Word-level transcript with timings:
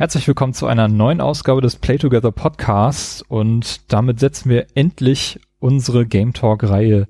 Herzlich 0.00 0.28
willkommen 0.28 0.54
zu 0.54 0.68
einer 0.68 0.86
neuen 0.86 1.20
Ausgabe 1.20 1.60
des 1.60 1.74
Play 1.74 1.98
Together 1.98 2.30
Podcasts 2.30 3.20
und 3.20 3.92
damit 3.92 4.20
setzen 4.20 4.48
wir 4.48 4.68
endlich 4.76 5.40
unsere 5.58 6.06
Game 6.06 6.32
Talk 6.32 6.62
Reihe 6.62 7.08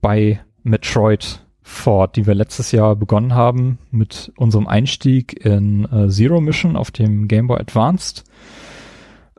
bei 0.00 0.40
Metroid 0.62 1.44
fort, 1.60 2.16
die 2.16 2.26
wir 2.26 2.34
letztes 2.34 2.72
Jahr 2.72 2.96
begonnen 2.96 3.34
haben 3.34 3.76
mit 3.90 4.32
unserem 4.38 4.66
Einstieg 4.66 5.44
in 5.44 5.84
äh, 5.92 6.08
Zero 6.08 6.40
Mission 6.40 6.76
auf 6.76 6.90
dem 6.90 7.28
Game 7.28 7.46
Boy 7.46 7.60
Advanced. 7.60 8.24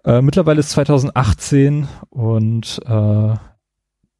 Äh, 0.05 0.21
mittlerweile 0.21 0.59
ist 0.59 0.69
2018 0.69 1.87
und 2.11 2.81
äh, 2.85 3.33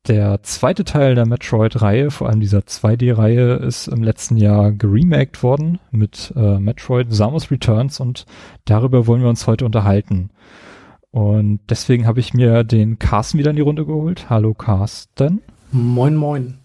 der 0.09 0.41
zweite 0.43 0.83
Teil 0.83 1.15
der 1.15 1.27
Metroid-Reihe, 1.27 2.09
vor 2.09 2.27
allem 2.27 2.39
dieser 2.39 2.59
2D-Reihe, 2.59 3.53
ist 3.53 3.87
im 3.87 4.03
letzten 4.03 4.37
Jahr 4.37 4.71
geremaked 4.71 5.43
worden 5.43 5.79
mit 5.91 6.33
äh, 6.35 6.59
Metroid 6.59 7.13
Samus 7.13 7.51
Returns 7.51 7.99
und 7.99 8.25
darüber 8.65 9.05
wollen 9.05 9.21
wir 9.21 9.29
uns 9.29 9.45
heute 9.45 9.65
unterhalten. 9.65 10.31
Und 11.11 11.59
deswegen 11.69 12.07
habe 12.07 12.19
ich 12.19 12.33
mir 12.33 12.63
den 12.63 12.97
Carsten 12.97 13.37
wieder 13.37 13.51
in 13.51 13.55
die 13.55 13.61
Runde 13.61 13.85
geholt. 13.85 14.29
Hallo 14.29 14.55
Carsten. 14.55 15.41
Moin, 15.71 16.15
moin. 16.15 16.57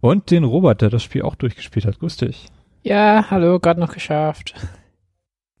Und 0.00 0.30
den 0.30 0.44
Robert, 0.44 0.82
der 0.82 0.90
das 0.90 1.02
Spiel 1.02 1.22
auch 1.22 1.34
durchgespielt 1.34 1.86
hat. 1.86 1.98
Grüß 1.98 2.18
dich. 2.18 2.48
Ja, 2.82 3.26
hallo, 3.30 3.58
gerade 3.58 3.80
noch 3.80 3.94
geschafft. 3.94 4.54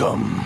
Welcome. 0.03 0.41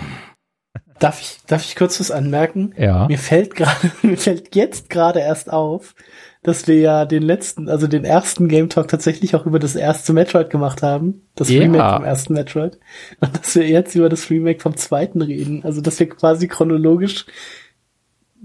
Darf 1.00 1.20
ich, 1.20 1.38
darf 1.46 1.64
ich 1.64 1.76
kurz 1.76 1.98
was 2.00 2.10
anmerken? 2.10 2.74
Ja. 2.76 3.06
Mir 3.08 3.18
fällt 3.18 3.54
gerade, 3.54 3.90
mir 4.02 4.16
fällt 4.16 4.54
jetzt 4.54 4.88
gerade 4.90 5.20
erst 5.20 5.52
auf, 5.52 5.94
dass 6.42 6.66
wir 6.66 6.78
ja 6.78 7.04
den 7.04 7.22
letzten, 7.22 7.68
also 7.68 7.86
den 7.86 8.04
ersten 8.04 8.48
Game 8.48 8.68
Talk 8.68 8.88
tatsächlich 8.88 9.34
auch 9.34 9.46
über 9.46 9.58
das 9.58 9.74
erste 9.74 10.12
Metroid 10.12 10.50
gemacht 10.50 10.82
haben. 10.82 11.22
Das 11.34 11.50
Ja. 11.50 11.60
Remake 11.60 11.96
vom 11.96 12.04
ersten 12.04 12.34
Metroid. 12.34 12.78
Und 13.20 13.36
dass 13.36 13.54
wir 13.54 13.68
jetzt 13.68 13.94
über 13.94 14.08
das 14.08 14.30
Remake 14.30 14.60
vom 14.60 14.76
zweiten 14.76 15.22
reden. 15.22 15.64
Also, 15.64 15.80
dass 15.80 15.98
wir 15.98 16.08
quasi 16.08 16.46
chronologisch 16.48 17.26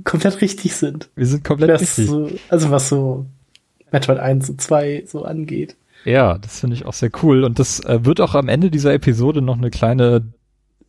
komplett 0.04 0.42
richtig 0.42 0.76
sind. 0.76 1.10
Wir 1.16 1.28
sind 1.28 1.44
komplett 1.44 1.70
Das 1.70 1.82
richtig. 1.82 2.08
so, 2.08 2.30
also 2.50 2.72
was 2.72 2.90
so 2.90 3.26
Metroid 3.92 4.20
1 4.20 4.50
und 4.50 4.62
2 4.62 5.04
so 5.08 5.24
angeht. 5.26 5.76
Ja, 6.06 6.38
das 6.40 6.60
finde 6.60 6.76
ich 6.76 6.86
auch 6.86 6.94
sehr 6.94 7.12
cool. 7.22 7.44
Und 7.44 7.60
das 7.60 7.80
äh, 7.82 8.04
wird 8.04 8.20
auch 8.20 8.34
am 8.36 8.48
Ende 8.48 8.72
dieser 8.72 8.94
Episode 8.94 9.42
noch 9.42 9.58
eine 9.58 9.70
kleine 9.70 10.24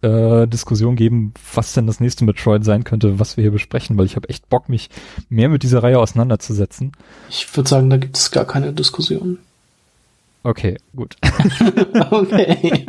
äh, 0.03 0.47
Diskussion 0.47 0.97
geben, 0.97 1.35
was 1.55 1.73
denn 1.73 1.87
das 1.87 2.01
nächste 2.01 2.25
Metroid 2.25 2.65
sein 2.65 2.85
könnte, 2.85 3.19
was 3.19 3.37
wir 3.37 3.43
hier 3.43 3.51
besprechen, 3.51 3.97
weil 3.99 4.07
ich 4.07 4.17
habe 4.17 4.29
echt 4.29 4.49
Bock, 4.49 4.69
mich 4.69 4.91
mehr 5.29 5.49
mit 5.49 5.63
dieser 5.63 5.83
Reihe 5.83 5.99
auseinanderzusetzen. 5.99 6.93
Ich 7.31 7.57
würde 7.57 7.69
sagen, 7.69 7.91
da 7.91 7.97
gibt 7.97 8.17
es 8.17 8.31
gar 8.31 8.45
keine 8.45 8.73
Diskussion. 8.73 9.39
Okay, 10.43 10.79
gut. 10.95 11.17
Okay. 12.11 12.87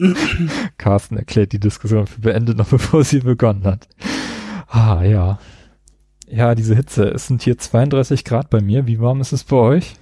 Carsten 0.78 1.16
erklärt 1.16 1.52
die 1.52 1.60
Diskussion 1.60 2.06
für 2.06 2.20
beendet, 2.20 2.56
noch 2.56 2.68
bevor 2.70 3.04
sie 3.04 3.20
begonnen 3.20 3.64
hat. 3.64 3.88
Ah, 4.68 5.02
ja. 5.02 5.38
Ja, 6.26 6.54
diese 6.54 6.74
Hitze. 6.76 7.08
Es 7.08 7.26
sind 7.26 7.42
hier 7.42 7.58
32 7.58 8.24
Grad 8.24 8.50
bei 8.50 8.60
mir. 8.60 8.86
Wie 8.86 9.00
warm 9.00 9.20
ist 9.20 9.32
es 9.32 9.44
bei 9.44 9.56
euch? 9.56 9.96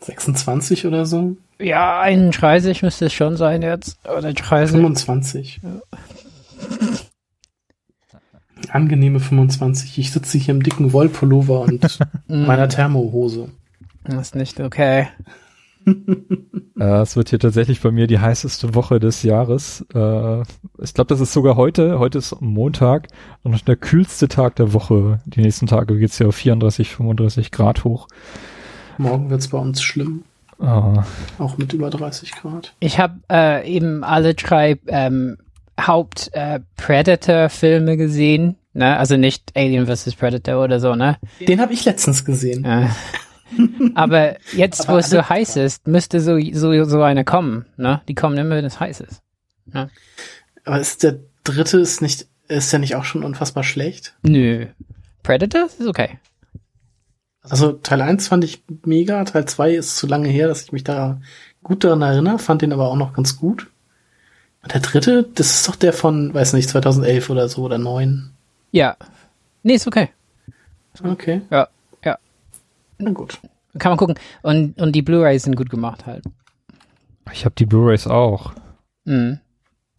26 0.00 0.86
oder 0.86 1.06
so? 1.06 1.36
Ja, 1.60 2.00
31 2.00 2.82
müsste 2.82 3.06
es 3.06 3.12
schon 3.12 3.36
sein 3.36 3.62
jetzt. 3.62 3.98
Oder 4.08 4.32
30. 4.32 4.76
25. 4.76 5.60
Angenehme 8.70 9.20
25. 9.20 9.98
Ich 9.98 10.12
sitze 10.12 10.38
hier 10.38 10.54
im 10.54 10.62
dicken 10.62 10.92
Wollpullover 10.92 11.60
und 11.60 11.98
meiner 12.28 12.68
Thermohose. 12.68 13.48
Das 14.04 14.28
ist 14.28 14.34
nicht 14.34 14.60
okay. 14.60 15.08
Es 16.76 17.16
wird 17.16 17.28
hier 17.28 17.38
tatsächlich 17.38 17.80
bei 17.80 17.90
mir 17.90 18.06
die 18.06 18.18
heißeste 18.18 18.74
Woche 18.74 19.00
des 19.00 19.22
Jahres. 19.22 19.84
Äh, 19.94 20.40
ich 20.78 20.94
glaube, 20.94 21.08
das 21.08 21.20
ist 21.20 21.32
sogar 21.32 21.56
heute. 21.56 21.98
Heute 21.98 22.18
ist 22.18 22.40
Montag 22.40 23.08
und 23.42 23.52
noch 23.52 23.60
der 23.60 23.76
kühlste 23.76 24.28
Tag 24.28 24.56
der 24.56 24.72
Woche. 24.72 25.20
Die 25.26 25.42
nächsten 25.42 25.66
Tage 25.66 25.98
geht's 25.98 26.18
ja 26.18 26.26
auf 26.26 26.36
34, 26.36 26.90
35 26.90 27.50
Grad 27.50 27.84
hoch. 27.84 28.08
Morgen 28.96 29.28
wird's 29.28 29.48
bei 29.48 29.58
uns 29.58 29.82
schlimm. 29.82 30.24
Ah, 30.60 31.04
Auch 31.38 31.56
mit 31.56 31.72
über 31.72 31.88
30 31.90 32.32
Grad. 32.32 32.74
Ich 32.80 32.98
habe 32.98 33.20
äh, 33.30 33.66
eben 33.70 34.04
alle 34.04 34.34
drei 34.34 34.78
ähm, 34.88 35.38
Haupt-Predator-Filme 35.80 37.96
gesehen. 37.96 38.56
Ne? 38.72 38.96
Also 38.96 39.16
nicht 39.16 39.50
Alien 39.56 39.86
vs. 39.86 40.14
Predator 40.14 40.62
oder 40.62 40.78
so, 40.78 40.94
ne? 40.94 41.16
Den 41.40 41.60
habe 41.60 41.72
ich 41.72 41.84
letztens 41.84 42.24
gesehen. 42.24 42.64
Äh. 42.64 42.86
Aber 43.94 44.36
jetzt, 44.52 44.88
wo 44.88 44.98
es 44.98 45.10
so 45.10 45.28
heiß 45.28 45.56
ist, 45.56 45.88
müsste 45.88 46.20
so, 46.20 46.38
so, 46.52 46.84
so 46.84 47.02
eine 47.02 47.24
kommen. 47.24 47.66
Ne? 47.76 48.00
Die 48.06 48.14
kommen 48.14 48.38
immer, 48.38 48.54
wenn 48.56 48.64
es 48.64 48.78
heiß 48.78 49.00
ist. 49.00 49.20
Aber 50.64 50.80
ist 50.80 51.02
der 51.02 51.18
dritte 51.44 51.78
ist 51.78 52.02
nicht, 52.02 52.26
ist 52.48 52.72
der 52.72 52.80
nicht 52.80 52.96
auch 52.96 53.04
schon 53.04 53.24
unfassbar 53.24 53.64
schlecht? 53.64 54.14
Nö. 54.22 54.66
Predator 55.22 55.66
ist 55.66 55.86
okay. 55.86 56.18
Also 57.42 57.72
Teil 57.72 58.02
1 58.02 58.28
fand 58.28 58.44
ich 58.44 58.62
mega, 58.84 59.24
Teil 59.24 59.46
2 59.46 59.74
ist 59.74 59.96
zu 59.96 60.06
lange 60.06 60.28
her, 60.28 60.48
dass 60.48 60.62
ich 60.62 60.72
mich 60.72 60.84
da 60.84 61.20
gut 61.62 61.84
daran 61.84 62.02
erinnere, 62.02 62.38
fand 62.38 62.62
den 62.62 62.72
aber 62.72 62.88
auch 62.88 62.96
noch 62.96 63.12
ganz 63.12 63.36
gut. 63.38 63.68
Und 64.62 64.74
der 64.74 64.80
dritte, 64.80 65.22
das 65.34 65.50
ist 65.50 65.68
doch 65.68 65.76
der 65.76 65.92
von, 65.92 66.34
weiß 66.34 66.52
nicht, 66.52 66.68
2011 66.68 67.30
oder 67.30 67.48
so 67.48 67.62
oder 67.62 67.78
9. 67.78 68.30
Ja. 68.72 68.96
Nee, 69.62 69.74
ist 69.74 69.86
okay. 69.86 70.10
Okay. 71.02 71.40
Ja, 71.50 71.68
ja. 72.04 72.18
Na 72.98 73.10
gut. 73.10 73.38
Kann 73.78 73.90
man 73.90 73.98
gucken. 73.98 74.16
Und, 74.42 74.80
und 74.80 74.92
die 74.92 75.02
Blu-rays 75.02 75.44
sind 75.44 75.56
gut 75.56 75.70
gemacht 75.70 76.06
halt. 76.06 76.24
ich 77.32 77.44
habe 77.44 77.54
die 77.56 77.66
Blu-rays 77.66 78.06
auch. 78.06 78.52
Mhm. 79.04 79.40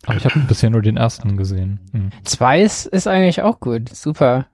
Aber 0.05 0.17
ich 0.17 0.25
habe 0.25 0.39
bisher 0.47 0.69
nur 0.69 0.81
den 0.81 0.97
ersten 0.97 1.37
gesehen. 1.37 1.79
Hm. 1.91 2.09
Zwei 2.23 2.61
ist, 2.61 2.85
ist 2.85 3.07
eigentlich 3.07 3.41
auch 3.41 3.59
gut. 3.59 3.89
Super. 3.89 4.47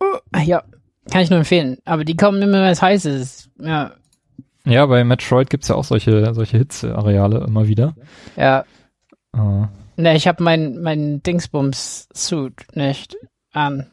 Uh, 0.00 0.18
ja, 0.44 0.62
kann 1.10 1.22
ich 1.22 1.30
nur 1.30 1.38
empfehlen. 1.38 1.78
Aber 1.84 2.04
die 2.04 2.16
kommen 2.16 2.42
immer, 2.42 2.62
wenn 2.62 2.70
es 2.70 2.82
heiß 2.82 3.04
ist. 3.06 3.48
Ja, 3.60 3.92
Ja, 4.64 4.86
bei 4.86 5.04
Metroid 5.04 5.50
gibt's 5.50 5.68
ja 5.68 5.76
auch 5.76 5.84
solche, 5.84 6.34
solche 6.34 6.58
Hitzeareale 6.58 7.44
immer 7.46 7.68
wieder. 7.68 7.94
ja. 8.36 8.64
Ah. 9.32 9.68
Ne, 9.98 10.14
ich 10.16 10.26
habe 10.28 10.42
mein, 10.42 10.82
mein 10.82 11.22
Dingsbums-Suit 11.22 12.66
nicht 12.74 13.16
an. 13.52 13.86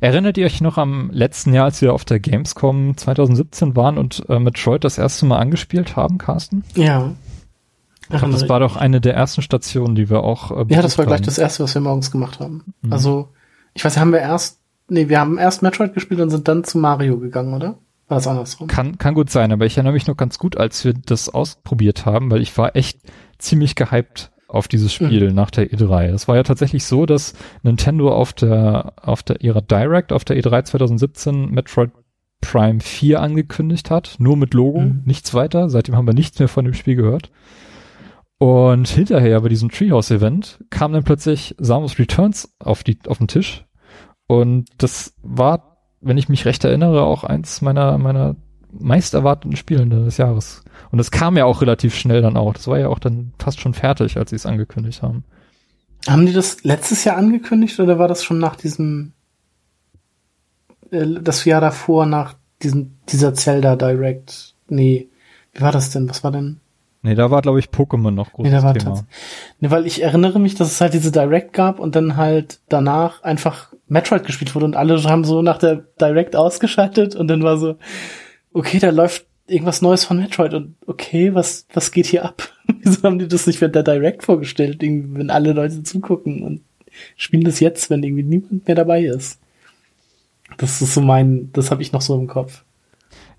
Erinnert 0.00 0.36
ihr 0.38 0.46
euch 0.46 0.60
noch 0.60 0.78
am 0.78 1.10
letzten 1.10 1.52
Jahr, 1.54 1.64
als 1.64 1.80
wir 1.80 1.92
auf 1.94 2.04
der 2.04 2.20
Gamescom 2.20 2.96
2017 2.96 3.74
waren 3.74 3.98
und 3.98 4.22
äh, 4.28 4.38
Metroid 4.38 4.84
das 4.84 4.98
erste 4.98 5.26
Mal 5.26 5.38
angespielt 5.38 5.96
haben, 5.96 6.18
Carsten? 6.18 6.62
Ja. 6.74 7.14
Ich 8.02 8.18
glaube, 8.18 8.32
das 8.32 8.48
war 8.48 8.60
doch 8.60 8.76
eine 8.76 9.00
der 9.00 9.14
ersten 9.14 9.40
Stationen, 9.42 9.94
die 9.94 10.10
wir 10.10 10.22
auch 10.22 10.50
äh, 10.50 10.64
ja, 10.68 10.82
das 10.82 10.98
war 10.98 11.06
gleich 11.06 11.20
haben. 11.20 11.24
das 11.26 11.38
erste, 11.38 11.62
was 11.64 11.74
wir 11.74 11.80
morgens 11.80 12.10
gemacht 12.10 12.38
haben. 12.40 12.74
Mhm. 12.82 12.92
Also, 12.92 13.28
ich 13.72 13.84
weiß, 13.84 13.96
haben 13.96 14.12
wir 14.12 14.20
erst, 14.20 14.60
nee, 14.88 15.08
wir 15.08 15.20
haben 15.20 15.38
erst 15.38 15.62
Metroid 15.62 15.94
gespielt 15.94 16.20
und 16.20 16.30
sind 16.30 16.48
dann 16.48 16.64
zu 16.64 16.78
Mario 16.78 17.18
gegangen, 17.18 17.54
oder? 17.54 17.78
War 18.08 18.18
das 18.18 18.26
andersrum? 18.26 18.66
Kann, 18.68 18.98
kann 18.98 19.14
gut 19.14 19.30
sein, 19.30 19.50
aber 19.52 19.64
ich 19.66 19.76
erinnere 19.76 19.94
mich 19.94 20.06
noch 20.06 20.16
ganz 20.16 20.38
gut, 20.38 20.56
als 20.58 20.84
wir 20.84 20.92
das 20.92 21.28
ausprobiert 21.30 22.04
haben, 22.04 22.30
weil 22.30 22.42
ich 22.42 22.56
war 22.58 22.76
echt 22.76 23.00
ziemlich 23.38 23.74
gehypt 23.76 24.30
auf 24.46 24.68
dieses 24.68 24.92
Spiel 24.92 25.32
nach 25.32 25.50
der 25.50 25.70
E3. 25.72 26.08
Es 26.12 26.28
war 26.28 26.36
ja 26.36 26.42
tatsächlich 26.42 26.84
so, 26.84 27.06
dass 27.06 27.32
Nintendo 27.62 28.14
auf 28.14 28.32
der, 28.34 28.92
auf 29.02 29.22
der 29.22 29.40
ihrer 29.40 29.62
Direct, 29.62 30.12
auf 30.12 30.24
der 30.24 30.36
E 30.36 30.40
E3 30.40 30.64
2017 30.64 31.50
Metroid 31.50 31.90
Prime 32.42 32.80
4 32.80 33.20
angekündigt 33.22 33.90
hat, 33.90 34.16
nur 34.18 34.36
mit 34.36 34.52
Logo, 34.52 34.80
Mhm. 34.82 35.02
nichts 35.06 35.32
weiter. 35.32 35.70
Seitdem 35.70 35.96
haben 35.96 36.06
wir 36.06 36.12
nichts 36.14 36.38
mehr 36.38 36.48
von 36.48 36.66
dem 36.66 36.74
Spiel 36.74 36.94
gehört. 36.94 37.30
Und 38.38 38.88
hinterher 38.88 39.40
bei 39.40 39.48
diesem 39.48 39.70
Treehouse-Event 39.70 40.58
kam 40.68 40.92
dann 40.92 41.04
plötzlich 41.04 41.54
Samus 41.58 41.98
Returns 41.98 42.54
auf, 42.58 42.84
die, 42.84 42.98
auf 43.06 43.18
den 43.18 43.28
Tisch. 43.28 43.63
Und 44.26 44.66
das 44.78 45.14
war, 45.22 45.78
wenn 46.00 46.18
ich 46.18 46.28
mich 46.28 46.44
recht 46.44 46.64
erinnere, 46.64 47.02
auch 47.04 47.24
eins 47.24 47.62
meiner, 47.62 47.98
meiner 47.98 48.36
meist 48.72 49.14
erwarteten 49.14 49.56
Spiele 49.56 49.86
des 49.86 50.16
Jahres. 50.16 50.62
Und 50.90 50.98
es 50.98 51.10
kam 51.10 51.36
ja 51.36 51.44
auch 51.44 51.60
relativ 51.60 51.94
schnell 51.94 52.22
dann 52.22 52.36
auch. 52.36 52.54
Das 52.54 52.66
war 52.66 52.78
ja 52.78 52.88
auch 52.88 52.98
dann 52.98 53.32
fast 53.38 53.60
schon 53.60 53.74
fertig, 53.74 54.16
als 54.16 54.30
sie 54.30 54.36
es 54.36 54.46
angekündigt 54.46 55.02
haben. 55.02 55.24
Haben 56.06 56.26
die 56.26 56.32
das 56.32 56.64
letztes 56.64 57.04
Jahr 57.04 57.16
angekündigt 57.16 57.78
oder 57.80 57.98
war 57.98 58.08
das 58.08 58.24
schon 58.24 58.38
nach 58.38 58.56
diesem, 58.56 59.12
äh, 60.90 61.06
das 61.22 61.44
Jahr 61.44 61.60
davor, 61.60 62.06
nach 62.06 62.34
diesem, 62.62 62.96
dieser 63.08 63.34
Zelda 63.34 63.76
Direct? 63.76 64.54
Nee. 64.68 65.08
Wie 65.52 65.60
war 65.60 65.72
das 65.72 65.90
denn? 65.90 66.08
Was 66.10 66.24
war 66.24 66.32
denn? 66.32 66.60
Nee, 67.04 67.14
da 67.14 67.30
war, 67.30 67.42
glaube 67.42 67.58
ich, 67.58 67.66
Pokémon 67.66 68.12
noch 68.12 68.32
großes 68.32 68.50
Nee, 68.50 68.56
da 68.56 68.62
war 68.62 68.72
Thema. 68.72 69.06
Nee, 69.60 69.70
weil 69.70 69.86
ich 69.86 70.02
erinnere 70.02 70.40
mich, 70.40 70.54
dass 70.54 70.72
es 70.72 70.80
halt 70.80 70.94
diese 70.94 71.12
Direct 71.12 71.52
gab 71.52 71.78
und 71.78 71.94
dann 71.94 72.16
halt 72.16 72.60
danach 72.70 73.22
einfach 73.22 73.74
Metroid 73.88 74.24
gespielt 74.24 74.54
wurde 74.54 74.64
und 74.64 74.74
alle 74.74 75.02
haben 75.04 75.22
so 75.22 75.42
nach 75.42 75.58
der 75.58 75.84
Direct 76.00 76.34
ausgeschaltet 76.34 77.14
und 77.14 77.28
dann 77.28 77.42
war 77.42 77.58
so, 77.58 77.76
okay, 78.54 78.78
da 78.78 78.88
läuft 78.88 79.26
irgendwas 79.46 79.82
Neues 79.82 80.06
von 80.06 80.16
Metroid 80.16 80.54
und 80.54 80.76
okay, 80.86 81.34
was, 81.34 81.66
was 81.74 81.92
geht 81.92 82.06
hier 82.06 82.24
ab? 82.24 82.48
Wieso 82.82 83.02
haben 83.02 83.18
die 83.18 83.28
das 83.28 83.46
nicht 83.46 83.60
während 83.60 83.74
der 83.74 83.82
Direct 83.82 84.22
vorgestellt, 84.22 84.82
irgendwie, 84.82 85.18
wenn 85.18 85.28
alle 85.28 85.52
Leute 85.52 85.82
zugucken 85.82 86.42
und 86.42 86.62
spielen 87.16 87.44
das 87.44 87.60
jetzt, 87.60 87.90
wenn 87.90 88.02
irgendwie 88.02 88.22
niemand 88.22 88.66
mehr 88.66 88.76
dabei 88.76 89.04
ist? 89.04 89.38
Das 90.56 90.80
ist 90.80 90.94
so 90.94 91.02
mein, 91.02 91.50
das 91.52 91.70
habe 91.70 91.82
ich 91.82 91.92
noch 91.92 92.00
so 92.00 92.18
im 92.18 92.28
Kopf. 92.28 92.63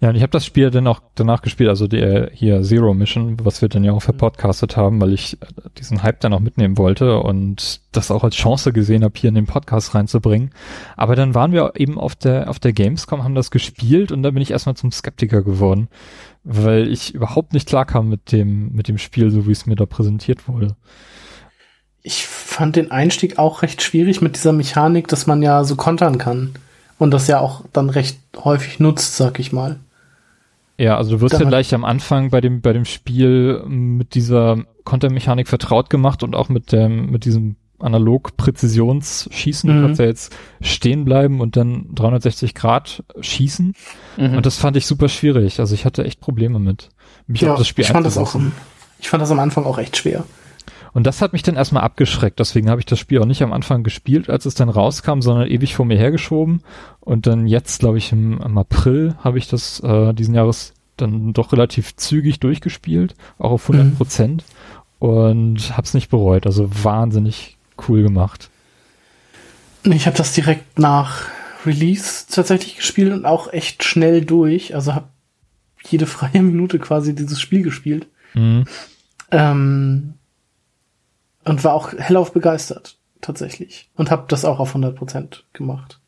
Ja, 0.01 0.09
und 0.09 0.15
ich 0.15 0.21
habe 0.21 0.31
das 0.31 0.45
Spiel 0.45 0.71
dann 0.71 0.87
auch 0.87 1.01
danach 1.15 1.41
gespielt, 1.41 1.69
also 1.69 1.87
die, 1.87 1.99
äh, 1.99 2.29
hier 2.33 2.61
Zero 2.63 2.93
Mission, 2.93 3.37
was 3.43 3.61
wir 3.61 3.69
dann 3.69 3.83
ja 3.83 3.93
auch 3.93 4.01
verpodcastet 4.01 4.75
haben, 4.75 4.99
weil 4.99 5.13
ich 5.13 5.41
äh, 5.41 5.45
diesen 5.77 6.03
Hype 6.03 6.19
dann 6.19 6.33
auch 6.33 6.41
mitnehmen 6.41 6.77
wollte 6.77 7.19
und 7.19 7.81
das 7.93 8.11
auch 8.11 8.23
als 8.23 8.35
Chance 8.35 8.73
gesehen 8.73 9.03
habe, 9.03 9.13
hier 9.17 9.29
in 9.29 9.35
den 9.35 9.45
Podcast 9.45 9.95
reinzubringen. 9.95 10.51
Aber 10.97 11.15
dann 11.15 11.33
waren 11.33 11.53
wir 11.53 11.73
eben 11.75 11.97
auf 11.97 12.15
der 12.15 12.49
auf 12.49 12.59
der 12.59 12.73
Gamescom, 12.73 13.23
haben 13.23 13.35
das 13.35 13.51
gespielt 13.51 14.11
und 14.11 14.21
dann 14.21 14.33
bin 14.33 14.43
ich 14.43 14.51
erstmal 14.51 14.75
zum 14.75 14.91
Skeptiker 14.91 15.43
geworden, 15.43 15.87
weil 16.43 16.89
ich 16.89 17.15
überhaupt 17.15 17.53
nicht 17.53 17.67
klarkam 17.67 18.09
mit 18.09 18.31
dem 18.33 18.73
mit 18.73 18.89
dem 18.89 18.97
Spiel, 18.97 19.31
so 19.31 19.47
wie 19.47 19.51
es 19.53 19.65
mir 19.65 19.75
da 19.75 19.85
präsentiert 19.85 20.47
wurde. 20.47 20.75
Ich 22.03 22.27
fand 22.27 22.75
den 22.75 22.91
Einstieg 22.91 23.39
auch 23.39 23.61
recht 23.63 23.81
schwierig 23.81 24.21
mit 24.21 24.35
dieser 24.35 24.53
Mechanik, 24.53 25.07
dass 25.07 25.25
man 25.25 25.41
ja 25.41 25.63
so 25.63 25.75
kontern 25.75 26.17
kann. 26.17 26.53
Und 26.97 27.11
das 27.11 27.27
ja 27.27 27.39
auch 27.39 27.63
dann 27.73 27.89
recht 27.89 28.19
häufig 28.37 28.79
nutzt, 28.79 29.17
sag 29.17 29.39
ich 29.39 29.51
mal. 29.51 29.79
Ja, 30.77 30.97
also 30.97 31.11
du 31.11 31.21
wirst 31.21 31.39
ja 31.39 31.47
gleich 31.47 31.73
am 31.73 31.85
Anfang 31.85 32.29
bei 32.31 32.41
dem 32.41 32.61
bei 32.61 32.73
dem 32.73 32.85
Spiel 32.85 33.63
mit 33.65 34.13
dieser 34.15 34.63
Kontermechanik 34.83 35.47
vertraut 35.47 35.89
gemacht 35.89 36.21
und 36.23 36.35
auch 36.35 36.49
mit 36.49 36.71
dem 36.71 37.09
mit 37.09 37.25
diesem 37.25 37.55
analog 37.79 38.37
Präzisionsschießen. 38.37 39.69
Du 39.69 39.75
Mhm. 39.75 39.81
kannst 39.85 39.99
ja 39.99 40.05
jetzt 40.05 40.35
stehen 40.61 41.05
bleiben 41.05 41.41
und 41.41 41.55
dann 41.57 41.87
360 41.93 42.55
Grad 42.55 43.03
schießen. 43.19 43.73
Mhm. 44.17 44.37
Und 44.37 44.45
das 44.45 44.57
fand 44.57 44.77
ich 44.77 44.85
super 44.85 45.09
schwierig. 45.09 45.59
Also 45.59 45.75
ich 45.75 45.85
hatte 45.85 46.03
echt 46.03 46.19
Probleme 46.19 46.59
mit 46.59 46.89
mich 47.27 47.47
auf 47.47 47.57
das 47.57 47.67
Spiel 47.67 47.83
ich 47.83 47.91
fand 47.91 48.05
das 48.05 48.17
auch, 48.17 48.35
ich 48.99 49.09
fand 49.09 49.21
das 49.21 49.31
am 49.31 49.39
Anfang 49.39 49.65
auch 49.65 49.77
echt 49.77 49.97
schwer. 49.97 50.23
Und 50.95 51.05
das 51.05 51.21
hat 51.21 51.33
mich 51.33 51.43
dann 51.43 51.57
erstmal 51.57 51.83
abgeschreckt. 51.83 52.39
Deswegen 52.39 52.69
habe 52.69 52.79
ich 52.79 52.85
das 52.85 52.99
Spiel 52.99 53.21
auch 53.21 53.25
nicht 53.25 53.43
am 53.43 53.51
Anfang 53.51 53.83
gespielt, 53.83 54.29
als 54.29 54.45
es 54.45 54.55
dann 54.55 54.69
rauskam, 54.69 55.19
sondern 55.19 55.49
ewig 55.49 55.75
vor 55.75 55.85
mir 55.85 55.97
hergeschoben. 55.97 56.61
Und 57.01 57.27
dann 57.27 57.47
jetzt, 57.47 57.81
glaube 57.81 57.97
ich, 57.97 58.13
im, 58.13 58.39
im 58.39 58.57
April 58.57 59.13
habe 59.21 59.37
ich 59.37 59.49
das 59.49 59.81
äh, 59.81 60.13
diesen 60.13 60.33
Jahres 60.33 60.73
dann 60.95 61.33
doch 61.33 61.51
relativ 61.51 61.97
zügig 61.97 62.39
durchgespielt, 62.39 63.13
auch 63.37 63.51
auf 63.51 63.69
100 63.69 63.97
Prozent. 63.97 64.45
Und 64.99 65.75
habe 65.75 65.83
es 65.83 65.93
nicht 65.95 66.09
bereut. 66.09 66.45
Also 66.45 66.69
wahnsinnig 66.85 67.57
cool 67.89 68.01
gemacht. 68.01 68.49
Ich 69.83 70.05
habe 70.05 70.15
das 70.15 70.31
direkt 70.31 70.79
nach 70.79 71.23
Release 71.65 72.27
tatsächlich 72.31 72.77
gespielt 72.77 73.11
und 73.11 73.25
auch 73.25 73.51
echt 73.51 73.83
schnell 73.83 74.23
durch. 74.23 74.73
Also 74.73 74.95
habe 74.95 75.09
jede 75.89 76.05
freie 76.05 76.41
Minute 76.41 76.79
quasi 76.79 77.13
dieses 77.13 77.41
Spiel 77.41 77.63
gespielt. 77.63 78.07
Mhm. 78.33 78.63
Ähm, 79.31 80.13
und 81.45 81.63
war 81.63 81.73
auch 81.73 81.93
hellauf 81.93 82.33
begeistert, 82.33 82.97
tatsächlich. 83.21 83.89
Und 83.95 84.11
habe 84.11 84.25
das 84.27 84.45
auch 84.45 84.59
auf 84.59 84.75
100% 84.75 85.43
gemacht. 85.53 85.99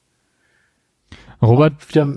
Robert, 1.42 1.90
Wieder, 1.90 2.08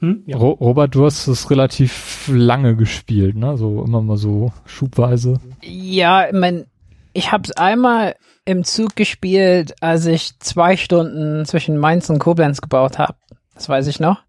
hm? 0.00 0.22
ja. 0.26 0.36
Ro 0.36 0.50
Robert, 0.50 0.94
du 0.94 1.04
hast 1.04 1.26
es 1.28 1.50
relativ 1.50 2.28
lange 2.32 2.76
gespielt, 2.76 3.36
ne? 3.36 3.56
So 3.56 3.84
immer 3.84 4.02
mal 4.02 4.16
so 4.16 4.52
schubweise. 4.66 5.40
Ja, 5.62 6.26
ich 6.26 6.32
mein, 6.32 6.66
ich 7.12 7.32
hab's 7.32 7.52
einmal 7.52 8.16
im 8.44 8.64
Zug 8.64 8.96
gespielt, 8.96 9.74
als 9.80 10.06
ich 10.06 10.38
zwei 10.40 10.76
Stunden 10.76 11.44
zwischen 11.46 11.78
Mainz 11.78 12.10
und 12.10 12.18
Koblenz 12.18 12.60
gebaut 12.60 12.98
habe. 12.98 13.14
Das 13.54 13.68
weiß 13.68 13.86
ich 13.86 14.00
noch. 14.00 14.20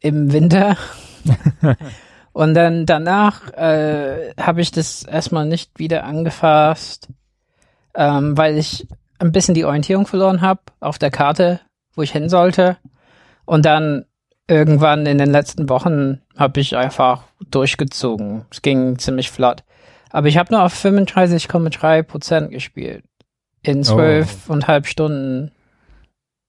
Im 0.00 0.32
Winter. 0.32 0.76
und 2.34 2.54
dann 2.54 2.84
danach 2.84 3.48
äh, 3.52 4.34
habe 4.38 4.60
ich 4.60 4.72
das 4.72 5.04
erstmal 5.04 5.46
nicht 5.46 5.78
wieder 5.78 6.02
angefasst, 6.02 7.08
ähm, 7.94 8.36
weil 8.36 8.58
ich 8.58 8.88
ein 9.20 9.30
bisschen 9.30 9.54
die 9.54 9.64
Orientierung 9.64 10.04
verloren 10.04 10.40
habe 10.40 10.60
auf 10.80 10.98
der 10.98 11.12
Karte, 11.12 11.60
wo 11.94 12.02
ich 12.02 12.10
hin 12.10 12.28
sollte. 12.28 12.76
Und 13.44 13.64
dann 13.64 14.04
irgendwann 14.48 15.06
in 15.06 15.18
den 15.18 15.30
letzten 15.30 15.68
Wochen 15.68 16.22
habe 16.36 16.58
ich 16.58 16.76
einfach 16.76 17.22
durchgezogen. 17.50 18.46
Es 18.50 18.62
ging 18.62 18.98
ziemlich 18.98 19.30
flott. 19.30 19.62
Aber 20.10 20.26
ich 20.26 20.36
habe 20.36 20.52
nur 20.52 20.64
auf 20.64 20.74
35,3 20.74 22.02
Prozent 22.02 22.50
gespielt. 22.50 23.04
In 23.62 23.84
zwölf 23.84 24.50
und 24.50 24.66
halb 24.66 24.88
Stunden. 24.88 25.52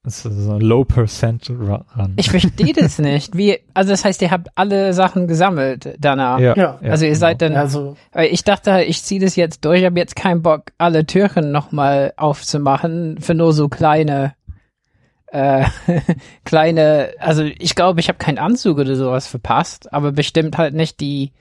Das 0.06 0.24
ist 0.24 0.38
so 0.38 0.54
ein 0.54 0.62
Low 0.62 0.86
Percent 0.86 1.50
Run. 1.50 2.13
Ich 2.16 2.30
verstehe 2.30 2.74
das 2.74 3.00
nicht. 3.00 3.36
Wie, 3.36 3.57
also 3.74 3.90
das 3.90 4.06
heißt, 4.06 4.22
ihr 4.22 4.30
habt 4.30 4.50
alle 4.54 4.94
Sachen 4.94 5.28
gesammelt 5.28 5.96
danach. 6.00 6.40
Ja. 6.40 6.78
Also 6.84 7.06
ihr 7.06 7.16
seid 7.16 7.42
dann, 7.42 7.56
Also, 7.56 7.98
ich 8.13 8.44
dachte, 8.44 8.84
ich 8.84 9.02
ziehe 9.04 9.19
das 9.19 9.36
jetzt 9.36 9.66
durch, 9.66 9.80
ich 9.80 9.86
habe 9.86 10.00
jetzt 10.00 10.16
keinen 10.16 10.44
Bock, 10.44 10.72
alle 10.78 11.07
Türchen 11.07 11.52
nochmal 11.52 12.13
aufzumachen 12.18 13.18
für 13.19 13.34
nur 13.34 13.52
so 13.52 13.68
kleine, 13.68 14.36
äh, 15.28 15.66
kleine, 16.46 17.10
also 17.19 17.44
ich 17.44 17.74
glaube, 17.74 18.00
ich 18.00 18.07
habe 18.07 18.19
keinen 18.19 18.38
Anzug 18.38 18.78
oder 18.78 18.96
sowas 18.96 19.25
verpasst, 19.25 19.92
aber 19.92 20.12
bestimmt 20.12 20.60
halt 20.60 20.75
nicht 20.75 21.00
die 21.00 21.31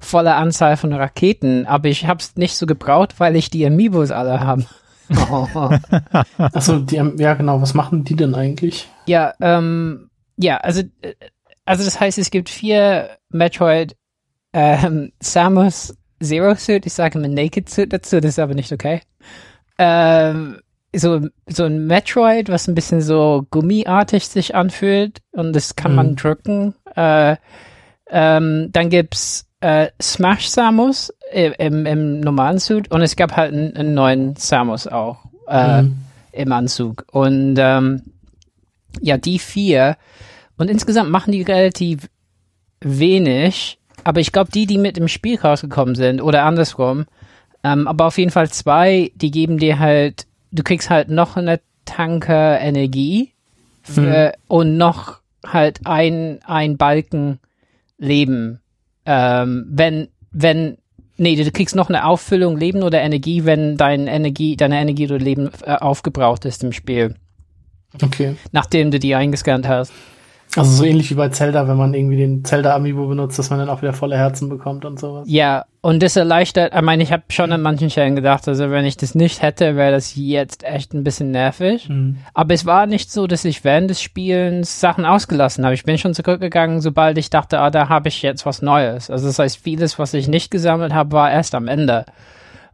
volle 0.00 0.34
Anzahl 0.34 0.76
von 0.76 0.92
Raketen, 0.92 1.66
aber 1.66 1.88
ich 1.88 2.06
habe 2.06 2.18
es 2.18 2.34
nicht 2.34 2.56
so 2.56 2.66
gebraucht, 2.66 3.20
weil 3.20 3.36
ich 3.36 3.50
die 3.50 3.64
Amiibos 3.64 4.10
alle 4.10 4.40
habe. 4.40 4.64
also 6.52 6.78
die, 6.78 6.96
ja 7.18 7.34
genau, 7.34 7.60
was 7.60 7.74
machen 7.74 8.04
die 8.04 8.16
denn 8.16 8.34
eigentlich? 8.34 8.88
Ja, 9.06 9.34
ähm, 9.40 10.10
ja, 10.36 10.56
also, 10.58 10.82
äh, 11.02 11.14
also 11.64 11.84
das 11.84 12.00
heißt, 12.00 12.18
es 12.18 12.30
gibt 12.30 12.48
vier 12.48 13.10
Metroid 13.30 13.96
ähm, 14.52 15.12
Samus 15.20 15.94
Zero 16.22 16.54
Suit, 16.54 16.86
ich 16.86 16.92
sage 16.92 17.18
immer 17.18 17.28
Naked 17.28 17.68
Suit 17.68 17.92
dazu, 17.92 18.20
das 18.20 18.30
ist 18.32 18.38
aber 18.38 18.54
nicht 18.54 18.72
okay. 18.72 19.00
Ähm, 19.78 20.60
so, 20.94 21.20
so 21.48 21.64
ein 21.64 21.86
Metroid, 21.86 22.48
was 22.48 22.66
ein 22.68 22.74
bisschen 22.74 23.00
so 23.00 23.46
gummiartig 23.50 24.26
sich 24.28 24.54
anfühlt 24.54 25.20
und 25.32 25.54
das 25.54 25.76
kann 25.76 25.94
man 25.94 26.10
Mhm. 26.10 26.16
drücken. 26.16 26.74
Äh, 26.96 27.36
ähm, 28.10 28.68
dann 28.72 28.90
gibt's 28.90 29.46
äh, 29.60 29.88
Smash 30.00 30.48
Samus 30.48 31.12
im, 31.32 31.52
im, 31.58 31.86
im 31.86 32.20
normalen 32.20 32.58
Suit 32.58 32.90
und 32.90 33.02
es 33.02 33.16
gab 33.16 33.36
halt 33.36 33.52
einen, 33.52 33.76
einen 33.76 33.94
neuen 33.94 34.36
Samus 34.36 34.86
auch. 34.86 35.24
Äh, 35.48 35.82
Mhm. 35.82 35.96
im 36.32 36.52
Anzug. 36.52 37.06
Und 37.10 37.56
ähm, 37.58 38.02
ja, 39.00 39.18
die 39.18 39.38
vier. 39.40 39.96
Und 40.56 40.70
insgesamt 40.70 41.10
machen 41.10 41.32
die 41.32 41.42
relativ 41.42 42.08
wenig. 42.80 43.78
Aber 44.04 44.20
ich 44.20 44.30
glaube, 44.32 44.50
die, 44.52 44.66
die 44.66 44.78
mit 44.78 44.96
dem 44.96 45.08
Spiel 45.08 45.38
rausgekommen 45.38 45.94
sind 45.94 46.22
oder 46.22 46.44
andersrum, 46.44 47.06
ähm, 47.64 47.86
aber 47.88 48.06
auf 48.06 48.16
jeden 48.16 48.30
Fall 48.30 48.48
zwei, 48.48 49.10
die 49.16 49.30
geben 49.30 49.58
dir 49.58 49.78
halt, 49.78 50.26
du 50.52 50.62
kriegst 50.62 50.88
halt 50.88 51.10
noch 51.10 51.36
eine 51.36 51.60
Tanke 51.84 52.32
Energie 52.60 53.32
für, 53.82 54.32
und 54.48 54.76
noch 54.78 55.18
halt 55.44 55.80
ein, 55.84 56.38
ein 56.46 56.76
Balken 56.78 57.40
Leben. 57.98 58.60
Ähm, 59.12 59.66
wenn, 59.68 60.08
wenn, 60.30 60.78
nee, 61.16 61.34
du 61.34 61.50
kriegst 61.50 61.74
noch 61.74 61.88
eine 61.88 62.04
Auffüllung 62.04 62.56
Leben 62.56 62.84
oder 62.84 63.00
Energie, 63.00 63.44
wenn 63.44 63.76
dein 63.76 64.06
Energie, 64.06 64.56
deine 64.56 64.78
Energie 64.80 65.06
oder 65.06 65.18
Leben 65.18 65.50
äh, 65.64 65.72
aufgebraucht 65.74 66.44
ist 66.44 66.62
im 66.62 66.70
Spiel, 66.72 67.16
Okay. 68.00 68.36
nachdem 68.52 68.92
du 68.92 69.00
die 69.00 69.16
eingescannt 69.16 69.66
hast. 69.66 69.92
Also 70.56 70.70
so 70.70 70.84
ähnlich 70.84 71.10
wie 71.10 71.14
bei 71.14 71.28
Zelda, 71.28 71.68
wenn 71.68 71.76
man 71.76 71.94
irgendwie 71.94 72.16
den 72.16 72.44
Zelda 72.44 72.74
Amiibo 72.74 73.06
benutzt, 73.06 73.38
dass 73.38 73.50
man 73.50 73.60
dann 73.60 73.68
auch 73.68 73.82
wieder 73.82 73.92
volle 73.92 74.16
Herzen 74.16 74.48
bekommt 74.48 74.84
und 74.84 74.98
sowas. 74.98 75.26
Ja, 75.28 75.64
und 75.80 76.02
das 76.02 76.16
erleichtert, 76.16 76.74
ich 76.74 76.82
meine, 76.82 77.02
ich 77.04 77.12
habe 77.12 77.22
schon 77.28 77.52
an 77.52 77.62
manchen 77.62 77.88
Stellen 77.88 78.16
gedacht, 78.16 78.48
also 78.48 78.70
wenn 78.70 78.84
ich 78.84 78.96
das 78.96 79.14
nicht 79.14 79.42
hätte, 79.42 79.76
wäre 79.76 79.92
das 79.92 80.16
jetzt 80.16 80.64
echt 80.64 80.92
ein 80.92 81.04
bisschen 81.04 81.30
nervig. 81.30 81.88
Mhm. 81.88 82.18
Aber 82.34 82.52
es 82.52 82.66
war 82.66 82.86
nicht 82.86 83.12
so, 83.12 83.28
dass 83.28 83.44
ich 83.44 83.62
während 83.62 83.90
des 83.90 84.02
Spielens 84.02 84.80
Sachen 84.80 85.04
ausgelassen 85.04 85.64
habe. 85.64 85.74
Ich 85.74 85.84
bin 85.84 85.98
schon 85.98 86.14
zurückgegangen, 86.14 86.80
sobald 86.80 87.16
ich 87.16 87.30
dachte, 87.30 87.60
ah, 87.60 87.70
da 87.70 87.88
habe 87.88 88.08
ich 88.08 88.20
jetzt 88.22 88.44
was 88.44 88.60
Neues. 88.60 89.08
Also 89.08 89.28
das 89.28 89.38
heißt, 89.38 89.58
vieles, 89.58 89.98
was 90.00 90.14
ich 90.14 90.26
nicht 90.26 90.50
gesammelt 90.50 90.92
habe, 90.92 91.12
war 91.12 91.30
erst 91.30 91.54
am 91.54 91.68
Ende. 91.68 92.06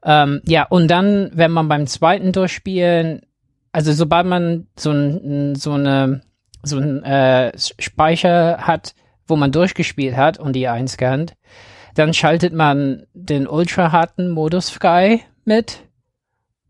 Ähm, 0.02 0.40
ja, 0.46 0.64
und 0.64 0.88
dann, 0.88 1.30
wenn 1.34 1.50
man 1.50 1.68
beim 1.68 1.86
zweiten 1.86 2.32
Durchspielen, 2.32 3.20
also 3.72 3.92
sobald 3.92 4.26
man 4.26 4.66
so, 4.78 4.92
ein, 4.92 5.54
so 5.56 5.72
eine 5.72 6.22
so 6.66 6.78
ein 6.78 7.02
äh, 7.02 7.52
Speicher 7.56 8.58
hat, 8.58 8.94
wo 9.26 9.36
man 9.36 9.52
durchgespielt 9.52 10.16
hat 10.16 10.38
und 10.38 10.54
die 10.54 10.68
einscannt, 10.68 11.34
dann 11.94 12.14
schaltet 12.14 12.52
man 12.52 13.06
den 13.14 13.46
ultra 13.46 13.92
harten 13.92 14.30
Modus 14.30 14.70
frei 14.70 15.20
mit 15.44 15.80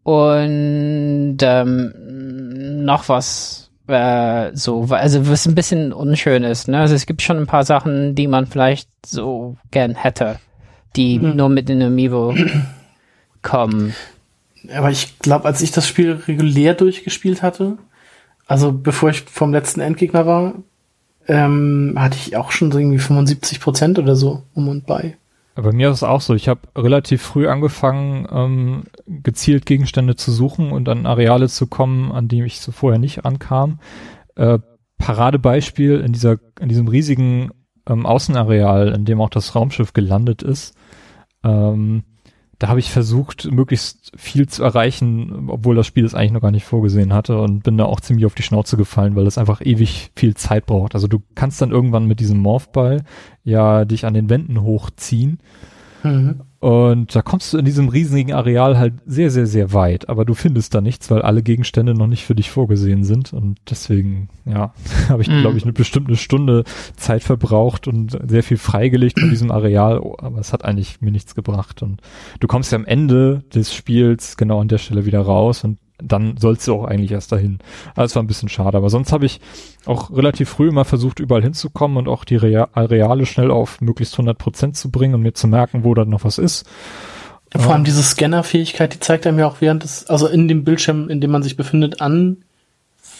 und 0.02 1.38
ähm, 1.40 2.84
noch 2.84 3.08
was 3.08 3.70
äh, 3.88 4.50
so, 4.54 4.86
also 4.90 5.28
was 5.28 5.46
ein 5.46 5.54
bisschen 5.54 5.92
unschön 5.92 6.44
ist. 6.44 6.68
Ne? 6.68 6.78
Also 6.78 6.94
es 6.94 7.06
gibt 7.06 7.22
schon 7.22 7.38
ein 7.38 7.46
paar 7.46 7.64
Sachen, 7.64 8.14
die 8.14 8.28
man 8.28 8.46
vielleicht 8.46 8.88
so 9.04 9.56
gern 9.70 9.94
hätte 9.94 10.38
die 10.96 11.18
mhm. 11.18 11.36
nur 11.36 11.48
mit 11.48 11.68
den 11.68 11.82
Amiibo 11.82 12.34
kommen. 13.42 13.94
Aber 14.74 14.90
ich 14.90 15.18
glaube, 15.20 15.44
als 15.44 15.62
ich 15.62 15.70
das 15.70 15.86
Spiel 15.86 16.12
regulär 16.26 16.74
durchgespielt 16.74 17.42
hatte, 17.42 17.78
also 18.46 18.72
bevor 18.72 19.10
ich 19.10 19.22
vom 19.22 19.52
letzten 19.52 19.80
Endgegner 19.80 20.26
war, 20.26 20.54
ähm, 21.28 21.94
hatte 21.96 22.16
ich 22.16 22.36
auch 22.36 22.52
schon 22.52 22.70
so 22.70 22.78
irgendwie 22.78 22.98
75 22.98 23.60
Prozent 23.60 23.98
oder 23.98 24.16
so 24.16 24.42
um 24.54 24.68
und 24.68 24.86
bei. 24.86 25.16
Bei 25.56 25.72
mir 25.72 25.88
ist 25.88 25.96
es 25.96 26.02
auch 26.02 26.20
so. 26.20 26.34
Ich 26.34 26.48
habe 26.48 26.60
relativ 26.76 27.22
früh 27.22 27.48
angefangen, 27.48 28.28
ähm, 28.30 28.84
gezielt 29.06 29.64
Gegenstände 29.64 30.14
zu 30.14 30.30
suchen 30.30 30.70
und 30.70 30.88
an 30.88 31.06
Areale 31.06 31.48
zu 31.48 31.66
kommen, 31.66 32.12
an 32.12 32.28
die 32.28 32.42
ich 32.42 32.60
so 32.60 32.72
vorher 32.72 32.98
nicht 32.98 33.24
ankam. 33.24 33.80
Äh, 34.34 34.58
Paradebeispiel 34.98 36.00
in 36.00 36.12
dieser, 36.12 36.38
in 36.60 36.68
diesem 36.68 36.88
riesigen 36.88 37.50
ähm, 37.88 38.04
Außenareal, 38.04 38.88
in 38.88 39.06
dem 39.06 39.20
auch 39.20 39.30
das 39.30 39.54
Raumschiff 39.54 39.94
gelandet 39.94 40.42
ist. 40.42 40.74
Ähm, 41.42 42.04
da 42.58 42.68
habe 42.68 42.80
ich 42.80 42.90
versucht, 42.90 43.50
möglichst 43.50 44.12
viel 44.16 44.48
zu 44.48 44.62
erreichen, 44.62 45.48
obwohl 45.48 45.76
das 45.76 45.86
Spiel 45.86 46.04
es 46.04 46.14
eigentlich 46.14 46.32
noch 46.32 46.40
gar 46.40 46.50
nicht 46.50 46.64
vorgesehen 46.64 47.12
hatte 47.12 47.38
und 47.40 47.62
bin 47.62 47.76
da 47.76 47.84
auch 47.84 48.00
ziemlich 48.00 48.26
auf 48.26 48.34
die 48.34 48.42
Schnauze 48.42 48.76
gefallen, 48.76 49.14
weil 49.14 49.25
das 49.25 49.38
einfach 49.38 49.60
ewig 49.60 50.10
viel 50.16 50.34
Zeit 50.34 50.66
braucht. 50.66 50.94
Also 50.94 51.06
du 51.06 51.22
kannst 51.34 51.60
dann 51.60 51.70
irgendwann 51.70 52.06
mit 52.06 52.20
diesem 52.20 52.38
Morphball 52.38 53.04
ja 53.44 53.84
dich 53.84 54.06
an 54.06 54.14
den 54.14 54.30
Wänden 54.30 54.62
hochziehen 54.62 55.38
Mhm. 56.06 56.40
Und 56.66 57.14
da 57.14 57.23
kommst 57.23 57.52
du 57.52 57.58
in 57.58 57.64
diesem 57.64 57.88
riesigen 57.88 58.32
Areal 58.32 58.76
halt 58.76 58.94
sehr, 59.06 59.30
sehr, 59.30 59.46
sehr 59.46 59.73
weit, 59.73 60.08
aber 60.08 60.25
du 60.25 60.35
findest 60.35 60.75
da 60.75 60.80
nichts, 60.80 61.08
weil 61.12 61.23
alle 61.23 61.44
Gegenstände 61.44 61.94
noch 61.94 62.08
nicht 62.08 62.25
für 62.25 62.35
dich 62.35 62.50
vorgesehen 62.50 63.04
sind. 63.04 63.32
Und 63.32 63.61
deswegen, 63.70 64.30
ja, 64.44 64.75
habe 65.08 65.23
ich, 65.23 65.28
mhm. 65.28 65.42
glaube 65.42 65.58
ich, 65.58 65.62
eine 65.62 65.73
bestimmte 65.73 66.16
Stunde 66.16 66.64
Zeit 66.96 67.23
verbraucht 67.23 67.87
und 67.87 68.18
sehr 68.28 68.42
viel 68.42 68.56
freigelegt 68.56 69.20
von 69.20 69.30
diesem 69.30 69.52
Areal, 69.52 70.00
oh, 70.00 70.16
aber 70.18 70.40
es 70.40 70.52
hat 70.52 70.64
eigentlich 70.64 71.00
mir 71.00 71.12
nichts 71.12 71.37
gebracht. 71.37 71.85
Und 71.85 72.00
du 72.40 72.49
kommst 72.49 72.73
ja 72.73 72.78
am 72.78 72.85
Ende 72.85 73.44
des 73.54 73.73
Spiels 73.73 74.37
genau 74.37 74.61
an 74.61 74.66
der 74.66 74.78
Stelle 74.78 75.06
wieder 75.06 75.20
raus 75.20 75.62
und 75.62 75.78
dann 75.98 76.36
sollst 76.36 76.66
du 76.66 76.74
auch 76.74 76.84
eigentlich 76.84 77.12
erst 77.12 77.32
dahin. 77.32 77.58
Also 77.94 78.12
es 78.12 78.16
war 78.16 78.22
ein 78.22 78.26
bisschen 78.26 78.48
schade, 78.48 78.76
aber 78.76 78.90
sonst 78.90 79.12
habe 79.12 79.26
ich 79.26 79.40
auch 79.86 80.10
relativ 80.10 80.50
früh 80.50 80.68
immer 80.68 80.84
versucht, 80.84 81.20
überall 81.20 81.42
hinzukommen 81.42 81.96
und 81.96 82.08
auch 82.08 82.24
die 82.24 82.36
Areale 82.36 83.26
schnell 83.26 83.50
auf 83.50 83.80
möglichst 83.80 84.14
100 84.14 84.36
Prozent 84.36 84.76
zu 84.76 84.90
bringen 84.90 85.14
und 85.14 85.22
mir 85.22 85.34
zu 85.34 85.48
merken, 85.48 85.84
wo 85.84 85.94
da 85.94 86.04
noch 86.04 86.24
was 86.24 86.38
ist. 86.38 86.66
Vor 87.54 87.72
allem 87.72 87.84
diese 87.84 88.02
Scannerfähigkeit, 88.02 88.92
die 88.92 89.00
zeigt 89.00 89.26
einem 89.26 89.38
ja 89.38 89.46
auch 89.46 89.60
während 89.60 89.82
des, 89.84 90.06
also 90.06 90.26
in 90.26 90.48
dem 90.48 90.64
Bildschirm, 90.64 91.08
in 91.08 91.20
dem 91.20 91.30
man 91.30 91.42
sich 91.42 91.56
befindet, 91.56 92.00
an, 92.00 92.38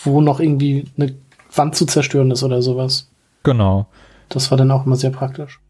wo 0.05 0.21
noch 0.21 0.41
irgendwie 0.41 0.85
eine 0.97 1.15
Wand 1.55 1.75
zu 1.77 1.87
zerstören 1.87 2.31
ist 2.31 2.43
oder 2.43 2.61
sowas. 2.61 3.11
Genau. 3.45 3.87
Das 4.29 4.51
war 4.51 4.59
dann 4.59 4.71
auch 4.71 4.85
immer 4.85 4.97
sehr 4.97 5.11
praktisch. 5.11 5.61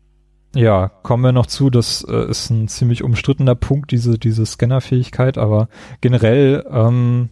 Ja, 0.54 0.88
kommen 0.88 1.22
wir 1.22 1.32
noch 1.32 1.46
zu, 1.46 1.70
das 1.70 2.04
äh, 2.08 2.30
ist 2.30 2.50
ein 2.50 2.68
ziemlich 2.68 3.02
umstrittener 3.02 3.54
Punkt, 3.54 3.90
diese, 3.90 4.18
diese 4.18 4.46
Scannerfähigkeit, 4.46 5.36
aber 5.36 5.68
generell 6.00 6.64
ähm, 6.70 7.30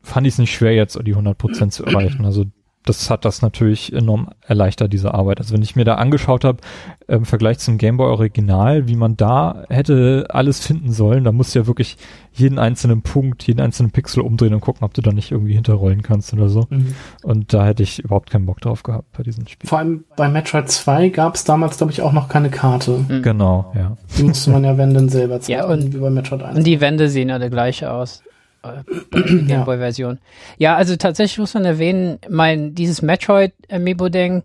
fand 0.00 0.26
ich 0.26 0.34
es 0.34 0.38
nicht 0.38 0.54
schwer, 0.54 0.74
jetzt 0.74 0.98
die 1.04 1.14
100% 1.14 1.70
zu 1.70 1.84
erreichen. 1.84 2.24
Also 2.24 2.46
das 2.84 3.10
hat 3.10 3.24
das 3.24 3.42
natürlich 3.42 3.92
enorm 3.92 4.30
erleichtert, 4.46 4.92
diese 4.92 5.14
Arbeit. 5.14 5.38
Also 5.38 5.54
wenn 5.54 5.62
ich 5.62 5.76
mir 5.76 5.84
da 5.84 5.94
angeschaut 5.94 6.44
habe, 6.44 6.58
im 7.06 7.24
Vergleich 7.24 7.58
zum 7.58 7.78
Gameboy 7.78 8.08
Original, 8.08 8.88
wie 8.88 8.96
man 8.96 9.16
da 9.16 9.64
hätte 9.68 10.26
alles 10.30 10.64
finden 10.64 10.92
sollen, 10.92 11.24
da 11.24 11.32
musst 11.32 11.54
du 11.54 11.60
ja 11.60 11.66
wirklich 11.66 11.96
jeden 12.32 12.58
einzelnen 12.58 13.02
Punkt, 13.02 13.46
jeden 13.46 13.60
einzelnen 13.60 13.92
Pixel 13.92 14.22
umdrehen 14.22 14.54
und 14.54 14.60
gucken, 14.60 14.84
ob 14.84 14.94
du 14.94 15.02
da 15.02 15.12
nicht 15.12 15.30
irgendwie 15.30 15.54
hinterrollen 15.54 16.02
kannst 16.02 16.32
oder 16.32 16.48
so. 16.48 16.66
Mhm. 16.70 16.94
Und 17.22 17.52
da 17.52 17.66
hätte 17.66 17.82
ich 17.82 18.00
überhaupt 18.00 18.30
keinen 18.30 18.46
Bock 18.46 18.60
drauf 18.60 18.82
gehabt 18.82 19.12
bei 19.16 19.22
diesem 19.22 19.46
Spiel. 19.46 19.68
Vor 19.68 19.78
allem 19.78 20.04
bei 20.16 20.28
Metroid 20.28 20.68
2 20.68 21.10
gab 21.10 21.34
es 21.34 21.44
damals, 21.44 21.76
glaube 21.76 21.92
ich, 21.92 22.02
auch 22.02 22.12
noch 22.12 22.28
keine 22.28 22.50
Karte. 22.50 23.04
Mhm. 23.08 23.22
Genau, 23.22 23.72
ja. 23.76 23.96
Die 24.16 24.24
musste 24.24 24.50
man 24.50 24.64
ja, 24.64 24.74
dann 24.74 25.08
selber 25.08 25.40
zeigen, 25.40 25.58
ja, 25.58 25.66
und, 25.66 25.94
wie 25.94 25.98
bei 25.98 26.10
Metroid 26.10 26.42
1. 26.42 26.56
Und 26.56 26.66
die 26.66 26.80
Wände 26.80 27.08
sehen 27.08 27.30
alle 27.30 27.50
gleich 27.50 27.86
aus. 27.86 28.22
Gameboy-Version. 29.10 30.18
Ja. 30.58 30.76
also 30.76 30.96
tatsächlich 30.96 31.38
muss 31.38 31.54
man 31.54 31.64
erwähnen, 31.64 32.18
mein, 32.28 32.74
dieses 32.74 33.02
Metroid 33.02 33.52
Amiibo-Ding, 33.70 34.42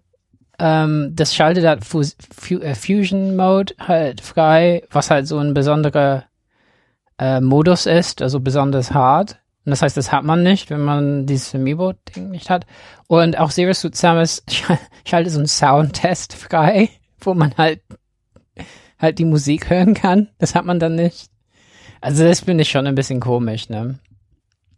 ähm, 0.59 1.11
das 1.13 1.35
schaltet 1.35 1.65
halt 1.65 1.85
Fus 1.85 2.15
Fu 2.35 2.55
äh, 2.55 2.73
Fusion 2.73 3.35
Mode 3.35 3.75
halt 3.79 4.21
frei, 4.21 4.83
was 4.91 5.11
halt 5.11 5.27
so 5.27 5.37
ein 5.37 5.53
besonderer 5.53 6.23
äh, 7.19 7.41
Modus 7.41 7.85
ist, 7.85 8.21
also 8.21 8.39
besonders 8.39 8.91
hart. 8.91 9.39
Und 9.65 9.71
das 9.71 9.81
heißt, 9.81 9.97
das 9.97 10.11
hat 10.11 10.23
man 10.23 10.43
nicht, 10.43 10.69
wenn 10.69 10.81
man 10.81 11.25
dieses 11.25 11.53
Amiibo-Ding 11.53 12.29
nicht 12.29 12.49
hat. 12.49 12.65
Und 13.07 13.37
auch 13.37 13.51
Zero 13.51 13.73
Suit 13.73 13.95
Samus 13.95 14.43
schaltet 15.05 15.33
so 15.33 15.39
einen 15.39 15.47
Soundtest 15.47 16.33
frei, 16.33 16.89
wo 17.19 17.33
man 17.33 17.55
halt 17.57 17.81
halt 18.99 19.19
die 19.19 19.25
Musik 19.25 19.69
hören 19.69 19.93
kann. 19.93 20.29
Das 20.37 20.55
hat 20.55 20.65
man 20.65 20.79
dann 20.79 20.95
nicht. 20.95 21.29
Also 22.01 22.23
das 22.23 22.41
finde 22.41 22.63
ich 22.63 22.69
schon 22.69 22.87
ein 22.87 22.95
bisschen 22.95 23.19
komisch, 23.19 23.69
ne? 23.69 23.99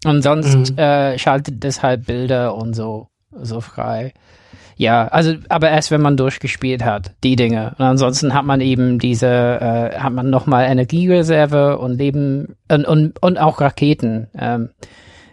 Und 0.05 0.21
sonst 0.21 0.71
mhm. 0.71 0.77
äh, 0.77 1.17
schaltet 1.17 1.63
das 1.63 1.83
halt 1.83 2.05
Bilder 2.05 2.55
und 2.55 2.73
so, 2.73 3.09
so 3.31 3.59
frei. 3.61 4.13
Ja, 4.77 5.09
also, 5.09 5.33
aber 5.49 5.69
erst 5.69 5.91
wenn 5.91 6.01
man 6.01 6.15
durchgespielt 6.15 6.85
hat, 6.85 7.13
die 7.25 7.35
Dinge. 7.35 7.75
Und 7.77 7.83
ansonsten 7.83 8.33
hat 8.33 8.45
man 8.45 8.61
eben 8.61 8.97
diese, 8.97 9.27
äh, 9.27 9.99
hat 9.99 10.13
man 10.13 10.29
nochmal 10.29 10.69
Energiereserve 10.69 11.77
und 11.79 11.97
Leben 11.97 12.55
und, 12.69 12.85
und, 12.85 13.21
und 13.21 13.37
auch 13.39 13.59
Raketen. 13.59 14.27
Ähm, 14.37 14.69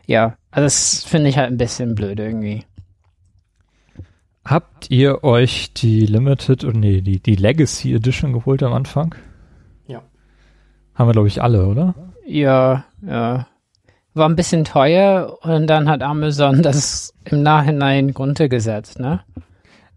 ja, 0.06 0.36
also 0.50 0.66
das 0.66 1.04
finde 1.04 1.28
ich 1.28 1.38
halt 1.38 1.52
ein 1.52 1.58
bisschen 1.58 1.94
blöd 1.94 2.18
irgendwie. 2.18 2.64
Habt 4.44 4.90
ihr 4.90 5.22
euch 5.22 5.72
die 5.74 6.06
Limited 6.06 6.64
und 6.64 6.80
nee, 6.80 7.00
die, 7.00 7.20
die 7.20 7.36
Legacy 7.36 7.94
Edition 7.94 8.32
geholt 8.32 8.64
am 8.64 8.72
Anfang? 8.72 9.14
Ja. 9.86 10.02
Haben 10.96 11.08
wir, 11.08 11.12
glaube 11.12 11.28
ich, 11.28 11.40
alle, 11.40 11.66
oder? 11.66 11.94
Ja, 12.26 12.84
ja 13.00 13.46
war 14.16 14.28
ein 14.28 14.36
bisschen 14.36 14.64
teuer 14.64 15.38
und 15.42 15.66
dann 15.66 15.88
hat 15.88 16.02
Amazon 16.02 16.62
das 16.62 17.14
im 17.24 17.42
Nachhinein 17.42 18.10
runtergesetzt, 18.10 18.98
ne? 18.98 19.20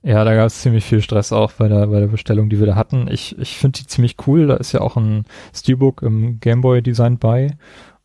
Ja, 0.01 0.23
da 0.23 0.33
gab 0.33 0.47
es 0.47 0.61
ziemlich 0.61 0.85
viel 0.85 1.01
Stress 1.01 1.33
auch 1.33 1.51
bei 1.51 1.67
der, 1.67 1.87
bei 1.87 1.99
der 1.99 2.07
Bestellung, 2.07 2.49
die 2.49 2.59
wir 2.59 2.67
da 2.67 2.75
hatten. 2.75 3.09
Ich, 3.11 3.37
ich 3.37 3.57
finde 3.57 3.79
die 3.79 3.87
ziemlich 3.87 4.15
cool. 4.27 4.47
Da 4.47 4.55
ist 4.55 4.71
ja 4.71 4.79
auch 4.79 4.95
ein 4.95 5.25
Steelbook 5.53 6.01
im 6.03 6.39
Gameboy 6.39 6.81
Design 6.81 7.17
bei. 7.17 7.57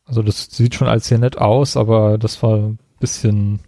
Also 0.04 0.23
das 0.23 0.49
sieht 0.50 0.75
schon 0.75 0.88
als 0.88 1.06
sehr 1.06 1.18
nett 1.18 1.38
aus, 1.38 1.76
aber 1.76 2.18
das 2.18 2.42
war 2.42 2.56
ein 2.56 2.78
bisschen 2.99 3.61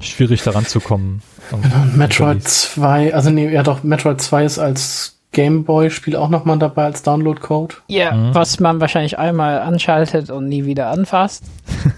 schwierig 0.00 0.44
daran 0.44 0.66
zu 0.66 0.80
kommen. 0.80 1.22
Metroid 1.96 2.44
2, 2.44 3.12
also 3.12 3.30
nee, 3.30 3.52
ja 3.52 3.64
doch, 3.64 3.82
Metroid 3.82 4.20
2 4.20 4.44
ist 4.44 4.58
als 4.60 5.17
Gameboy-Spiel 5.32 6.16
auch 6.16 6.28
nochmal 6.28 6.58
dabei 6.58 6.84
als 6.84 7.02
Download-Code. 7.02 7.76
Ja, 7.88 8.12
mhm. 8.12 8.34
was 8.34 8.60
man 8.60 8.80
wahrscheinlich 8.80 9.18
einmal 9.18 9.60
anschaltet 9.60 10.30
und 10.30 10.48
nie 10.48 10.64
wieder 10.64 10.88
anfasst. 10.88 11.44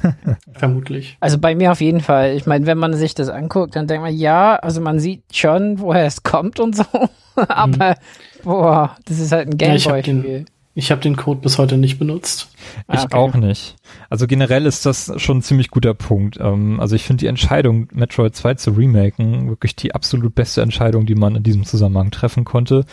Vermutlich. 0.53 1.17
Also 1.21 1.39
bei 1.39 1.55
mir 1.55 1.73
auf 1.73 1.81
jeden 1.81 2.01
Fall. 2.01 2.35
Ich 2.37 2.47
meine, 2.47 2.67
wenn 2.67 2.79
man 2.79 2.95
sich 2.95 3.15
das 3.15 3.29
anguckt, 3.29 3.77
dann 3.77 3.87
denkt 3.87 4.03
man, 4.03 4.15
ja, 4.15 4.57
also 4.57 4.81
man 4.81 4.99
sieht 4.99 5.23
schon, 5.33 5.79
woher 5.79 6.07
es 6.07 6.23
kommt 6.23 6.61
und 6.61 6.77
so. 6.77 6.85
Aber, 7.37 7.91
mhm. 7.91 8.43
boah, 8.43 8.97
das 9.07 9.19
ist 9.19 9.33
halt 9.33 9.49
ein 9.49 9.57
Gameboy-Spiel. 9.57 10.45
Ich 10.75 10.93
habe 10.93 11.01
den 11.01 11.17
Code 11.17 11.41
bis 11.41 11.59
heute 11.59 11.77
nicht 11.77 11.99
benutzt. 11.99 12.49
Ich 12.93 12.99
ah, 12.99 13.05
okay. 13.05 13.17
auch 13.17 13.35
nicht. 13.35 13.75
Also 14.09 14.29
generell 14.29 14.67
ist 14.67 14.87
das 14.87 15.13
schon 15.17 15.39
ein 15.39 15.43
ziemlich 15.43 15.71
guter 15.71 15.95
Punkt. 15.95 16.39
Ähm, 16.41 16.79
also 16.79 16.95
ich 16.95 17.03
finde 17.03 17.23
die 17.23 17.27
Entscheidung, 17.27 17.89
Metroid 17.93 18.37
2 18.37 18.55
zu 18.55 18.71
remaken, 18.71 19.49
wirklich 19.49 19.75
die 19.75 19.95
absolut 19.95 20.35
beste 20.37 20.63
Entscheidung, 20.63 21.07
die 21.07 21.17
man 21.17 21.35
in 21.35 21.43
diesem 21.43 21.65
Zusammenhang 21.65 22.13
treffen 22.13 22.45
konnte. 22.45 22.85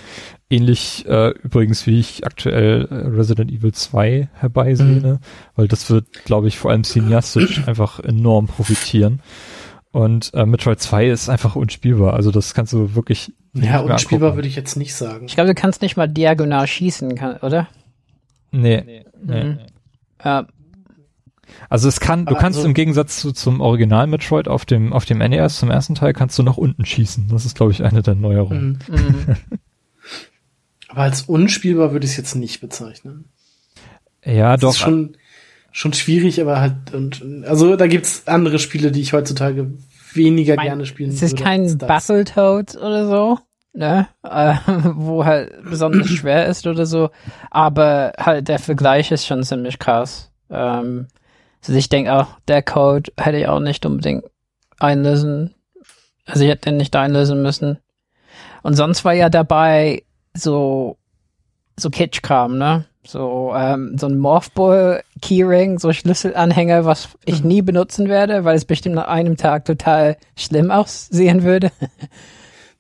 Ähnlich 0.49 1.05
äh, 1.07 1.29
übrigens, 1.43 1.85
wie 1.85 1.99
ich 1.99 2.25
aktuell 2.25 2.87
äh, 2.89 2.95
Resident 2.95 3.51
Evil 3.51 3.73
2 3.73 4.29
herbeisehne, 4.33 5.13
mhm. 5.13 5.19
weil 5.55 5.67
das 5.67 5.89
wird, 5.91 6.25
glaube 6.25 6.47
ich, 6.47 6.57
vor 6.57 6.71
allem 6.71 6.83
cineastisch 6.83 7.61
einfach 7.67 7.99
enorm 7.99 8.47
profitieren. 8.47 9.21
Und 9.91 10.33
äh, 10.33 10.45
Metroid 10.45 10.79
2 10.79 11.09
ist 11.09 11.29
einfach 11.29 11.55
unspielbar. 11.55 12.13
Also 12.13 12.31
das 12.31 12.53
kannst 12.53 12.73
du 12.73 12.95
wirklich. 12.95 13.33
Ja, 13.61 13.79
unspielbar 13.79 14.35
würde 14.35 14.47
ich 14.47 14.55
jetzt 14.55 14.75
nicht 14.75 14.95
sagen. 14.95 15.25
Ich 15.27 15.35
glaube, 15.35 15.49
du 15.49 15.55
kannst 15.55 15.81
nicht 15.81 15.97
mal 15.97 16.07
diagonal 16.07 16.67
schießen, 16.67 17.15
kann, 17.15 17.37
oder? 17.37 17.67
Nee. 18.51 18.83
nee. 18.85 19.03
nee. 19.23 19.43
Mhm. 19.43 19.59
Ja. 20.23 20.47
Also 21.69 21.87
es 21.87 21.99
kann, 21.99 22.25
du 22.25 22.35
kannst 22.35 22.57
also, 22.57 22.67
im 22.67 22.73
Gegensatz 22.73 23.19
zu, 23.19 23.31
zum 23.31 23.61
Original 23.61 24.07
Metroid 24.07 24.47
auf 24.47 24.65
dem, 24.65 24.93
auf 24.93 25.05
dem 25.05 25.19
NES, 25.19 25.59
zum 25.59 25.71
ersten 25.71 25.95
Teil, 25.95 26.13
kannst 26.13 26.37
du 26.37 26.43
nach 26.43 26.57
unten 26.57 26.85
schießen. 26.85 27.29
Das 27.29 27.45
ist, 27.45 27.55
glaube 27.55 27.71
ich, 27.71 27.83
eine 27.83 28.01
der 28.01 28.15
Neuerungen. 28.15 28.79
Mhm. 28.87 29.35
Aber 30.89 31.01
als 31.01 31.23
unspielbar 31.23 31.91
würde 31.91 32.05
ich 32.05 32.11
es 32.11 32.17
jetzt 32.17 32.35
nicht 32.35 32.61
bezeichnen. 32.61 33.25
Ja, 34.23 34.53
das 34.53 34.61
doch. 34.61 34.69
Ist 34.71 34.79
schon, 34.79 35.17
schon 35.71 35.93
schwierig, 35.93 36.41
aber 36.41 36.59
halt, 36.59 36.93
und, 36.93 37.23
also 37.45 37.75
da 37.75 37.87
gibt's 37.87 38.23
andere 38.25 38.57
Spiele, 38.57 38.91
die 38.91 39.01
ich 39.01 39.13
heutzutage 39.13 39.73
weniger 40.13 40.55
mein, 40.55 40.65
gerne 40.65 40.85
spielen 40.85 41.11
würde. 41.11 41.25
Es 41.25 41.33
ist 41.33 41.37
kein 41.37 41.77
Battletoads 41.77 42.77
oder 42.77 43.07
so, 43.07 43.39
ne, 43.77 44.07
äh, 44.23 44.55
wo 44.95 45.23
halt 45.23 45.53
besonders 45.63 46.07
schwer 46.09 46.47
ist 46.47 46.65
oder 46.67 46.85
so, 46.85 47.11
aber 47.51 48.13
halt 48.17 48.47
der 48.47 48.59
Vergleich 48.59 49.11
ist 49.11 49.25
schon 49.25 49.43
ziemlich 49.43 49.79
krass. 49.79 50.31
Ähm, 50.49 51.07
also 51.61 51.77
ich 51.77 51.89
denke 51.89 52.13
auch, 52.13 52.27
der 52.47 52.63
Code 52.63 53.11
hätte 53.17 53.37
ich 53.37 53.47
auch 53.47 53.59
nicht 53.59 53.85
unbedingt 53.85 54.25
einlösen, 54.79 55.53
also 56.25 56.43
ich 56.43 56.49
hätte 56.49 56.69
den 56.69 56.77
nicht 56.77 56.95
einlösen 56.95 57.41
müssen. 57.41 57.77
Und 58.63 58.73
sonst 58.73 59.05
war 59.05 59.13
ja 59.13 59.29
dabei 59.29 60.03
so 60.33 60.97
so 61.79 61.89
Kitschkram, 61.89 62.57
ne? 62.57 62.85
So, 63.03 63.53
ähm, 63.55 63.97
so 63.97 64.07
ein 64.07 64.17
Morphball 64.17 65.03
Keyring, 65.21 65.79
so 65.79 65.93
Schlüsselanhänger, 65.93 66.83
was 66.83 67.09
ich 67.23 67.41
nie 67.43 67.61
benutzen 67.61 68.09
werde, 68.09 68.43
weil 68.43 68.57
es 68.57 68.65
bestimmt 68.65 68.95
nach 68.95 69.07
einem 69.07 69.37
Tag 69.37 69.63
total 69.63 70.17
schlimm 70.35 70.71
aussehen 70.71 71.43
würde. 71.43 71.71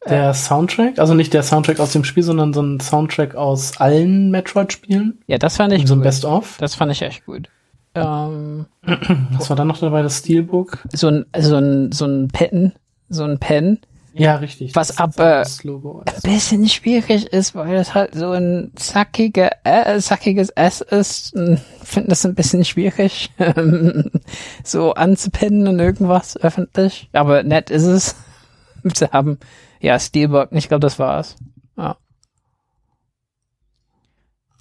Der 0.09 0.33
Soundtrack, 0.33 0.99
also 0.99 1.13
nicht 1.13 1.33
der 1.33 1.43
Soundtrack 1.43 1.79
aus 1.79 1.91
dem 1.91 2.03
Spiel, 2.03 2.23
sondern 2.23 2.53
so 2.53 2.61
ein 2.61 2.79
Soundtrack 2.79 3.35
aus 3.35 3.77
allen 3.79 4.31
Metroid-Spielen. 4.31 5.19
Ja, 5.27 5.37
das 5.37 5.57
fand 5.57 5.73
ich 5.73 5.87
So 5.87 5.95
ein. 5.95 6.01
Best-of. 6.01 6.57
Das 6.59 6.75
fand 6.75 6.91
ich 6.91 7.01
echt 7.01 7.25
gut. 7.25 7.49
Ähm, 7.95 8.65
Was 9.37 9.49
war 9.49 9.57
dann 9.57 9.67
noch 9.67 9.79
dabei? 9.79 10.01
Das 10.03 10.19
Steelbook? 10.19 10.79
so 10.93 11.07
ein, 11.09 11.25
so 11.37 11.57
ein, 11.57 11.91
so 11.91 12.05
ein 12.05 12.27
Pen, 12.27 12.73
so 13.09 13.23
ein 13.23 13.39
Pen, 13.39 13.79
Ja, 14.13 14.35
richtig. 14.35 14.75
Was 14.75 14.89
Das 14.89 14.97
ab, 14.99 15.09
ist 15.11 15.19
äh, 15.19 15.23
das 15.39 15.63
Logo. 15.63 16.03
ein 16.05 16.21
bisschen 16.21 16.67
schwierig 16.69 17.27
ist, 17.33 17.55
weil 17.55 17.75
das 17.75 17.93
halt 17.95 18.13
so 18.15 18.31
ein 18.31 18.71
zackiger, 18.75 19.49
äh, 19.63 19.99
zackiges 19.99 20.49
S 20.49 20.81
ist. 20.81 21.35
Ich 21.35 21.59
finde 21.87 22.09
das 22.09 22.25
ein 22.25 22.35
bisschen 22.35 22.65
schwierig, 22.65 23.31
so 24.63 24.93
anzupinnen 24.93 25.67
und 25.67 25.79
irgendwas 25.79 26.37
öffentlich. 26.37 27.09
Aber 27.13 27.43
nett 27.43 27.69
ist 27.69 27.83
es. 27.83 28.15
zu 28.93 29.11
haben, 29.11 29.37
ja, 29.81 29.99
Steelbook, 29.99 30.49
ich 30.51 30.67
glaube, 30.67 30.81
das 30.81 30.99
war's. 30.99 31.35
Ja. 31.77 31.97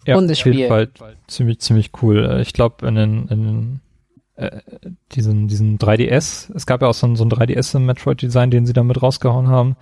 Ja, 0.06 0.16
Und 0.16 0.28
das 0.28 0.38
Spiel. 0.38 0.68
Fall 0.68 0.88
ziemlich, 1.26 1.60
ziemlich 1.60 1.90
cool. 2.02 2.24
Äh, 2.24 2.42
Ich 2.42 2.52
glaube, 2.52 2.86
in 2.86 2.94
den, 2.94 3.28
in 3.28 3.44
den 3.44 3.80
äh, 4.36 4.60
diesen, 5.12 5.48
diesen 5.48 5.78
3DS, 5.78 6.52
es 6.54 6.66
gab 6.66 6.82
ja 6.82 6.88
auch 6.88 6.94
so 6.94 7.06
ein, 7.06 7.16
so 7.16 7.24
ein 7.24 7.30
3DS 7.30 7.76
im 7.76 7.86
Metroid-Design, 7.86 8.50
den 8.50 8.66
sie 8.66 8.72
damit 8.72 9.02
rausgehauen 9.02 9.48
haben. 9.48 9.76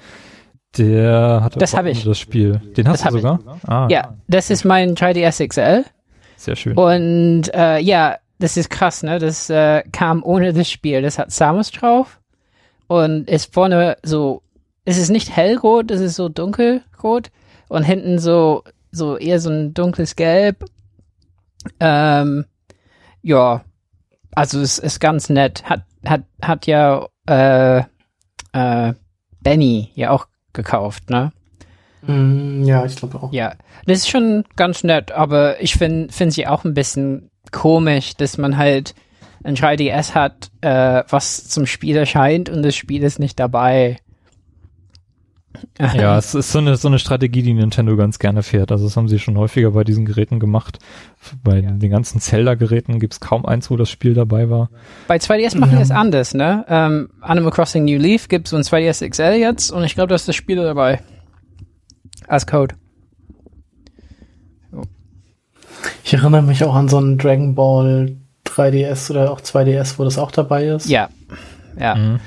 Der 0.79 1.41
hatte 1.43 1.59
Das 1.59 1.76
hab 1.76 1.87
ich. 1.87 2.05
das 2.05 2.19
Spiel. 2.19 2.61
Den 2.76 2.88
hast 2.88 3.05
Das 3.05 3.12
du 3.12 3.26
hab 3.26 3.38
sogar? 3.38 3.61
Ah, 3.67 3.87
Ja, 3.91 4.17
das 4.26 4.50
ist 4.50 4.64
mein 4.64 4.95
3DS 4.97 5.47
XL. 5.47 5.85
sehr 6.37 6.57
schön. 6.57 6.76
Und 6.76 7.53
äh, 7.55 7.79
ja, 7.81 8.17
das 8.38 8.57
ist 8.57 8.71
krass, 8.71 9.03
ne? 9.03 9.19
Das 9.19 9.50
äh, 9.50 9.83
kam 9.93 10.23
ohne 10.25 10.53
das 10.53 10.71
Spiel. 10.71 11.03
Das 11.03 11.19
hat 11.19 11.31
Samus 11.31 11.71
drauf 11.71 12.21
und 12.88 13.29
ist 13.29 13.53
vorne 13.55 13.99
so, 14.03 14.43
es 14.85 14.99
ist 14.99 15.11
nicht 15.11 15.35
hellrot, 15.35 15.91
es 15.91 16.00
ist 16.00 16.17
so 16.17 16.29
dunkelrot 16.29 17.31
und 17.69 17.83
hinten 17.83 18.19
so 18.19 18.62
so 18.91 19.17
eher 19.17 19.41
so 19.41 19.50
ein 19.50 19.75
dunkles 19.75 20.17
Gelb. 20.17 20.64
Ähm, 21.81 22.45
ja, 23.23 23.64
also 24.35 24.61
es 24.61 24.79
ist 24.79 25.00
ganz 25.00 25.29
nett. 25.29 25.64
Hat 25.64 25.85
hat 26.05 26.23
hat 26.43 26.67
ja 26.67 27.07
äh, 27.26 27.83
äh, 28.53 28.95
Benny 29.41 29.91
ja 29.95 30.11
auch 30.11 30.26
gekauft, 30.53 31.11
ne? 31.11 31.33
Mm, 32.03 32.64
ja, 32.64 32.85
ich 32.85 32.97
glaube 32.97 33.23
auch. 33.23 33.33
Ja, 33.33 33.55
das 33.87 33.99
ist 33.99 34.11
schon 34.11 34.45
ganz 34.57 34.85
nett, 34.85 35.12
aber 35.12 35.61
ich 35.61 35.75
finde 35.75 36.12
finde 36.12 36.35
sie 36.35 36.47
auch 36.47 36.64
ein 36.64 36.75
bisschen 36.75 37.31
komisch, 37.50 38.14
dass 38.17 38.38
man 38.38 38.57
halt 38.57 38.95
ein 39.43 39.57
3DS 39.57 40.14
hat, 40.14 40.50
äh, 40.62 41.03
was 41.09 41.49
zum 41.49 41.67
Spiel 41.67 41.97
erscheint 41.97 42.49
und 42.49 42.62
das 42.62 42.75
Spiel 42.76 43.03
ist 43.03 43.19
nicht 43.19 43.38
dabei. 43.38 43.99
Ja, 45.78 46.18
es 46.18 46.34
ist 46.34 46.50
so 46.52 46.58
eine, 46.58 46.76
so 46.76 46.88
eine 46.88 46.99
Strategie, 46.99 47.42
die 47.42 47.54
Nintendo 47.54 47.96
ganz 47.96 48.18
gerne 48.18 48.42
fährt. 48.42 48.73
Also 48.73 48.84
das 48.84 48.96
haben 48.96 49.08
sie 49.08 49.18
schon 49.18 49.38
häufiger 49.38 49.70
bei 49.70 49.84
diesen 49.84 50.04
Geräten 50.04 50.40
gemacht. 50.40 50.78
Bei 51.42 51.61
den 51.61 51.90
ganzen 51.90 52.20
Zelda-Geräten 52.20 52.99
gibt's 52.99 53.20
kaum 53.20 53.46
eins, 53.46 53.70
wo 53.70 53.76
das 53.76 53.88
Spiel 53.90 54.14
dabei 54.14 54.50
war. 54.50 54.70
Bei 55.06 55.16
2DS 55.16 55.56
machen 55.56 55.70
die 55.70 55.76
Ja. 55.76 55.80
das 55.80 55.90
anders, 55.90 56.34
ne? 56.34 56.64
Ähm, 56.68 57.11
Animal 57.20 57.52
Crossing 57.52 57.84
New 57.84 57.99
Leaf 57.99 58.28
gibt 58.28 58.49
so 58.49 58.56
ein 58.56 58.62
2DS 58.62 59.08
XL 59.08 59.37
jetzt 59.38 59.70
und 59.70 59.84
ich 59.84 59.94
glaube, 59.94 60.08
da 60.08 60.16
ist 60.16 60.26
das 60.28 60.34
Spiel 60.37 60.56
dabei. 60.56 61.00
Als 62.26 62.46
Code. 62.46 62.75
Ich 66.02 66.14
erinnere 66.14 66.42
mich 66.42 66.64
auch 66.64 66.75
an 66.75 66.88
so 66.88 66.99
einen 66.99 67.18
Dragon 67.18 67.54
Ball 67.54 68.16
3DS 68.46 69.11
oder 69.11 69.30
auch 69.30 69.40
2DS, 69.40 69.99
wo 69.99 70.04
das 70.04 70.18
auch 70.18 70.30
dabei 70.30 70.66
ist. 70.66 70.88
Ja. 70.88 71.08
Ja. 71.78 71.94
Mhm. 71.94 72.20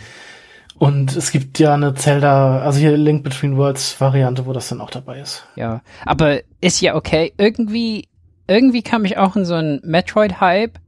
Und 0.79 1.15
es 1.15 1.31
gibt 1.31 1.57
ja 1.57 1.73
eine 1.73 1.95
Zelda, 1.95 2.59
also 2.59 2.79
hier 2.79 2.95
Link 2.97 3.23
Between 3.23 3.57
Worlds 3.57 3.99
Variante, 3.99 4.45
wo 4.45 4.53
das 4.53 4.69
dann 4.69 4.79
auch 4.79 4.91
dabei 4.91 5.19
ist. 5.19 5.43
Ja, 5.55 5.81
aber 6.05 6.41
ist 6.61 6.81
ja 6.81 6.95
okay. 6.95 7.33
Irgendwie, 7.37 8.07
irgendwie 8.47 8.83
kam 8.83 9.03
ich 9.03 9.17
auch 9.17 9.35
in 9.35 9.45
so 9.45 9.55
einen 9.55 9.81
Metroid-Hype. 9.83 10.79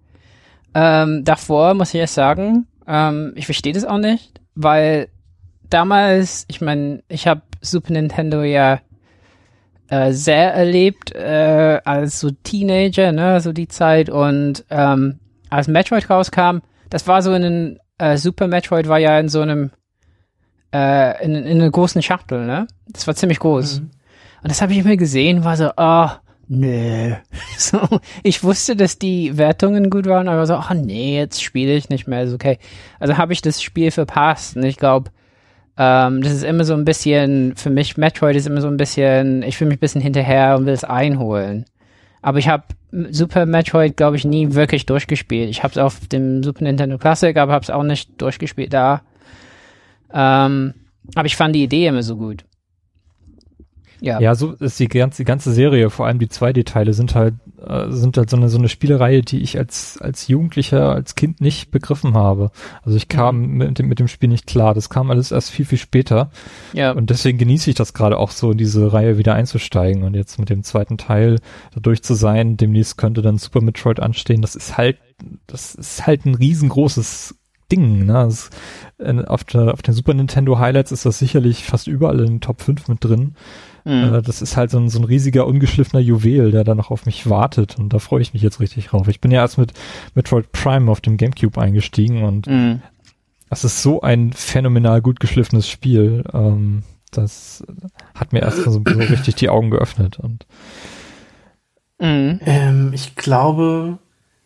Ähm, 0.76 1.24
davor 1.24 1.74
muss 1.74 1.94
ich 1.94 2.00
erst 2.00 2.14
sagen, 2.14 2.68
ähm, 2.88 3.34
ich 3.36 3.46
verstehe 3.46 3.74
das 3.74 3.86
auch 3.86 3.98
nicht, 3.98 4.40
weil 4.54 5.10
damals, 5.70 6.46
ich 6.48 6.62
meine, 6.62 7.04
ich 7.08 7.28
habe 7.28 7.42
Super 7.62 7.94
Nintendo 7.94 8.44
ja 8.44 8.80
äh, 9.90 10.12
sehr 10.12 10.54
erlebt 10.54 11.16
äh, 11.16 11.82
als 11.84 12.20
so 12.20 12.30
Teenager, 12.30 13.12
ne, 13.12 13.42
so 13.42 13.54
die 13.54 13.68
Zeit 13.68 14.10
und 14.10 14.66
ähm, 14.70 15.20
als 15.50 15.68
Metroid 15.68 16.10
rauskam, 16.10 16.60
das 16.92 17.08
war 17.08 17.24
so 17.24 17.34
in 17.34 17.44
einem 17.44 17.80
äh, 18.00 18.18
Super 18.18 18.48
Metroid 18.48 18.88
war 18.88 18.98
ja 18.98 19.20
in 19.20 19.30
so 19.30 19.42
einem 19.42 19.72
äh, 20.74 21.24
in, 21.24 21.36
in 21.36 21.62
einer 21.62 21.70
großen 21.70 22.02
Schachtel, 22.02 22.46
ne? 22.46 22.68
Das 22.88 23.08
war 23.08 23.16
ziemlich 23.16 23.40
groß. 23.40 23.80
Und 23.80 24.52
das 24.52 24.62
habe 24.62 24.72
ich 24.72 24.80
immer 24.80 24.96
gesehen, 24.98 25.44
war 25.44 25.58
so, 25.58 25.72
ah, 25.76 26.22
nö. 26.48 27.14
So, 27.58 27.80
ich 28.24 28.42
wusste, 28.44 28.78
dass 28.78 29.00
die 29.00 29.38
Wertungen 29.38 29.90
gut 29.90 30.06
waren, 30.06 30.30
aber 30.30 30.46
so, 30.46 30.56
ach 30.56 30.74
nee, 30.74 31.18
jetzt 31.18 31.44
spiele 31.44 31.76
ich 31.76 31.90
nicht 31.90 32.08
mehr, 32.08 32.24
ist 32.24 32.34
okay. 32.34 32.58
Also 32.98 33.18
habe 33.18 33.34
ich 33.34 33.42
das 33.42 33.62
Spiel 33.62 33.92
verpasst 33.92 34.56
und 34.56 34.64
ich 34.64 34.78
glaube, 34.78 35.12
ähm, 35.78 36.22
das 36.22 36.32
ist 36.32 36.44
immer 36.44 36.64
so 36.64 36.74
ein 36.74 36.86
bisschen, 36.86 37.56
für 37.58 37.70
mich, 37.70 37.98
Metroid 37.98 38.38
ist 38.38 38.48
immer 38.48 38.62
so 38.62 38.68
ein 38.68 38.78
bisschen, 38.78 39.44
ich 39.44 39.58
fühle 39.58 39.70
mich 39.70 39.78
ein 39.78 39.82
bisschen 39.82 40.02
hinterher 40.02 40.56
und 40.58 40.66
will 40.66 40.74
es 40.74 40.86
einholen. 40.86 41.66
Aber 42.22 42.40
ich 42.40 42.48
habe 42.48 42.64
Super 42.92 43.46
Metroid, 43.46 43.98
glaube 43.98 44.18
ich, 44.18 44.26
nie 44.26 44.54
wirklich 44.54 44.86
durchgespielt. 44.86 45.50
Ich 45.50 45.64
habe 45.64 45.72
es 45.72 45.78
auf 45.78 46.08
dem 46.08 46.44
Super 46.44 46.64
Nintendo 46.64 46.98
Classic, 46.98 47.36
aber 47.38 47.54
habe 47.54 47.64
es 47.64 47.70
auch 47.70 47.84
nicht 47.84 48.22
durchgespielt 48.22 48.74
da. 48.74 49.02
Ähm, 50.12 50.74
aber 51.16 51.26
ich 51.26 51.36
fand 51.36 51.56
die 51.56 51.64
Idee 51.64 51.88
immer 51.88 52.04
so 52.04 52.16
gut. 52.16 52.46
Ja. 54.02 54.20
Ja, 54.20 54.36
so 54.36 54.54
ist 54.54 54.80
die 54.80 54.88
ganze, 54.88 55.24
die 55.24 55.26
ganze 55.26 55.52
Serie, 55.52 55.90
vor 55.90 56.06
allem 56.06 56.20
die 56.20 56.28
2D-Teile 56.28 56.94
sind 56.94 57.16
halt, 57.16 57.36
äh, 57.66 57.90
sind 57.90 58.18
halt 58.18 58.30
so 58.30 58.38
eine, 58.38 58.50
so 58.50 58.58
eine 58.58 58.70
Spielereihe, 58.70 59.22
die 59.22 59.42
ich 59.42 59.58
als, 59.58 59.98
als 60.02 60.28
Jugendlicher, 60.28 60.94
als 60.94 61.16
Kind 61.16 61.42
nicht 61.42 61.72
begriffen 61.72 62.14
habe. 62.14 62.52
Also 62.84 62.98
ich 62.98 63.08
kam 63.08 63.58
mit, 63.58 63.80
dem, 63.80 63.88
mit 63.88 64.00
dem 64.00 64.08
Spiel 64.08 64.30
nicht 64.30 64.48
klar. 64.48 64.74
Das 64.74 64.90
kam 64.90 65.12
alles 65.12 65.32
erst 65.32 65.52
viel, 65.52 65.66
viel 65.66 65.78
später. 65.78 66.32
ja. 66.74 66.92
Und 66.92 67.10
deswegen 67.10 67.38
genieße 67.38 67.70
ich 67.70 67.76
das 67.76 67.94
gerade 67.94 68.18
auch 68.18 68.32
so, 68.32 68.52
in 68.52 68.58
diese 68.58 68.94
Reihe 68.94 69.18
wieder 69.18 69.34
einzusteigen 69.34 70.04
und 70.04 70.16
jetzt 70.16 70.40
mit 70.40 70.50
dem 70.50 70.64
zweiten 70.64 70.98
Teil 70.98 71.40
dadurch 71.74 72.02
zu 72.04 72.14
sein. 72.14 72.58
Demnächst 72.58 72.98
könnte 72.98 73.22
dann 73.22 73.38
Super 73.38 73.62
Metroid 73.62 74.00
anstehen. 74.00 74.42
Das 74.42 74.56
ist 74.56 74.78
halt, 74.78 74.98
das 75.48 75.76
ist 75.76 76.08
halt 76.08 76.26
ein 76.26 76.36
riesengroßes 76.36 77.36
Ding. 77.72 78.06
Ne? 78.06 78.14
Das, 78.14 78.50
äh, 78.98 79.24
auf, 79.26 79.44
der, 79.44 79.74
auf 79.74 79.82
den 79.82 79.94
Super 79.94 80.14
Nintendo 80.14 80.60
Highlights 80.60 80.92
ist 80.92 81.06
das 81.06 81.20
sicherlich 81.20 81.64
fast 81.64 81.88
überall 81.88 82.20
in 82.20 82.28
den 82.28 82.42
Top 82.42 82.62
5 82.62 82.88
mit 82.88 83.04
drin. 83.04 83.36
Mhm. 83.90 84.14
Äh, 84.16 84.22
das 84.22 84.42
ist 84.42 84.56
halt 84.56 84.72
so 84.72 84.78
ein, 84.80 84.90
so 84.90 85.00
ein 85.00 85.06
riesiger, 85.06 85.48
ungeschliffener 85.48 86.02
Juwel, 86.02 86.52
der 86.52 86.64
da 86.64 86.76
noch 86.76 86.92
auf 86.92 87.06
mich 87.06 87.30
wartet. 87.30 87.78
Und 87.80 87.92
da 87.94 88.00
freue 88.00 88.22
ich 88.22 88.34
mich 88.34 88.42
jetzt 88.44 88.60
richtig 88.60 88.88
drauf. 88.88 89.08
Ich 89.08 89.20
bin 89.22 89.32
ja 89.32 89.42
erst 89.42 89.58
mit 89.58 89.74
Metroid 90.16 90.52
Prime 90.52 90.90
auf 90.92 91.02
dem 91.02 91.18
Gamecube 91.18 91.60
eingestiegen 91.60 92.24
und 92.24 92.48
Mhm. 92.48 92.82
das 93.50 93.64
ist 93.64 93.82
so 93.82 94.02
ein 94.02 94.32
phänomenal 94.34 95.02
gut 95.02 95.20
geschliffenes 95.20 95.68
Spiel. 95.68 96.24
Ähm, 96.34 96.84
das 97.12 97.64
hat 98.14 98.34
mir 98.34 98.42
erst 98.42 98.64
so, 98.64 98.72
so 98.72 98.80
richtig 99.00 99.36
die 99.36 99.50
Augen 99.50 99.72
geöffnet. 99.72 100.20
Und 100.20 100.46
Mhm. 102.00 102.40
Ähm, 102.46 102.92
ich 102.94 103.16
glaube, 103.16 103.98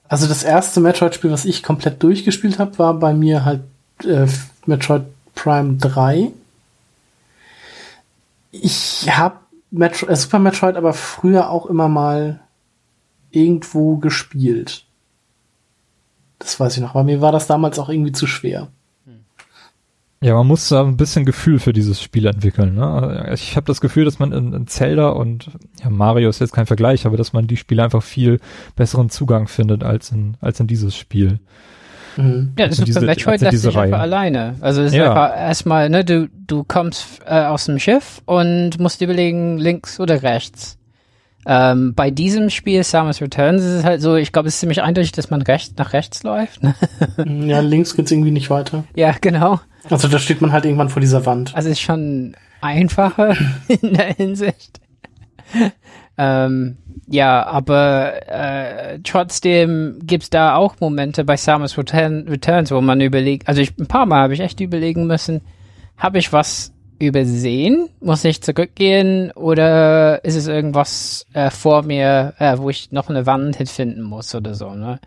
also 0.07 0.27
das 0.27 0.43
erste 0.43 0.79
Metroid-Spiel, 0.79 1.31
was 1.31 1.45
ich 1.45 1.61
komplett 1.63 2.01
durchgespielt 2.01 2.57
habe, 2.59 2.79
war 2.79 2.93
bei 2.95 3.13
mir 3.13 3.45
halt 3.45 3.61
äh, 4.05 4.25
Metroid 4.65 5.03
Prime 5.35 5.75
3. 5.77 6.29
Ich 8.53 9.09
habe 9.09 9.39
Metro 9.71 10.07
äh, 10.07 10.15
Super 10.15 10.39
Metroid 10.39 10.75
aber 10.75 10.93
früher 10.93 11.49
auch 11.49 11.65
immer 11.65 11.89
mal 11.89 12.41
irgendwo 13.31 13.97
gespielt. 13.97 14.85
Das 16.37 16.59
weiß 16.59 16.75
ich 16.75 16.83
noch, 16.83 16.91
aber 16.91 17.03
mir 17.03 17.19
war 17.19 17.31
das 17.31 17.47
damals 17.47 17.79
auch 17.79 17.89
irgendwie 17.89 18.11
zu 18.11 18.27
schwer. 18.27 18.67
ja, 20.21 20.35
man 20.35 20.45
muss 20.45 20.69
da 20.69 20.83
ein 20.83 20.97
bisschen 20.97 21.25
Gefühl 21.25 21.57
für 21.57 21.73
dieses 21.73 22.01
Spiel 22.01 22.27
entwickeln. 22.27 22.75
Ne? 22.75 23.31
Ich 23.33 23.55
habe 23.55 23.65
das 23.65 23.81
Gefühl, 23.81 24.05
dass 24.05 24.19
man 24.19 24.31
in, 24.31 24.53
in 24.53 24.67
Zelda 24.67 25.09
und 25.09 25.49
ja, 25.83 25.89
Mario 25.89 26.29
ist 26.29 26.39
jetzt 26.39 26.53
kein 26.53 26.67
Vergleich, 26.67 27.07
aber 27.07 27.17
dass 27.17 27.33
man 27.33 27.47
die 27.47 27.57
Spiele 27.57 27.83
einfach 27.83 28.03
viel 28.03 28.39
besseren 28.75 29.09
Zugang 29.09 29.47
findet 29.47 29.83
als 29.83 30.11
in, 30.11 30.37
als 30.41 30.59
in 30.59 30.67
dieses 30.67 30.95
Spiel. 30.95 31.31
Mhm. 31.31 31.39
Ja, 32.17 32.23
das 32.67 32.79
Also 32.79 32.81
Super 32.81 32.85
diese- 32.85 33.01
Metroid 33.05 33.41
lässt 33.41 33.53
diese 33.53 33.67
sich 33.69 33.77
einfach 33.77 33.97
Reihe. 33.97 34.01
alleine. 34.03 34.55
Also 34.61 34.81
es 34.81 34.91
ist 34.91 34.97
Ja. 34.97 35.09
einfach 35.11 35.37
erstmal, 35.37 35.89
ne, 35.89 36.03
du, 36.05 36.27
du 36.47 36.63
kommst 36.63 37.21
äh, 37.25 37.43
aus 37.45 37.65
dem 37.65 37.79
Schiff 37.79 38.21
und 38.25 38.79
musst 38.79 39.01
dir 39.01 39.05
überlegen, 39.05 39.57
links 39.57 39.99
oder 39.99 40.21
rechts. 40.23 40.77
Ähm, 41.45 41.93
bei 41.93 42.09
diesem 42.09 42.49
Spiel, 42.49 42.83
Samus 42.83 43.19
Returns, 43.21 43.61
ist 43.63 43.67
es 43.71 43.83
halt 43.83 44.01
so, 44.01 44.15
ich 44.15 44.31
glaube, 44.31 44.47
es 44.47 44.53
ist 44.55 44.59
ziemlich 44.61 44.81
eindeutig, 44.81 45.11
dass 45.11 45.29
man 45.29 45.41
rechts 45.41 45.73
nach 45.77 45.91
rechts 45.91 46.23
läuft. 46.23 46.61
Ja, 47.25 47.59
links 47.59 47.95
geht's 47.95 48.11
irgendwie 48.11 48.31
nicht 48.31 48.49
weiter. 48.49 48.85
ja, 48.95 49.13
genau. 49.19 49.59
Also 49.89 50.07
da 50.07 50.19
steht 50.19 50.39
man 50.39 50.53
halt 50.53 50.63
irgendwann 50.63 50.87
vor 50.87 51.01
dieser 51.01 51.25
Wand. 51.25 51.53
Also 51.53 51.67
es 51.67 51.73
ist 51.79 51.81
schon 51.81 52.35
einfacher 52.61 53.35
in 53.67 53.93
der 53.93 54.13
Hinsicht. 54.13 54.79
Ähm, 56.17 56.77
ja, 57.07 57.45
aber 57.45 58.27
äh, 58.27 58.99
trotzdem 59.03 59.99
gibt's 60.03 60.29
da 60.29 60.55
auch 60.55 60.75
Momente 60.79 61.23
bei 61.23 61.37
Samus 61.37 61.77
Return, 61.77 62.27
Returns, 62.27 62.71
wo 62.71 62.81
man 62.81 63.01
überlegt, 63.01 63.47
also 63.47 63.61
ich, 63.61 63.77
ein 63.77 63.87
paar 63.87 64.05
Mal 64.05 64.23
habe 64.23 64.33
ich 64.33 64.39
echt 64.39 64.59
überlegen 64.61 65.07
müssen, 65.07 65.41
habe 65.97 66.19
ich 66.19 66.31
was 66.31 66.71
übersehen? 66.99 67.89
Muss 67.99 68.23
ich 68.23 68.41
zurückgehen 68.41 69.31
oder 69.31 70.23
ist 70.23 70.35
es 70.35 70.47
irgendwas 70.47 71.25
äh, 71.33 71.49
vor 71.49 71.83
mir, 71.83 72.33
äh, 72.37 72.57
wo 72.57 72.69
ich 72.69 72.91
noch 72.91 73.09
eine 73.09 73.25
Wand 73.25 73.57
finden 73.69 74.01
muss 74.01 74.33
oder 74.35 74.53
so, 74.53 74.73
ne? 74.75 74.99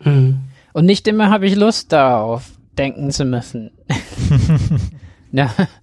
Mhm. 0.00 0.40
Und 0.72 0.86
nicht 0.86 1.06
immer 1.08 1.30
habe 1.30 1.46
ich 1.46 1.56
Lust 1.56 1.92
darauf, 1.92 2.50
denken 2.78 3.10
zu 3.10 3.24
müssen. 3.24 3.72
ja. 5.32 5.50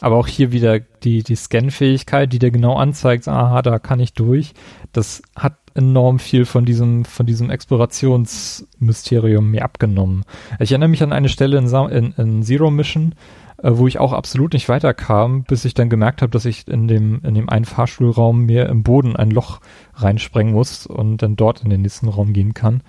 Aber 0.00 0.16
auch 0.16 0.26
hier 0.26 0.52
wieder 0.52 0.80
die, 0.80 1.22
die 1.22 1.36
Scan-Fähigkeit, 1.36 2.32
die 2.32 2.38
dir 2.38 2.50
genau 2.50 2.76
anzeigt, 2.76 3.28
aha, 3.28 3.62
da 3.62 3.78
kann 3.78 4.00
ich 4.00 4.12
durch. 4.12 4.52
Das 4.92 5.22
hat 5.34 5.56
enorm 5.74 6.18
viel 6.18 6.44
von 6.44 6.64
diesem, 6.64 7.04
von 7.04 7.26
diesem 7.26 7.50
Explorationsmysterium 7.50 9.50
mir 9.50 9.64
abgenommen. 9.64 10.24
Ich 10.58 10.72
erinnere 10.72 10.88
mich 10.88 11.02
an 11.02 11.12
eine 11.12 11.28
Stelle 11.28 11.58
in, 11.58 11.66
in, 11.66 12.14
in 12.16 12.42
Zero 12.42 12.70
Mission, 12.70 13.14
äh, 13.62 13.70
wo 13.74 13.86
ich 13.86 13.98
auch 13.98 14.12
absolut 14.12 14.52
nicht 14.52 14.68
weiterkam, 14.68 15.44
bis 15.44 15.64
ich 15.64 15.74
dann 15.74 15.90
gemerkt 15.90 16.22
habe, 16.22 16.30
dass 16.30 16.44
ich 16.44 16.66
in 16.68 16.88
dem, 16.88 17.20
in 17.22 17.34
dem 17.34 17.48
einen 17.48 17.64
Fahrstuhlraum 17.64 18.44
mir 18.44 18.68
im 18.68 18.82
Boden 18.82 19.16
ein 19.16 19.30
Loch 19.30 19.60
reinsprengen 19.94 20.54
muss 20.54 20.86
und 20.86 21.22
dann 21.22 21.36
dort 21.36 21.62
in 21.62 21.70
den 21.70 21.82
nächsten 21.82 22.08
Raum 22.08 22.32
gehen 22.32 22.54
kann 22.54 22.82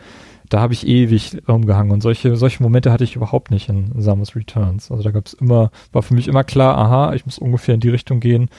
da 0.49 0.59
habe 0.61 0.73
ich 0.73 0.87
ewig 0.87 1.41
rumgehangen 1.47 1.91
und 1.91 2.01
solche, 2.01 2.35
solche 2.35 2.63
Momente 2.63 2.91
hatte 2.91 3.03
ich 3.03 3.15
überhaupt 3.15 3.51
nicht 3.51 3.69
in 3.69 3.91
Samus 4.01 4.35
Returns. 4.35 4.91
Also 4.91 5.03
da 5.03 5.11
gab 5.11 5.25
es 5.25 5.33
immer, 5.33 5.71
war 5.91 6.03
für 6.03 6.13
mich 6.13 6.27
immer 6.27 6.43
klar, 6.43 6.77
aha, 6.77 7.13
ich 7.13 7.25
muss 7.25 7.37
ungefähr 7.37 7.75
in 7.75 7.81
die 7.81 7.89
Richtung 7.89 8.19
gehen 8.19 8.49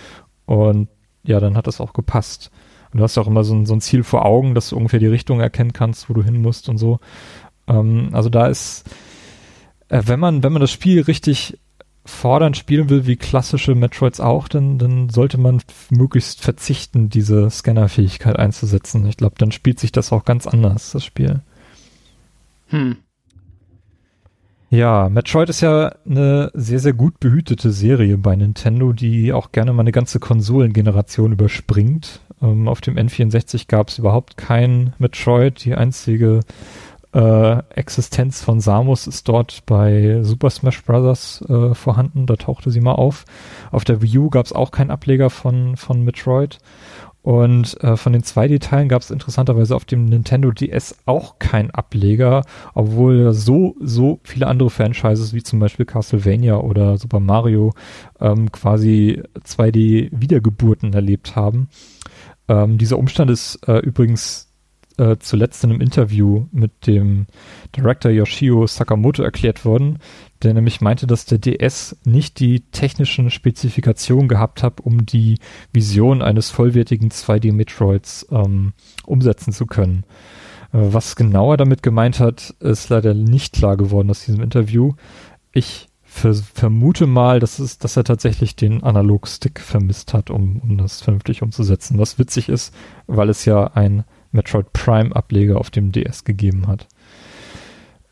und 0.47 0.89
ja, 1.25 1.41
dann 1.41 1.57
hat 1.57 1.67
das 1.67 1.81
auch 1.81 1.93
gepasst. 1.93 2.51
Und 2.93 2.99
du 2.99 3.05
hast 3.05 3.19
auch 3.19 3.27
immer 3.27 3.45
so 3.45 3.55
ein, 3.55 3.67
so 3.67 3.75
ein 3.75 3.81
Ziel 3.81 4.03
vor 4.03 4.25
Augen, 4.25 4.55
dass 4.55 4.71
du 4.71 4.77
ungefähr 4.77 5.01
die 5.01 5.07
Richtung 5.07 5.41
erkennen 5.41 5.73
kannst, 5.73 6.09
wo 6.09 6.15
du 6.15 6.23
hin 6.23 6.41
musst 6.41 6.69
und 6.69 6.79
so. 6.79 7.01
Ähm, 7.67 8.11
also 8.13 8.31
da 8.31 8.47
ist, 8.47 8.89
äh, 9.89 10.03
wenn 10.07 10.21
man, 10.21 10.43
wenn 10.43 10.53
man 10.53 10.61
das 10.61 10.73
Spiel 10.73 11.03
richtig 11.03 11.59
fordernd 12.09 12.57
spielen 12.57 12.89
will, 12.89 13.07
wie 13.07 13.17
klassische 13.17 13.75
Metroids 13.75 14.21
auch, 14.21 14.49
dann, 14.49 14.79
dann 14.79 15.11
sollte 15.11 15.39
man 15.39 15.61
möglichst 15.91 16.41
verzichten, 16.41 17.11
diese 17.11 17.51
Scannerfähigkeit 17.51 18.39
einzusetzen. 18.39 19.07
Ich 19.07 19.19
glaube, 19.19 19.35
dann 19.37 19.53
spielt 19.53 19.79
sich 19.79 19.93
das 19.93 20.13
auch 20.13 20.25
ganz 20.25 20.47
anders, 20.47 20.93
das 20.93 21.05
Spiel. 21.05 21.43
Hm. 22.69 22.97
Ja, 24.71 25.09
Metroid 25.09 25.49
ist 25.49 25.63
ja 25.63 25.95
eine 26.05 26.51
sehr, 26.53 26.79
sehr 26.79 26.93
gut 26.93 27.21
behütete 27.21 27.71
Serie 27.71 28.19
bei 28.19 28.37
Nintendo, 28.37 28.93
die 28.93 29.33
auch 29.33 29.51
gerne 29.51 29.73
mal 29.73 29.81
eine 29.81 29.93
ganze 29.93 30.21
Konsolengeneration 30.21 31.33
überspringt. 31.33 32.21
Ähm, 32.43 32.69
auf 32.69 32.83
dem 32.83 32.97
N64 32.97 33.67
gab 33.67 33.89
es 33.89 33.99
überhaupt 33.99 34.37
kein 34.37 34.93
Metroid. 34.99 35.65
Die 35.65 35.75
einzige 35.75 36.41
äh, 37.15 37.63
Existenz 37.75 38.43
von 38.43 38.61
Samus 38.61 39.07
ist 39.07 39.27
dort 39.29 39.65
bei 39.65 40.23
Super 40.23 40.51
Smash 40.51 40.85
Bros. 40.85 41.43
Äh, 41.49 41.75
vorhanden. 41.75 42.27
Da 42.27 42.37
tauchte 42.37 42.71
sie 42.71 42.83
mal 42.83 42.93
auf. 42.93 43.25
Auf 43.71 43.85
der 43.85 44.03
Wii 44.03 44.19
U 44.19 44.29
gab 44.31 44.45
es 44.45 44.53
auch 44.53 44.71
keinen 44.71 44.91
Ableger 44.91 45.31
von, 45.31 45.79
von 45.79 46.05
Metroid. 46.05 46.59
Und 47.29 47.79
äh, 47.85 47.99
von 47.99 48.15
den 48.15 48.23
2D-Teilen 48.23 48.89
gab 48.89 49.03
es 49.03 49.11
interessanterweise 49.11 49.77
auf 49.77 49.85
dem 49.85 50.07
Nintendo 50.07 50.51
DS 50.51 50.97
auch 51.05 51.39
keinen 51.39 51.71
Ableger, 51.71 52.43
obwohl 52.73 53.35
so, 53.35 53.77
so 53.83 54.19
viele 54.23 54.47
andere 54.47 54.71
Franchises 54.71 55.35
wie 55.35 55.43
zum 55.43 55.59
Beispiel 55.59 55.85
Castlevania 55.85 56.57
oder 56.57 56.97
Super 56.97 57.21
Mario 57.21 57.75
ähm, 58.19 58.51
quasi 58.51 59.23
2D-Wiedergeburten 59.45 60.95
erlebt 60.95 61.37
haben. 61.37 61.69
Ähm, 62.49 62.79
dieser 62.79 62.97
Umstand 62.97 63.31
ist 63.31 63.57
äh, 63.69 63.77
übrigens 63.81 64.49
äh, 64.97 65.17
zuletzt 65.19 65.63
in 65.65 65.71
einem 65.71 65.83
Interview 65.83 66.47
mit 66.51 66.87
dem 66.87 67.27
Director 67.77 68.11
Yoshio 68.11 68.67
Sakamoto 68.67 69.23
erklärt 69.23 69.67
worden, 69.67 69.99
der 70.43 70.55
nämlich 70.55 70.81
meinte, 70.81 71.07
dass 71.07 71.25
der 71.25 71.39
DS 71.39 71.97
nicht 72.05 72.39
die 72.39 72.61
technischen 72.71 73.31
Spezifikationen 73.31 74.29
gehabt 74.29 74.63
hat, 74.63 74.81
um 74.81 75.05
die 75.05 75.39
Vision 75.73 76.23
eines 76.23 76.51
vollwertigen 76.51 77.11
2D-Metroids 77.11 78.27
ähm, 78.31 78.73
umsetzen 79.05 79.53
zu 79.53 79.67
können. 79.67 80.05
Äh, 80.73 80.79
was 80.79 81.17
genauer 81.17 81.57
damit 81.57 81.83
gemeint 81.83 82.21
hat, 82.21 82.55
ist 82.61 82.89
leider 82.89 83.15
nicht 83.15 83.55
klar 83.55 83.77
geworden 83.77 84.11
aus 84.11 84.25
diesem 84.25 84.43
Interview. 84.43 84.95
Ich 85.53 85.89
ver 86.03 86.35
vermute 86.35 87.07
mal, 87.07 87.39
dass, 87.41 87.59
es, 87.59 87.79
dass 87.79 87.97
er 87.97 88.05
tatsächlich 88.05 88.57
den 88.57 88.83
Analog-Stick 88.83 89.61
vermisst 89.61 90.15
hat, 90.15 90.31
um, 90.31 90.61
um 90.61 90.79
das 90.79 91.03
vernünftig 91.03 91.43
umzusetzen. 91.43 91.99
Was 91.99 92.19
witzig 92.19 92.49
ist, 92.49 92.75
weil 93.07 93.29
es 93.29 93.45
ja 93.45 93.73
ein 93.75 94.05
Metroid 94.31 94.73
Prime-Ableger 94.73 95.59
auf 95.59 95.71
dem 95.71 95.93
DS 95.93 96.25
gegeben 96.25 96.67
hat. 96.67 96.87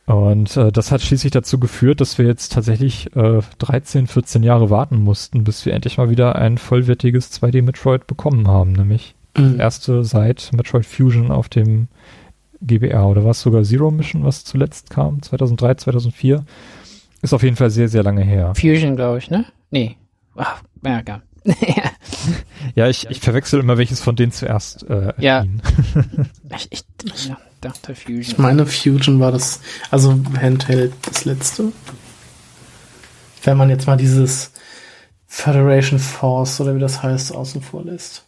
Und 0.06 0.56
äh, 0.56 0.70
das 0.70 0.92
hat 0.92 1.02
schließlich 1.02 1.32
dazu 1.32 1.58
geführt, 1.58 2.00
dass 2.00 2.16
wir 2.16 2.26
jetzt 2.26 2.52
tatsächlich 2.52 3.14
äh, 3.16 3.40
13, 3.58 4.06
14 4.06 4.44
Jahre 4.44 4.70
warten 4.70 4.98
mussten, 4.98 5.42
bis 5.42 5.66
wir 5.66 5.74
endlich 5.74 5.98
mal 5.98 6.10
wieder 6.10 6.36
ein 6.36 6.58
vollwertiges 6.58 7.32
2D-Metroid 7.32 8.06
bekommen 8.06 8.46
haben, 8.46 8.72
nämlich 8.72 9.16
mhm. 9.36 9.52
das 9.52 9.54
erste 9.54 10.04
seit 10.04 10.52
Metroid 10.52 10.86
Fusion 10.86 11.32
auf 11.32 11.48
dem 11.48 11.88
GBR 12.60 13.08
oder 13.08 13.24
was 13.24 13.40
sogar 13.40 13.64
Zero 13.64 13.90
Mission, 13.90 14.22
was 14.22 14.44
zuletzt 14.44 14.90
kam, 14.90 15.22
2003, 15.22 15.74
2004. 15.74 16.44
Ist 17.22 17.34
auf 17.34 17.42
jeden 17.42 17.56
Fall 17.56 17.70
sehr, 17.70 17.88
sehr 17.88 18.04
lange 18.04 18.22
her. 18.22 18.54
Fusion, 18.54 18.94
glaube 18.94 19.18
ich, 19.18 19.28
ne? 19.28 19.44
Nee. 19.70 19.96
Ach, 20.36 20.62
ja, 20.84 21.02
gar. 21.02 21.22
ja, 22.76 22.88
ich, 22.88 23.08
ich 23.10 23.20
verwechsel 23.20 23.58
immer, 23.58 23.76
welches 23.76 24.00
von 24.00 24.14
denen 24.14 24.32
zuerst 24.32 24.88
äh, 24.88 25.12
ja. 25.18 25.44
ich, 26.56 26.68
ich, 26.70 27.26
ja 27.26 27.36
dachte 27.60 27.94
Fusion. 27.94 28.20
Ich 28.20 28.38
meine, 28.38 28.66
Fusion 28.66 29.20
war 29.20 29.32
das, 29.32 29.60
also 29.90 30.18
Handheld 30.40 30.92
das 31.02 31.24
letzte. 31.24 31.72
Wenn 33.42 33.56
man 33.56 33.70
jetzt 33.70 33.86
mal 33.86 33.96
dieses 33.96 34.52
Federation 35.26 35.98
Force 35.98 36.60
oder 36.60 36.74
wie 36.74 36.80
das 36.80 37.02
heißt 37.02 37.34
außen 37.34 37.62
vor 37.62 37.84
lässt. 37.84 38.26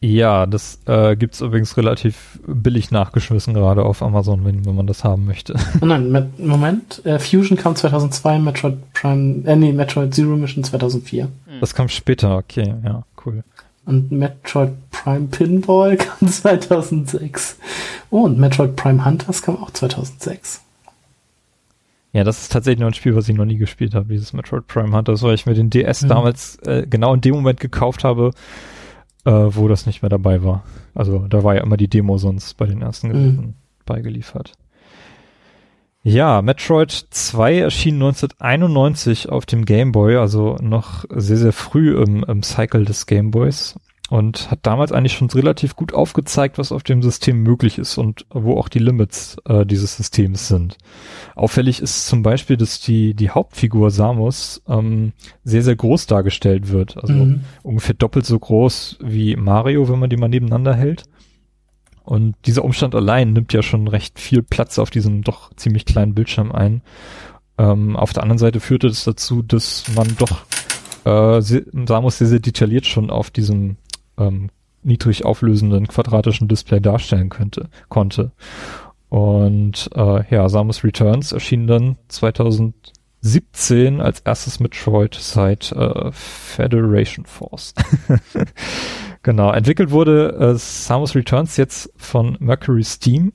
Ja, 0.00 0.44
das 0.44 0.80
äh, 0.84 1.16
gibt 1.16 1.34
es 1.34 1.40
übrigens 1.40 1.78
relativ 1.78 2.38
billig 2.46 2.90
nachgeschmissen, 2.90 3.54
gerade 3.54 3.84
auf 3.84 4.02
Amazon, 4.02 4.44
wenn, 4.44 4.66
wenn 4.66 4.74
man 4.74 4.86
das 4.86 5.02
haben 5.02 5.24
möchte. 5.24 5.54
Oh 5.80 5.86
nein, 5.86 6.10
mit, 6.10 6.38
Moment, 6.38 7.04
äh, 7.06 7.18
Fusion 7.18 7.56
kam 7.56 7.74
2002, 7.74 8.38
Metroid 8.38 8.92
Prime, 8.92 9.46
äh, 9.46 9.56
nee, 9.56 9.72
Metroid 9.72 10.14
Zero 10.14 10.36
Mission 10.36 10.62
2004. 10.62 11.28
Das 11.60 11.74
kam 11.74 11.88
später, 11.88 12.36
okay, 12.36 12.74
ja, 12.84 13.04
cool. 13.24 13.44
Und 13.86 14.10
Metroid 14.10 14.72
Prime 14.90 15.26
Pinball 15.26 15.96
kam 15.98 16.28
2006. 16.28 17.58
Oh, 18.10 18.22
und 18.22 18.38
Metroid 18.38 18.76
Prime 18.76 19.04
Hunters 19.04 19.42
kam 19.42 19.56
auch 19.56 19.70
2006. 19.70 20.62
Ja, 22.12 22.22
das 22.22 22.42
ist 22.42 22.52
tatsächlich 22.52 22.80
noch 22.80 22.86
ein 22.86 22.94
Spiel, 22.94 23.16
was 23.16 23.28
ich 23.28 23.34
noch 23.34 23.44
nie 23.44 23.56
gespielt 23.56 23.94
habe, 23.94 24.06
dieses 24.12 24.32
Metroid 24.32 24.68
Prime 24.68 24.96
Hunters, 24.96 25.22
weil 25.22 25.34
ich 25.34 25.46
mir 25.46 25.54
den 25.54 25.70
DS 25.70 26.02
mhm. 26.02 26.08
damals 26.08 26.56
äh, 26.60 26.86
genau 26.88 27.12
in 27.12 27.20
dem 27.20 27.34
Moment 27.34 27.58
gekauft 27.58 28.04
habe, 28.04 28.30
äh, 29.24 29.30
wo 29.32 29.66
das 29.66 29.86
nicht 29.86 30.02
mehr 30.02 30.10
dabei 30.10 30.44
war. 30.44 30.62
Also 30.94 31.26
da 31.28 31.42
war 31.42 31.56
ja 31.56 31.62
immer 31.62 31.76
die 31.76 31.88
Demo 31.88 32.16
sonst 32.18 32.56
bei 32.56 32.66
den 32.66 32.82
ersten 32.82 33.08
Geräten 33.10 33.36
mhm. 33.36 33.54
beigeliefert. 33.84 34.52
Ja, 36.06 36.42
Metroid 36.42 36.92
2 36.92 37.60
erschien 37.60 37.94
1991 37.94 39.30
auf 39.30 39.46
dem 39.46 39.64
Game 39.64 39.90
Boy, 39.92 40.16
also 40.16 40.56
noch 40.60 41.06
sehr, 41.08 41.38
sehr 41.38 41.54
früh 41.54 41.96
im, 41.96 42.22
im 42.24 42.42
Cycle 42.42 42.84
des 42.84 43.06
Game 43.06 43.30
Boys 43.30 43.74
und 44.10 44.50
hat 44.50 44.58
damals 44.64 44.92
eigentlich 44.92 45.14
schon 45.14 45.30
relativ 45.30 45.76
gut 45.76 45.94
aufgezeigt, 45.94 46.58
was 46.58 46.72
auf 46.72 46.82
dem 46.82 47.02
System 47.02 47.42
möglich 47.42 47.78
ist 47.78 47.96
und 47.96 48.26
wo 48.28 48.58
auch 48.58 48.68
die 48.68 48.80
Limits 48.80 49.38
äh, 49.46 49.64
dieses 49.64 49.96
Systems 49.96 50.46
sind. 50.46 50.76
Auffällig 51.34 51.80
ist 51.80 52.06
zum 52.06 52.22
Beispiel, 52.22 52.58
dass 52.58 52.80
die, 52.80 53.14
die 53.14 53.30
Hauptfigur 53.30 53.90
Samus 53.90 54.62
ähm, 54.68 55.12
sehr, 55.42 55.62
sehr 55.62 55.76
groß 55.76 56.06
dargestellt 56.06 56.68
wird. 56.68 56.98
Also 56.98 57.14
mhm. 57.14 57.40
ungefähr 57.62 57.94
doppelt 57.94 58.26
so 58.26 58.38
groß 58.38 58.98
wie 59.02 59.36
Mario, 59.36 59.88
wenn 59.88 60.00
man 60.00 60.10
die 60.10 60.18
mal 60.18 60.28
nebeneinander 60.28 60.74
hält. 60.74 61.04
Und 62.04 62.36
dieser 62.44 62.64
Umstand 62.64 62.94
allein 62.94 63.32
nimmt 63.32 63.52
ja 63.52 63.62
schon 63.62 63.88
recht 63.88 64.20
viel 64.20 64.42
Platz 64.42 64.78
auf 64.78 64.90
diesem 64.90 65.22
doch 65.22 65.52
ziemlich 65.56 65.86
kleinen 65.86 66.14
Bildschirm 66.14 66.52
ein. 66.52 66.82
Ähm, 67.56 67.96
auf 67.96 68.12
der 68.12 68.22
anderen 68.22 68.38
Seite 68.38 68.60
führte 68.60 68.88
es 68.88 69.04
dazu, 69.04 69.42
dass 69.42 69.84
man 69.96 70.14
doch 70.18 70.44
äh, 71.04 71.40
Samus 71.86 72.18
sehr, 72.18 72.26
sehr 72.26 72.40
detailliert 72.40 72.86
schon 72.86 73.10
auf 73.10 73.30
diesem 73.30 73.76
ähm, 74.18 74.50
niedrig 74.82 75.24
auflösenden 75.24 75.88
quadratischen 75.88 76.46
Display 76.46 76.80
darstellen 76.80 77.30
könnte, 77.30 77.68
konnte. 77.88 78.32
Und 79.08 79.88
äh, 79.94 80.24
ja, 80.30 80.48
Samus 80.48 80.84
Returns 80.84 81.32
erschien 81.32 81.66
dann 81.66 81.96
2017 82.08 84.00
als 84.00 84.20
erstes 84.20 84.60
Metroid 84.60 85.14
seit 85.14 85.72
äh, 85.72 86.10
Federation 86.12 87.24
Force. 87.24 87.74
Genau, 89.24 89.50
entwickelt 89.52 89.90
wurde 89.90 90.36
äh, 90.38 90.54
Samus 90.54 91.14
Returns 91.14 91.56
jetzt 91.56 91.90
von 91.96 92.36
Mercury 92.40 92.84
Steam, 92.84 93.32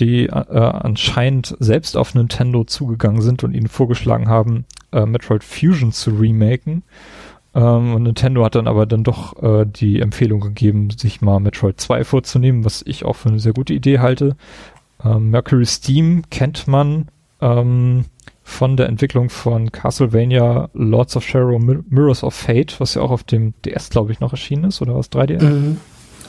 die 0.00 0.26
äh, 0.26 0.30
anscheinend 0.32 1.56
selbst 1.60 1.96
auf 1.96 2.16
Nintendo 2.16 2.64
zugegangen 2.64 3.22
sind 3.22 3.44
und 3.44 3.54
ihnen 3.54 3.68
vorgeschlagen 3.68 4.28
haben, 4.28 4.64
äh, 4.90 5.06
Metroid 5.06 5.44
Fusion 5.44 5.92
zu 5.92 6.10
remaken. 6.10 6.82
Ähm, 7.54 7.94
und 7.94 8.02
Nintendo 8.02 8.44
hat 8.44 8.56
dann 8.56 8.66
aber 8.66 8.86
dann 8.86 9.04
doch 9.04 9.40
äh, 9.40 9.64
die 9.64 10.00
Empfehlung 10.00 10.40
gegeben, 10.40 10.90
sich 10.90 11.20
mal 11.20 11.38
Metroid 11.38 11.80
2 11.80 12.02
vorzunehmen, 12.02 12.64
was 12.64 12.82
ich 12.84 13.04
auch 13.04 13.14
für 13.14 13.28
eine 13.28 13.38
sehr 13.38 13.52
gute 13.52 13.72
Idee 13.72 14.00
halte. 14.00 14.36
Ähm, 15.04 15.30
Mercury 15.30 15.66
Steam 15.66 16.24
kennt 16.28 16.66
man 16.66 17.06
ähm, 17.40 18.06
von 18.44 18.76
der 18.76 18.88
Entwicklung 18.88 19.30
von 19.30 19.72
Castlevania 19.72 20.68
Lords 20.74 21.16
of 21.16 21.24
Shadow 21.24 21.58
Mirrors 21.58 22.22
of 22.22 22.34
Fate, 22.34 22.78
was 22.78 22.94
ja 22.94 23.02
auch 23.02 23.10
auf 23.10 23.24
dem 23.24 23.54
DS, 23.64 23.90
glaube 23.90 24.12
ich, 24.12 24.20
noch 24.20 24.32
erschienen 24.32 24.64
ist, 24.64 24.80
oder 24.82 24.94
was? 24.94 25.10
3DS? 25.10 25.42
Mhm. 25.42 25.80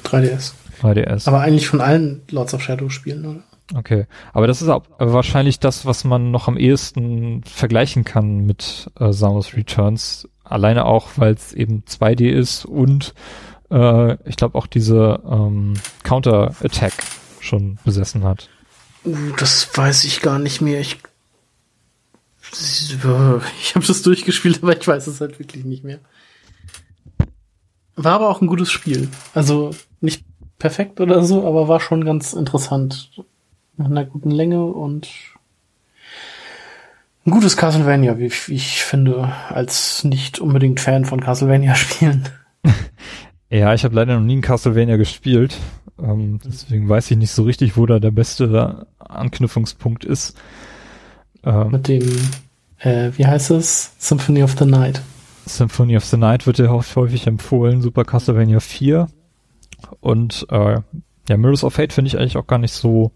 3DS. 0.06 0.54
3DS. 0.82 1.28
Aber 1.28 1.41
eigentlich 1.41 1.67
von 1.67 1.82
allen 1.82 2.21
Lords 2.32 2.54
of 2.54 2.62
Shadow 2.62 2.89
Spielen, 2.89 3.25
oder? 3.25 3.43
Okay, 3.73 4.06
aber 4.32 4.47
das 4.47 4.62
ist 4.62 4.69
auch 4.69 4.84
wahrscheinlich 4.99 5.60
das, 5.60 5.86
was 5.86 6.04
man 6.04 6.32
noch 6.32 6.47
am 6.47 6.58
ehesten 6.58 7.43
vergleichen 7.43 8.06
kann 8.06 8.45
mit 8.45 8.91
äh, 8.99 9.12
Samus 9.12 9.56
Returns. 9.56 10.30
Alleine 10.43 10.86
auch, 10.86 11.10
weil 11.15 11.34
es 11.34 11.51
eben 11.51 11.84
2D 11.88 12.30
ist 12.30 12.65
und 12.65 13.15
äh, 13.71 14.13
ich 14.30 14.38
glaube 14.38 14.58
auch 14.58 14.67
diese 14.67 15.19
ähm, 15.30 15.73
Counter-Attack 16.04 16.93
schon 17.39 17.80
besessen 17.84 18.23
hat. 18.23 18.49
Uh, 19.04 19.15
das 19.38 19.69
weiß 19.73 20.04
ich 20.06 20.21
gar 20.21 20.39
nicht 20.39 20.62
mehr. 20.62 20.80
Ich, 20.80 20.97
ich 22.52 23.76
habe 23.76 23.86
das 23.86 24.02
durchgespielt, 24.02 24.62
aber 24.62 24.78
ich 24.78 24.88
weiß 24.88 25.08
es 25.08 25.22
halt 25.22 25.40
wirklich 25.40 25.66
nicht 25.66 25.84
mehr. 25.84 26.00
War 27.96 28.14
aber 28.14 28.30
auch 28.30 28.42
ein 28.42 28.48
gutes 28.48 28.72
Spiel. 28.72 29.08
Also 29.34 29.72
nicht 30.02 30.26
perfekt 30.58 31.00
oder 31.00 31.24
so, 31.24 31.48
aber 31.48 31.68
war 31.68 31.80
schon 31.80 32.06
ganz 32.06 32.34
interessant 32.34 33.24
nach 33.78 33.88
einer 33.88 34.06
guten 34.06 34.32
Länge 34.32 34.66
und 34.66 35.10
ein 37.26 37.32
gutes 37.32 37.58
Castlevania, 37.58 38.20
wie 38.20 38.26
ich 38.26 38.84
finde, 38.84 39.34
als 39.50 40.04
nicht 40.04 40.40
unbedingt 40.40 40.80
Fan 40.80 41.06
von 41.06 41.22
Castlevania-Spielen. 41.22 42.30
Ja, 43.50 43.74
ich 43.74 43.84
habe 43.84 43.96
leider 43.96 44.16
noch 44.16 44.26
nie 44.26 44.38
ein 44.38 44.42
Castlevania 44.42 44.98
gespielt. 44.98 45.56
Ähm, 46.00 46.40
deswegen 46.44 46.90
weiß 46.90 47.12
ich 47.12 47.18
nicht 47.18 47.32
so 47.32 47.44
richtig, 47.44 47.78
wo 47.78 47.86
da 47.86 48.00
der 48.00 48.12
beste 48.12 48.88
Anknüpfungspunkt 49.00 50.04
ist. 50.04 50.36
Ähm, 51.46 51.72
Mit 51.72 51.88
dem, 51.88 52.30
äh, 52.80 53.12
wie 53.16 53.26
heißt 53.26 53.52
es? 53.52 53.94
Symphony 54.00 54.44
of 54.44 54.56
the 54.58 54.66
Night. 54.66 55.02
Symphony 55.46 55.96
of 55.96 56.06
the 56.06 56.18
Night 56.18 56.48
wird 56.48 56.58
ja 56.58 56.70
häufig 56.70 57.28
empfohlen. 57.28 57.82
Super 57.82 58.04
Castlevania 58.04 58.60
4. 58.60 59.08
Und 60.00 60.48
äh, 60.50 60.80
ja, 61.30 61.38
Mirrors 61.38 61.64
of 61.64 61.74
Fate 61.74 61.94
finde 61.94 62.08
ich 62.08 62.18
eigentlich 62.18 62.38
auch 62.38 62.48
gar 62.48 62.58
nicht 62.58 62.74
so 62.74 63.12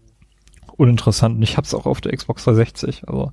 uninteressant 0.76 1.36
und 1.36 1.42
ich 1.42 1.56
hab's 1.56 1.74
auch 1.74 1.86
auf 1.86 2.00
der 2.00 2.16
Xbox 2.16 2.44
360. 2.44 3.08
Also. 3.08 3.32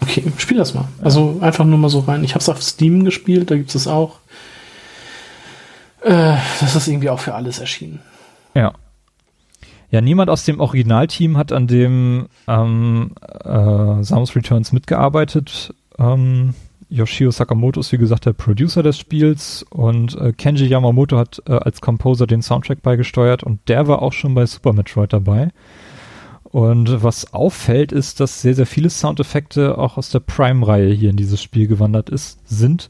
Okay, 0.00 0.24
spiel 0.38 0.56
das 0.56 0.74
mal. 0.74 0.88
Also 1.02 1.38
einfach 1.40 1.64
nur 1.64 1.78
mal 1.78 1.88
so 1.88 2.00
rein. 2.00 2.24
Ich 2.24 2.34
hab's 2.34 2.48
auf 2.48 2.62
Steam 2.62 3.04
gespielt, 3.04 3.50
da 3.50 3.56
gibt's 3.56 3.74
es 3.74 3.86
auch. 3.86 4.18
Äh, 6.02 6.36
das 6.60 6.76
ist 6.76 6.88
irgendwie 6.88 7.10
auch 7.10 7.20
für 7.20 7.34
alles 7.34 7.58
erschienen. 7.58 8.00
Ja. 8.54 8.72
Ja, 9.90 10.00
niemand 10.00 10.30
aus 10.30 10.44
dem 10.44 10.60
Originalteam 10.60 11.36
hat 11.36 11.52
an 11.52 11.66
dem 11.66 12.26
ähm, 12.46 13.10
äh, 13.42 14.02
Samus 14.02 14.36
Returns 14.36 14.72
mitgearbeitet. 14.72 15.74
Ähm, 15.98 16.54
Yoshio 16.88 17.30
Sakamoto 17.30 17.80
ist 17.80 17.92
wie 17.92 17.98
gesagt 17.98 18.26
der 18.26 18.32
Producer 18.32 18.82
des 18.82 18.98
Spiels 18.98 19.64
und 19.70 20.16
äh, 20.16 20.32
Kenji 20.32 20.66
Yamamoto 20.66 21.16
hat 21.16 21.42
äh, 21.46 21.52
als 21.52 21.80
Composer 21.80 22.26
den 22.26 22.42
Soundtrack 22.42 22.82
beigesteuert 22.82 23.42
und 23.42 23.60
der 23.68 23.86
war 23.88 24.02
auch 24.02 24.12
schon 24.12 24.34
bei 24.34 24.46
Super 24.46 24.72
Metroid 24.72 25.12
dabei. 25.12 25.50
Und 26.44 27.02
was 27.04 27.32
auffällt, 27.32 27.92
ist, 27.92 28.18
dass 28.18 28.42
sehr, 28.42 28.56
sehr 28.56 28.66
viele 28.66 28.90
Soundeffekte 28.90 29.78
auch 29.78 29.96
aus 29.96 30.10
der 30.10 30.18
Prime-Reihe 30.18 30.92
hier 30.92 31.10
in 31.10 31.16
dieses 31.16 31.40
Spiel 31.40 31.68
gewandert 31.68 32.10
ist, 32.10 32.40
sind, 32.44 32.88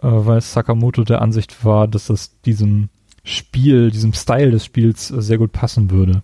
äh, 0.00 0.06
weil 0.08 0.40
Sakamoto 0.40 1.02
der 1.02 1.20
Ansicht 1.20 1.64
war, 1.64 1.88
dass 1.88 2.06
das 2.06 2.40
diesem 2.42 2.90
Spiel, 3.24 3.90
diesem 3.90 4.12
Style 4.12 4.50
des 4.50 4.64
Spiels 4.64 5.10
äh, 5.10 5.22
sehr 5.22 5.38
gut 5.38 5.52
passen 5.52 5.90
würde. 5.90 6.22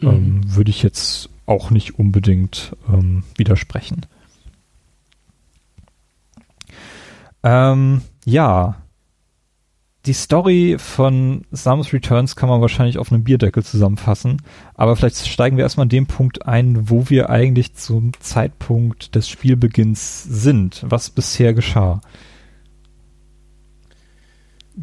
Mhm. 0.00 0.08
Ähm, 0.08 0.40
würde 0.54 0.70
ich 0.70 0.82
jetzt 0.82 1.28
auch 1.46 1.70
nicht 1.70 1.98
unbedingt 1.98 2.76
ähm, 2.88 3.24
widersprechen. 3.36 4.06
Ähm, 7.42 8.02
ja, 8.24 8.76
die 10.06 10.12
Story 10.14 10.76
von 10.78 11.42
Samus 11.52 11.92
Returns 11.92 12.34
kann 12.34 12.48
man 12.48 12.60
wahrscheinlich 12.60 12.98
auf 12.98 13.12
einem 13.12 13.22
Bierdeckel 13.22 13.62
zusammenfassen, 13.62 14.42
aber 14.74 14.96
vielleicht 14.96 15.26
steigen 15.28 15.56
wir 15.56 15.64
erstmal 15.64 15.84
an 15.84 15.90
dem 15.90 16.06
Punkt 16.06 16.46
ein, 16.46 16.90
wo 16.90 17.08
wir 17.08 17.30
eigentlich 17.30 17.74
zum 17.74 18.12
Zeitpunkt 18.18 19.14
des 19.14 19.28
Spielbeginns 19.28 20.24
sind, 20.24 20.84
was 20.88 21.10
bisher 21.10 21.54
geschah. 21.54 22.00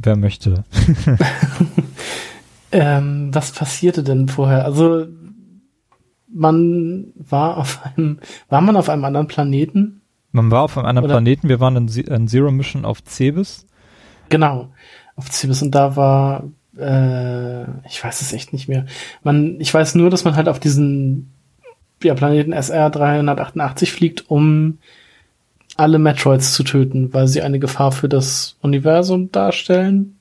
Wer 0.02 0.16
möchte? 0.16 0.64
ähm, 2.72 3.30
was 3.34 3.52
passierte 3.52 4.04
denn 4.04 4.28
vorher? 4.28 4.66
Also 4.66 5.08
man 6.32 7.14
war 7.16 7.58
auf 7.58 7.82
einem, 7.84 8.20
war 8.48 8.62
man 8.62 8.76
auf 8.76 8.90
einem 8.90 9.04
anderen 9.04 9.28
Planeten? 9.28 10.02
Man 10.32 10.52
war 10.52 10.64
auf 10.64 10.78
einem 10.78 10.88
anderen 10.88 11.06
Oder? 11.06 11.16
Planeten. 11.16 11.50
Wir 11.50 11.60
waren 11.60 11.76
in, 11.76 11.88
in 11.88 12.28
Zero 12.28 12.52
Mission 12.52 12.86
auf 12.86 13.04
Cebes. 13.04 13.66
Genau 14.30 14.70
auf 15.20 15.32
Cibis 15.32 15.62
und 15.62 15.72
da 15.76 15.96
war, 15.96 16.46
äh, 16.78 17.64
ich 17.88 18.04
weiß 18.04 18.22
es 18.22 18.34
echt 18.34 18.54
nicht 18.54 18.70
mehr. 18.70 18.86
Man, 19.22 19.60
ich 19.60 19.74
weiß 19.74 19.96
nur, 19.96 20.10
dass 20.10 20.24
man 20.24 20.36
halt 20.36 20.48
auf 20.48 20.60
diesen 20.60 21.34
ja, 22.02 22.14
Planeten 22.14 22.54
SR 22.54 22.90
388 22.90 23.92
fliegt, 23.92 24.32
um 24.32 24.80
alle 25.80 25.98
Metroids 25.98 26.54
zu 26.54 26.64
töten, 26.64 27.14
weil 27.14 27.28
sie 27.28 27.42
eine 27.42 27.60
Gefahr 27.60 27.92
für 27.92 28.10
das 28.10 28.58
Universum 28.62 29.32
darstellen. 29.32 30.18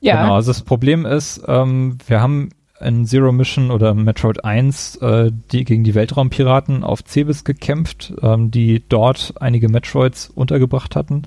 Ja. 0.00 0.22
Genau, 0.22 0.36
also 0.36 0.50
das 0.50 0.62
Problem 0.62 1.04
ist, 1.04 1.42
ähm, 1.46 1.98
wir 2.06 2.20
haben 2.20 2.50
in 2.80 3.04
Zero 3.04 3.32
Mission 3.32 3.70
oder 3.70 3.94
Metroid 3.94 4.44
1 4.44 4.96
äh, 4.96 5.32
die 5.52 5.64
gegen 5.64 5.84
die 5.84 5.94
Weltraumpiraten 5.94 6.84
auf 6.84 7.04
Cebes 7.04 7.44
gekämpft, 7.44 8.14
ähm, 8.22 8.50
die 8.50 8.84
dort 8.88 9.34
einige 9.40 9.68
Metroids 9.68 10.30
untergebracht 10.30 10.96
hatten. 10.96 11.22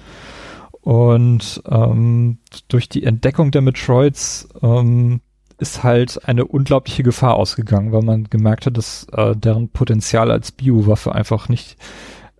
Und 0.81 1.61
ähm, 1.69 2.39
durch 2.69 2.89
die 2.89 3.03
Entdeckung 3.03 3.51
der 3.51 3.61
Metroids 3.61 4.47
ähm, 4.63 5.21
ist 5.59 5.83
halt 5.83 6.27
eine 6.27 6.45
unglaubliche 6.45 7.03
Gefahr 7.03 7.35
ausgegangen, 7.35 7.91
weil 7.91 8.01
man 8.01 8.23
gemerkt 8.29 8.65
hat, 8.65 8.77
dass 8.77 9.05
äh, 9.11 9.35
deren 9.35 9.69
Potenzial 9.69 10.31
als 10.31 10.51
Biowaffe 10.51 11.13
einfach 11.13 11.49
nicht 11.49 11.77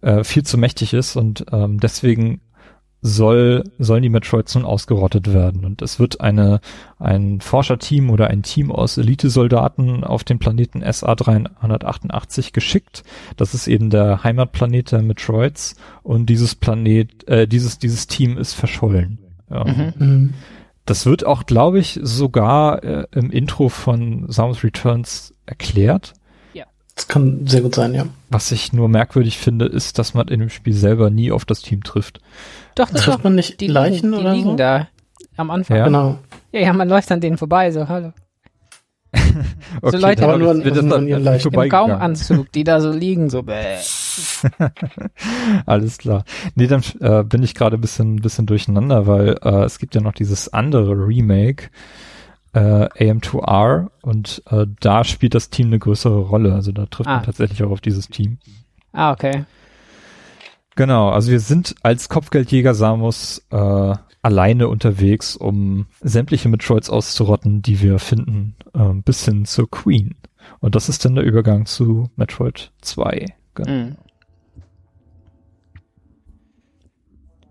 äh, 0.01 0.23
viel 0.23 0.43
zu 0.43 0.57
mächtig 0.57 0.93
ist 0.93 1.15
und 1.15 1.45
ähm, 1.51 1.79
deswegen 1.79 2.41
soll, 3.01 3.63
sollen 3.79 4.03
die 4.03 4.09
Metroids 4.09 4.53
nun 4.55 4.65
ausgerottet 4.65 5.33
werden. 5.33 5.65
Und 5.65 5.81
es 5.81 5.99
wird 5.99 6.21
eine, 6.21 6.61
ein 6.99 7.41
Forscherteam 7.41 8.11
oder 8.11 8.27
ein 8.27 8.43
Team 8.43 8.71
aus 8.71 8.97
Elitesoldaten 8.97 10.03
auf 10.03 10.23
den 10.23 10.37
Planeten 10.37 10.83
SA-388 10.83 12.53
geschickt. 12.53 13.03
Das 13.37 13.53
ist 13.55 13.67
eben 13.67 13.89
der 13.89 14.23
Heimatplanet 14.23 14.91
der 14.91 15.01
Metroids. 15.01 15.75
Und 16.03 16.27
dieses 16.27 16.53
Planet, 16.55 17.27
äh, 17.27 17.47
dieses, 17.47 17.79
dieses 17.79 18.05
Team 18.05 18.37
ist 18.37 18.53
verschollen. 18.53 19.19
Ja. 19.49 19.65
Mhm. 19.65 19.93
mhm. 19.97 20.33
Das 20.85 21.05
wird 21.05 21.25
auch, 21.25 21.45
glaube 21.45 21.77
ich, 21.79 21.99
sogar 22.01 22.83
äh, 22.83 23.05
im 23.11 23.29
Intro 23.29 23.69
von 23.69 24.25
Samus 24.29 24.63
Returns 24.63 25.33
erklärt. 25.45 26.15
Das 27.01 27.07
kann 27.07 27.47
sehr 27.47 27.61
gut 27.61 27.73
sein, 27.73 27.95
ja. 27.95 28.05
Was 28.29 28.51
ich 28.51 28.73
nur 28.73 28.87
merkwürdig 28.87 29.39
finde, 29.39 29.65
ist, 29.65 29.97
dass 29.97 30.13
man 30.13 30.27
in 30.27 30.39
dem 30.39 30.49
Spiel 30.49 30.73
selber 30.73 31.09
nie 31.09 31.31
auf 31.31 31.45
das 31.45 31.63
Team 31.63 31.81
trifft. 31.83 32.21
Doch, 32.75 32.91
das 32.91 33.01
trifft 33.01 33.23
man 33.23 33.33
nicht 33.33 33.59
die 33.59 33.65
Leichen 33.65 34.11
liegen, 34.11 34.21
oder 34.21 34.31
die 34.33 34.37
liegen 34.37 34.49
so? 34.51 34.55
da 34.55 34.87
am 35.35 35.49
Anfang. 35.49 35.77
Ja. 35.77 35.85
Genau. 35.85 36.19
Ja, 36.51 36.59
ja, 36.59 36.73
man 36.73 36.87
läuft 36.87 37.11
an 37.11 37.19
denen 37.19 37.39
vorbei, 37.39 37.71
so, 37.71 37.89
hallo. 37.89 38.13
okay, 39.13 39.33
so 39.81 39.97
Leute 39.97 40.23
aber 40.25 40.37
nur 40.37 40.51
an, 40.51 40.61
das 40.61 40.77
an 40.77 41.07
ihren 41.07 41.23
Leichen. 41.23 41.51
Im 41.51 41.69
Gaumanzug, 41.69 42.51
die 42.51 42.63
da 42.63 42.79
so 42.81 42.91
liegen, 42.91 43.31
so 43.31 43.41
bäh. 43.41 43.77
Alles 45.65 45.97
klar. 45.97 46.23
Nee, 46.53 46.67
dann 46.67 46.83
äh, 46.99 47.23
bin 47.23 47.41
ich 47.41 47.55
gerade 47.55 47.77
ein 47.77 47.81
bisschen, 47.81 48.17
bisschen 48.17 48.45
durcheinander, 48.45 49.07
weil 49.07 49.39
äh, 49.41 49.63
es 49.63 49.79
gibt 49.79 49.95
ja 49.95 50.01
noch 50.01 50.13
dieses 50.13 50.53
andere 50.53 50.91
Remake, 50.91 51.71
äh, 52.53 52.59
AM2R 52.59 53.89
und 54.01 54.43
äh, 54.49 54.65
da 54.79 55.03
spielt 55.03 55.35
das 55.35 55.49
Team 55.49 55.67
eine 55.67 55.79
größere 55.79 56.19
Rolle. 56.19 56.53
Also 56.53 56.71
da 56.71 56.85
trifft 56.85 57.09
ah. 57.09 57.15
man 57.17 57.23
tatsächlich 57.23 57.63
auch 57.63 57.71
auf 57.71 57.81
dieses 57.81 58.07
Team. 58.07 58.37
Ah, 58.91 59.11
okay. 59.11 59.45
Genau, 60.75 61.09
also 61.09 61.31
wir 61.31 61.39
sind 61.39 61.75
als 61.83 62.09
Kopfgeldjäger 62.09 62.73
Samus 62.73 63.45
äh, 63.51 63.93
alleine 64.21 64.67
unterwegs, 64.67 65.35
um 65.35 65.87
sämtliche 66.01 66.49
Metroids 66.49 66.89
auszurotten, 66.89 67.61
die 67.61 67.81
wir 67.81 67.99
finden, 67.99 68.55
äh, 68.73 68.93
bis 68.93 69.25
hin 69.25 69.45
zur 69.45 69.69
Queen. 69.69 70.15
Und 70.59 70.75
das 70.75 70.89
ist 70.89 71.03
dann 71.05 71.15
der 71.15 71.23
Übergang 71.23 71.65
zu 71.65 72.09
Metroid 72.15 72.71
2. 72.81 73.25
Genau. 73.55 73.71
Mm. 73.71 73.97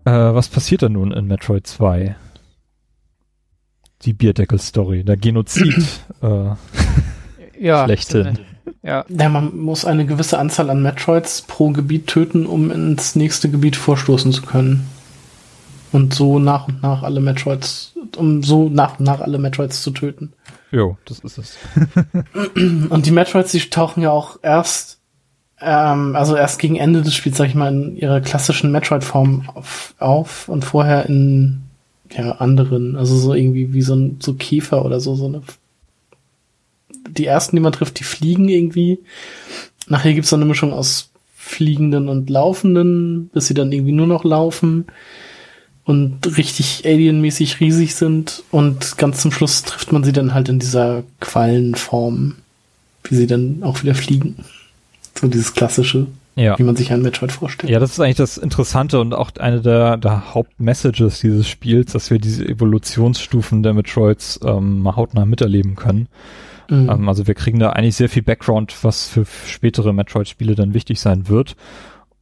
Äh, 0.05 0.33
was 0.33 0.47
passiert 0.49 0.81
dann 0.81 0.93
nun 0.93 1.11
in 1.11 1.27
Metroid 1.27 1.67
2? 1.67 2.15
Die 4.05 4.13
Bierdeckel-Story, 4.13 5.03
der 5.03 5.17
Genozid 5.17 5.85
äh, 6.21 6.51
ja, 7.59 7.85
schlechthin. 7.85 8.39
Ja. 8.83 9.05
ja, 9.07 9.29
man 9.29 9.57
muss 9.57 9.85
eine 9.85 10.05
gewisse 10.05 10.39
Anzahl 10.39 10.69
an 10.69 10.81
Metroids 10.81 11.43
pro 11.43 11.69
Gebiet 11.69 12.07
töten, 12.07 12.45
um 12.45 12.71
ins 12.71 13.15
nächste 13.15 13.49
Gebiet 13.49 13.75
vorstoßen 13.75 14.31
zu 14.31 14.41
können. 14.41 14.87
Und 15.91 16.13
so 16.13 16.39
nach 16.39 16.67
und 16.67 16.81
nach 16.81 17.03
alle 17.03 17.19
Metroids, 17.19 17.93
um 18.17 18.41
so 18.43 18.69
nach 18.69 18.97
und 18.97 19.05
nach 19.05 19.19
alle 19.19 19.37
Metroids 19.37 19.81
zu 19.81 19.91
töten. 19.91 20.33
Jo, 20.71 20.97
das 21.05 21.19
ist 21.19 21.37
es. 21.37 21.57
und 22.89 23.05
die 23.05 23.11
Metroids, 23.11 23.51
die 23.51 23.59
tauchen 23.59 24.01
ja 24.01 24.09
auch 24.09 24.39
erst, 24.41 24.99
ähm, 25.59 26.15
also 26.15 26.35
erst 26.35 26.59
gegen 26.59 26.77
Ende 26.77 27.01
des 27.01 27.13
Spiels, 27.13 27.37
sag 27.37 27.47
ich 27.47 27.55
mal, 27.55 27.73
in 27.73 27.97
ihrer 27.97 28.21
klassischen 28.21 28.71
Metroid-Form 28.71 29.49
auf, 29.53 29.93
auf 29.99 30.47
und 30.47 30.63
vorher 30.63 31.07
in 31.07 31.63
ja, 32.15 32.33
anderen, 32.33 32.95
also 32.95 33.15
so 33.15 33.33
irgendwie 33.33 33.73
wie 33.73 33.81
so 33.81 33.95
ein 33.95 34.17
so 34.19 34.33
Käfer 34.33 34.85
oder 34.85 34.99
so, 34.99 35.15
so 35.15 35.25
eine. 35.25 35.41
Die 37.09 37.25
ersten, 37.25 37.55
die 37.55 37.61
man 37.61 37.73
trifft, 37.73 37.99
die 37.99 38.03
fliegen 38.03 38.49
irgendwie. 38.49 38.99
Nachher 39.87 40.13
gibt's 40.13 40.29
so 40.29 40.35
eine 40.35 40.45
Mischung 40.45 40.73
aus 40.73 41.09
fliegenden 41.35 42.07
und 42.07 42.29
laufenden, 42.29 43.29
bis 43.33 43.47
sie 43.47 43.53
dann 43.53 43.71
irgendwie 43.71 43.91
nur 43.91 44.07
noch 44.07 44.23
laufen 44.23 44.85
und 45.83 46.37
richtig 46.37 46.83
alienmäßig 46.85 47.59
riesig 47.59 47.95
sind 47.95 48.43
und 48.51 48.97
ganz 48.97 49.21
zum 49.21 49.31
Schluss 49.31 49.63
trifft 49.63 49.91
man 49.91 50.03
sie 50.03 50.13
dann 50.13 50.33
halt 50.33 50.47
in 50.49 50.59
dieser 50.59 51.03
Quallenform, 51.19 52.35
wie 53.03 53.15
sie 53.15 53.27
dann 53.27 53.63
auch 53.63 53.81
wieder 53.81 53.95
fliegen. 53.95 54.35
So 55.19 55.27
dieses 55.27 55.53
klassische, 55.53 56.07
Ja. 56.35 56.57
wie 56.57 56.63
man 56.63 56.77
sich 56.77 56.93
ein 56.93 57.01
Metroid 57.01 57.31
vorstellt. 57.31 57.69
Ja, 57.69 57.79
das 57.79 57.91
ist 57.91 57.99
eigentlich 57.99 58.15
das 58.15 58.37
Interessante 58.37 59.01
und 59.01 59.13
auch 59.13 59.31
eine 59.39 59.61
der, 59.61 59.97
der 59.97 60.33
Hauptmessages 60.33 61.19
dieses 61.19 61.47
Spiels, 61.47 61.91
dass 61.91 62.09
wir 62.09 62.19
diese 62.19 62.47
Evolutionsstufen 62.47 63.63
der 63.63 63.73
Metroids 63.73 64.39
ähm, 64.43 64.79
mal 64.79 64.95
hautnah 64.95 65.25
miterleben 65.25 65.75
können. 65.75 66.07
Mhm. 66.69 66.89
Ähm, 66.89 67.09
also 67.09 67.27
wir 67.27 67.35
kriegen 67.35 67.59
da 67.59 67.71
eigentlich 67.71 67.97
sehr 67.97 68.09
viel 68.09 68.23
Background, 68.23 68.75
was 68.83 69.09
für 69.09 69.25
spätere 69.25 69.91
Metroid-Spiele 69.91 70.55
dann 70.55 70.73
wichtig 70.73 70.99
sein 70.99 71.27
wird. 71.27 71.55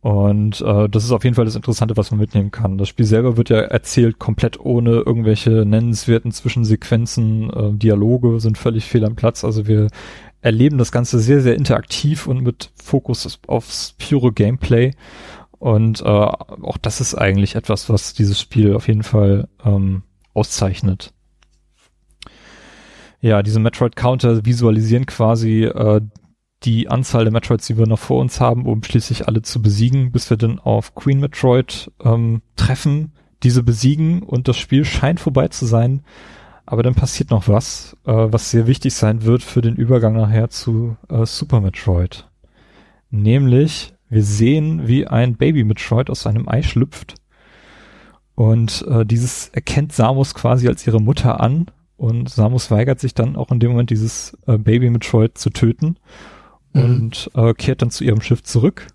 Und 0.01 0.61
äh, 0.61 0.87
das 0.87 1.03
ist 1.03 1.11
auf 1.11 1.25
jeden 1.25 1.35
Fall 1.35 1.43
das 1.43 1.57
Interessante, 1.57 1.97
was 1.97 2.09
man 2.11 2.21
mitnehmen 2.21 2.51
kann. 2.51 2.77
Das 2.77 2.87
Spiel 2.87 3.05
selber 3.05 3.35
wird 3.35 3.49
ja 3.49 3.59
erzählt 3.59 4.17
komplett 4.17 4.57
ohne 4.59 4.91
irgendwelche 4.91 5.65
nennenswerten 5.65 6.31
Zwischensequenzen. 6.31 7.49
Äh, 7.49 7.73
Dialoge 7.73 8.39
sind 8.39 8.57
völlig 8.57 8.85
fehl 8.85 9.03
am 9.03 9.15
Platz. 9.15 9.43
Also 9.43 9.67
wir 9.67 9.87
erleben 10.41 10.77
das 10.77 10.91
Ganze 10.91 11.19
sehr, 11.19 11.41
sehr 11.41 11.55
interaktiv 11.55 12.27
und 12.27 12.41
mit 12.41 12.71
Fokus 12.81 13.39
aufs 13.47 13.95
pure 13.97 14.31
Gameplay. 14.31 14.91
Und 15.59 16.01
äh, 16.01 16.05
auch 16.05 16.77
das 16.77 17.01
ist 17.01 17.15
eigentlich 17.15 17.55
etwas, 17.55 17.89
was 17.89 18.13
dieses 18.13 18.39
Spiel 18.39 18.75
auf 18.75 18.87
jeden 18.87 19.03
Fall 19.03 19.49
ähm, 19.65 20.03
auszeichnet. 20.33 21.13
Ja, 23.21 23.43
diese 23.43 23.59
Metroid-Counter 23.59 24.45
visualisieren 24.45 25.05
quasi 25.05 25.65
äh, 25.65 25.99
die 26.63 26.89
Anzahl 26.89 27.25
der 27.25 27.33
Metroids, 27.33 27.67
die 27.67 27.77
wir 27.77 27.87
noch 27.87 27.99
vor 27.99 28.21
uns 28.21 28.39
haben, 28.39 28.65
um 28.65 28.83
schließlich 28.83 29.27
alle 29.27 29.41
zu 29.41 29.61
besiegen, 29.61 30.11
bis 30.11 30.29
wir 30.29 30.37
dann 30.37 30.59
auf 30.59 30.95
Queen 30.95 31.19
Metroid 31.19 31.91
ähm, 32.03 32.41
treffen, 32.55 33.13
diese 33.43 33.63
besiegen 33.63 34.23
und 34.23 34.47
das 34.47 34.57
Spiel 34.57 34.85
scheint 34.85 35.19
vorbei 35.19 35.49
zu 35.49 35.65
sein. 35.65 36.03
Aber 36.69 36.83
dann 36.83 36.93
passiert 36.93 37.31
noch 37.31 37.47
was, 37.47 37.97
äh, 38.05 38.11
was 38.13 38.51
sehr 38.51 38.67
wichtig 38.67 38.93
sein 38.93 39.23
wird 39.23 39.41
für 39.41 39.61
den 39.61 39.75
Übergang 39.75 40.13
nachher 40.13 40.51
zu 40.51 40.97
äh, 41.09 41.25
Super 41.25 41.61
Metroid. 41.61 42.29
Nämlich, 43.09 43.95
wir 44.07 44.21
sehen, 44.21 44.87
wie 44.87 45.07
ein 45.07 45.35
Baby 45.35 45.63
Metroid 45.63 46.11
aus 46.11 46.21
seinem 46.21 46.47
Ei 46.47 46.61
schlüpft. 46.61 47.15
Und 48.35 48.85
äh, 48.87 49.03
dieses 49.03 49.47
erkennt 49.47 49.93
Samus 49.93 50.35
quasi 50.35 50.67
als 50.67 50.85
ihre 50.85 51.01
Mutter 51.01 51.39
an. 51.39 51.71
Und 51.97 52.29
Samus 52.29 52.69
weigert 52.69 52.99
sich 52.99 53.15
dann 53.15 53.35
auch 53.35 53.49
in 53.49 53.59
dem 53.59 53.71
Moment, 53.71 53.89
dieses 53.89 54.37
äh, 54.45 54.59
Baby 54.59 54.91
Metroid 54.91 55.39
zu 55.39 55.49
töten 55.49 55.97
und 56.73 57.31
äh, 57.33 57.55
kehrt 57.55 57.81
dann 57.81 57.89
zu 57.89 58.03
ihrem 58.03 58.21
Schiff 58.21 58.43
zurück 58.43 58.85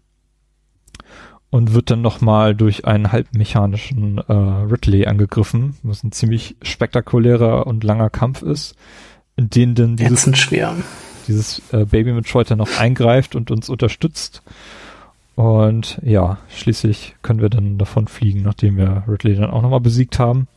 und 1.54 1.72
wird 1.72 1.88
dann 1.88 2.02
nochmal 2.02 2.56
durch 2.56 2.84
einen 2.84 3.12
halbmechanischen 3.12 4.18
äh, 4.18 4.32
Ridley 4.32 5.06
angegriffen, 5.06 5.76
was 5.84 6.02
ein 6.02 6.10
ziemlich 6.10 6.56
spektakulärer 6.62 7.68
und 7.68 7.84
langer 7.84 8.10
Kampf 8.10 8.42
ist, 8.42 8.74
in 9.36 9.50
dem 9.50 9.76
dann 9.76 9.94
dieses, 9.94 10.24
dieses 11.28 11.62
äh, 11.72 11.84
Baby 11.84 12.10
Metroid 12.10 12.50
dann 12.50 12.58
noch 12.58 12.80
eingreift 12.80 13.36
und 13.36 13.52
uns 13.52 13.68
unterstützt. 13.68 14.42
Und 15.36 16.00
ja, 16.02 16.38
schließlich 16.48 17.14
können 17.22 17.40
wir 17.40 17.50
dann 17.50 17.78
davon 17.78 18.08
fliegen, 18.08 18.42
nachdem 18.42 18.76
wir 18.76 19.04
Ridley 19.06 19.36
dann 19.36 19.52
auch 19.52 19.62
nochmal 19.62 19.78
besiegt 19.78 20.18
haben. 20.18 20.48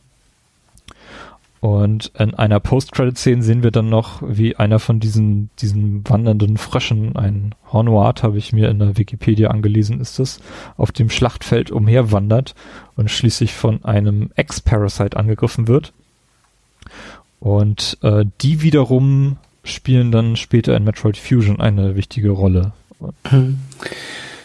Und 1.60 2.12
in 2.16 2.34
einer 2.34 2.60
Post-Credit-Szene 2.60 3.42
sehen 3.42 3.62
wir 3.64 3.72
dann 3.72 3.88
noch, 3.88 4.22
wie 4.24 4.54
einer 4.56 4.78
von 4.78 5.00
diesen, 5.00 5.50
diesen 5.58 6.08
wandernden 6.08 6.56
Fröschen, 6.56 7.16
ein 7.16 7.54
Hornoat, 7.72 8.22
habe 8.22 8.38
ich 8.38 8.52
mir 8.52 8.68
in 8.68 8.78
der 8.78 8.96
Wikipedia 8.96 9.50
angelesen, 9.50 10.00
ist 10.00 10.20
es, 10.20 10.40
auf 10.76 10.92
dem 10.92 11.10
Schlachtfeld 11.10 11.70
umherwandert 11.72 12.54
und 12.94 13.10
schließlich 13.10 13.54
von 13.54 13.84
einem 13.84 14.30
Ex-Parasite 14.36 15.16
angegriffen 15.16 15.66
wird. 15.66 15.92
Und 17.40 17.98
äh, 18.02 18.24
die 18.40 18.62
wiederum 18.62 19.36
spielen 19.64 20.12
dann 20.12 20.36
später 20.36 20.76
in 20.76 20.84
Metroid 20.84 21.16
Fusion 21.16 21.60
eine 21.60 21.96
wichtige 21.96 22.30
Rolle. 22.30 22.72
Mhm. 23.30 23.58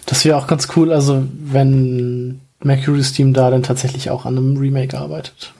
Das 0.05 0.25
wäre 0.25 0.37
auch 0.37 0.47
ganz 0.47 0.67
cool, 0.75 0.91
also 0.91 1.23
wenn 1.43 2.41
Mercury's 2.61 3.13
Team 3.13 3.33
da 3.33 3.49
dann 3.49 3.63
tatsächlich 3.63 4.09
auch 4.09 4.25
an 4.25 4.37
einem 4.37 4.57
Remake 4.57 4.97
arbeitet. 4.97 5.53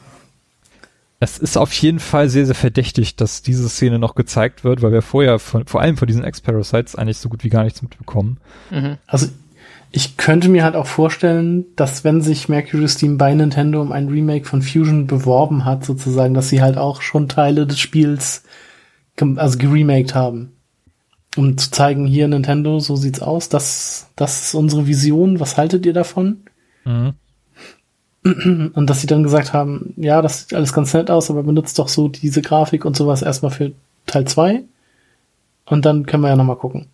Es 1.24 1.38
ist 1.38 1.58
auf 1.58 1.72
jeden 1.72 2.00
Fall 2.00 2.28
sehr, 2.28 2.46
sehr 2.46 2.56
verdächtig, 2.56 3.16
dass 3.16 3.42
diese 3.42 3.70
Szene 3.70 3.98
noch 3.98 4.14
gezeigt 4.14 4.66
wird, 4.66 4.82
weil 4.82 4.92
wir 4.92 5.02
vorher 5.02 5.40
von, 5.40 5.66
vor 5.66 5.80
allem 5.80 5.96
von 5.96 6.08
diesen 6.08 6.24
Ex-Parasites 6.24 6.96
eigentlich 6.96 7.18
so 7.18 7.30
gut 7.30 7.46
wie 7.46 7.50
gar 7.50 7.64
nichts 7.64 7.82
mitbekommen. 7.82 8.40
Mhm. 8.70 8.98
Also 9.08 9.28
ich 9.92 10.18
könnte 10.18 10.50
mir 10.50 10.66
halt 10.66 10.76
auch 10.76 10.88
vorstellen, 10.88 11.66
dass 11.78 12.04
wenn 12.04 12.22
sich 12.22 12.50
Mercury's 12.50 12.98
Team 12.98 13.18
bei 13.18 13.34
Nintendo 13.34 13.82
um 13.82 13.94
ein 13.94 14.10
Remake 14.10 14.46
von 14.46 14.62
Fusion 14.62 15.08
beworben 15.08 15.64
hat, 15.64 15.86
sozusagen, 15.86 16.34
dass 16.34 16.50
sie 16.50 16.62
halt 16.62 16.78
auch 16.78 17.02
schon 17.02 17.30
Teile 17.30 17.66
des 17.66 17.80
Spiels 17.80 18.44
also 19.38 19.58
geremaked 19.58 20.16
haben. 20.16 20.52
Um 21.38 21.58
zu 21.58 21.72
zeigen, 21.72 22.06
hier 22.06 22.28
Nintendo, 22.28 22.80
so 22.80 22.98
sieht's 22.98 23.22
aus, 23.22 23.48
das, 23.48 24.08
das 24.18 24.48
ist 24.48 24.56
unsere 24.56 24.88
Vision, 24.88 25.40
was 25.40 25.58
haltet 25.58 25.86
ihr 25.86 25.94
davon? 25.94 26.42
Mhm. 26.84 27.14
Und 28.74 28.90
dass 28.90 29.02
sie 29.02 29.08
dann 29.08 29.24
gesagt 29.24 29.54
haben, 29.54 29.94
ja, 29.98 30.22
das 30.22 30.42
sieht 30.42 30.54
alles 30.54 30.72
ganz 30.72 30.94
nett 30.94 31.12
aus, 31.12 31.30
aber 31.30 31.44
benutzt 31.44 31.78
doch 31.78 31.90
so 31.90 32.08
diese 32.08 32.42
Grafik 32.42 32.86
und 32.86 32.96
sowas 32.96 33.22
erstmal 33.22 33.52
für 33.52 33.74
Teil 34.06 34.26
2. 34.26 34.64
Und 35.66 35.86
dann 35.86 36.06
können 36.06 36.24
wir 36.24 36.30
ja 36.30 36.36
nochmal 36.36 36.56
gucken. 36.56 36.88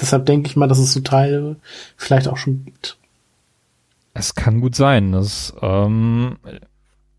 Deshalb 0.00 0.24
denke 0.24 0.48
ich 0.48 0.56
mal, 0.56 0.66
dass 0.66 0.78
es 0.78 0.92
so 0.92 1.00
Teile 1.00 1.56
vielleicht 1.96 2.26
auch 2.28 2.38
schon 2.38 2.64
gibt. 2.64 2.96
Es 4.14 4.34
kann 4.34 4.62
gut 4.62 4.74
sein. 4.74 5.12
Das, 5.12 5.54
ähm, 5.60 6.36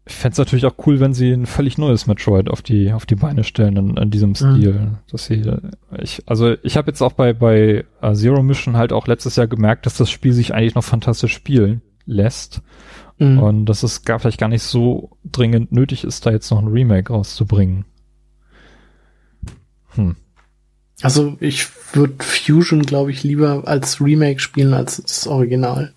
ich 0.06 0.16
fände 0.16 0.34
es 0.34 0.38
natürlich 0.40 0.66
auch 0.66 0.76
cool, 0.88 1.00
wenn 1.00 1.14
sie 1.14 1.32
ein 1.32 1.46
völlig 1.46 1.78
neues 1.78 2.08
Metroid 2.08 2.50
auf 2.50 2.64
die, 2.64 2.92
auf 2.92 3.06
die 3.06 3.16
Beine 3.16 3.44
stellen 3.44 3.78
in, 3.78 3.98
in 3.98 4.10
diesem 4.10 4.34
Stil. 4.34 4.94
Dass 5.12 5.26
sie, 5.26 5.44
ich, 6.00 6.24
also 6.26 6.56
ich 6.64 6.76
habe 6.76 6.90
jetzt 6.90 7.04
auch 7.04 7.14
bei, 7.14 7.34
bei 7.34 7.86
uh, 8.02 8.14
Zero 8.14 8.42
Mission 8.42 8.78
halt 8.78 8.94
auch 8.94 9.06
letztes 9.06 9.36
Jahr 9.36 9.48
gemerkt, 9.48 9.86
dass 9.86 9.98
das 9.98 10.10
Spiel 10.10 10.34
sich 10.34 10.56
eigentlich 10.56 10.74
noch 10.74 10.84
fantastisch 10.84 11.34
spielen 11.34 11.84
lässt. 12.06 12.62
Mhm. 13.18 13.40
Und 13.40 13.66
dass 13.66 13.84
es 13.84 14.04
gar 14.04 14.20
vielleicht 14.20 14.40
gar 14.40 14.50
nicht 14.50 14.64
so 14.64 15.12
dringend 15.24 15.72
nötig 15.72 16.04
ist, 16.04 16.26
da 16.26 16.32
jetzt 16.32 16.50
noch 16.52 16.60
ein 16.60 16.68
Remake 16.68 17.14
rauszubringen. 17.14 17.86
Hm. 19.96 20.16
Also 21.02 21.36
ich 21.40 21.68
würde 21.94 22.24
Fusion, 22.24 22.84
glaube 22.84 23.12
ich, 23.12 23.24
lieber 23.24 23.68
als 23.68 24.00
Remake 24.00 24.40
spielen 24.40 24.74
als 24.74 25.02
das 25.02 25.28
Original. 25.28 25.94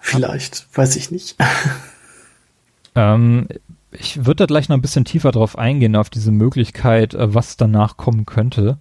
Vielleicht, 0.00 0.66
weiß 0.74 0.96
ich 0.96 1.10
nicht. 1.10 1.36
Ähm, 2.96 3.46
ich 3.92 4.24
würde 4.24 4.36
da 4.36 4.46
gleich 4.46 4.68
noch 4.68 4.76
ein 4.76 4.82
bisschen 4.82 5.04
tiefer 5.04 5.30
drauf 5.30 5.58
eingehen, 5.58 5.96
auf 5.96 6.10
diese 6.10 6.32
Möglichkeit, 6.32 7.14
äh, 7.14 7.34
was 7.34 7.56
danach 7.56 7.96
kommen 7.96 8.26
könnte. 8.26 8.78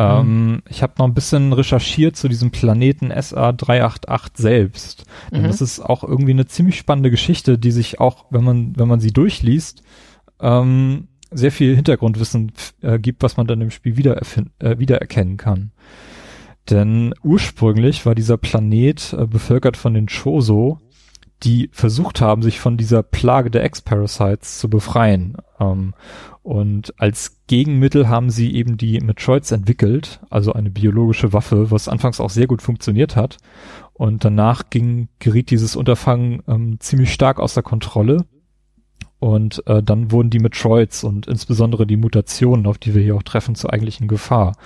Ähm, 0.00 0.62
Ich 0.68 0.82
habe 0.82 0.94
noch 0.98 1.06
ein 1.06 1.14
bisschen 1.14 1.52
recherchiert 1.52 2.16
zu 2.16 2.28
diesem 2.28 2.50
Planeten 2.50 3.12
SA388 3.12 4.30
selbst. 4.34 5.04
Denn 5.30 5.42
Mhm. 5.42 5.46
das 5.46 5.60
ist 5.60 5.80
auch 5.80 6.02
irgendwie 6.04 6.32
eine 6.32 6.46
ziemlich 6.46 6.76
spannende 6.78 7.10
Geschichte, 7.10 7.58
die 7.58 7.70
sich 7.72 8.00
auch, 8.00 8.26
wenn 8.30 8.44
man, 8.44 8.72
wenn 8.76 8.88
man 8.88 9.00
sie 9.00 9.12
durchliest, 9.12 9.82
ähm, 10.40 11.08
sehr 11.32 11.52
viel 11.52 11.76
Hintergrundwissen 11.76 12.52
äh, 12.82 12.98
gibt, 12.98 13.22
was 13.22 13.36
man 13.36 13.46
dann 13.46 13.60
im 13.60 13.70
Spiel 13.70 13.96
wieder 13.96 14.20
äh, 14.58 14.78
wiedererkennen 14.78 15.36
kann. 15.36 15.70
Denn 16.68 17.14
ursprünglich 17.22 18.04
war 18.06 18.14
dieser 18.14 18.36
Planet 18.36 19.12
äh, 19.18 19.26
bevölkert 19.26 19.76
von 19.76 19.94
den 19.94 20.06
Choso, 20.06 20.78
die 21.42 21.70
versucht 21.72 22.20
haben, 22.20 22.42
sich 22.42 22.60
von 22.60 22.76
dieser 22.76 23.02
Plage 23.02 23.50
der 23.50 23.64
Ex-Parasites 23.64 24.58
zu 24.58 24.68
befreien. 24.68 25.36
Ähm, 25.58 25.94
und 26.42 26.94
als 26.98 27.38
Gegenmittel 27.46 28.08
haben 28.08 28.30
sie 28.30 28.54
eben 28.54 28.76
die 28.76 29.00
Metroids 29.00 29.50
entwickelt, 29.52 30.20
also 30.30 30.52
eine 30.52 30.70
biologische 30.70 31.32
Waffe, 31.32 31.70
was 31.70 31.88
anfangs 31.88 32.20
auch 32.20 32.30
sehr 32.30 32.46
gut 32.46 32.62
funktioniert 32.62 33.16
hat. 33.16 33.38
Und 33.92 34.24
danach 34.24 34.70
ging, 34.70 35.08
geriet 35.18 35.50
dieses 35.50 35.76
Unterfangen 35.76 36.42
ähm, 36.48 36.80
ziemlich 36.80 37.12
stark 37.12 37.38
außer 37.38 37.62
Kontrolle. 37.62 38.24
Und 39.20 39.62
äh, 39.66 39.82
dann 39.82 40.10
wurden 40.10 40.30
die 40.30 40.38
Metroids 40.38 41.04
und 41.04 41.26
insbesondere 41.26 41.86
die 41.86 41.98
Mutationen, 41.98 42.66
auf 42.66 42.78
die 42.78 42.94
wir 42.94 43.02
hier 43.02 43.14
auch 43.14 43.22
treffen, 43.22 43.54
zur 43.54 43.72
eigentlichen 43.72 44.08
Gefahr. 44.08 44.56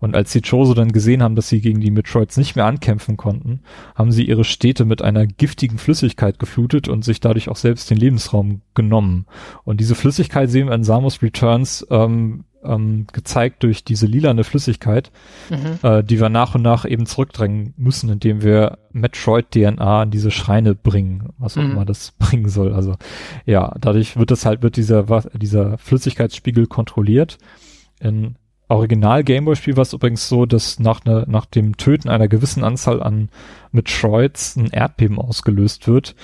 Und 0.00 0.16
als 0.16 0.32
die 0.32 0.42
Choso 0.42 0.74
dann 0.74 0.90
gesehen 0.90 1.22
haben, 1.22 1.36
dass 1.36 1.48
sie 1.48 1.60
gegen 1.60 1.80
die 1.80 1.92
Metroids 1.92 2.36
nicht 2.36 2.56
mehr 2.56 2.66
ankämpfen 2.66 3.16
konnten, 3.16 3.60
haben 3.94 4.10
sie 4.10 4.24
ihre 4.24 4.44
Städte 4.44 4.84
mit 4.84 5.00
einer 5.00 5.26
giftigen 5.26 5.78
Flüssigkeit 5.78 6.40
geflutet 6.40 6.88
und 6.88 7.04
sich 7.04 7.20
dadurch 7.20 7.48
auch 7.48 7.56
selbst 7.56 7.88
den 7.88 7.98
Lebensraum 7.98 8.62
genommen. 8.74 9.26
Und 9.64 9.80
diese 9.80 9.94
Flüssigkeit 9.94 10.50
sehen 10.50 10.66
wir 10.66 10.74
in 10.74 10.84
Samus 10.84 11.22
Returns 11.22 11.86
ähm, 11.90 12.44
ähm, 12.64 13.06
gezeigt 13.12 13.62
durch 13.62 13.84
diese 13.84 14.06
lilane 14.06 14.44
Flüssigkeit, 14.44 15.10
mhm. 15.48 15.78
äh, 15.82 16.02
die 16.02 16.20
wir 16.20 16.28
nach 16.28 16.54
und 16.54 16.62
nach 16.62 16.84
eben 16.84 17.06
zurückdrängen 17.06 17.74
müssen, 17.76 18.10
indem 18.10 18.42
wir 18.42 18.78
Metroid-DNA 18.92 20.04
in 20.04 20.10
diese 20.10 20.30
Schreine 20.30 20.74
bringen, 20.74 21.30
was 21.38 21.56
auch 21.56 21.62
mhm. 21.62 21.72
immer 21.72 21.84
das 21.84 22.12
bringen 22.18 22.48
soll. 22.48 22.72
Also 22.72 22.96
ja, 23.46 23.74
dadurch 23.80 24.16
wird 24.16 24.30
das 24.30 24.46
halt, 24.46 24.62
wird 24.62 24.76
dieser, 24.76 25.04
dieser 25.32 25.78
Flüssigkeitsspiegel 25.78 26.66
kontrolliert. 26.66 27.38
In 28.00 28.36
Original 28.68 29.24
Gameboy-Spiel 29.24 29.76
war 29.76 29.82
es 29.82 29.92
übrigens 29.92 30.28
so, 30.28 30.46
dass 30.46 30.78
nach, 30.78 31.04
ne, 31.04 31.24
nach 31.28 31.44
dem 31.44 31.76
Töten 31.76 32.08
einer 32.08 32.28
gewissen 32.28 32.62
Anzahl 32.62 33.02
an 33.02 33.28
Metroids 33.72 34.56
ein 34.56 34.66
Erdbeben 34.66 35.18
ausgelöst 35.18 35.88
wird, 35.88 36.14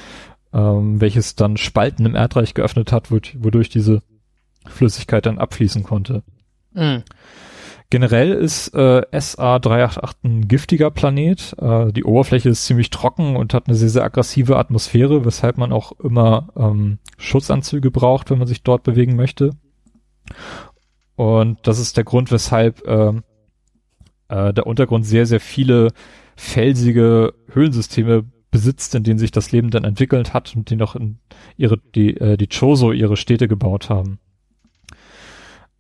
ähm, 0.53 1.01
welches 1.01 1.34
dann 1.34 1.57
Spalten 1.57 2.07
im 2.07 2.14
Erdreich 2.14 2.55
geöffnet 2.55 2.93
hat, 2.93 3.11
wodurch 3.11 3.68
diese 3.68 4.03
Flüssigkeit 4.68 5.26
dann 5.26 5.38
abfließen 5.38 5.82
konnte. 5.82 6.22
Mhm. 6.72 7.02
Generell 7.88 8.32
ist 8.32 8.74
äh, 8.74 9.02
SA388 9.12 10.14
ein 10.24 10.48
giftiger 10.48 10.90
Planet. 10.90 11.54
Äh, 11.60 11.92
die 11.92 12.04
Oberfläche 12.04 12.48
ist 12.48 12.66
ziemlich 12.66 12.90
trocken 12.90 13.36
und 13.36 13.54
hat 13.54 13.68
eine 13.68 13.76
sehr, 13.76 13.88
sehr 13.88 14.02
aggressive 14.02 14.56
Atmosphäre, 14.56 15.24
weshalb 15.24 15.56
man 15.56 15.72
auch 15.72 15.92
immer 16.00 16.48
ähm, 16.56 16.98
Schutzanzüge 17.16 17.92
braucht, 17.92 18.30
wenn 18.30 18.38
man 18.38 18.48
sich 18.48 18.64
dort 18.64 18.82
bewegen 18.82 19.14
möchte. 19.14 19.52
Und 21.14 21.58
das 21.62 21.78
ist 21.78 21.96
der 21.96 22.04
Grund, 22.04 22.32
weshalb 22.32 22.84
äh, 22.86 23.12
äh, 24.28 24.52
der 24.52 24.66
Untergrund 24.66 25.06
sehr, 25.06 25.26
sehr 25.26 25.40
viele 25.40 25.92
felsige 26.34 27.34
Höhlensysteme 27.52 28.24
besitzt, 28.50 28.94
in 28.94 29.04
denen 29.04 29.18
sich 29.18 29.30
das 29.30 29.52
Leben 29.52 29.70
dann 29.70 29.84
entwickelt 29.84 30.34
hat 30.34 30.54
und 30.56 30.70
die 30.70 30.76
noch 30.76 30.96
in 30.96 31.18
ihre, 31.56 31.78
die, 31.94 32.16
äh, 32.16 32.36
die 32.36 32.48
Choso 32.48 32.90
ihre 32.92 33.16
Städte 33.16 33.48
gebaut 33.48 33.90
haben. 33.90 34.18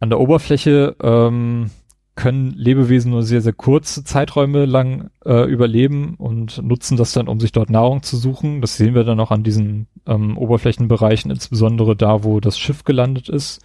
An 0.00 0.10
der 0.10 0.20
Oberfläche 0.20 0.96
ähm, 1.02 1.70
können 2.16 2.52
Lebewesen 2.52 3.10
nur 3.10 3.22
sehr, 3.22 3.42
sehr 3.42 3.52
kurze 3.52 4.02
Zeiträume 4.02 4.64
lang 4.64 5.10
äh, 5.24 5.44
überleben 5.50 6.14
und 6.16 6.62
nutzen 6.62 6.96
das 6.96 7.12
dann, 7.12 7.28
um 7.28 7.40
sich 7.40 7.52
dort 7.52 7.70
Nahrung 7.70 8.02
zu 8.02 8.16
suchen. 8.16 8.62
Das 8.62 8.76
sehen 8.76 8.94
wir 8.94 9.04
dann 9.04 9.20
auch 9.20 9.30
an 9.30 9.42
diesen 9.42 9.86
ähm, 10.06 10.36
Oberflächenbereichen, 10.38 11.30
insbesondere 11.30 11.94
da, 11.94 12.24
wo 12.24 12.40
das 12.40 12.58
Schiff 12.58 12.84
gelandet 12.84 13.28
ist. 13.28 13.60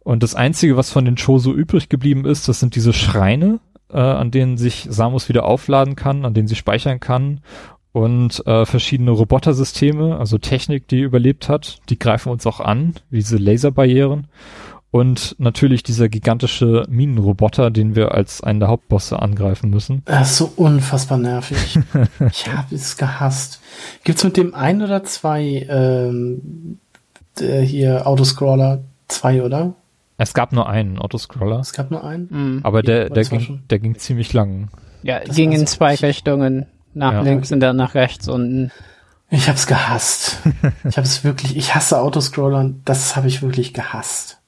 Und 0.00 0.22
das 0.22 0.36
Einzige, 0.36 0.76
was 0.76 0.90
von 0.90 1.04
den 1.04 1.16
Choso 1.16 1.52
übrig 1.52 1.88
geblieben 1.88 2.24
ist, 2.24 2.48
das 2.48 2.60
sind 2.60 2.76
diese 2.76 2.92
Schreine, 2.92 3.58
äh, 3.90 3.98
an 3.98 4.30
denen 4.30 4.56
sich 4.56 4.86
Samus 4.88 5.28
wieder 5.28 5.44
aufladen 5.44 5.96
kann, 5.96 6.24
an 6.24 6.34
denen 6.34 6.46
sie 6.46 6.54
speichern 6.54 7.00
kann 7.00 7.40
und 7.90 8.46
äh, 8.46 8.64
verschiedene 8.66 9.10
Robotersysteme, 9.10 10.18
also 10.18 10.38
Technik, 10.38 10.86
die 10.86 11.00
überlebt 11.00 11.48
hat, 11.48 11.78
die 11.88 11.98
greifen 11.98 12.30
uns 12.30 12.46
auch 12.46 12.60
an, 12.60 12.94
wie 13.10 13.16
diese 13.16 13.38
Laserbarrieren. 13.38 14.28
Und 14.96 15.36
natürlich 15.38 15.82
dieser 15.82 16.08
gigantische 16.08 16.86
Minenroboter, 16.88 17.70
den 17.70 17.94
wir 17.94 18.14
als 18.14 18.40
einen 18.40 18.60
der 18.60 18.70
Hauptbosse 18.70 19.20
angreifen 19.20 19.68
müssen. 19.68 20.00
Das 20.06 20.30
ist 20.30 20.36
so 20.38 20.50
unfassbar 20.56 21.18
nervig. 21.18 21.78
ich 22.30 22.50
habe 22.50 22.74
es 22.74 22.96
gehasst. 22.96 23.60
Gibt's 24.04 24.24
mit 24.24 24.38
dem 24.38 24.54
ein 24.54 24.80
oder 24.80 25.04
zwei 25.04 25.66
ähm, 25.68 26.78
hier 27.38 28.06
Autoscroller? 28.06 28.84
Zwei, 29.08 29.42
oder? 29.42 29.74
Es 30.16 30.32
gab 30.32 30.54
nur 30.54 30.66
einen 30.66 30.98
Autoscroller. 30.98 31.60
Es 31.60 31.74
gab 31.74 31.90
nur 31.90 32.02
einen? 32.02 32.28
Mhm. 32.30 32.60
Aber 32.62 32.80
der, 32.80 33.10
der, 33.10 33.24
ging, 33.24 33.64
der 33.68 33.78
ging 33.78 33.98
ziemlich 33.98 34.32
lang. 34.32 34.70
Ja, 35.02 35.20
das 35.20 35.36
ging 35.36 35.52
in 35.52 35.66
zwei 35.66 35.94
Richtungen. 35.94 36.64
Nach 36.94 37.12
ja. 37.12 37.20
links 37.20 37.52
und 37.52 37.60
dann 37.60 37.76
nach 37.76 37.94
rechts 37.94 38.28
unten. 38.28 38.72
Ich 39.28 39.46
hab's 39.50 39.66
gehasst. 39.66 40.38
ich 40.88 40.96
hab's 40.96 41.22
wirklich, 41.22 41.54
ich 41.54 41.74
hasse 41.74 42.00
Autoscroller 42.00 42.72
das 42.86 43.14
habe 43.14 43.28
ich 43.28 43.42
wirklich 43.42 43.74
gehasst. 43.74 44.38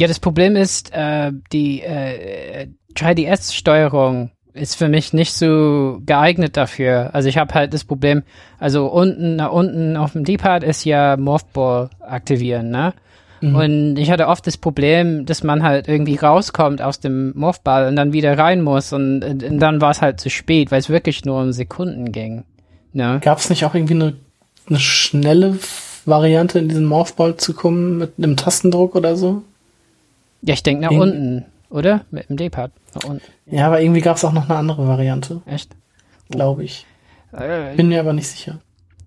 Ja, 0.00 0.06
das 0.06 0.20
Problem 0.20 0.54
ist, 0.56 0.92
äh, 0.92 1.32
die 1.52 1.82
äh, 1.82 2.68
3DS-Steuerung 2.94 4.30
ist 4.54 4.76
für 4.76 4.88
mich 4.88 5.12
nicht 5.12 5.32
so 5.32 6.00
geeignet 6.04 6.56
dafür. 6.56 7.10
Also 7.12 7.28
ich 7.28 7.38
habe 7.38 7.54
halt 7.54 7.74
das 7.74 7.84
Problem, 7.84 8.22
also 8.58 8.86
unten, 8.86 9.36
nach 9.36 9.52
unten 9.52 9.96
auf 9.96 10.12
dem 10.12 10.24
D-Pad 10.24 10.64
ist 10.64 10.84
ja 10.84 11.16
Morphball 11.16 11.90
aktivieren, 12.00 12.70
ne? 12.70 12.94
Mhm. 13.40 13.54
Und 13.54 13.96
ich 13.96 14.10
hatte 14.10 14.26
oft 14.26 14.46
das 14.46 14.56
Problem, 14.56 15.24
dass 15.24 15.44
man 15.44 15.62
halt 15.62 15.86
irgendwie 15.86 16.16
rauskommt 16.16 16.82
aus 16.82 16.98
dem 16.98 17.32
Morphball 17.36 17.86
und 17.86 17.94
dann 17.94 18.12
wieder 18.12 18.36
rein 18.36 18.62
muss 18.62 18.92
und, 18.92 19.22
und 19.22 19.58
dann 19.58 19.80
war 19.80 19.90
es 19.90 20.02
halt 20.02 20.20
zu 20.20 20.28
spät, 20.28 20.72
weil 20.72 20.80
es 20.80 20.88
wirklich 20.88 21.24
nur 21.24 21.40
um 21.40 21.52
Sekunden 21.52 22.10
ging. 22.10 22.44
Ne? 22.92 23.20
Gab 23.22 23.38
es 23.38 23.48
nicht 23.48 23.64
auch 23.64 23.74
irgendwie 23.74 23.94
eine, 23.94 24.14
eine 24.68 24.80
schnelle 24.80 25.58
Variante 26.04 26.58
in 26.58 26.68
diesen 26.68 26.86
Morphball 26.86 27.36
zu 27.36 27.54
kommen 27.54 27.98
mit 27.98 28.14
einem 28.18 28.36
Tastendruck 28.36 28.96
oder 28.96 29.14
so? 29.14 29.42
Ja, 30.42 30.54
ich 30.54 30.62
denke 30.62 30.82
nach 30.82 30.90
In 30.90 31.00
unten, 31.00 31.44
oder? 31.70 32.04
Mit 32.10 32.28
dem 32.28 32.36
D-Pad. 32.36 32.72
Ja, 33.46 33.66
aber 33.66 33.80
irgendwie 33.80 34.00
gab 34.00 34.16
es 34.16 34.24
auch 34.24 34.32
noch 34.32 34.48
eine 34.48 34.58
andere 34.58 34.86
Variante. 34.86 35.42
Echt? 35.46 35.74
Glaube 36.30 36.64
ich. 36.64 36.86
Äh, 37.32 37.74
Bin 37.76 37.88
mir 37.88 38.00
aber 38.00 38.12
nicht 38.12 38.28
sicher. 38.28 38.60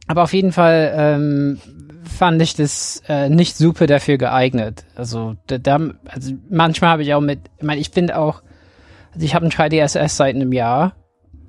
Aber 0.07 0.23
auf 0.23 0.33
jeden 0.33 0.51
Fall 0.51 0.91
ähm, 0.95 1.59
fand 2.03 2.41
ich 2.41 2.55
das 2.55 3.01
äh, 3.07 3.29
nicht 3.29 3.55
super 3.55 3.87
dafür 3.87 4.17
geeignet. 4.17 4.85
Also, 4.95 5.35
da, 5.47 5.57
da 5.57 5.79
also 6.07 6.33
manchmal 6.49 6.91
habe 6.91 7.03
ich 7.03 7.13
auch 7.13 7.21
mit, 7.21 7.39
ich 7.57 7.63
meine, 7.63 7.79
ich 7.79 7.89
finde 7.89 8.17
auch, 8.17 8.41
also 9.13 9.25
ich 9.25 9.35
habe 9.35 9.45
ein 9.45 9.51
3DSS 9.51 10.09
seit 10.09 10.35
einem 10.35 10.51
Jahr 10.51 10.95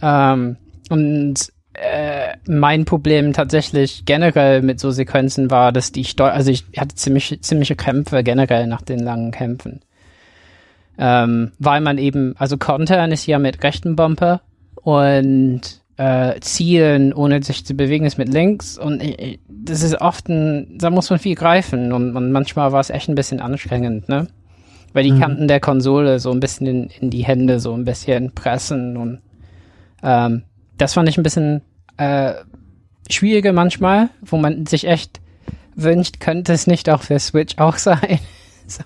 ähm, 0.00 0.56
und 0.90 1.52
äh, 1.74 2.01
mein 2.46 2.84
Problem 2.84 3.32
tatsächlich 3.32 4.04
generell 4.04 4.62
mit 4.62 4.80
so 4.80 4.90
Sequenzen 4.90 5.50
war, 5.50 5.72
dass 5.72 5.92
die 5.92 6.04
Steu 6.04 6.28
also 6.28 6.50
ich 6.50 6.64
hatte 6.76 6.94
ziemlich, 6.94 7.40
ziemliche 7.42 7.76
Kämpfe 7.76 8.22
generell 8.22 8.66
nach 8.66 8.82
den 8.82 9.00
langen 9.00 9.30
Kämpfen. 9.30 9.80
Ähm, 10.98 11.52
weil 11.58 11.80
man 11.80 11.98
eben, 11.98 12.34
also 12.36 12.58
Kontern 12.58 13.12
ist 13.12 13.26
ja 13.26 13.38
mit 13.38 13.62
rechten 13.62 13.96
Bumper 13.96 14.42
und 14.74 15.60
äh, 15.96 16.40
Zielen, 16.40 17.12
ohne 17.12 17.42
sich 17.42 17.64
zu 17.64 17.74
bewegen, 17.74 18.06
ist 18.06 18.18
mit 18.18 18.32
links 18.32 18.78
und 18.78 19.02
ich, 19.02 19.40
das 19.48 19.82
ist 19.82 20.00
oft 20.00 20.28
ein, 20.28 20.78
da 20.78 20.90
muss 20.90 21.10
man 21.10 21.18
viel 21.18 21.34
greifen 21.34 21.92
und, 21.92 22.16
und 22.16 22.32
manchmal 22.32 22.72
war 22.72 22.80
es 22.80 22.90
echt 22.90 23.08
ein 23.08 23.14
bisschen 23.14 23.40
anstrengend, 23.40 24.08
ne? 24.08 24.28
Weil 24.92 25.04
die 25.04 25.12
mhm. 25.12 25.20
Kanten 25.20 25.48
der 25.48 25.60
Konsole 25.60 26.18
so 26.18 26.30
ein 26.30 26.40
bisschen 26.40 26.66
in, 26.66 26.90
in 27.00 27.10
die 27.10 27.24
Hände 27.24 27.60
so 27.60 27.72
ein 27.72 27.84
bisschen 27.84 28.32
pressen 28.32 28.96
und 28.96 29.20
ähm, 30.02 30.42
das 30.76 30.94
fand 30.94 31.08
ich 31.08 31.16
ein 31.16 31.22
bisschen 31.22 31.62
äh, 31.96 32.34
schwieriger 33.10 33.52
manchmal, 33.52 34.10
wo 34.20 34.36
man 34.36 34.66
sich 34.66 34.86
echt 34.86 35.20
wünscht, 35.74 36.20
könnte 36.20 36.52
es 36.52 36.66
nicht 36.66 36.90
auch 36.90 37.02
für 37.02 37.18
Switch 37.18 37.58
auch 37.58 37.76
sein. 37.76 38.18
so. 38.66 38.84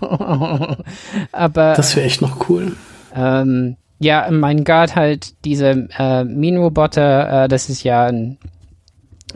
Aber 1.32 1.74
das 1.74 1.96
wäre 1.96 2.06
echt 2.06 2.22
noch 2.22 2.48
cool. 2.48 2.76
Ähm, 3.14 3.76
ja, 3.98 4.28
mein 4.30 4.64
Guard 4.64 4.94
halt 4.94 5.44
diese 5.44 5.88
äh, 5.98 6.24
Minenroboter, 6.24 7.44
äh, 7.44 7.48
das 7.48 7.70
ist 7.70 7.82
ja 7.82 8.06
ein, 8.06 8.38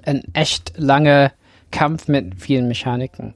ein 0.05 0.23
echt 0.35 0.75
langer 0.77 1.33
Kampf 1.71 2.09
mit 2.09 2.41
vielen 2.41 2.69
Mechaniken. 2.69 3.35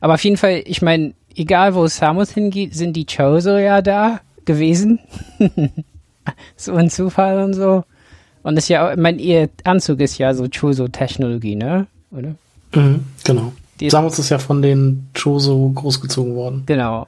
Aber 0.00 0.14
auf 0.14 0.24
jeden 0.24 0.36
Fall, 0.36 0.62
ich 0.64 0.82
meine, 0.82 1.14
egal 1.34 1.74
wo 1.74 1.86
Samus 1.86 2.30
hingeht, 2.30 2.74
sind 2.74 2.94
die 2.94 3.06
Chozo 3.06 3.56
ja 3.56 3.82
da 3.82 4.20
gewesen. 4.44 5.00
so 6.56 6.74
ein 6.74 6.90
Zufall 6.90 7.42
und 7.42 7.54
so. 7.54 7.84
Und 8.42 8.56
ist 8.56 8.68
ja, 8.68 8.94
mein, 8.96 9.18
ihr 9.18 9.48
Anzug 9.64 10.00
ist 10.00 10.18
ja 10.18 10.34
so 10.34 10.48
Choso-Technologie, 10.48 11.56
ne? 11.56 11.86
Oder? 12.10 12.34
Mhm, 12.74 13.04
genau. 13.24 13.52
Die 13.80 13.90
Samus 13.90 14.18
ist 14.18 14.30
ja 14.30 14.38
von 14.38 14.62
den 14.62 15.08
Choso 15.14 15.70
großgezogen 15.70 16.34
worden. 16.34 16.62
Genau. 16.66 17.06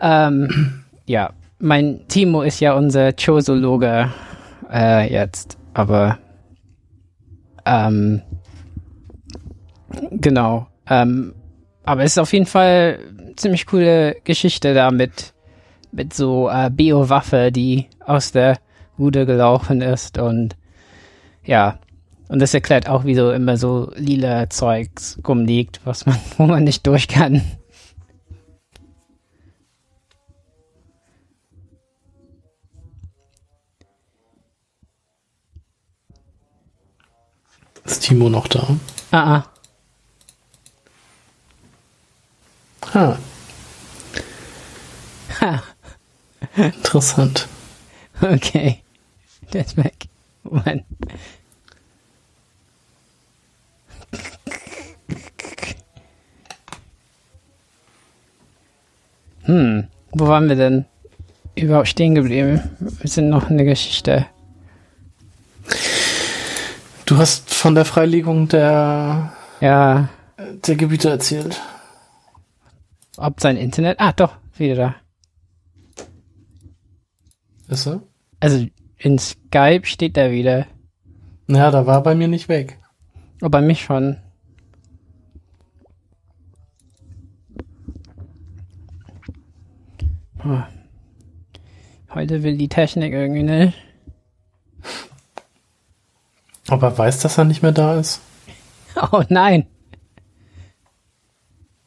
Ähm, 0.00 0.82
ja, 1.06 1.30
mein 1.58 2.06
Timo 2.08 2.42
ist 2.42 2.60
ja 2.60 2.74
unser 2.74 3.12
Choso-Loge 3.12 4.10
äh, 4.72 5.12
jetzt, 5.12 5.56
aber 5.72 6.18
ähm, 7.64 8.22
genau. 10.10 10.66
Ähm, 10.88 11.34
aber 11.84 12.02
es 12.02 12.12
ist 12.12 12.18
auf 12.18 12.32
jeden 12.32 12.46
Fall 12.46 12.98
ziemlich 13.36 13.66
coole 13.66 14.16
Geschichte 14.24 14.74
da 14.74 14.90
mit, 14.90 15.34
mit 15.92 16.14
so 16.14 16.48
äh, 16.48 16.70
Bio-Waffe, 16.70 17.50
die 17.52 17.86
aus 18.00 18.32
der 18.32 18.58
Bude 18.96 19.26
gelaufen 19.26 19.80
ist 19.80 20.18
und 20.18 20.56
ja, 21.44 21.78
und 22.28 22.40
das 22.40 22.54
erklärt 22.54 22.88
auch, 22.88 23.04
wieso 23.04 23.32
immer 23.32 23.56
so 23.56 23.92
lila 23.96 24.48
Zeugs 24.48 25.18
rumliegt, 25.26 25.80
was 25.84 26.06
man, 26.06 26.16
wo 26.38 26.46
man 26.46 26.64
nicht 26.64 26.86
durch 26.86 27.08
kann. 27.08 27.42
Ist 37.84 38.04
Timo 38.04 38.30
noch 38.30 38.48
da? 38.48 38.66
Ah, 39.10 39.36
ah. 39.36 39.44
Ha, 42.94 43.18
Ha, 45.40 45.62
interessant. 46.56 47.48
okay. 48.22 48.83
Der 49.54 49.64
ist 49.64 49.76
weg. 49.76 50.08
Moment. 50.42 50.84
Hm, 59.42 59.88
wo 60.12 60.26
waren 60.26 60.48
wir 60.48 60.56
denn 60.56 60.86
überhaupt 61.54 61.88
stehen 61.88 62.14
geblieben? 62.14 62.60
Wir 62.80 63.10
sind 63.10 63.28
noch 63.28 63.50
eine 63.50 63.64
Geschichte. 63.64 64.26
Du 67.06 67.18
hast 67.18 67.52
von 67.52 67.74
der 67.74 67.84
Freilegung 67.84 68.48
der, 68.48 69.32
Ja, 69.60 70.08
der 70.66 70.76
Gebiete 70.76 71.10
erzählt. 71.10 71.60
ob 73.16 73.40
sein 73.40 73.56
Internet. 73.56 74.00
Ah, 74.00 74.12
doch, 74.12 74.36
wieder 74.56 74.74
da. 74.74 74.94
Ist 77.68 77.86
er? 77.86 78.02
Also 78.40 78.66
in 79.04 79.18
Skype 79.18 79.84
steht 79.84 80.16
er 80.16 80.30
wieder. 80.30 80.66
Ja, 81.46 81.70
da 81.70 81.86
war 81.86 82.02
bei 82.02 82.14
mir 82.14 82.26
nicht 82.26 82.48
weg. 82.48 82.78
Oh, 83.42 83.50
bei 83.50 83.60
mich 83.60 83.82
schon. 83.82 84.16
Oh. 90.42 90.62
Heute 92.14 92.42
will 92.42 92.56
die 92.56 92.70
Technik 92.70 93.12
irgendwie 93.12 93.42
nicht. 93.42 93.74
Ob 96.70 96.82
er 96.82 96.96
weiß, 96.96 97.20
dass 97.20 97.36
er 97.36 97.44
nicht 97.44 97.62
mehr 97.62 97.72
da 97.72 97.96
ist? 97.96 98.20
Oh 99.10 99.24
nein. 99.28 99.66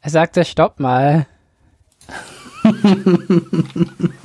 Er 0.02 0.10
sagte, 0.10 0.44
stopp 0.44 0.78
mal. 0.78 1.26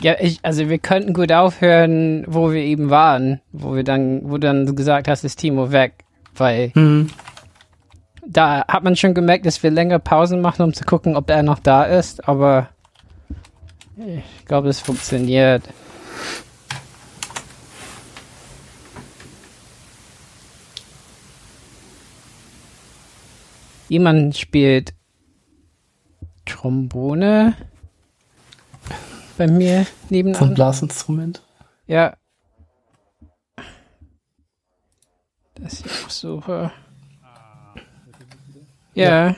ja, 0.00 0.16
ich, 0.20 0.38
also 0.42 0.68
wir 0.68 0.78
könnten 0.78 1.14
gut 1.14 1.32
aufhören, 1.32 2.24
wo 2.26 2.52
wir 2.52 2.62
eben 2.62 2.90
waren, 2.90 3.40
wo 3.52 3.74
wir 3.74 3.84
dann, 3.84 4.22
wo 4.24 4.34
du 4.34 4.46
dann 4.46 4.76
gesagt 4.76 5.08
hast, 5.08 5.24
ist 5.24 5.38
Timo 5.38 5.72
weg, 5.72 6.04
weil 6.34 6.72
Hm. 6.74 7.08
da 8.26 8.66
hat 8.68 8.84
man 8.84 8.96
schon 8.96 9.14
gemerkt, 9.14 9.46
dass 9.46 9.62
wir 9.62 9.70
länger 9.70 9.98
Pausen 9.98 10.40
machen, 10.40 10.62
um 10.62 10.74
zu 10.74 10.84
gucken, 10.84 11.16
ob 11.16 11.30
er 11.30 11.42
noch 11.42 11.58
da 11.58 11.84
ist, 11.84 12.28
aber 12.28 12.68
ich 13.96 14.44
glaube, 14.44 14.68
es 14.68 14.80
funktioniert. 14.80 15.62
Jemand 23.88 24.36
spielt 24.36 24.92
Trombone 26.44 27.54
bei 29.36 29.46
mir 29.48 29.86
So 30.32 30.44
ein 30.44 30.54
nebenan. 30.54 30.54
Blasinstrument. 30.54 31.42
Ja. 31.86 32.16
Das 35.54 35.80
ich 35.80 35.86
auch 36.04 36.10
suche. 36.10 36.72
Ja. 38.94 39.36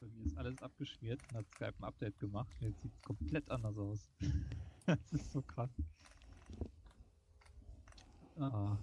Bei 0.00 0.06
mir 0.06 0.26
ist 0.26 0.38
alles 0.38 0.62
abgeschmiert 0.62 1.20
und 1.30 1.38
hat 1.38 1.46
Skype 1.54 1.74
ein 1.78 1.84
Update 1.84 2.18
gemacht. 2.20 2.48
Jetzt 2.60 2.80
sieht 2.82 2.92
es 2.94 3.02
komplett 3.02 3.50
anders 3.50 3.76
aus. 3.76 4.08
das 4.86 4.98
ist 5.12 5.32
so 5.32 5.42
krass. 5.42 5.70
Ah. 8.38 8.76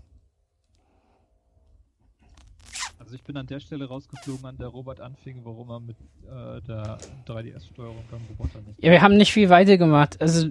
Also 3.08 3.16
ich 3.16 3.24
bin 3.24 3.38
an 3.38 3.48
der 3.48 3.62
Stelle 3.62 3.88
rausgeflogen, 3.88 4.46
an 4.46 4.58
der 4.58 4.68
Robert 4.68 5.00
anfing, 5.00 5.40
warum 5.46 5.70
er 5.70 5.80
mit 5.80 5.96
äh, 6.26 6.62
der 6.68 6.98
3DS-Steuerung 7.26 8.04
beim 8.12 8.20
Roboter 8.30 8.60
nicht. 8.68 8.84
Ja, 8.84 8.92
wir 8.92 9.02
haben 9.02 9.16
nicht 9.16 9.32
viel 9.32 9.48
weiter 9.48 9.78
gemacht. 9.78 10.20
Also 10.20 10.50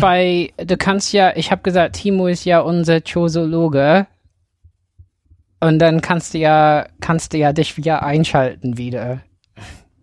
bei, 0.00 0.52
du 0.56 0.76
kannst 0.76 1.12
ja, 1.12 1.36
ich 1.36 1.52
habe 1.52 1.62
gesagt, 1.62 1.94
Timo 1.94 2.26
ist 2.26 2.44
ja 2.44 2.58
unser 2.58 3.00
Chosologe. 3.00 4.08
Und 5.60 5.78
dann 5.78 6.00
kannst 6.00 6.34
du 6.34 6.38
ja, 6.38 6.88
kannst 7.00 7.32
du 7.32 7.38
ja 7.38 7.52
dich 7.52 7.76
wieder 7.76 8.02
einschalten 8.02 8.76
wieder. 8.76 9.22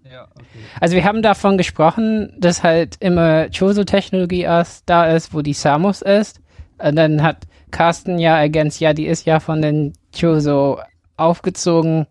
Ja, 0.09 0.29
okay. 0.35 0.45
Also 0.79 0.95
wir 0.95 1.03
haben 1.03 1.21
davon 1.21 1.57
gesprochen, 1.57 2.33
dass 2.39 2.63
halt 2.63 2.95
immer 3.01 3.49
Choso-Technologie 3.49 4.47
da 4.85 5.05
ist, 5.07 5.33
wo 5.33 5.41
die 5.41 5.51
Samus 5.51 6.01
ist. 6.01 6.39
Und 6.77 6.95
dann 6.95 7.21
hat 7.21 7.45
Carsten 7.71 8.19
ja 8.19 8.39
ergänzt, 8.39 8.79
ja, 8.79 8.93
die 8.93 9.05
ist 9.05 9.25
ja 9.25 9.41
von 9.41 9.61
den 9.61 9.91
Choso 10.17 10.79
aufgezogen 11.17 12.07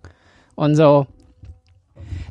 und 0.55 0.75
so. 0.77 1.07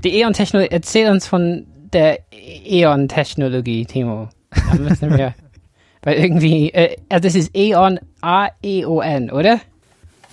Die 0.03 0.19
Eon-Technologie, 0.21 0.71
erzähl 0.71 1.09
uns 1.11 1.27
von 1.27 1.67
der 1.93 2.19
Eon-Technologie, 2.31 3.85
Timo. 3.85 4.29
Da 4.51 4.75
müssen 4.75 5.17
wir, 5.17 5.33
weil 6.03 6.15
irgendwie, 6.17 6.71
äh, 6.73 6.95
also 7.09 7.23
das 7.23 7.35
ist 7.35 7.55
Eon, 7.55 7.99
A-E-O-N, 8.21 9.31
oder? 9.31 9.59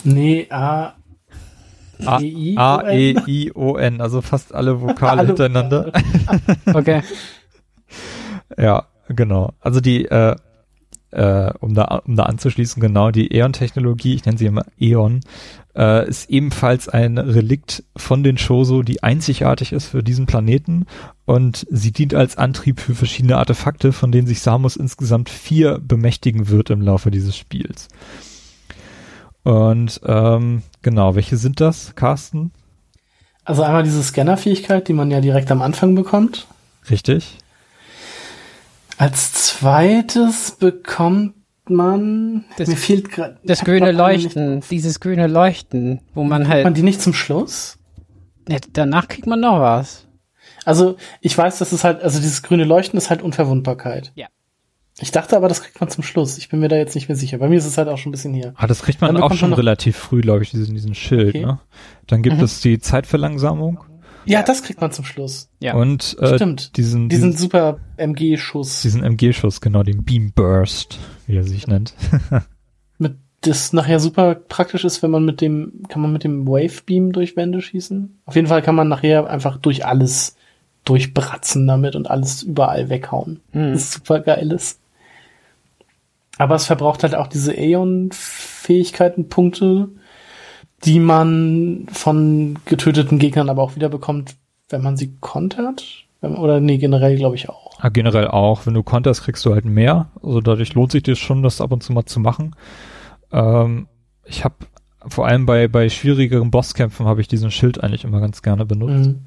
Nee, 0.05 0.47
A. 0.51 0.95
A- 2.07 2.21
E-I-O-N? 2.21 2.57
A-E-I-O-N, 2.59 4.01
also 4.01 4.23
fast 4.23 4.55
alle 4.55 4.81
Vokale 4.81 5.27
hintereinander. 5.27 5.93
Okay. 6.73 7.03
Ja, 8.57 8.87
genau. 9.09 9.53
Also 9.61 9.81
die, 9.81 10.07
äh, 10.07 10.35
äh, 11.11 11.51
um 11.61 11.75
da, 11.75 12.03
um 12.07 12.17
da 12.17 12.25
anzuschließen, 12.25 12.81
genau, 12.81 13.11
die 13.11 13.33
Eon-Technologie, 13.33 14.15
ich 14.15 14.25
nenne 14.25 14.39
sie 14.39 14.47
immer 14.47 14.65
Eon, 14.79 15.21
äh, 15.75 16.09
ist 16.09 16.29
ebenfalls 16.31 16.89
ein 16.89 17.19
Relikt 17.19 17.85
von 17.97 18.23
den 18.23 18.37
Choso, 18.37 18.83
die 18.83 19.03
einzigartig 19.03 19.73
ist 19.73 19.87
für 19.87 20.03
diesen 20.03 20.27
Planeten 20.27 20.87
und 21.25 21.67
sie 21.71 21.93
dient 21.93 22.15
als 22.15 22.37
Antrieb 22.37 22.81
für 22.81 22.95
verschiedene 22.95 23.39
Artefakte, 23.39 23.93
von 23.93 24.13
denen 24.13 24.27
sich 24.27 24.41
Samus 24.41 24.77
insgesamt 24.77 25.31
vier 25.31 25.79
bemächtigen 25.79 26.49
wird 26.49 26.71
im 26.71 26.83
Laufe 26.83 27.11
dieses 27.11 27.37
Spiels. 27.37 27.89
Und 29.45 30.01
ähm, 30.05 30.63
genau, 30.83 31.15
welche 31.15 31.37
sind 31.37 31.61
das, 31.61 31.95
Carsten? 31.95 32.51
Also 33.45 33.63
einmal 33.63 33.83
diese 33.83 34.03
Scannerfähigkeit, 34.03 34.89
die 34.89 34.93
man 34.93 35.11
ja 35.11 35.23
direkt 35.23 35.51
am 35.51 35.63
Anfang 35.63 35.95
bekommt. 35.95 36.47
Richtig? 36.91 37.39
Als 38.99 39.33
zweites 39.33 40.53
bekommt 40.53 41.35
man. 41.69 42.45
Das- 42.57 42.69
mir 42.69 42.77
fehlt 42.77 43.11
gerade. 43.11 43.39
Das 43.45 43.61
grüne 43.61 43.93
Leuchten, 43.93 44.63
dieses 44.71 45.01
grüne 45.01 45.27
Leuchten, 45.27 46.01
wo 46.15 46.25
man 46.25 46.43
Man 46.43 46.49
halt, 46.51 46.77
die 46.77 46.83
nicht 46.83 47.01
zum 47.01 47.15
Schluss? 47.15 47.79
ja, 48.49 48.59
danach 48.73 49.09
kriegt 49.09 49.27
man 49.27 49.41
noch 49.41 49.61
was. 49.61 50.07
Also, 50.65 50.97
ich 51.21 51.37
weiß, 51.37 51.59
dass 51.59 51.73
es 51.73 51.85
halt, 51.85 52.03
also 52.03 52.19
dieses 52.19 52.43
grüne 52.43 52.65
Leuchten 52.65 52.99
ist 52.99 53.09
halt 53.11 53.23
Unverwundbarkeit. 53.23 54.13
Ja. 54.17 54.27
Ich 55.01 55.13
dachte 55.13 55.37
aber, 55.37 55.49
das 55.49 55.63
kriegt 55.63 55.81
man 55.81 55.89
zum 55.89 56.03
Schluss. 56.03 56.39
Ich 56.39 56.49
bin 56.49 56.59
mir 56.59 56.69
da 56.69 56.77
jetzt 56.77 56.95
nicht 56.97 57.09
mehr 57.09 57.15
sicher. 57.17 57.39
Bei 57.39 57.49
mir 57.49 57.57
ist 57.59 57.67
es 57.67 57.79
halt 57.79 57.89
auch 57.89 57.99
schon 57.99 58.11
ein 58.11 58.13
bisschen 58.13 58.35
hier. 58.35 58.53
Ah, 58.57 58.67
das 58.67 58.83
kriegt 58.83 59.01
man 59.01 59.17
auch 59.17 59.33
schon 59.35 59.51
man 59.51 59.57
relativ 59.59 59.97
früh, 59.97 60.21
glaube 60.23 60.43
ich, 60.43 60.51
diesen, 60.51 60.75
diesen 60.75 60.95
Schild, 60.97 61.37
Okay. 61.37 61.47
ne? 61.47 61.61
Dann 62.09 62.23
gibt 62.23 62.39
Mhm. 62.39 62.43
es 62.45 62.61
die 62.61 62.81
Zeitverlangsamung 62.81 63.79
Ja, 64.29 64.43
das 64.43 64.63
kriegt 64.63 64.81
man 64.81 64.93
zum 64.93 65.05
Schluss. 65.05 65.49
Ja. 65.61 65.75
und 65.75 66.17
äh, 66.21 66.37
Stimmt. 66.37 66.77
diesen, 66.77 67.09
Diesen 67.09 67.31
diesen, 67.31 67.37
super 67.39 67.79
MG-Schuss. 67.97 68.83
diesen 68.83 69.03
MG-Schuss, 69.03 69.61
genau, 69.61 69.83
den 69.83 70.05
Beam 70.05 70.31
Burst, 70.35 70.99
wie 71.27 71.37
er 71.37 71.43
sich 71.45 71.67
nennt. 71.67 71.95
Mit, 72.99 73.17
das 73.43 73.73
nachher 73.73 73.99
super 74.01 74.35
praktisch 74.35 74.85
ist, 74.85 75.03
wenn 75.03 75.11
man 75.13 75.25
mit 75.25 75.41
dem, 75.41 75.85
kann 75.89 76.03
man 76.03 76.13
mit 76.13 76.25
dem 76.25 76.47
Wave 76.47 76.83
Beam 76.85 77.13
durch 77.13 77.37
Wände 77.37 77.63
schießen. 77.63 78.19
Auf 78.27 78.35
jeden 78.35 78.49
Fall 78.49 78.63
kann 78.63 78.75
man 78.75 78.89
nachher 78.89 79.31
einfach 79.31 79.57
durch 79.59 79.87
alles 79.87 80.35
durchbratzen 80.85 81.67
damit 81.67 81.95
und 81.97 82.11
alles 82.11 82.43
überall 82.43 82.89
weghauen. 82.91 83.41
Hm. 83.53 83.73
Das 83.75 83.93
super 83.93 84.21
geil 84.21 84.51
ist. 84.53 84.81
Aber 86.39 86.55
es 86.55 86.65
verbraucht 86.67 87.03
halt 87.03 87.15
auch 87.15 87.27
diese 87.29 87.53
Aeon-Fähigkeiten-Punkte, 87.53 89.89
die 90.85 91.01
man 91.01 91.87
von 91.93 92.59
getöteten 92.65 93.19
Gegnern 93.19 93.49
aber 93.49 93.63
auch 93.63 93.77
wieder 93.77 93.89
bekommt, 93.89 94.37
wenn 94.69 94.83
man 94.83 94.97
sie 94.97 95.17
kontert. 95.21 96.05
Oder 96.21 96.61
nee, 96.61 96.79
generell 96.79 97.17
glaube 97.17 97.37
ich 97.37 97.49
auch. 97.49 97.71
Ah, 97.79 97.91
generell 97.91 98.29
auch, 98.29 98.67
wenn 98.67 98.75
du 98.75 98.83
konterst, 98.83 99.23
kriegst 99.23 99.45
du 99.45 99.55
halt 99.55 99.65
mehr. 99.65 100.09
Also 100.23 100.41
dadurch 100.41 100.75
lohnt 100.75 100.93
sich 100.93 101.05
das 101.05 101.19
schon, 101.19 101.43
das 101.43 101.61
ab 101.61 101.73
und 101.73 101.83
zu 101.83 101.93
mal 101.93 102.07
zu 102.07 102.21
machen. 102.21 102.57
Ähm, 103.33 103.87
ich 104.25 104.45
habe 104.45 104.57
vor 105.07 105.27
allem 105.27 105.47
bei, 105.47 105.69
bei 105.69 105.89
schwierigeren 105.89 106.51
Bosskämpfen 106.51 107.07
habe 107.07 107.21
ich 107.21 107.29
diesen 107.29 107.51
Schild 107.51 107.83
eigentlich 107.83 108.05
immer 108.05 108.21
ganz 108.21 108.43
gerne 108.43 108.67
benutzt. 108.67 109.11
Mhm. 109.11 109.27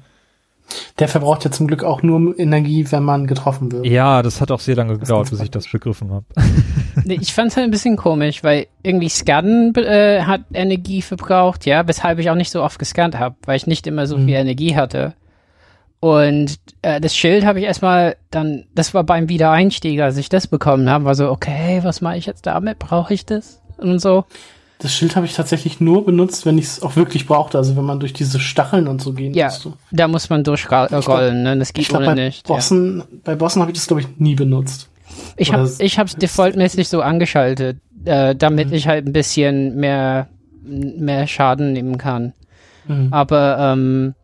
Der 0.98 1.08
verbraucht 1.08 1.44
ja 1.44 1.50
zum 1.50 1.66
Glück 1.66 1.82
auch 1.82 2.02
nur 2.02 2.38
Energie, 2.38 2.86
wenn 2.90 3.02
man 3.02 3.26
getroffen 3.26 3.72
wird. 3.72 3.86
Ja, 3.86 4.22
das 4.22 4.40
hat 4.40 4.50
auch 4.50 4.60
sehr 4.60 4.76
lange 4.76 4.98
gedauert, 4.98 5.30
bis 5.30 5.40
ich 5.40 5.50
das 5.50 5.66
begriffen 5.68 6.10
habe. 6.10 6.24
Ich 7.06 7.32
fand's 7.32 7.56
halt 7.56 7.64
ein 7.64 7.70
bisschen 7.70 7.96
komisch, 7.96 8.42
weil 8.44 8.66
irgendwie 8.82 9.08
Scannen 9.08 9.74
äh, 9.76 10.22
hat 10.22 10.42
Energie 10.52 11.02
verbraucht, 11.02 11.66
ja, 11.66 11.86
weshalb 11.88 12.18
ich 12.18 12.28
auch 12.30 12.34
nicht 12.34 12.50
so 12.50 12.62
oft 12.62 12.78
gescannt 12.78 13.18
habe, 13.18 13.34
weil 13.44 13.56
ich 13.56 13.66
nicht 13.66 13.86
immer 13.86 14.06
so 14.06 14.16
Mhm. 14.18 14.26
viel 14.26 14.34
Energie 14.36 14.76
hatte. 14.76 15.14
Und 16.00 16.56
äh, 16.82 17.00
das 17.00 17.14
Schild 17.14 17.44
habe 17.46 17.60
ich 17.60 17.64
erstmal 17.64 18.16
dann, 18.30 18.64
das 18.74 18.92
war 18.92 19.04
beim 19.04 19.28
Wiedereinstieg, 19.28 20.00
als 20.00 20.16
ich 20.16 20.28
das 20.28 20.48
bekommen 20.48 20.90
habe, 20.90 21.04
war 21.04 21.14
so, 21.14 21.30
okay, 21.30 21.80
was 21.84 22.00
mache 22.00 22.16
ich 22.16 22.26
jetzt 22.26 22.46
damit? 22.46 22.78
Brauche 22.80 23.14
ich 23.14 23.24
das? 23.24 23.60
Und 23.78 24.00
so. 24.00 24.24
Das 24.80 24.92
Schild 24.92 25.14
habe 25.14 25.26
ich 25.26 25.34
tatsächlich 25.34 25.80
nur 25.80 26.04
benutzt, 26.04 26.44
wenn 26.44 26.58
ich 26.58 26.64
es 26.64 26.82
auch 26.82 26.96
wirklich 26.96 27.28
brauchte. 27.28 27.56
Also 27.56 27.76
wenn 27.76 27.84
man 27.84 28.00
durch 28.00 28.12
diese 28.12 28.40
Stacheln 28.40 28.88
und 28.88 29.00
so 29.00 29.12
gehen 29.12 29.32
Ja, 29.32 29.44
musste. 29.46 29.74
da 29.92 30.08
muss 30.08 30.28
man 30.28 30.42
durchrollen, 30.42 31.44
ne? 31.44 31.56
Das 31.56 31.72
geht 31.72 31.82
Ich 31.82 31.88
glaube, 31.88 32.04
ohne 32.06 32.16
bei 32.16 32.20
nicht. 32.24 32.48
Ja. 32.48 32.56
Bossen, 32.56 33.04
bei 33.22 33.36
Bossen 33.36 33.62
habe 33.62 33.70
ich 33.70 33.78
das, 33.78 33.86
glaube 33.86 34.00
ich, 34.02 34.08
nie 34.18 34.34
benutzt. 34.34 34.88
Ich 35.36 35.52
habe 35.52 35.64
s- 35.64 35.80
ich 35.80 35.98
hab's 35.98 36.16
defaultmäßig 36.16 36.88
so 36.88 37.00
angeschaltet, 37.02 37.78
äh, 38.04 38.34
damit 38.34 38.68
Mhm. 38.68 38.74
ich 38.74 38.86
halt 38.88 39.06
ein 39.06 39.12
bisschen 39.12 39.76
mehr 39.76 40.28
mehr 40.64 41.26
Schaden 41.26 41.72
nehmen 41.72 41.98
kann. 41.98 42.34
Mhm. 42.86 43.08
Aber 43.12 43.56
ähm, 43.58 44.14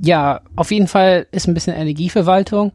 ja, 0.00 0.40
auf 0.56 0.70
jeden 0.72 0.88
Fall 0.88 1.26
ist 1.30 1.46
ein 1.46 1.54
bisschen 1.54 1.74
Energieverwaltung. 1.76 2.72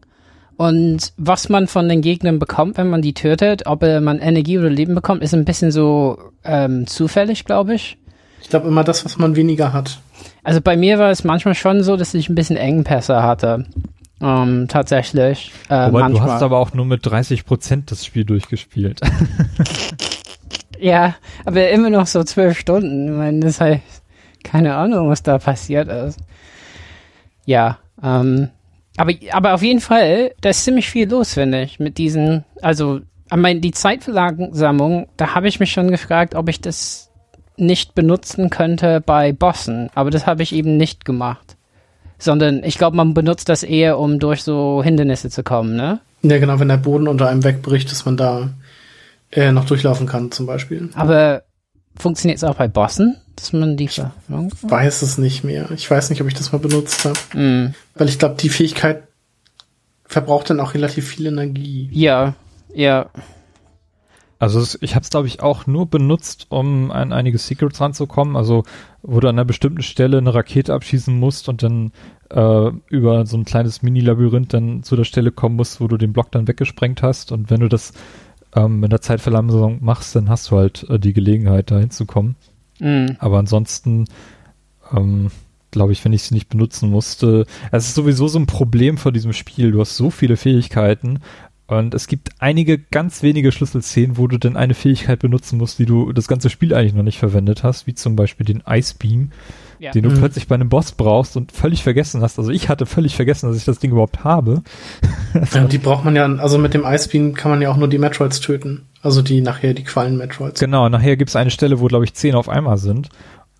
Und 0.56 1.14
was 1.18 1.50
man 1.50 1.68
von 1.68 1.88
den 1.90 2.02
Gegnern 2.02 2.38
bekommt, 2.40 2.78
wenn 2.78 2.90
man 2.90 3.02
die 3.02 3.14
tötet, 3.14 3.66
ob 3.66 3.82
äh, 3.84 4.00
man 4.02 4.20
Energie 4.20 4.58
oder 4.60 4.70
Leben 4.70 4.94
bekommt, 4.96 5.24
ist 5.24 5.34
ein 5.34 5.46
bisschen 5.46 5.72
so 5.72 6.18
ähm, 6.44 6.86
zufällig, 6.88 7.46
glaube 7.46 7.74
ich. 7.76 7.98
Ich 8.42 8.50
glaube 8.50 8.68
immer 8.68 8.84
das, 8.84 9.04
was 9.06 9.18
man 9.18 9.36
weniger 9.36 9.74
hat. 9.74 10.00
Also 10.44 10.62
bei 10.62 10.76
mir 10.78 11.00
war 11.00 11.12
es 11.12 11.24
manchmal 11.24 11.56
schon 11.56 11.84
so, 11.84 11.98
dass 11.98 12.14
ich 12.14 12.30
ein 12.30 12.36
bisschen 12.36 12.58
Engpässe 12.58 13.24
hatte. 13.24 13.66
Ähm, 14.22 14.68
tatsächlich. 14.68 15.52
Äh, 15.70 15.74
Aber 15.74 16.00
manchmal. 16.00 16.28
du 16.28 16.34
hast 16.34 16.44
aber 16.44 16.60
auch 16.60 16.74
nur 16.74 16.86
mit 16.86 17.06
30 17.06 17.46
Prozent 17.46 17.92
das 17.92 18.06
Spiel 18.06 18.26
durchgespielt. 18.26 19.00
Ja, 20.80 21.16
aber 21.46 21.70
immer 21.70 21.90
noch 21.90 22.08
so 22.08 22.24
zwölf 22.24 22.58
Stunden. 22.58 23.08
Ich 23.08 23.14
meine, 23.14 23.40
das 23.42 23.60
heißt, 23.60 24.04
keine 24.44 24.76
Ahnung, 24.76 25.10
was 25.10 25.22
da 25.22 25.38
passiert 25.38 25.90
ist. 25.90 26.20
Ja, 27.46 27.80
ähm, 28.02 28.50
aber, 28.98 29.12
aber 29.32 29.54
auf 29.54 29.62
jeden 29.62 29.82
Fall, 29.82 30.32
da 30.42 30.50
ist 30.50 30.64
ziemlich 30.64 30.90
viel 30.90 31.10
los, 31.10 31.34
finde 31.34 31.62
ich, 31.62 31.80
mit 31.80 31.98
diesen, 31.98 32.46
also, 32.62 33.00
ich 33.00 33.38
meine, 33.38 33.60
die 33.60 33.72
Zeitverlangsamung, 33.72 35.08
da 35.18 35.36
habe 35.36 35.48
ich 35.48 35.60
mich 35.60 35.72
schon 35.72 35.92
gefragt, 35.92 36.34
ob 36.36 36.50
ich 36.50 36.62
das 36.62 37.12
nicht 37.58 37.94
benutzen 37.94 38.50
könnte 38.50 39.02
bei 39.02 39.34
Bossen, 39.34 39.90
aber 39.94 40.10
das 40.10 40.26
habe 40.26 40.44
ich 40.44 40.54
eben 40.56 40.78
nicht 40.78 41.04
gemacht. 41.04 41.58
Sondern 42.20 42.64
ich 42.64 42.78
glaube, 42.78 42.98
man 42.98 43.14
benutzt 43.14 43.50
das 43.50 43.64
eher, 43.64 43.98
um 43.98 44.20
durch 44.20 44.44
so 44.44 44.84
Hindernisse 44.84 45.30
zu 45.30 45.42
kommen, 45.42 45.76
ne? 45.76 46.02
Ja, 46.22 46.38
genau, 46.38 46.60
wenn 46.60 46.68
der 46.68 46.78
Boden 46.78 47.08
unter 47.08 47.30
einem 47.30 47.44
wegbricht, 47.46 47.90
dass 47.90 48.06
man 48.06 48.18
da 48.18 48.50
äh, 49.32 49.52
noch 49.54 49.66
durchlaufen 49.66 50.06
kann, 50.06 50.32
zum 50.32 50.46
Beispiel. 50.46 50.90
Aber 50.96 51.44
funktioniert 51.98 52.38
es 52.38 52.44
auch 52.44 52.56
bei 52.56 52.68
Bossen, 52.68 53.16
dass 53.38 53.54
man 53.54 53.78
die 53.78 53.88
Verwirrung- 53.88 54.52
Weiß 54.64 55.02
es 55.02 55.18
nicht 55.18 55.46
mehr. 55.46 55.72
Ich 55.72 55.90
weiß 55.90 56.10
nicht, 56.10 56.22
ob 56.22 56.28
ich 56.28 56.34
das 56.34 56.52
mal 56.52 56.58
benutzt 56.58 57.06
habe. 57.06 57.40
Mm. 57.40 57.74
Weil 57.96 58.10
ich 58.10 58.20
glaube, 58.20 58.36
die 58.36 58.50
Fähigkeit 58.50 59.04
verbraucht 60.04 60.50
dann 60.50 60.60
auch 60.60 60.74
relativ 60.74 61.08
viel 61.08 61.28
Energie. 61.28 61.90
Ja, 61.94 62.34
ja. 62.74 63.10
Also 64.40 64.66
ich 64.82 64.96
habe 64.96 65.04
es, 65.04 65.10
glaube 65.10 65.28
ich, 65.28 65.42
auch 65.42 65.68
nur 65.68 65.86
benutzt, 65.90 66.48
um 66.50 66.92
an 66.92 67.12
einige 67.14 67.38
Secrets 67.38 67.80
ranzukommen. 67.82 68.36
Also 68.36 68.64
wo 69.02 69.20
du 69.20 69.28
an 69.28 69.36
einer 69.36 69.46
bestimmten 69.46 69.82
Stelle 69.82 70.18
eine 70.18 70.34
Rakete 70.34 70.74
abschießen 70.74 71.18
musst 71.18 71.50
und 71.50 71.64
dann 71.64 71.92
äh, 72.30 72.72
über 72.90 73.26
so 73.26 73.38
ein 73.38 73.46
kleines 73.46 73.82
Mini-Labyrinth 73.82 74.54
dann 74.54 74.84
zu 74.84 74.96
der 74.96 75.04
Stelle 75.04 75.32
kommen 75.32 75.56
musst, 75.56 75.82
wo 75.82 75.88
du 75.88 75.98
den 75.98 76.14
Block 76.14 76.32
dann 76.32 76.48
weggesprengt 76.48 77.02
hast. 77.02 77.32
Und 77.32 77.50
wenn 77.50 77.62
du 77.62 77.70
das 77.70 77.94
ähm, 78.56 78.84
in 78.84 78.90
der 78.90 79.02
Zeitverlangsamung 79.02 79.84
machst, 79.84 80.16
dann 80.16 80.30
hast 80.30 80.52
du 80.52 80.58
halt 80.58 80.86
äh, 80.90 81.00
die 81.00 81.14
Gelegenheit, 81.14 81.72
da 81.72 81.80
hinzukommen. 81.80 82.36
Mm. 82.80 83.08
Aber 83.20 83.40
ansonsten, 83.40 84.06
ähm, 84.96 85.30
glaube 85.72 85.94
ich, 85.94 86.04
wenn 86.04 86.14
ich 86.14 86.24
sie 86.24 86.34
nicht 86.34 86.50
benutzen 86.50 86.90
musste, 86.90 87.46
es 87.72 87.88
ist 87.88 87.96
sowieso 87.96 88.28
so 88.28 88.40
ein 88.40 88.48
Problem 88.48 88.98
vor 88.98 89.12
diesem 89.12 89.34
Spiel. 89.34 89.72
Du 89.72 89.80
hast 89.80 89.96
so 89.96 90.10
viele 90.10 90.38
Fähigkeiten 90.38 91.20
und 91.70 91.94
es 91.94 92.08
gibt 92.08 92.30
einige 92.40 92.78
ganz 92.80 93.22
wenige 93.24 93.52
Schlüsselszenen, 93.52 94.18
wo 94.18 94.28
du 94.28 94.38
dann 94.38 94.58
eine 94.58 94.74
Fähigkeit 94.74 95.20
benutzen 95.20 95.58
musst, 95.58 95.78
die 95.80 95.86
du 95.86 96.12
das 96.14 96.28
ganze 96.28 96.50
Spiel 96.50 96.74
eigentlich 96.74 96.94
noch 96.96 97.04
nicht 97.04 97.20
verwendet 97.20 97.64
hast, 97.64 97.86
wie 97.88 97.94
zum 97.94 98.16
Beispiel 98.16 98.46
den 98.46 98.64
Ice 98.68 98.96
Beam, 98.98 99.32
Ja. 99.78 99.92
den 99.92 100.04
du 100.04 100.10
Mhm. 100.10 100.16
plötzlich 100.18 100.48
bei 100.48 100.56
einem 100.56 100.70
Boss 100.70 100.92
brauchst 100.92 101.38
und 101.38 101.52
völlig 101.52 101.84
vergessen 101.84 102.22
hast. 102.22 102.40
Also 102.40 102.50
ich 102.52 102.70
hatte 102.70 102.86
völlig 102.86 103.16
vergessen, 103.16 103.48
dass 103.48 103.58
ich 103.58 103.66
das 103.66 103.80
Ding 103.80 103.92
überhaupt 103.92 104.24
habe. 104.24 104.64
Ja, 105.54 105.64
die 105.66 105.78
braucht 105.78 106.04
man 106.06 106.16
ja, 106.16 106.26
also 106.26 106.58
mit 106.58 106.74
dem 106.74 106.84
Ice 106.86 107.08
Beam 107.10 107.34
kann 107.36 107.52
man 107.52 107.62
ja 107.62 107.70
auch 107.72 107.78
nur 107.78 107.88
die 107.88 108.00
Metroids 108.00 108.40
töten. 108.40 108.86
Also 109.02 109.22
die 109.22 109.40
nachher 109.42 109.74
die 109.74 109.84
Quallen-Metroids. 109.84 110.60
Genau, 110.60 110.90
nachher 110.90 111.16
gibt 111.18 111.30
es 111.30 111.36
eine 111.36 111.52
Stelle, 111.52 111.80
wo, 111.80 111.86
glaube 111.88 112.04
ich, 112.06 112.14
zehn 112.16 112.36
auf 112.36 112.50
einmal 112.50 112.78
sind. 112.78 113.10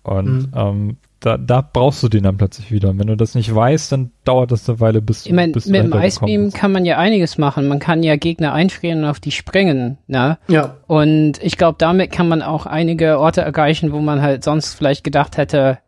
Und 0.02 0.26
Mhm. 0.26 0.48
ähm, 0.54 0.96
da, 1.20 1.36
da 1.36 1.60
brauchst 1.60 2.02
du 2.02 2.08
den 2.08 2.22
dann 2.24 2.38
plötzlich 2.38 2.72
wieder. 2.72 2.88
Und 2.90 2.98
wenn 2.98 3.06
du 3.06 3.16
das 3.16 3.34
nicht 3.34 3.54
weißt, 3.54 3.92
dann 3.92 4.10
dauert 4.24 4.52
das 4.52 4.68
eine 4.68 4.80
Weile, 4.80 5.02
bis, 5.02 5.26
Ich 5.26 5.32
meine, 5.32 5.52
bis 5.52 5.64
du 5.64 5.70
mit 5.70 5.82
dem 5.82 5.90
dahinter 5.90 6.06
Ice 6.06 6.14
gekommen 6.16 6.32
Beam 6.32 6.44
bist. 6.46 6.56
kann 6.56 6.72
man 6.72 6.84
ja 6.86 6.96
einiges 6.98 7.36
machen. 7.36 7.68
Man 7.68 7.78
kann 7.78 8.02
ja 8.02 8.16
Gegner 8.16 8.54
einfrieren 8.54 9.04
und 9.04 9.10
auf 9.10 9.20
die 9.20 9.30
springen, 9.30 9.98
ne? 10.06 10.38
Ja, 10.48 10.76
Und 10.86 11.42
ich 11.42 11.58
glaube, 11.58 11.76
damit 11.78 12.10
kann 12.10 12.26
man 12.28 12.40
auch 12.40 12.64
einige 12.64 13.18
Orte 13.18 13.42
erreichen, 13.42 13.92
wo 13.92 14.00
man 14.00 14.22
halt 14.22 14.44
sonst 14.44 14.74
vielleicht 14.74 15.04
gedacht 15.04 15.36
hätte, 15.36 15.78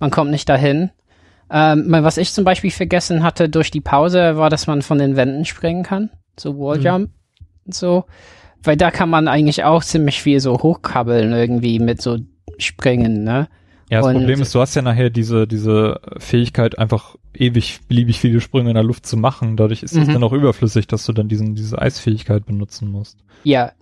man 0.00 0.10
kommt 0.10 0.30
nicht 0.30 0.48
dahin. 0.48 0.90
Ähm, 1.50 1.86
was 1.88 2.16
ich 2.16 2.32
zum 2.32 2.44
Beispiel 2.44 2.70
vergessen 2.70 3.22
hatte 3.22 3.48
durch 3.48 3.70
die 3.70 3.80
Pause, 3.80 4.36
war, 4.36 4.48
dass 4.50 4.66
man 4.66 4.82
von 4.82 4.98
den 4.98 5.16
Wänden 5.16 5.44
springen 5.44 5.82
kann. 5.82 6.10
So 6.38 6.58
Walljump 6.58 7.10
und 7.66 7.74
so. 7.74 8.04
Weil 8.62 8.76
da 8.76 8.90
kann 8.90 9.10
man 9.10 9.28
eigentlich 9.28 9.64
auch 9.64 9.82
ziemlich 9.84 10.22
viel 10.22 10.40
so 10.40 10.62
hochkrabbeln 10.62 11.32
irgendwie 11.32 11.78
mit 11.78 12.00
so 12.02 12.18
Springen, 12.58 13.22
ne? 13.22 13.48
Ja, 13.90 13.98
das 13.98 14.06
und- 14.08 14.14
Problem 14.14 14.40
ist, 14.42 14.54
du 14.54 14.60
hast 14.60 14.74
ja 14.74 14.82
nachher 14.82 15.10
diese, 15.10 15.46
diese 15.46 16.00
Fähigkeit, 16.18 16.78
einfach 16.78 17.16
ewig 17.34 17.80
beliebig 17.88 18.20
viele 18.20 18.40
Sprünge 18.40 18.70
in 18.70 18.74
der 18.74 18.82
Luft 18.84 19.06
zu 19.06 19.16
machen. 19.16 19.56
Dadurch 19.56 19.82
ist 19.82 19.94
es 19.96 20.06
Mhm. 20.08 20.12
dann 20.14 20.24
auch 20.24 20.32
überflüssig, 20.32 20.86
dass 20.86 21.06
du 21.06 21.12
dann 21.12 21.28
diesen, 21.28 21.54
diese 21.54 21.80
Eisfähigkeit 21.80 22.44
benutzen 22.46 22.90
musst. 22.90 23.18
Ja. 23.44 23.72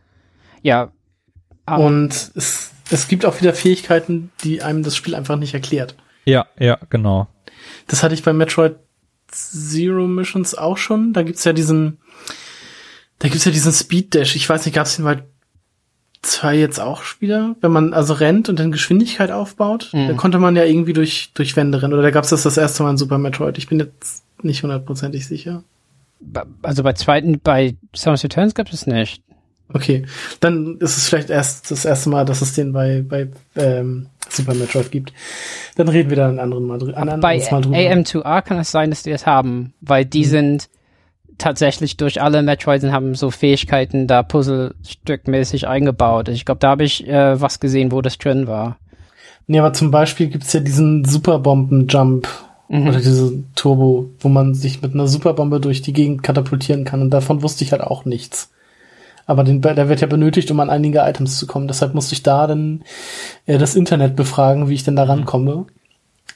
Ja. 0.63 0.93
Aber- 1.65 1.85
und 1.85 2.11
es, 2.35 2.71
es 2.91 3.09
gibt 3.09 3.25
auch 3.27 3.41
wieder 3.41 3.53
Fähigkeiten, 3.55 4.31
die 4.45 4.63
einem 4.63 4.83
das 4.85 4.95
Spiel 4.95 5.15
einfach 5.15 5.37
nicht 5.37 5.55
erklärt. 5.55 5.97
Ja, 6.25 6.47
ja, 6.59 6.79
genau. 6.91 7.27
Das 7.89 8.03
hatte 8.03 8.15
ich 8.15 8.23
bei 8.23 8.33
Metroid 8.33 8.77
Zero 9.29 10.07
Missions 10.07 10.55
auch 10.55 10.77
schon. 10.77 11.13
Da 11.13 11.23
gibt's 11.25 11.43
ja 11.45 11.53
diesen, 11.53 11.99
da 13.19 13.29
gibt's 13.29 13.45
ja 13.45 13.51
diesen 13.53 13.73
Speed 13.73 14.15
Dash. 14.15 14.37
Ich 14.37 14.49
weiß 14.49 14.65
nicht, 14.67 14.75
gab's 14.75 14.97
den 14.97 15.05
bei 15.05 15.23
zwei 16.27 16.57
jetzt 16.57 16.79
auch 16.81 17.03
wieder? 17.21 17.57
Wenn 17.61 17.73
man 17.73 17.93
also 17.95 18.15
rennt 18.15 18.49
und 18.49 18.59
dann 18.59 18.73
Geschwindigkeit 18.73 19.31
aufbaut, 19.31 19.91
Mhm. 19.93 20.09
da 20.09 20.15
konnte 20.15 20.39
man 20.39 20.57
ja 20.57 20.65
irgendwie 20.65 20.93
durch, 20.93 21.31
durch 21.35 21.57
Wände 21.57 21.81
rennen. 21.83 21.93
Oder 21.95 22.03
da 22.03 22.11
gab's 22.11 22.31
das 22.31 22.43
das 22.43 22.57
erste 22.57 22.83
Mal 22.83 22.91
in 22.91 22.97
Super 22.99 23.19
Metroid. 23.19 23.59
Ich 23.59 23.69
bin 23.69 23.79
jetzt 23.79 24.25
nicht 24.43 24.63
hundertprozentig 24.63 25.27
sicher. 25.27 25.63
also 26.63 26.83
bei 26.83 26.93
zweiten, 26.95 27.41
bei 27.43 27.77
Samus 27.95 28.25
Returns 28.25 28.55
gab 28.55 28.73
es 28.73 28.87
nicht. 28.87 29.23
Okay, 29.73 30.05
dann 30.41 30.77
ist 30.79 30.97
es 30.97 31.09
vielleicht 31.09 31.29
erst 31.31 31.71
das 31.71 31.85
erste 31.85 32.09
Mal, 32.09 32.25
dass 32.25 32.41
es 32.41 32.53
den 32.55 32.73
bei, 32.73 33.03
bei 33.07 33.29
ähm, 33.57 34.07
Super 34.29 34.55
Metroid 34.55 34.91
gibt. 34.93 35.13
Dann 35.77 35.89
reden 35.89 36.09
wir 36.11 36.17
da 36.17 36.29
einen 36.29 36.39
anderen 36.39 36.67
Mal, 36.67 36.79
drü- 36.79 36.95
ein 36.95 37.21
Bei 37.21 37.35
anderes 37.35 37.51
Mal 37.51 37.61
drüber. 37.63 37.77
AM2R 37.77 38.43
kann 38.43 38.59
es 38.59 38.71
sein, 38.71 38.91
dass 38.91 39.03
die 39.03 39.11
das 39.11 39.27
haben, 39.27 39.75
weil 39.81 40.05
die 40.05 40.21
Mhm. 40.25 40.31
sind 40.31 40.69
tatsächlich 41.39 41.97
durch 41.97 42.23
alle 42.23 42.43
Metroids 42.43 42.85
haben 42.85 43.15
so 43.15 43.31
Fähigkeiten 43.31 44.07
da 44.07 44.23
Puzzlestückmäßig 44.23 45.69
eingebaut. 45.69 46.29
Ich 46.29 46.45
glaube, 46.45 46.61
da 46.61 46.71
habe 46.71 46.85
ich 46.85 47.07
äh, 47.07 47.41
was 47.41 47.61
gesehen, 47.61 47.93
wo 47.93 48.03
das 48.03 48.19
drin 48.19 48.47
war. 48.47 48.79
Nee, 49.47 49.59
aber 49.59 49.73
zum 49.73 49.91
Beispiel 49.91 50.29
gibt's 50.29 50.53
ja 50.53 50.61
diesen 50.61 51.05
Superbomben-Jump 51.05 52.29
Mhm. 52.69 52.89
oder 52.89 52.99
diese 52.99 53.45
Turbo, 53.55 54.11
wo 54.19 54.29
man 54.29 54.55
sich 54.55 54.83
mit 54.83 54.95
einer 54.95 55.07
Superbombe 55.07 55.61
durch 55.61 55.83
die 55.83 55.93
Gegend 55.93 56.23
katapultieren 56.23 56.85
kann. 56.85 57.01
Und 57.01 57.11
davon 57.11 57.43
wusste 57.43 57.65
ich 57.65 57.73
halt 57.73 57.83
auch 57.83 58.05
nichts. 58.05 58.51
Aber 59.27 59.45
den, 59.45 59.61
der 59.61 59.89
wird 59.89 60.01
ja 60.01 60.07
benötigt, 60.07 60.51
um 60.51 60.61
an 60.61 60.71
einige 60.71 61.01
Items 61.01 61.39
zu 61.39 61.47
kommen. 61.47 61.69
Deshalb 61.69 61.95
musste 61.95 62.15
ich 62.15 62.23
da 62.23 62.47
dann 62.47 62.83
äh, 63.47 63.59
das 63.59 63.75
Internet 63.75 64.17
befragen, 64.17 64.69
wie 64.69 64.75
ich 64.75 64.85
denn 64.85 64.97
da 64.97 65.05
rankomme. 65.05 65.67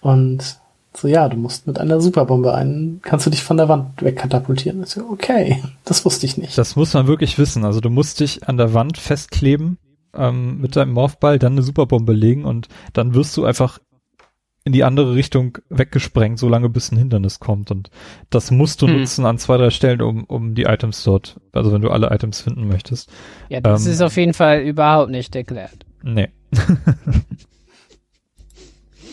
Und 0.00 0.58
so, 0.96 1.06
ja, 1.08 1.28
du 1.28 1.36
musst 1.36 1.66
mit 1.66 1.78
einer 1.78 2.00
Superbombe 2.00 2.52
einen, 2.54 3.00
kannst 3.02 3.24
du 3.26 3.30
dich 3.30 3.42
von 3.42 3.56
der 3.56 3.68
Wand 3.68 4.02
wegkatapultieren. 4.02 4.84
So, 4.84 5.02
okay, 5.10 5.62
das 5.84 6.04
wusste 6.04 6.26
ich 6.26 6.36
nicht. 6.36 6.56
Das 6.58 6.76
muss 6.76 6.94
man 6.94 7.06
wirklich 7.06 7.38
wissen. 7.38 7.64
Also 7.64 7.80
du 7.80 7.90
musst 7.90 8.20
dich 8.20 8.48
an 8.48 8.56
der 8.56 8.74
Wand 8.74 8.98
festkleben 8.98 9.78
ähm, 10.16 10.60
mit 10.60 10.74
deinem 10.76 10.92
Morphball, 10.92 11.38
dann 11.38 11.52
eine 11.52 11.62
Superbombe 11.62 12.12
legen 12.12 12.44
und 12.44 12.68
dann 12.92 13.14
wirst 13.14 13.36
du 13.36 13.44
einfach 13.44 13.78
in 14.64 14.72
die 14.74 14.84
andere 14.84 15.14
Richtung 15.14 15.56
weggesprengt, 15.70 16.38
solange 16.38 16.68
bis 16.68 16.92
ein 16.92 16.98
Hindernis 16.98 17.38
kommt. 17.40 17.70
Und 17.70 17.90
das 18.28 18.50
musst 18.50 18.82
du 18.82 18.88
Hm. 18.88 18.98
nutzen 19.00 19.24
an 19.24 19.38
zwei, 19.38 19.56
drei 19.56 19.70
Stellen, 19.70 20.02
um, 20.02 20.24
um 20.24 20.54
die 20.54 20.64
Items 20.64 21.02
dort, 21.04 21.40
also 21.52 21.72
wenn 21.72 21.80
du 21.80 21.90
alle 21.90 22.10
Items 22.10 22.40
finden 22.42 22.68
möchtest. 22.68 23.10
Ja, 23.48 23.60
das 23.62 23.86
Ähm. 23.86 23.92
ist 23.92 24.02
auf 24.02 24.16
jeden 24.16 24.34
Fall 24.34 24.60
überhaupt 24.60 25.10
nicht 25.10 25.34
erklärt. 25.34 25.86
Nee. 26.02 26.28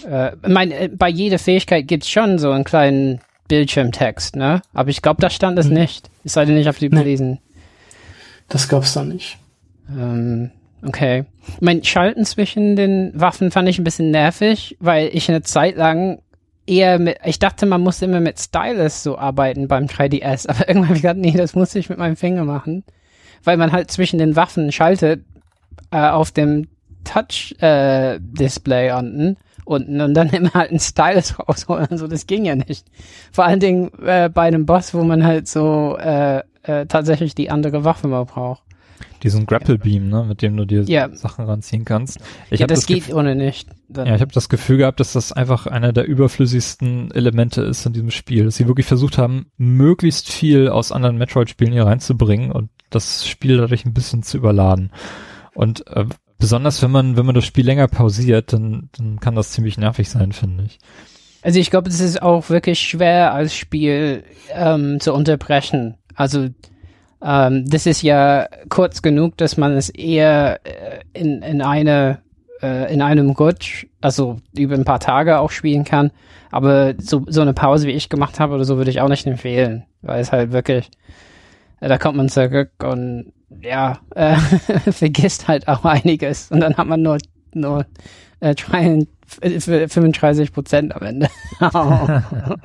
Äh, 0.07 0.31
ich 0.41 0.49
meine, 0.53 0.75
äh, 0.79 0.87
bei 0.89 1.09
jeder 1.09 1.39
Fähigkeit 1.39 1.87
gibt's 1.87 2.09
schon 2.09 2.39
so 2.39 2.51
einen 2.51 2.63
kleinen 2.63 3.19
Bildschirmtext, 3.47 4.35
ne? 4.35 4.61
Aber 4.73 4.89
ich 4.89 5.01
glaube, 5.01 5.21
da 5.21 5.29
stand 5.29 5.57
es 5.59 5.67
Mhm. 5.67 5.73
nicht. 5.75 6.09
Es 6.23 6.33
sei 6.33 6.45
denn, 6.45 6.57
ich 6.57 6.67
habe 6.67 6.77
die 6.79 6.89
Nee. 6.89 6.97
gelesen. 6.97 7.39
Das 8.49 8.67
gab's 8.67 8.93
da 8.93 9.03
nicht. 9.03 9.37
Ähm, 9.89 10.51
okay. 10.85 11.25
Mein 11.59 11.83
Schalten 11.83 12.25
zwischen 12.25 12.75
den 12.75 13.11
Waffen 13.15 13.51
fand 13.51 13.67
ich 13.69 13.79
ein 13.79 13.83
bisschen 13.83 14.11
nervig, 14.11 14.77
weil 14.79 15.09
ich 15.13 15.29
eine 15.29 15.41
Zeit 15.41 15.75
lang 15.77 16.19
eher 16.65 16.99
mit, 16.99 17.17
ich 17.23 17.39
dachte, 17.39 17.65
man 17.65 17.81
musste 17.81 18.05
immer 18.05 18.19
mit 18.19 18.39
Stylus 18.39 19.03
so 19.03 19.17
arbeiten 19.17 19.67
beim 19.69 19.85
3DS, 19.85 20.47
aber 20.49 20.59
irgendwann 20.67 20.89
habe 20.89 20.95
ich 20.97 21.01
gedacht, 21.03 21.17
nee, 21.17 21.31
das 21.31 21.55
muss 21.55 21.73
ich 21.75 21.89
mit 21.89 21.97
meinem 21.97 22.17
Finger 22.17 22.43
machen, 22.43 22.83
weil 23.43 23.55
man 23.57 23.71
halt 23.71 23.89
zwischen 23.91 24.19
den 24.19 24.35
Waffen 24.35 24.71
schaltet 24.73 25.23
äh, 25.91 26.09
auf 26.09 26.31
dem 26.31 26.67
Touch-Display 27.05 28.89
äh, 28.89 28.93
unten, 28.93 29.37
unten 29.67 30.01
und 30.01 30.13
dann 30.13 30.29
immer 30.31 30.53
halt 30.53 30.71
ein 30.71 30.79
Stylus 30.79 31.37
rausholen. 31.47 31.87
Also 31.89 32.07
das 32.07 32.27
ging 32.27 32.45
ja 32.45 32.55
nicht. 32.55 32.85
Vor 33.31 33.45
allen 33.45 33.59
Dingen 33.59 33.91
äh, 34.03 34.29
bei 34.29 34.43
einem 34.43 34.65
Boss, 34.65 34.93
wo 34.93 35.03
man 35.03 35.25
halt 35.25 35.47
so 35.47 35.97
äh, 35.97 36.41
äh, 36.63 36.85
tatsächlich 36.87 37.35
die 37.35 37.49
andere 37.49 37.83
Waffe 37.83 38.07
mal 38.07 38.25
braucht. 38.25 38.63
Diesen 39.23 39.47
Grapple 39.47 39.79
Beam, 39.79 40.09
ne, 40.09 40.25
mit 40.27 40.41
dem 40.41 40.55
du 40.57 40.65
dir 40.65 40.83
ja. 40.83 41.09
Sachen 41.13 41.45
ranziehen 41.45 41.85
kannst. 41.85 42.19
Ich 42.51 42.59
ja, 42.59 42.67
das, 42.67 42.81
das 42.81 42.87
geht 42.87 43.11
ohne 43.13 43.35
nicht. 43.35 43.67
Dann 43.89 44.07
ja, 44.07 44.15
ich 44.15 44.21
habe 44.21 44.31
das 44.31 44.47
Gefühl 44.47 44.77
gehabt, 44.77 44.99
dass 44.99 45.13
das 45.13 45.31
einfach 45.31 45.65
einer 45.65 45.91
der 45.91 46.05
überflüssigsten 46.05 47.11
Elemente 47.11 47.61
ist 47.61 47.85
in 47.85 47.93
diesem 47.93 48.11
Spiel. 48.11 48.45
Dass 48.45 48.57
sie 48.57 48.67
wirklich 48.67 48.85
versucht 48.85 49.17
haben, 49.17 49.47
möglichst 49.57 50.31
viel 50.31 50.69
aus 50.69 50.91
anderen 50.91 51.17
Metroid-Spielen 51.17 51.73
hier 51.73 51.85
reinzubringen 51.85 52.51
und 52.51 52.69
das 52.89 53.27
Spiel 53.27 53.57
dadurch 53.57 53.85
ein 53.85 53.93
bisschen 53.93 54.21
zu 54.21 54.37
überladen. 54.37 54.91
Und 55.53 55.87
äh, 55.87 56.05
besonders 56.37 56.81
wenn 56.81 56.91
man, 56.91 57.17
wenn 57.17 57.25
man 57.25 57.35
das 57.35 57.45
Spiel 57.45 57.65
länger 57.65 57.87
pausiert, 57.87 58.53
dann, 58.53 58.89
dann 58.97 59.19
kann 59.19 59.35
das 59.35 59.51
ziemlich 59.51 59.77
nervig 59.77 60.09
sein, 60.09 60.31
finde 60.31 60.65
ich. 60.65 60.79
Also 61.41 61.59
ich 61.59 61.69
glaube, 61.69 61.89
es 61.89 61.99
ist 61.99 62.21
auch 62.21 62.49
wirklich 62.49 62.79
schwer 62.79 63.33
als 63.33 63.55
Spiel 63.55 64.23
ähm, 64.51 64.99
zu 64.99 65.13
unterbrechen. 65.13 65.95
Also 66.15 66.49
ähm, 67.23 67.65
das 67.69 67.85
ist 67.85 68.01
ja 68.01 68.47
kurz 68.69 69.01
genug, 69.01 69.37
dass 69.37 69.57
man 69.57 69.73
es 69.73 69.89
eher 69.89 70.59
äh, 70.65 70.99
in, 71.13 71.41
in 71.41 71.61
eine 71.61 72.19
äh, 72.61 72.91
in 72.93 73.01
einem 73.01 73.29
Rutsch, 73.31 73.85
also 74.01 74.37
über 74.55 74.75
ein 74.75 74.85
paar 74.85 74.99
Tage 74.99 75.39
auch 75.39 75.51
spielen 75.51 75.83
kann. 75.83 76.11
Aber 76.51 76.95
so, 76.97 77.23
so 77.27 77.41
eine 77.41 77.53
Pause, 77.53 77.87
wie 77.87 77.91
ich 77.91 78.09
gemacht 78.09 78.39
habe 78.39 78.55
oder 78.55 78.63
so, 78.63 78.77
würde 78.77 78.89
ich 78.89 79.01
auch 79.01 79.09
nicht 79.09 79.27
empfehlen, 79.27 79.85
weil 80.01 80.21
es 80.21 80.31
halt 80.31 80.51
wirklich, 80.51 80.89
äh, 81.81 81.87
da 81.87 81.97
kommt 81.97 82.17
man 82.17 82.29
zurück 82.29 82.71
und 82.83 83.33
ja, 83.61 83.99
äh, 84.15 84.35
vergisst 84.91 85.47
halt 85.47 85.67
auch 85.67 85.85
einiges 85.85 86.51
und 86.51 86.59
dann 86.59 86.77
hat 86.77 86.87
man 86.87 87.01
nur, 87.01 87.17
nur 87.53 87.85
äh, 88.39 88.55
35 88.55 90.51
Prozent 90.51 90.95
am 90.95 91.03
Ende. 91.03 91.29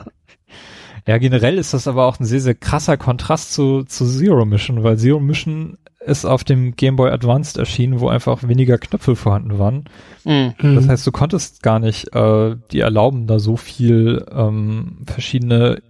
Ja, 1.06 1.18
generell 1.18 1.58
ist 1.58 1.74
das 1.74 1.88
aber 1.88 2.06
auch 2.06 2.20
ein 2.20 2.24
sehr, 2.24 2.40
sehr 2.40 2.54
krasser 2.54 2.96
Kontrast 2.96 3.52
zu, 3.52 3.82
zu 3.82 4.06
Zero 4.06 4.44
Mission, 4.44 4.84
weil 4.84 4.98
Zero 4.98 5.18
Mission 5.18 5.78
ist 6.04 6.24
auf 6.24 6.44
dem 6.44 6.76
Game 6.76 6.96
Boy 6.96 7.10
Advanced 7.10 7.56
erschienen, 7.56 8.00
wo 8.00 8.08
einfach 8.08 8.46
weniger 8.46 8.78
Knöpfe 8.78 9.16
vorhanden 9.16 9.58
waren. 9.58 9.84
Mhm. 10.24 10.54
Das 10.74 10.88
heißt, 10.88 11.06
du 11.06 11.12
konntest 11.12 11.62
gar 11.62 11.78
nicht 11.78 12.14
äh, 12.14 12.56
die 12.70 12.80
erlauben, 12.80 13.26
da 13.26 13.38
so 13.38 13.56
viel 13.56 14.24
ähm, 14.30 14.98
verschiedene 15.06 15.82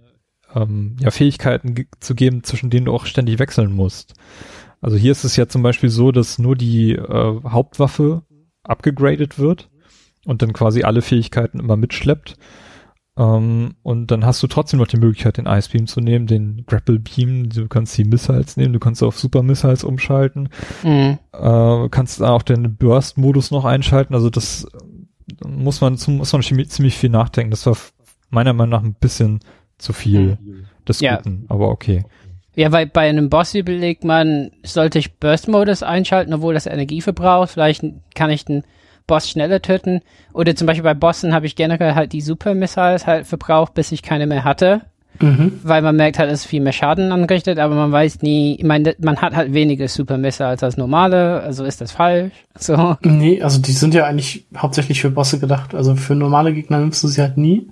ähm, 0.55 0.97
ja, 0.99 1.11
Fähigkeiten 1.11 1.87
zu 1.99 2.15
geben, 2.15 2.43
zwischen 2.43 2.69
denen 2.69 2.85
du 2.85 2.93
auch 2.93 3.05
ständig 3.05 3.39
wechseln 3.39 3.71
musst. 3.71 4.13
Also 4.83 4.97
hier 4.97 5.13
ist 5.13 5.23
es 5.23 5.37
ja 5.37 5.47
zum 5.47 5.63
Beispiel 5.63 5.89
so, 5.89 6.11
dass 6.11 6.39
nur 6.39 6.57
die 6.57 6.91
äh, 6.91 7.41
Hauptwaffe 7.47 8.23
abgegradet 8.63 9.39
wird 9.39 9.69
und 10.25 10.41
dann 10.41 10.51
quasi 10.51 10.83
alle 10.83 11.01
Fähigkeiten 11.01 11.59
immer 11.59 11.77
mitschleppt. 11.77 12.35
Ähm, 13.17 13.75
und 13.81 14.07
dann 14.11 14.25
hast 14.25 14.43
du 14.43 14.47
trotzdem 14.47 14.79
noch 14.79 14.87
die 14.87 14.97
Möglichkeit, 14.97 15.37
den 15.37 15.45
Ice 15.45 15.69
Beam 15.71 15.87
zu 15.87 16.01
nehmen, 16.01 16.27
den 16.27 16.65
Grapple 16.65 16.99
Beam, 16.99 17.49
du 17.49 17.69
kannst 17.69 17.97
die 17.97 18.03
Missiles 18.03 18.57
nehmen, 18.57 18.73
du 18.73 18.79
kannst 18.79 19.01
auf 19.03 19.17
Super 19.17 19.41
Missiles 19.41 19.85
umschalten, 19.85 20.49
mhm. 20.83 21.17
äh, 21.31 21.89
kannst 21.89 22.21
auch 22.21 22.41
den 22.41 22.75
Burst-Modus 22.75 23.51
noch 23.51 23.63
einschalten, 23.63 24.13
also 24.13 24.29
das 24.29 24.67
muss 25.47 25.79
man, 25.79 25.97
muss 26.07 26.33
man 26.33 26.41
ziemlich 26.41 26.97
viel 26.97 27.09
nachdenken. 27.09 27.51
Das 27.51 27.65
war 27.65 27.77
meiner 28.29 28.51
Meinung 28.51 28.71
nach 28.71 28.83
ein 28.83 28.95
bisschen 28.95 29.39
zu 29.77 29.93
viel 29.93 30.37
des 30.85 30.99
ja. 30.99 31.15
Guten, 31.15 31.45
aber 31.47 31.69
okay. 31.69 32.03
Ja, 32.55 32.71
weil 32.71 32.85
bei 32.85 33.09
einem 33.09 33.29
Boss 33.29 33.55
überlegt 33.55 34.03
man, 34.03 34.51
sollte 34.63 34.99
ich 34.99 35.15
Burst-Modus 35.15 35.81
einschalten, 35.81 36.33
obwohl 36.33 36.53
das 36.53 36.67
Energie 36.67 37.01
verbraucht, 37.01 37.51
vielleicht 37.51 37.83
kann 38.13 38.29
ich 38.29 38.45
den 38.45 38.63
Boss 39.07 39.29
schneller 39.29 39.61
töten. 39.61 40.01
Oder 40.33 40.55
zum 40.55 40.67
Beispiel 40.67 40.83
bei 40.83 40.93
Bossen 40.93 41.33
habe 41.33 41.45
ich 41.45 41.55
generell 41.55 41.95
halt 41.95 42.13
die 42.13 42.21
Super 42.21 42.53
Missiles 42.53 43.07
halt 43.07 43.25
verbraucht, 43.25 43.73
bis 43.73 43.91
ich 43.91 44.03
keine 44.03 44.27
mehr 44.27 44.43
hatte. 44.43 44.81
Mhm. 45.19 45.59
Weil 45.63 45.81
man 45.81 45.95
merkt 45.95 46.17
halt, 46.17 46.31
es 46.31 46.45
viel 46.45 46.61
mehr 46.61 46.73
Schaden 46.73 47.11
anrichtet, 47.11 47.59
aber 47.59 47.75
man 47.75 47.91
weiß 47.91 48.21
nie, 48.21 48.55
ich 48.55 48.63
meine, 48.63 48.95
man 48.99 49.17
hat 49.17 49.35
halt 49.35 49.53
weniger 49.53 49.87
Super 49.87 50.17
Missiles 50.17 50.63
als 50.63 50.77
normale, 50.77 51.41
also 51.41 51.65
ist 51.65 51.81
das 51.81 51.91
falsch? 51.91 52.33
So. 52.57 52.97
Nee, 53.01 53.41
also 53.41 53.59
die 53.59 53.71
sind 53.71 53.93
ja 53.95 54.05
eigentlich 54.05 54.45
hauptsächlich 54.55 55.01
für 55.01 55.09
Bosse 55.09 55.39
gedacht. 55.39 55.73
Also 55.73 55.95
für 55.95 56.15
normale 56.15 56.53
Gegner 56.53 56.79
nimmst 56.79 57.03
du 57.03 57.07
sie 57.07 57.21
halt 57.21 57.37
nie. 57.37 57.67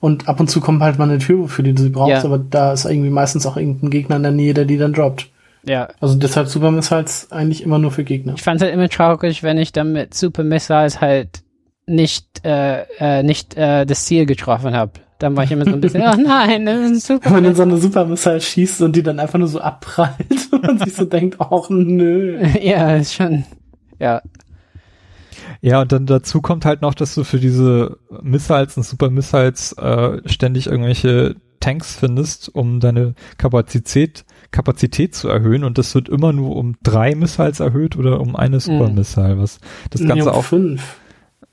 Und 0.00 0.28
ab 0.28 0.40
und 0.40 0.48
zu 0.48 0.60
kommt 0.60 0.82
halt 0.82 0.98
mal 0.98 1.08
eine 1.08 1.18
Tür, 1.18 1.40
wofür 1.40 1.62
du 1.62 1.80
sie 1.80 1.90
brauchst, 1.90 2.10
ja. 2.10 2.24
aber 2.24 2.38
da 2.38 2.72
ist 2.72 2.86
irgendwie 2.86 3.10
meistens 3.10 3.44
auch 3.44 3.58
irgendein 3.58 3.90
Gegner 3.90 4.16
in 4.16 4.22
der 4.22 4.32
Nähe, 4.32 4.54
der 4.54 4.64
die 4.64 4.78
dann 4.78 4.94
droppt. 4.94 5.28
Ja. 5.64 5.88
Also 6.00 6.14
deshalb 6.14 6.48
Super 6.48 6.70
Missiles 6.70 7.30
eigentlich 7.30 7.62
immer 7.62 7.78
nur 7.78 7.90
für 7.90 8.04
Gegner. 8.04 8.34
Ich 8.34 8.42
fand 8.42 8.60
es 8.60 8.64
halt 8.64 8.74
immer 8.74 8.88
traurig, 8.88 9.42
wenn 9.42 9.58
ich 9.58 9.72
dann 9.72 9.92
mit 9.92 10.14
Super 10.14 10.42
Missiles 10.42 11.02
halt 11.02 11.42
nicht, 11.86 12.44
äh, 12.44 12.84
äh, 12.98 13.22
nicht 13.22 13.56
äh, 13.56 13.84
das 13.84 14.04
Ziel 14.06 14.26
getroffen 14.26 14.74
habe. 14.74 14.92
Dann 15.18 15.36
war 15.36 15.44
ich 15.44 15.52
immer 15.52 15.66
so 15.66 15.72
ein 15.72 15.82
bisschen, 15.82 16.02
oh 16.06 16.16
nein, 16.16 16.64
das 16.64 16.90
ist 16.90 17.06
super. 17.06 17.26
Wenn 17.26 17.32
man 17.34 17.44
in 17.44 17.54
so 17.54 17.62
eine 17.62 17.76
Super 17.76 18.06
Missile 18.06 18.40
schießt 18.40 18.80
und 18.82 18.96
die 18.96 19.02
dann 19.02 19.20
einfach 19.20 19.38
nur 19.38 19.48
so 19.48 19.60
abprallt 19.60 20.16
und 20.50 20.62
man 20.62 20.78
sich 20.78 20.94
so 20.94 21.04
denkt, 21.04 21.36
ach 21.40 21.68
nö. 21.68 22.42
Ja, 22.62 22.96
ist 22.96 23.14
schon, 23.14 23.44
ja. 23.98 24.22
Ja, 25.62 25.82
und 25.82 25.92
dann 25.92 26.06
dazu 26.06 26.40
kommt 26.40 26.64
halt 26.64 26.82
noch, 26.82 26.94
dass 26.94 27.14
du 27.14 27.24
für 27.24 27.38
diese 27.38 27.98
Missiles 28.22 28.76
und 28.76 28.82
Super 28.82 29.10
Missiles 29.10 29.72
äh, 29.74 30.26
ständig 30.26 30.66
irgendwelche 30.66 31.36
Tanks 31.60 31.96
findest, 31.96 32.48
um 32.54 32.80
deine 32.80 33.14
Kapazität 33.36 34.24
Kapazität 34.50 35.14
zu 35.14 35.28
erhöhen 35.28 35.62
und 35.62 35.78
das 35.78 35.94
wird 35.94 36.08
immer 36.08 36.32
nur 36.32 36.56
um 36.56 36.74
drei 36.82 37.14
Missiles 37.14 37.60
erhöht 37.60 37.96
oder 37.96 38.20
um 38.20 38.34
eine 38.34 38.58
Super 38.58 38.90
Missile, 38.90 39.38
was 39.38 39.60
das 39.90 40.00
Ganze 40.00 40.14
nee, 40.14 40.22
um 40.22 40.28
auch 40.28 40.44
fünf. 40.44 40.96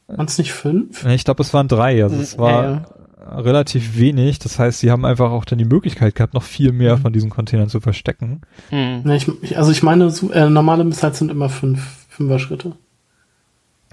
Waren 0.07 0.25
es 0.25 0.37
nicht 0.37 0.53
fünf? 0.53 1.05
Ich 1.05 1.25
glaube, 1.25 1.43
es 1.43 1.53
waren 1.53 1.67
drei. 1.67 2.01
Also 2.01 2.15
es 2.15 2.37
war 2.37 2.63
ja, 2.63 2.85
ja. 3.19 3.39
relativ 3.39 3.97
wenig. 3.97 4.39
Das 4.39 4.57
heißt, 4.57 4.79
sie 4.79 4.89
haben 4.89 5.05
einfach 5.05 5.31
auch 5.31 5.43
dann 5.43 5.59
die 5.59 5.65
Möglichkeit 5.65 6.15
gehabt, 6.15 6.33
noch 6.33 6.43
viel 6.43 6.71
mehr 6.71 6.97
mhm. 6.97 7.01
von 7.01 7.13
diesen 7.13 7.29
Containern 7.29 7.69
zu 7.69 7.81
verstecken. 7.81 8.41
Mhm. 8.71 9.03
Ich, 9.41 9.57
also 9.57 9.71
ich 9.71 9.83
meine, 9.83 10.11
äh, 10.31 10.49
normale 10.49 10.85
Missiles 10.85 11.19
sind 11.19 11.29
immer 11.29 11.49
fünf, 11.49 12.07
fünfer 12.07 12.39
Schritte. 12.39 12.73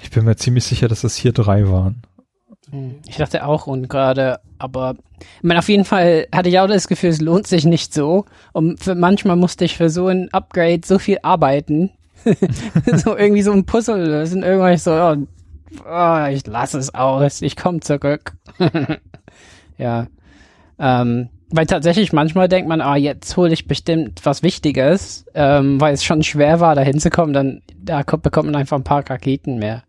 Ich 0.01 0.11
bin 0.11 0.25
mir 0.25 0.37
ziemlich 0.37 0.65
sicher, 0.65 0.89
dass 0.89 1.05
es 1.05 1.17
hier 1.17 1.33
drei 1.33 1.69
waren. 1.69 2.03
Hm. 2.71 2.97
Ich 3.07 3.17
dachte 3.17 3.47
auch 3.47 3.67
und 3.67 3.89
gerade, 3.89 4.41
aber 4.59 4.97
ich 5.19 5.43
meine, 5.43 5.59
auf 5.61 5.69
jeden 5.69 5.85
Fall 5.85 6.27
hatte 6.35 6.49
ich 6.49 6.59
auch 6.59 6.67
das 6.67 6.89
Gefühl, 6.89 7.11
es 7.11 7.21
lohnt 7.21 7.47
sich 7.47 7.65
nicht 7.65 7.95
so. 7.95 8.25
Und 8.53 8.83
für, 8.83 8.95
manchmal 8.95 9.37
musste 9.37 9.65
ich 9.65 9.77
für 9.77 9.91
so 9.91 10.09
ein 10.09 10.33
Upgrade 10.33 10.81
so 10.85 10.99
viel 10.99 11.19
arbeiten. 11.23 11.91
so 12.97 13.17
irgendwie 13.17 13.43
so 13.43 13.53
ein 13.53 13.67
Puzzle 13.67 14.09
das 14.09 14.31
sind 14.31 14.45
irgendwann 14.45 14.79
so, 14.79 14.93
oh, 14.93 15.17
oh, 15.87 16.27
ich 16.31 16.47
lasse 16.47 16.79
es 16.79 16.95
aus, 16.95 17.43
ich 17.43 17.57
komme 17.57 17.81
zurück. 17.81 18.33
ja. 19.79 20.07
Ähm, 20.79 21.29
weil 21.51 21.67
tatsächlich 21.67 22.13
manchmal 22.13 22.49
denkt 22.49 22.69
man, 22.69 22.81
ah, 22.81 22.97
jetzt 22.97 23.37
hole 23.37 23.53
ich 23.53 23.67
bestimmt 23.67 24.21
was 24.25 24.43
Wichtiges, 24.43 25.27
ähm, 25.35 25.81
weil 25.81 25.95
es 25.95 26.05
schon 26.05 26.23
schwer 26.23 26.61
war, 26.61 26.75
da 26.75 26.83
hinzukommen, 26.83 27.33
dann 27.33 27.63
da 27.77 28.03
kommt, 28.03 28.23
bekommt 28.23 28.47
man 28.47 28.57
einfach 28.57 28.77
ein 28.77 28.85
paar 28.85 29.09
Raketen 29.09 29.59
mehr. 29.59 29.85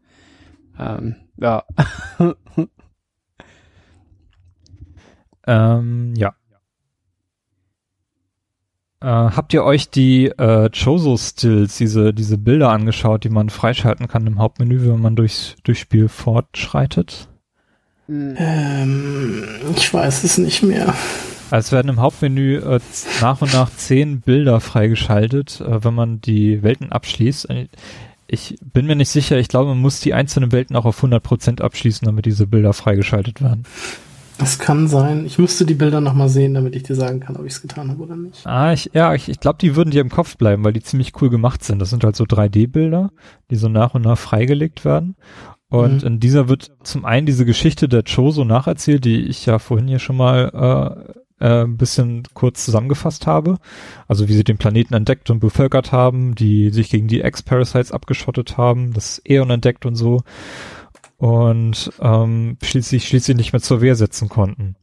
Ähm, 0.80 1.16
ja. 1.38 1.64
ähm, 5.48 6.14
ja. 6.16 6.36
Äh, 9.02 9.08
habt 9.08 9.54
ihr 9.54 9.64
euch 9.64 9.90
die 9.90 10.28
äh, 10.28 10.70
Chozo-Stills, 10.70 11.78
diese, 11.78 12.14
diese 12.14 12.38
Bilder 12.38 12.70
angeschaut, 12.70 13.24
die 13.24 13.30
man 13.30 13.50
freischalten 13.50 14.08
kann 14.08 14.26
im 14.26 14.40
Hauptmenü, 14.40 14.88
wenn 14.90 15.02
man 15.02 15.16
durchs, 15.16 15.56
durchs 15.64 15.82
Spiel 15.82 16.08
fortschreitet? 16.08 17.30
Ähm, 18.10 19.44
ich 19.76 19.94
weiß 19.94 20.24
es 20.24 20.38
nicht 20.38 20.64
mehr. 20.64 20.94
Also 21.52 21.68
es 21.68 21.72
werden 21.72 21.90
im 21.90 22.00
Hauptmenü 22.00 22.58
äh, 22.58 22.80
nach 23.22 23.42
und 23.42 23.54
nach 23.54 23.70
zehn 23.76 24.22
Bilder 24.22 24.60
freigeschaltet, 24.60 25.62
äh, 25.62 25.84
wenn 25.84 25.94
man 25.94 26.22
die 26.22 26.64
Welten 26.64 26.92
abschließt. 26.92 27.48
Ich 28.28 28.58
bin 28.62 28.88
mir 28.88 28.96
nicht 28.96 29.10
sicher. 29.10 29.38
Ich 29.38 29.48
glaube, 29.48 29.70
man 29.70 29.80
muss 29.80 30.00
die 30.00 30.14
einzelnen 30.14 30.52
Welten 30.52 30.76
auch 30.76 30.86
auf 30.86 31.04
100% 31.04 31.62
abschließen, 31.62 32.06
damit 32.06 32.26
diese 32.26 32.48
Bilder 32.48 32.74
freigeschaltet 32.74 33.42
werden. 33.42 33.64
Das 34.38 34.60
kann 34.60 34.88
sein. 34.88 35.26
Ich 35.26 35.38
müsste 35.38 35.66
die 35.66 35.76
Bilder 35.76 36.02
nochmal 36.02 36.28
sehen, 36.28 36.56
damit 36.56 36.76
ich 36.76 36.84
dir 36.84 36.96
sagen 36.96 37.22
kann, 37.22 37.38
ob 37.38 37.46
ich 37.46 37.54
es 37.54 37.62
getan 37.62 37.90
habe 37.90 38.04
oder 38.04 38.18
nicht. 38.18 38.46
Ah, 38.46 38.74
ich, 38.74 38.90
ja, 38.94 39.14
ich, 39.14 39.30
ich 39.30 39.40
glaube, 39.40 39.60
die 39.62 39.76
würden 39.76 39.92
dir 39.92 40.02
im 40.02 40.10
Kopf 40.10 40.36
bleiben, 40.36 40.64
weil 40.64 40.74
die 40.74 40.84
ziemlich 40.84 41.14
cool 41.22 41.30
gemacht 41.30 41.64
sind. 41.64 41.80
Das 41.80 41.90
sind 41.90 42.04
halt 42.04 42.16
so 42.16 42.26
3D-Bilder, 42.26 43.12
die 43.50 43.56
so 43.56 43.70
nach 43.70 43.94
und 43.94 44.02
nach 44.02 44.18
freigelegt 44.18 44.84
werden. 44.84 45.16
Und 45.70 46.02
mhm. 46.02 46.08
in 46.08 46.20
dieser 46.20 46.50
wird 46.50 46.72
zum 46.84 47.06
einen 47.06 47.26
diese 47.26 47.46
Geschichte 47.46 47.88
der 47.88 48.04
Choso 48.04 48.44
nacherzählt, 48.44 49.06
die 49.06 49.22
ich 49.22 49.46
ja 49.46 49.58
vorhin 49.58 49.88
hier 49.88 50.00
schon 50.00 50.18
mal 50.18 51.06
äh, 51.08 51.14
äh, 51.40 51.64
ein 51.64 51.78
bisschen 51.78 52.24
kurz 52.34 52.66
zusammengefasst 52.66 53.28
habe. 53.28 53.58
Also 54.08 54.28
wie 54.28 54.34
sie 54.34 54.44
den 54.44 54.58
Planeten 54.58 54.94
entdeckt 54.94 55.30
und 55.30 55.40
bevölkert 55.40 55.92
haben, 55.92 56.36
die 56.36 56.70
sich 56.70 56.90
gegen 56.90 57.08
die 57.08 57.22
Ex-Parasites 57.22 57.92
abgeschottet 57.92 58.58
haben, 58.58 58.94
das 58.94 59.22
Eon 59.26 59.50
entdeckt 59.50 59.86
und 59.86 59.96
so. 59.96 60.24
Und 61.18 61.92
ähm, 62.02 62.58
schließlich, 62.62 63.08
schließlich 63.08 63.38
nicht 63.38 63.54
mehr 63.54 63.62
zur 63.62 63.82
Wehr 63.82 63.96
setzen 63.96 64.30
konnten. 64.30 64.76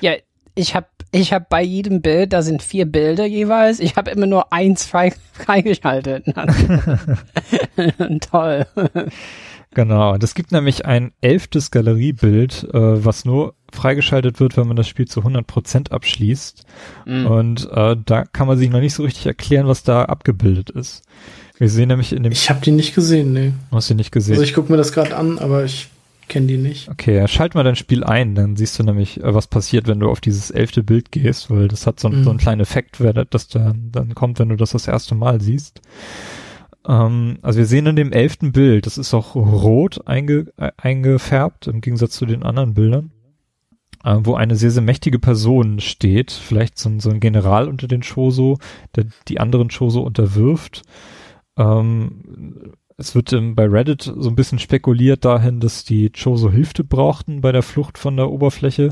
Ja, 0.00 0.14
ich 0.54 0.74
habe 0.74 0.86
ich 1.12 1.32
habe 1.32 1.46
bei 1.48 1.62
jedem 1.62 2.02
Bild, 2.02 2.32
da 2.32 2.42
sind 2.42 2.62
vier 2.62 2.86
Bilder 2.86 3.26
jeweils, 3.26 3.80
ich 3.80 3.96
habe 3.96 4.12
immer 4.12 4.26
nur 4.26 4.52
eins 4.52 4.84
frei, 4.84 5.12
freigeschaltet. 5.32 6.24
Toll. 8.30 8.66
Genau, 9.72 10.18
das 10.18 10.34
gibt 10.34 10.50
nämlich 10.50 10.84
ein 10.84 11.12
elftes 11.20 11.70
Galeriebild, 11.70 12.68
äh, 12.74 13.04
was 13.04 13.24
nur 13.24 13.54
freigeschaltet 13.72 14.40
wird, 14.40 14.56
wenn 14.56 14.66
man 14.66 14.76
das 14.76 14.88
Spiel 14.88 15.06
zu 15.06 15.20
100% 15.20 15.92
abschließt. 15.92 16.64
Mhm. 17.06 17.26
Und 17.26 17.70
äh, 17.70 17.96
da 18.04 18.24
kann 18.24 18.48
man 18.48 18.58
sich 18.58 18.68
noch 18.68 18.80
nicht 18.80 18.94
so 18.94 19.04
richtig 19.04 19.26
erklären, 19.26 19.68
was 19.68 19.84
da 19.84 20.04
abgebildet 20.04 20.70
ist. 20.70 21.02
Wir 21.56 21.68
sehen 21.68 21.88
nämlich 21.88 22.12
in 22.12 22.24
dem... 22.24 22.32
Ich 22.32 22.50
habe 22.50 22.60
die 22.62 22.72
nicht 22.72 22.94
gesehen, 22.94 23.32
nee. 23.32 23.52
Hast 23.70 23.90
du 23.90 23.94
nicht 23.94 24.10
gesehen? 24.10 24.34
Also 24.34 24.44
ich 24.44 24.54
gucke 24.54 24.72
mir 24.72 24.78
das 24.78 24.92
gerade 24.92 25.16
an, 25.16 25.38
aber 25.38 25.64
ich 25.64 25.88
kenne 26.26 26.46
die 26.46 26.56
nicht. 26.56 26.88
Okay, 26.88 27.16
ja, 27.16 27.28
schalt 27.28 27.54
mal 27.54 27.62
dein 27.62 27.76
Spiel 27.76 28.02
ein, 28.02 28.34
dann 28.34 28.56
siehst 28.56 28.78
du 28.78 28.82
nämlich, 28.82 29.22
äh, 29.22 29.34
was 29.34 29.46
passiert, 29.46 29.86
wenn 29.86 30.00
du 30.00 30.10
auf 30.10 30.20
dieses 30.20 30.50
elfte 30.50 30.82
Bild 30.82 31.12
gehst, 31.12 31.50
weil 31.50 31.68
das 31.68 31.86
hat 31.86 32.00
so, 32.00 32.08
mhm. 32.08 32.24
so 32.24 32.30
einen 32.30 32.38
kleinen 32.40 32.60
Effekt, 32.60 32.96
das 33.30 33.48
dann, 33.48 33.90
dann 33.92 34.14
kommt, 34.14 34.38
wenn 34.40 34.48
du 34.48 34.56
das 34.56 34.70
das 34.70 34.88
erste 34.88 35.14
Mal 35.14 35.40
siehst. 35.40 35.80
Ähm, 36.86 37.38
also 37.42 37.58
wir 37.58 37.66
sehen 37.66 37.86
in 37.86 37.96
dem 37.96 38.12
elften 38.12 38.52
Bild, 38.52 38.86
das 38.86 38.98
ist 38.98 39.14
auch 39.14 39.34
rot 39.34 40.06
einge, 40.06 40.52
äh, 40.56 40.70
eingefärbt, 40.76 41.66
im 41.66 41.80
Gegensatz 41.80 42.12
zu 42.12 42.26
den 42.26 42.42
anderen 42.42 42.74
Bildern, 42.74 43.12
äh, 44.04 44.16
wo 44.22 44.34
eine 44.34 44.56
sehr, 44.56 44.70
sehr 44.70 44.82
mächtige 44.82 45.18
Person 45.18 45.80
steht, 45.80 46.30
vielleicht 46.30 46.78
so, 46.78 46.90
so 46.98 47.10
ein 47.10 47.20
General 47.20 47.68
unter 47.68 47.88
den 47.88 48.02
Choso, 48.02 48.58
der 48.96 49.06
die 49.28 49.40
anderen 49.40 49.68
Choso 49.68 50.02
unterwirft. 50.02 50.82
Ähm, 51.56 52.72
es 52.96 53.14
wird 53.14 53.32
ähm, 53.32 53.54
bei 53.54 53.66
Reddit 53.66 54.02
so 54.02 54.28
ein 54.28 54.36
bisschen 54.36 54.58
spekuliert 54.58 55.24
dahin, 55.24 55.60
dass 55.60 55.84
die 55.84 56.10
Choso 56.10 56.50
Hilfe 56.50 56.84
brauchten 56.84 57.40
bei 57.40 57.52
der 57.52 57.62
Flucht 57.62 57.98
von 57.98 58.16
der 58.16 58.30
Oberfläche 58.30 58.90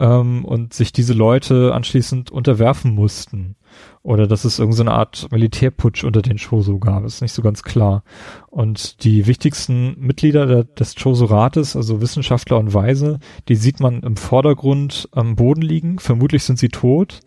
ähm, 0.00 0.44
und 0.44 0.74
sich 0.74 0.92
diese 0.92 1.14
Leute 1.14 1.74
anschließend 1.74 2.30
unterwerfen 2.30 2.94
mussten. 2.94 3.56
Oder 4.02 4.26
dass 4.26 4.44
es 4.44 4.58
irgendeine 4.58 4.90
so 4.90 4.96
Art 4.96 5.32
Militärputsch 5.32 6.04
unter 6.04 6.22
den 6.22 6.38
Choso 6.38 6.78
gab, 6.78 7.04
ist 7.04 7.22
nicht 7.22 7.32
so 7.32 7.42
ganz 7.42 7.62
klar. 7.62 8.04
Und 8.48 9.02
die 9.04 9.26
wichtigsten 9.26 9.98
Mitglieder 9.98 10.46
der, 10.46 10.64
des 10.64 10.94
Choso-Rates, 10.94 11.74
also 11.74 12.00
Wissenschaftler 12.00 12.58
und 12.58 12.74
Weise, 12.74 13.18
die 13.48 13.56
sieht 13.56 13.80
man 13.80 14.02
im 14.02 14.16
Vordergrund 14.16 15.08
am 15.12 15.36
Boden 15.36 15.62
liegen. 15.62 15.98
Vermutlich 15.98 16.44
sind 16.44 16.58
sie 16.58 16.68
tot. 16.68 17.20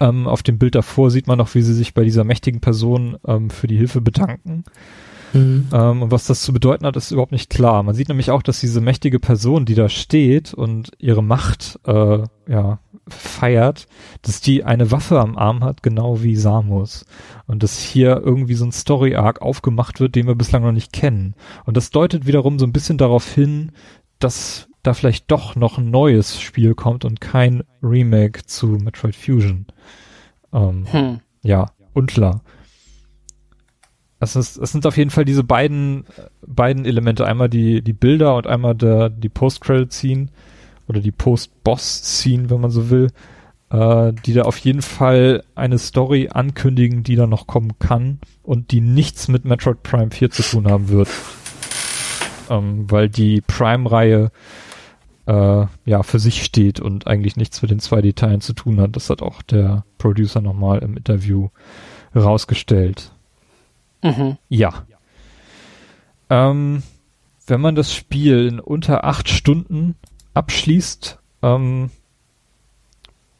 Ähm, 0.00 0.26
auf 0.26 0.42
dem 0.42 0.58
Bild 0.58 0.74
davor 0.74 1.10
sieht 1.10 1.26
man 1.26 1.38
noch, 1.38 1.54
wie 1.54 1.62
sie 1.62 1.74
sich 1.74 1.94
bei 1.94 2.04
dieser 2.04 2.24
mächtigen 2.24 2.60
Person 2.60 3.16
ähm, 3.26 3.50
für 3.50 3.66
die 3.66 3.76
Hilfe 3.76 4.00
bedanken. 4.00 4.64
Mhm. 5.34 5.68
Ähm, 5.72 6.02
und 6.02 6.10
was 6.10 6.26
das 6.26 6.42
zu 6.42 6.52
bedeuten 6.52 6.86
hat, 6.86 6.96
ist 6.96 7.10
überhaupt 7.10 7.32
nicht 7.32 7.50
klar. 7.50 7.82
Man 7.82 7.94
sieht 7.94 8.08
nämlich 8.08 8.30
auch, 8.30 8.42
dass 8.42 8.60
diese 8.60 8.80
mächtige 8.80 9.20
Person, 9.20 9.64
die 9.64 9.74
da 9.74 9.88
steht 9.88 10.54
und 10.54 10.92
ihre 10.98 11.22
Macht 11.22 11.78
äh, 11.86 12.22
ja, 12.48 12.78
feiert, 13.08 13.86
dass 14.22 14.40
die 14.40 14.64
eine 14.64 14.90
Waffe 14.90 15.20
am 15.20 15.36
Arm 15.36 15.62
hat, 15.62 15.82
genau 15.82 16.22
wie 16.22 16.36
Samus. 16.36 17.04
Und 17.46 17.62
dass 17.62 17.78
hier 17.78 18.22
irgendwie 18.24 18.54
so 18.54 18.64
ein 18.64 18.72
Story-Arc 18.72 19.42
aufgemacht 19.42 20.00
wird, 20.00 20.14
den 20.14 20.26
wir 20.26 20.34
bislang 20.34 20.62
noch 20.62 20.72
nicht 20.72 20.92
kennen. 20.92 21.34
Und 21.64 21.76
das 21.76 21.90
deutet 21.90 22.26
wiederum 22.26 22.58
so 22.58 22.66
ein 22.66 22.72
bisschen 22.72 22.98
darauf 22.98 23.30
hin, 23.30 23.72
dass 24.18 24.68
da 24.82 24.94
vielleicht 24.94 25.30
doch 25.30 25.56
noch 25.56 25.78
ein 25.78 25.90
neues 25.90 26.40
Spiel 26.40 26.74
kommt 26.74 27.04
und 27.04 27.20
kein 27.20 27.64
Remake 27.82 28.44
zu 28.46 28.66
Metroid 28.66 29.16
Fusion. 29.16 29.66
Ähm, 30.52 30.86
hm. 30.90 31.20
Ja, 31.42 31.70
unklar. 31.94 32.42
Es, 34.24 34.36
ist, 34.36 34.56
es 34.56 34.72
sind 34.72 34.86
auf 34.86 34.96
jeden 34.96 35.10
Fall 35.10 35.24
diese 35.24 35.44
beiden, 35.44 36.04
beiden 36.46 36.84
Elemente. 36.84 37.26
Einmal 37.26 37.48
die, 37.48 37.82
die 37.82 37.92
Bilder 37.92 38.36
und 38.36 38.46
einmal 38.46 38.74
der, 38.74 39.10
die 39.10 39.28
Post-Credit-Scene 39.28 40.26
oder 40.88 41.00
die 41.00 41.12
Post-Boss-Scene, 41.12 42.50
wenn 42.50 42.60
man 42.60 42.70
so 42.70 42.90
will, 42.90 43.08
äh, 43.70 44.12
die 44.24 44.32
da 44.32 44.42
auf 44.42 44.58
jeden 44.58 44.82
Fall 44.82 45.44
eine 45.54 45.78
Story 45.78 46.28
ankündigen, 46.32 47.02
die 47.02 47.16
da 47.16 47.26
noch 47.26 47.46
kommen 47.46 47.72
kann 47.78 48.18
und 48.42 48.70
die 48.72 48.80
nichts 48.80 49.28
mit 49.28 49.44
Metroid 49.44 49.82
Prime 49.82 50.10
4 50.10 50.30
zu 50.30 50.42
tun 50.42 50.68
haben 50.68 50.88
wird. 50.88 51.08
Ähm, 52.50 52.90
weil 52.90 53.08
die 53.08 53.40
Prime-Reihe 53.40 54.30
äh, 55.26 55.66
ja 55.86 56.02
für 56.02 56.18
sich 56.18 56.44
steht 56.44 56.80
und 56.80 57.06
eigentlich 57.06 57.36
nichts 57.36 57.62
mit 57.62 57.70
den 57.70 57.80
zwei 57.80 58.02
Details 58.02 58.44
zu 58.44 58.52
tun 58.52 58.80
hat. 58.80 58.96
Das 58.96 59.10
hat 59.10 59.22
auch 59.22 59.42
der 59.42 59.84
Producer 59.98 60.40
nochmal 60.40 60.80
im 60.80 60.96
Interview 60.96 61.48
rausgestellt. 62.14 63.13
Mhm. 64.04 64.36
Ja. 64.48 64.84
Ähm, 66.30 66.82
wenn 67.46 67.60
man 67.60 67.74
das 67.74 67.94
Spiel 67.94 68.46
in 68.46 68.60
unter 68.60 69.04
acht 69.04 69.28
Stunden 69.28 69.96
abschließt, 70.34 71.18
ähm, 71.42 71.90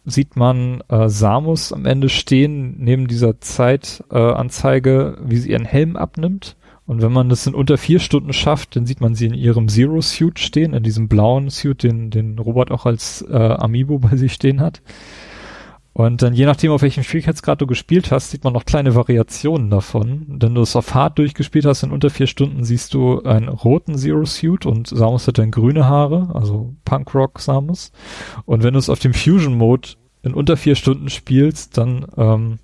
sieht 0.04 0.36
man 0.36 0.82
äh, 0.88 1.08
Samus 1.08 1.72
am 1.72 1.86
Ende 1.86 2.08
stehen, 2.08 2.76
neben 2.78 3.06
dieser 3.06 3.40
Zeitanzeige, 3.40 5.18
äh, 5.18 5.30
wie 5.30 5.36
sie 5.36 5.50
ihren 5.50 5.64
Helm 5.64 5.96
abnimmt. 5.96 6.56
Und 6.86 7.00
wenn 7.00 7.12
man 7.12 7.30
das 7.30 7.46
in 7.46 7.54
unter 7.54 7.78
vier 7.78 7.98
Stunden 7.98 8.34
schafft, 8.34 8.76
dann 8.76 8.84
sieht 8.84 9.00
man 9.00 9.14
sie 9.14 9.26
in 9.26 9.34
ihrem 9.34 9.68
Zero-Suit 9.68 10.38
stehen, 10.38 10.74
in 10.74 10.82
diesem 10.82 11.08
blauen 11.08 11.48
Suit, 11.48 11.82
den, 11.82 12.10
den 12.10 12.38
Robot 12.38 12.70
auch 12.70 12.84
als 12.84 13.22
äh, 13.22 13.34
Amiibo 13.34 13.98
bei 13.98 14.16
sich 14.16 14.34
stehen 14.34 14.60
hat. 14.60 14.82
Und 15.94 16.22
dann 16.22 16.34
je 16.34 16.44
nachdem, 16.44 16.72
auf 16.72 16.82
welchem 16.82 17.04
Schwierigkeitsgrad 17.04 17.60
du 17.60 17.68
gespielt 17.68 18.10
hast, 18.10 18.30
sieht 18.30 18.42
man 18.42 18.52
noch 18.52 18.64
kleine 18.64 18.96
Variationen 18.96 19.70
davon. 19.70 20.26
Wenn 20.26 20.54
du 20.56 20.60
es 20.60 20.74
auf 20.74 20.92
Hard 20.92 21.18
durchgespielt 21.18 21.64
hast, 21.64 21.84
in 21.84 21.92
unter 21.92 22.10
vier 22.10 22.26
Stunden 22.26 22.64
siehst 22.64 22.94
du 22.94 23.22
einen 23.22 23.48
roten 23.48 23.96
Zero 23.96 24.24
Suit 24.24 24.66
und 24.66 24.88
Samus 24.88 25.28
hat 25.28 25.38
dann 25.38 25.52
grüne 25.52 25.86
Haare, 25.86 26.30
also 26.34 26.74
Punkrock 26.84 27.38
Samus. 27.38 27.92
Und 28.44 28.64
wenn 28.64 28.74
du 28.74 28.80
es 28.80 28.90
auf 28.90 28.98
dem 28.98 29.14
Fusion 29.14 29.56
Mode 29.56 29.90
in 30.24 30.34
unter 30.34 30.56
vier 30.56 30.74
Stunden 30.74 31.10
spielst, 31.10 31.78
dann 31.78 32.06
ähm, 32.16 32.58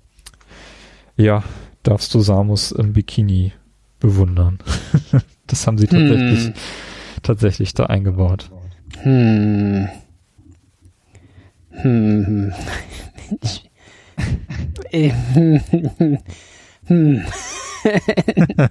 ja, 1.15 1.41
darfst 1.83 2.13
du 2.13 2.19
Samus 2.19 2.73
im 2.73 2.91
Bikini 2.91 3.53
bewundern. 4.01 4.59
das 5.47 5.65
haben 5.67 5.77
sie 5.77 5.87
tatsächlich, 5.87 6.45
hm. 6.47 6.53
tatsächlich 7.23 7.73
da 7.73 7.85
eingebaut. 7.85 8.51
Hm. 9.03 9.87
Hm. 11.69 12.51
Hm. 14.91 15.61
hm. 16.87 17.25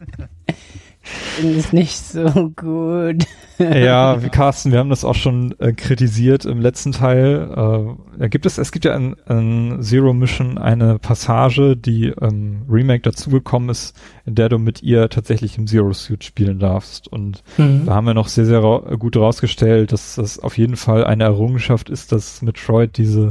finde 1.41 1.59
es 1.59 1.73
nicht 1.73 1.97
so 1.97 2.53
gut. 2.55 3.25
ja, 3.59 4.23
wie 4.23 4.29
Carsten, 4.29 4.73
wir 4.73 4.79
haben 4.79 4.91
das 4.91 5.05
auch 5.05 5.15
schon 5.15 5.55
äh, 5.59 5.73
kritisiert 5.73 6.45
im 6.45 6.61
letzten 6.61 6.93
Teil. 6.93 7.97
Äh, 8.19 8.29
gibt 8.29 8.47
es, 8.47 8.59
es 8.59 8.73
gibt 8.73 8.85
ja 8.85 8.95
in, 8.95 9.17
in 9.29 9.83
Zero 9.83 10.13
Mission 10.13 10.59
eine 10.59 10.99
Passage, 10.99 11.77
die 11.77 12.09
ähm, 12.21 12.63
Remake 12.69 13.03
dazugekommen 13.03 13.71
ist, 13.71 13.97
in 14.27 14.35
der 14.35 14.49
du 14.49 14.59
mit 14.59 14.83
ihr 14.83 15.09
tatsächlich 15.09 15.59
im 15.59 15.67
Zero 15.67 15.93
Suit 15.93 16.25
spielen 16.25 16.59
darfst. 16.59 17.09
Und 17.09 17.43
mhm. 17.57 17.87
da 17.87 17.95
haben 17.95 18.07
wir 18.07 18.15
noch 18.15 18.29
sehr, 18.29 18.45
sehr 18.45 18.63
ra 18.63 18.95
gut 18.97 19.17
rausgestellt, 19.17 19.93
dass 19.93 20.17
das 20.17 20.39
auf 20.39 20.59
jeden 20.59 20.77
Fall 20.77 21.05
eine 21.05 21.25
Errungenschaft 21.25 21.91
ist, 21.91 22.13
dass 22.13 22.43
Metroid 22.43 22.97
diese 22.97 23.29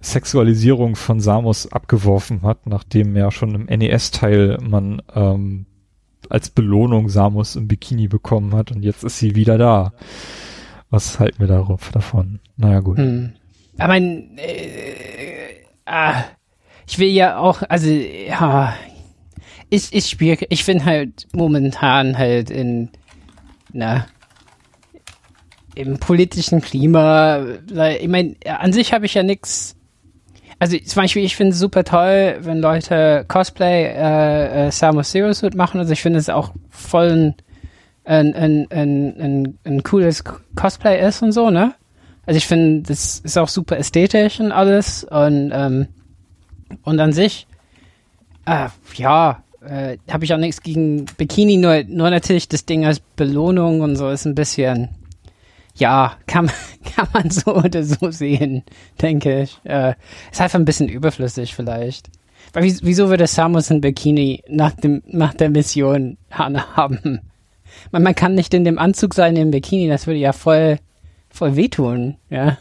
Sexualisierung 0.00 0.96
von 0.96 1.20
Samus 1.20 1.70
abgeworfen 1.70 2.42
hat, 2.42 2.66
nachdem 2.66 3.16
ja 3.16 3.30
schon 3.30 3.54
im 3.54 3.64
NES-Teil 3.66 4.58
man 4.62 5.02
ähm, 5.14 5.66
als 6.28 6.50
Belohnung 6.50 7.08
Samus 7.08 7.56
im 7.56 7.68
Bikini 7.68 8.08
bekommen 8.08 8.54
hat 8.54 8.72
und 8.72 8.82
jetzt 8.82 9.04
ist 9.04 9.18
sie 9.18 9.34
wieder 9.34 9.58
da. 9.58 9.92
Was 10.88 11.20
halten 11.20 11.38
wir 11.38 11.46
darauf 11.46 11.90
davon? 11.90 12.40
Naja, 12.56 12.80
gut. 12.80 12.98
Hm. 12.98 13.34
Aber 13.78 13.88
mein, 13.88 14.36
äh, 14.38 15.64
ah, 15.84 16.24
ich 16.86 16.98
will 16.98 17.08
ja 17.08 17.38
auch, 17.38 17.62
also, 17.68 17.88
ja, 17.88 18.74
ich, 19.68 19.92
ich 19.92 20.06
spiele, 20.06 20.38
ich 20.48 20.64
bin 20.64 20.84
halt 20.84 21.28
momentan 21.32 22.18
halt 22.18 22.50
in, 22.50 22.90
na, 23.72 24.06
im 25.74 25.98
politischen 25.98 26.60
Klima, 26.60 27.44
ich 28.00 28.08
meine, 28.08 28.34
an 28.44 28.72
sich 28.72 28.92
habe 28.92 29.06
ich 29.06 29.14
ja 29.14 29.22
nichts 29.22 29.76
also 30.60 30.76
zum 30.76 31.02
Beispiel, 31.02 31.24
ich 31.24 31.36
finde 31.36 31.52
es 31.52 31.58
super 31.58 31.84
toll, 31.84 32.36
wenn 32.42 32.58
Leute 32.58 33.24
Cosplay 33.26 33.86
äh, 33.86 34.66
äh, 34.66 34.70
Samus 34.70 35.10
Zero 35.10 35.32
Suit 35.32 35.54
machen. 35.54 35.80
Also 35.80 35.92
ich 35.94 36.02
finde 36.02 36.18
es 36.18 36.28
auch 36.28 36.52
voll 36.68 37.34
ein, 38.04 38.34
ein, 38.34 38.66
ein, 38.70 39.14
ein, 39.18 39.58
ein 39.64 39.82
cooles 39.82 40.22
Cosplay 40.54 41.06
ist 41.06 41.22
und 41.22 41.32
so, 41.32 41.48
ne? 41.48 41.74
Also 42.26 42.36
ich 42.36 42.46
finde, 42.46 42.82
das 42.82 43.20
ist 43.20 43.38
auch 43.38 43.48
super 43.48 43.78
ästhetisch 43.78 44.38
und 44.38 44.52
alles 44.52 45.04
und 45.04 45.50
ähm, 45.52 45.88
und 46.82 47.00
an 47.00 47.12
sich, 47.12 47.46
äh, 48.44 48.68
ja, 48.94 49.42
äh, 49.66 49.96
habe 50.10 50.24
ich 50.24 50.34
auch 50.34 50.38
nichts 50.38 50.62
gegen 50.62 51.06
Bikini, 51.16 51.56
nur, 51.56 51.82
nur 51.84 52.10
natürlich 52.10 52.48
das 52.48 52.66
Ding 52.66 52.84
als 52.84 53.00
Belohnung 53.00 53.80
und 53.80 53.96
so 53.96 54.10
ist 54.10 54.26
ein 54.26 54.34
bisschen 54.34 54.90
ja, 55.76 56.16
kann, 56.26 56.50
kann 56.96 57.08
man 57.12 57.30
so 57.30 57.54
oder 57.54 57.82
so 57.84 58.10
sehen, 58.10 58.62
denke 59.00 59.42
ich. 59.42 59.58
Äh, 59.64 59.94
ist 60.30 60.40
einfach 60.40 60.58
ein 60.58 60.64
bisschen 60.64 60.88
überflüssig 60.88 61.54
vielleicht. 61.54 62.10
Weil 62.52 62.64
wieso 62.82 63.08
würde 63.08 63.26
Samus 63.26 63.70
ein 63.70 63.80
Bikini 63.80 64.42
nach 64.48 64.72
dem 64.72 65.02
nach 65.06 65.34
der 65.34 65.50
Mission 65.50 66.16
haben? 66.30 67.20
Man, 67.92 68.02
man 68.02 68.14
kann 68.14 68.34
nicht 68.34 68.52
in 68.54 68.64
dem 68.64 68.78
Anzug 68.78 69.14
sein 69.14 69.36
im 69.36 69.52
Bikini, 69.52 69.88
das 69.88 70.06
würde 70.06 70.18
ja 70.18 70.32
voll 70.32 70.78
voll 71.28 71.54
wehtun, 71.54 72.16
ja. 72.28 72.58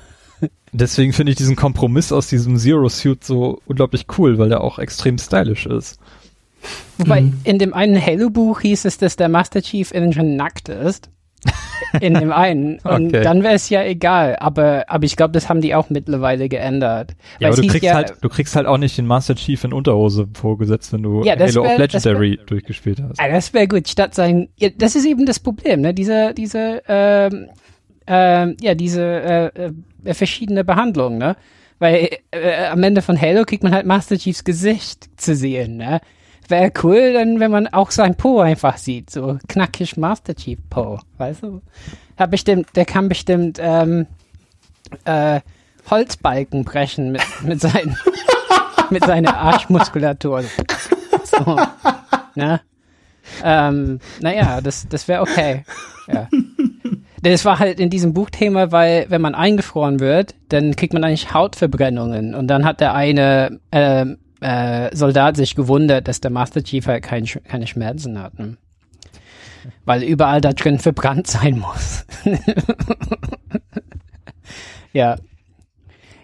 Deswegen 0.72 1.14
finde 1.14 1.32
ich 1.32 1.38
diesen 1.38 1.56
Kompromiss 1.56 2.12
aus 2.12 2.28
diesem 2.28 2.58
Zero-Suit 2.58 3.24
so 3.24 3.60
unglaublich 3.66 4.06
cool, 4.18 4.38
weil 4.38 4.50
der 4.50 4.62
auch 4.62 4.78
extrem 4.78 5.18
stylisch 5.18 5.66
ist. 5.66 6.00
Wobei 6.98 7.22
mhm. 7.22 7.40
in 7.44 7.58
dem 7.58 7.74
einen 7.74 8.00
Halo-Buch 8.00 8.62
hieß 8.62 8.86
es, 8.86 8.98
dass 8.98 9.16
der 9.16 9.30
Master 9.30 9.62
Chief 9.62 9.92
innen 9.92 10.14
schon 10.14 10.36
nackt 10.36 10.70
ist. 10.70 11.10
In 12.00 12.14
dem 12.14 12.32
einen. 12.32 12.80
Und 12.84 13.08
okay. 13.08 13.22
dann 13.22 13.44
wäre 13.44 13.56
es 13.56 13.70
ja 13.70 13.84
egal. 13.84 14.36
Aber, 14.40 14.86
aber 14.88 15.06
ich 15.06 15.16
glaube, 15.16 15.32
das 15.32 15.50
haben 15.50 15.62
die 15.62 15.76
auch 15.76 15.90
mittlerweile 15.90 16.50
geändert. 16.50 17.16
Ja, 17.40 17.50
aber 17.50 17.58
du 17.58 17.68
kriegst, 17.68 17.84
ja, 17.84 17.96
halt, 17.96 18.14
du 18.22 18.30
kriegst 18.30 18.56
halt 18.56 18.68
auch 18.68 18.78
nicht 18.78 18.98
den 18.98 19.08
Master 19.08 19.36
Chief 19.36 19.64
in 19.64 19.74
Unterhose 19.74 20.28
vorgesetzt, 20.34 20.94
wenn 20.94 21.04
du 21.04 21.24
ja, 21.24 21.38
Halo 21.38 21.64
wär, 21.64 21.74
of 21.74 21.78
Legendary 21.78 22.38
wär, 22.38 22.46
durchgespielt 22.46 23.02
hast. 23.02 23.20
Ja, 23.20 23.30
das 23.30 23.54
wäre 23.54 23.68
gut. 23.68 23.88
Statt 23.88 24.16
sein, 24.16 24.50
ja, 24.58 24.70
das 24.70 24.96
ist 24.96 25.06
eben 25.06 25.26
das 25.26 25.40
Problem, 25.40 25.82
ne? 25.82 25.94
Diese, 25.94 26.34
diese, 26.34 26.82
ähm, 26.88 27.50
ähm, 28.08 28.58
ja, 28.62 28.76
diese 28.76 29.02
äh, 29.02 29.72
äh, 30.06 30.14
verschiedene 30.14 30.64
Behandlung, 30.64 31.18
ne? 31.18 31.36
Weil 31.80 32.10
äh, 32.32 32.66
am 32.66 32.84
Ende 32.84 33.02
von 33.02 33.20
Halo 33.20 33.46
kriegt 33.46 33.64
man 33.64 33.74
halt 33.74 33.86
Master 33.86 34.18
Chiefs 34.18 34.44
Gesicht 34.44 35.10
zu 35.16 35.34
sehen, 35.36 35.78
ne? 35.78 36.02
Wäre 36.50 36.72
cool, 36.84 37.14
dann, 37.14 37.40
wenn 37.40 37.52
man 37.52 37.68
auch 37.68 37.92
sein 37.92 38.16
Po 38.16 38.40
einfach 38.40 38.78
sieht, 38.78 39.10
so 39.10 39.38
knackig 39.48 39.98
Master 39.98 40.36
Chief 40.36 40.60
Po, 40.70 41.00
weißt 41.18 41.44
du? 41.44 41.62
Hat 42.18 42.32
bestimmt, 42.32 42.68
der 42.76 42.86
kann 42.86 43.10
bestimmt 43.10 43.60
ähm, 43.62 44.08
äh, 45.06 45.42
Holzbalken 45.90 46.66
brechen 46.66 47.12
mit, 47.12 47.22
mit 47.44 47.62
seinen 47.62 47.98
mit 48.90 49.04
seiner 49.06 49.38
Arschmuskulatur. 49.38 50.44
So, 51.24 51.60
ne? 52.36 52.62
Ähm, 53.44 54.00
naja, 54.20 54.62
das, 54.62 54.88
das 54.90 55.08
wäre 55.08 55.22
okay. 55.22 55.64
Ja. 56.08 56.28
Das 57.22 57.46
war 57.46 57.60
halt 57.60 57.80
in 57.80 57.90
diesem 57.90 58.14
Buchthema, 58.14 58.72
weil 58.72 59.06
wenn 59.10 59.22
man 59.22 59.36
eingefroren 59.36 60.00
wird, 60.00 60.36
dann 60.50 60.76
kriegt 60.76 60.94
man 60.94 61.04
eigentlich 61.04 61.34
Hautverbrennungen 61.34 62.34
und 62.34 62.48
dann 62.48 62.66
hat 62.66 62.80
der 62.80 62.94
eine 62.94 63.60
ähm, 63.72 64.18
äh, 64.42 64.96
Soldat 64.96 65.38
sich 65.38 65.56
gewundert, 65.56 66.08
dass 66.08 66.22
der 66.22 66.32
Master 66.32 66.64
Chief 66.64 66.86
halt 66.88 67.04
kein, 67.04 67.26
keine 67.26 67.68
Schmerzen 67.68 68.22
hat. 68.22 68.38
Ne? 68.40 68.58
Weil 69.86 70.04
überall 70.04 70.42
da 70.42 70.54
drin 70.54 70.80
verbrannt 70.80 71.28
sein 71.28 71.60
muss. 71.60 72.06
ja. 74.94 75.18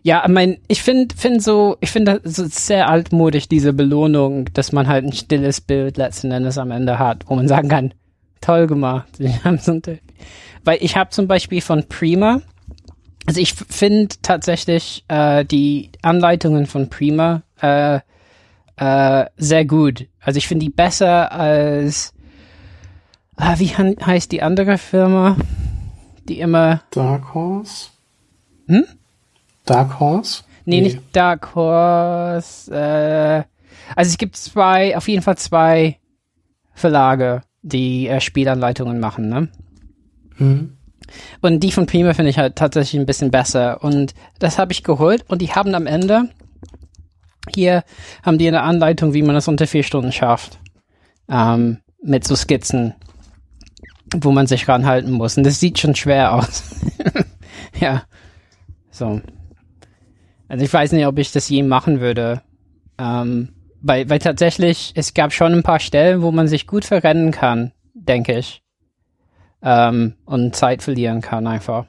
Ja, 0.04 0.24
ich 0.24 0.32
mein, 0.32 0.58
ich 0.68 0.84
finde 0.84 1.16
find 1.16 1.42
so, 1.42 1.78
ich 1.82 1.90
finde 1.90 2.20
das 2.20 2.36
so 2.36 2.46
sehr 2.46 2.90
altmodisch, 2.90 3.48
diese 3.48 3.74
Belohnung, 3.74 4.46
dass 4.54 4.72
man 4.72 4.88
halt 4.88 5.04
ein 5.04 5.14
stilles 5.14 5.62
Bild 5.62 5.98
letzten 5.98 6.32
Endes 6.32 6.60
am 6.60 6.70
Ende 6.70 7.00
hat, 7.00 7.24
wo 7.28 7.36
man 7.36 7.48
sagen 7.48 7.70
kann, 7.70 7.94
toll 8.40 8.68
gemacht. 8.68 9.10
Weil 10.64 10.78
ich 10.82 10.96
habe 10.96 11.10
zum 11.10 11.28
Beispiel 11.28 11.62
von 11.62 11.86
Prima, 11.88 12.42
also 13.26 13.40
ich 13.40 13.54
finde 13.54 14.16
tatsächlich 14.22 15.04
äh, 15.08 15.46
die 15.46 15.92
Anleitungen 16.02 16.66
von 16.68 16.90
Prima 16.90 17.42
äh, 17.62 18.00
äh, 18.78 19.26
sehr 19.38 19.66
gut. 19.66 20.08
Also 20.20 20.38
ich 20.38 20.48
finde 20.48 20.66
die 20.66 20.72
besser 20.72 21.32
als 21.32 22.14
ah, 23.38 23.56
wie 23.58 23.70
heißt 23.70 24.32
die 24.32 24.42
andere 24.42 24.78
Firma, 24.78 25.38
die 26.28 26.40
immer 26.40 26.82
Dark 26.92 27.34
Horse? 27.34 27.90
Hm? 28.68 28.86
Dark 29.66 30.00
Horse? 30.00 30.44
Nee, 30.66 30.78
nee. 30.78 30.88
nicht 30.88 31.00
Dark 31.14 31.56
Horse. 31.56 32.74
Äh, 32.74 33.44
also 33.96 34.10
es 34.10 34.18
gibt 34.18 34.36
zwei, 34.36 34.98
auf 34.98 35.08
jeden 35.08 35.22
Fall 35.22 35.38
zwei 35.38 36.00
Verlage, 36.74 37.42
die 37.62 38.08
äh, 38.08 38.20
Spielanleitungen 38.20 39.00
machen, 39.00 39.30
ne? 39.30 39.48
Mhm. 40.38 40.78
Und 41.42 41.60
die 41.62 41.72
von 41.72 41.86
Prima 41.86 42.14
finde 42.14 42.32
ich 42.32 42.38
halt 42.38 42.56
tatsächlich 42.56 43.00
ein 43.00 43.06
bisschen 43.06 43.32
besser. 43.32 43.84
Und 43.84 44.14
das 44.40 44.58
habe 44.58 44.72
ich 44.72 44.84
geholt 44.84 45.26
und 45.28 45.42
die 45.42 45.52
haben 45.54 45.76
am 45.76 45.88
Ende 45.88 46.30
hier 47.54 47.84
haben 48.24 48.38
die 48.38 48.48
eine 48.48 48.62
Anleitung, 48.62 49.14
wie 49.14 49.22
man 49.22 49.36
das 49.36 49.48
unter 49.48 49.68
vier 49.68 49.84
Stunden 49.84 50.12
schafft. 50.12 50.60
Ähm, 51.30 51.80
mit 52.02 52.26
so 52.26 52.36
Skizzen, 52.36 52.94
wo 54.16 54.32
man 54.32 54.48
sich 54.48 54.68
ranhalten 54.68 55.12
muss. 55.12 55.38
Und 55.38 55.44
das 55.44 55.60
sieht 55.60 55.80
schon 55.80 55.96
schwer 55.96 56.34
aus. 56.34 56.64
ja. 57.80 58.04
So. 58.92 59.22
Also 60.48 60.64
ich 60.64 60.72
weiß 60.72 60.92
nicht, 60.92 61.08
ob 61.08 61.18
ich 61.18 61.32
das 61.32 61.50
je 61.50 61.64
machen 61.64 62.00
würde. 62.00 62.42
Ähm, 62.98 63.50
weil, 63.82 64.10
weil 64.10 64.20
tatsächlich, 64.20 64.94
es 64.96 65.14
gab 65.14 65.34
schon 65.34 65.54
ein 65.54 65.64
paar 65.64 65.80
Stellen, 65.80 66.22
wo 66.22 66.32
man 66.32 66.48
sich 66.48 66.68
gut 66.68 66.86
verrennen 66.86 67.32
kann, 67.32 67.72
denke 67.94 68.38
ich. 68.38 68.62
Ähm, 69.66 70.14
und 70.26 70.56
Zeit 70.56 70.84
verlieren 70.84 71.22
kann 71.22 71.48
einfach. 71.48 71.86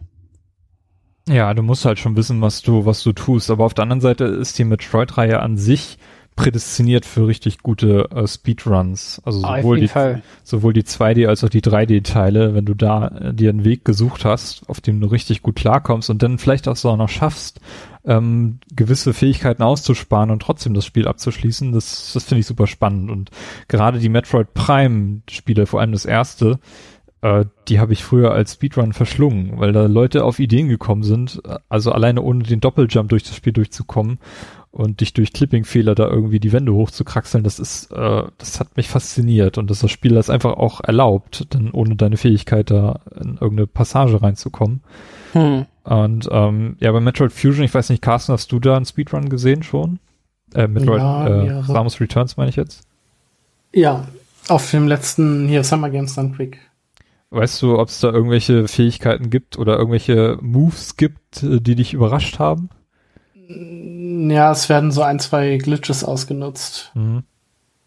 Ja, 1.28 1.52
du 1.54 1.62
musst 1.62 1.84
halt 1.84 1.98
schon 1.98 2.16
wissen, 2.16 2.40
was 2.40 2.62
du, 2.62 2.86
was 2.86 3.02
du 3.02 3.12
tust. 3.12 3.50
Aber 3.50 3.64
auf 3.64 3.74
der 3.74 3.82
anderen 3.82 4.00
Seite 4.00 4.24
ist 4.24 4.58
die 4.58 4.64
Metroid-Reihe 4.64 5.40
an 5.40 5.56
sich 5.56 5.98
prädestiniert 6.36 7.06
für 7.06 7.26
richtig 7.26 7.60
gute 7.62 8.10
äh, 8.10 8.26
Speedruns. 8.26 9.20
Also 9.24 9.40
sowohl 9.40 9.80
die, 9.80 9.90
sowohl 10.44 10.74
die 10.74 10.82
2D 10.82 11.26
als 11.26 11.42
auch 11.42 11.48
die 11.48 11.62
3D-Teile, 11.62 12.54
wenn 12.54 12.66
du 12.66 12.74
da 12.74 13.08
äh, 13.08 13.34
dir 13.34 13.48
einen 13.48 13.64
Weg 13.64 13.86
gesucht 13.86 14.24
hast, 14.26 14.68
auf 14.68 14.82
dem 14.82 15.00
du 15.00 15.06
richtig 15.08 15.42
gut 15.42 15.56
klarkommst 15.56 16.10
und 16.10 16.22
dann 16.22 16.38
vielleicht 16.38 16.68
auch 16.68 16.76
so 16.76 16.94
noch 16.94 17.08
schaffst, 17.08 17.60
ähm, 18.04 18.58
gewisse 18.74 19.14
Fähigkeiten 19.14 19.62
auszusparen 19.62 20.30
und 20.30 20.40
trotzdem 20.40 20.74
das 20.74 20.84
Spiel 20.84 21.08
abzuschließen, 21.08 21.72
das, 21.72 22.12
das 22.12 22.24
finde 22.24 22.40
ich 22.40 22.46
super 22.46 22.66
spannend. 22.66 23.10
Und 23.10 23.30
gerade 23.68 23.98
die 23.98 24.10
Metroid 24.10 24.52
Prime-Spiele, 24.52 25.66
vor 25.66 25.80
allem 25.80 25.92
das 25.92 26.04
erste, 26.04 26.60
die 27.68 27.80
habe 27.80 27.92
ich 27.92 28.04
früher 28.04 28.32
als 28.32 28.54
Speedrun 28.54 28.92
verschlungen, 28.92 29.58
weil 29.58 29.72
da 29.72 29.86
Leute 29.86 30.24
auf 30.24 30.38
Ideen 30.38 30.68
gekommen 30.68 31.02
sind, 31.02 31.40
also 31.68 31.92
alleine 31.92 32.22
ohne 32.22 32.44
den 32.44 32.60
Doppeljump 32.60 33.08
durch 33.08 33.24
das 33.24 33.36
Spiel 33.36 33.52
durchzukommen 33.52 34.18
und 34.70 35.00
dich 35.00 35.14
durch 35.14 35.32
Clipping-Fehler 35.32 35.94
da 35.94 36.06
irgendwie 36.06 36.38
die 36.38 36.52
Wände 36.52 36.74
hochzukraxeln, 36.74 37.42
das 37.42 37.58
ist, 37.58 37.90
äh, 37.92 38.24
das 38.36 38.60
hat 38.60 38.76
mich 38.76 38.88
fasziniert 38.88 39.56
und 39.56 39.70
dass 39.70 39.80
das 39.80 39.90
Spiel 39.90 40.14
das 40.14 40.28
einfach 40.28 40.52
auch 40.52 40.82
erlaubt, 40.82 41.46
dann 41.54 41.70
ohne 41.70 41.96
deine 41.96 42.18
Fähigkeit 42.18 42.70
da 42.70 43.00
in 43.18 43.38
irgendeine 43.40 43.66
Passage 43.66 44.20
reinzukommen. 44.20 44.82
Hm. 45.32 45.64
Und 45.84 46.28
ähm, 46.30 46.76
ja, 46.80 46.92
bei 46.92 47.00
Metroid 47.00 47.32
Fusion, 47.32 47.64
ich 47.64 47.72
weiß 47.72 47.88
nicht, 47.88 48.02
Carsten, 48.02 48.32
hast 48.32 48.52
du 48.52 48.60
da 48.60 48.76
einen 48.76 48.84
Speedrun 48.84 49.30
gesehen 49.30 49.62
schon? 49.62 49.98
Äh, 50.54 50.68
Metroid, 50.68 51.00
ja, 51.00 51.60
äh, 51.60 51.62
Samus 51.62 51.98
Returns 52.00 52.36
meine 52.36 52.50
ich 52.50 52.56
jetzt? 52.56 52.86
Ja, 53.72 54.06
auf 54.48 54.70
dem 54.70 54.86
letzten 54.86 55.48
hier 55.48 55.64
Summer 55.64 55.88
Games 55.88 56.14
Done 56.14 56.32
Quick. 56.36 56.58
Weißt 57.30 57.60
du, 57.62 57.78
ob 57.78 57.88
es 57.88 58.00
da 58.00 58.12
irgendwelche 58.12 58.68
Fähigkeiten 58.68 59.30
gibt 59.30 59.58
oder 59.58 59.76
irgendwelche 59.76 60.38
Moves 60.40 60.96
gibt, 60.96 61.42
äh, 61.42 61.60
die 61.60 61.74
dich 61.74 61.92
überrascht 61.92 62.38
haben? 62.38 62.70
Mm, 63.48 64.30
ja, 64.30 64.52
es 64.52 64.68
werden 64.68 64.92
so 64.92 65.02
ein, 65.02 65.18
zwei 65.18 65.56
Glitches 65.56 66.04
ausgenutzt. 66.04 66.92
Mhm. 66.94 67.24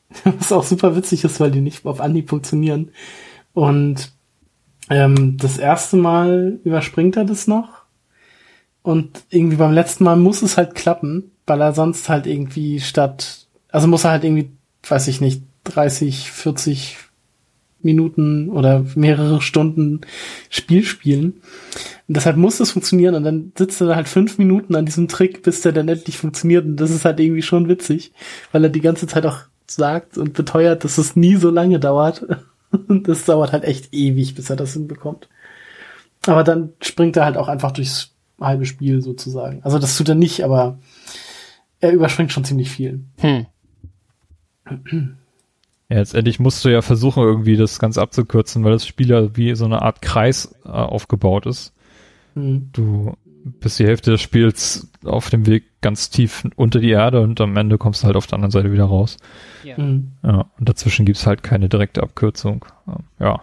Was 0.24 0.52
auch 0.52 0.64
super 0.64 0.96
witzig 0.96 1.24
ist, 1.24 1.40
weil 1.40 1.52
die 1.52 1.62
nicht 1.62 1.86
auf 1.86 2.02
Anhieb 2.02 2.30
funktionieren. 2.30 2.92
Und 3.54 4.12
ähm, 4.90 5.38
das 5.38 5.58
erste 5.58 5.98
Mal 5.98 6.60
überspringt 6.64 7.16
er 7.16 7.26
das 7.26 7.48
noch. 7.48 7.84
Und 8.82 9.24
irgendwie 9.30 9.58
beim 9.58 9.74
letzten 9.74 10.04
Mal 10.04 10.16
muss 10.16 10.42
es 10.42 10.58
halt 10.58 10.76
klappen, 10.76 11.32
weil 11.46 11.62
er 11.62 11.74
sonst 11.74 12.10
halt 12.10 12.26
irgendwie 12.26 12.80
statt, 12.80 13.48
also 13.70 13.88
muss 13.88 14.04
er 14.04 14.12
halt 14.12 14.24
irgendwie, 14.24 14.52
weiß 14.88 15.08
ich 15.08 15.22
nicht, 15.22 15.44
30, 15.66 16.32
40 16.32 16.98
Minuten 17.82 18.50
oder 18.50 18.86
mehrere 18.96 19.42
Stunden 19.42 20.02
Spiel 20.50 20.84
spielen. 20.84 21.42
Und 22.08 22.18
deshalb 22.18 22.38
muss 22.38 22.58
das 22.58 22.72
funktionieren 22.72 23.16
und 23.16 23.24
dann 23.24 23.52
sitzt 23.58 23.82
er 23.82 23.88
da 23.88 23.96
halt 23.96 24.08
fünf 24.08 24.38
Minuten 24.38 24.76
an 24.76 24.86
diesem 24.86 25.08
Trick, 25.08 25.44
bis 25.44 25.62
der 25.62 25.72
dann 25.72 25.88
endlich 25.88 26.18
funktioniert 26.18 26.66
und 26.66 26.78
das 26.78 26.92
ist 26.92 27.06
halt 27.06 27.20
irgendwie 27.20 27.42
schon 27.42 27.70
witzig, 27.70 28.12
weil 28.52 28.64
er 28.64 28.70
die 28.70 28.82
ganze 28.82 29.08
Zeit 29.08 29.26
auch 29.26 29.40
sagt 29.72 30.18
und 30.18 30.34
beteuert, 30.34 30.84
dass 30.84 30.98
es 30.98 31.16
nie 31.16 31.36
so 31.36 31.50
lange 31.50 31.80
dauert. 31.80 32.26
Und 32.88 33.08
das 33.08 33.26
dauert 33.26 33.52
halt 33.52 33.64
echt 33.64 33.96
ewig, 33.96 34.36
bis 34.36 34.52
er 34.52 34.56
das 34.56 34.74
hinbekommt. 34.74 35.28
Aber 36.28 36.44
dann 36.44 36.74
springt 36.82 37.18
er 37.18 37.26
halt 37.26 37.36
auch 37.36 37.48
einfach 37.48 37.72
durchs 37.72 38.14
halbe 38.40 38.66
Spiel 38.66 39.02
sozusagen. 39.02 39.64
Also 39.64 39.80
das 39.80 39.98
tut 39.98 40.10
er 40.10 40.16
nicht, 40.16 40.44
aber 40.44 40.78
er 41.80 41.92
überspringt 41.92 42.32
schon 42.32 42.46
ziemlich 42.46 42.70
viel. 42.70 43.04
Hm. 43.18 43.48
Ja, 45.90 45.98
letztendlich 45.98 46.40
musst 46.40 46.64
du 46.64 46.70
ja 46.70 46.82
versuchen, 46.82 47.24
irgendwie 47.24 47.58
das 47.58 47.80
Ganze 47.80 48.02
abzukürzen, 48.02 48.64
weil 48.64 48.74
das 48.74 48.86
Spiel 48.86 49.10
ja 49.10 49.36
wie 49.36 49.56
so 49.56 49.66
eine 49.66 49.82
Art 49.82 50.02
Kreis 50.02 50.56
äh, 50.64 50.70
aufgebaut 50.70 51.48
ist. 51.48 51.74
Mhm. 52.36 52.70
Du 52.72 53.14
bist 53.44 53.80
die 53.80 53.86
Hälfte 53.86 54.12
des 54.12 54.22
Spiels 54.22 54.92
auf 55.04 55.30
dem 55.30 55.48
Weg 55.48 55.82
ganz 55.82 56.10
tief 56.10 56.44
unter 56.56 56.80
die 56.80 56.92
Erde 56.92 57.22
und 57.22 57.42
am 57.42 57.58
Ende 57.58 57.78
kommst 57.78 58.04
du 58.04 58.08
halt 58.08 58.18
auf 58.18 58.28
der 58.28 58.36
anderen 58.36 58.52
Seite 58.52 58.72
wieder 58.72 58.86
raus. 58.86 59.18
Ja. 59.64 59.78
Mhm. 59.78 60.12
ja 60.24 60.52
und 60.60 60.70
dazwischen 60.70 61.06
gibt's 61.06 61.26
halt 61.26 61.42
keine 61.42 61.70
direkte 61.70 62.04
Abkürzung. 62.04 62.66
Ähm, 62.88 63.06
ja. 63.20 63.42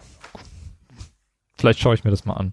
Vielleicht 1.59 1.80
schaue 1.80 1.94
ich 1.94 2.05
mir 2.05 2.11
das 2.11 2.26
mal 2.26 2.34
an. 2.34 2.53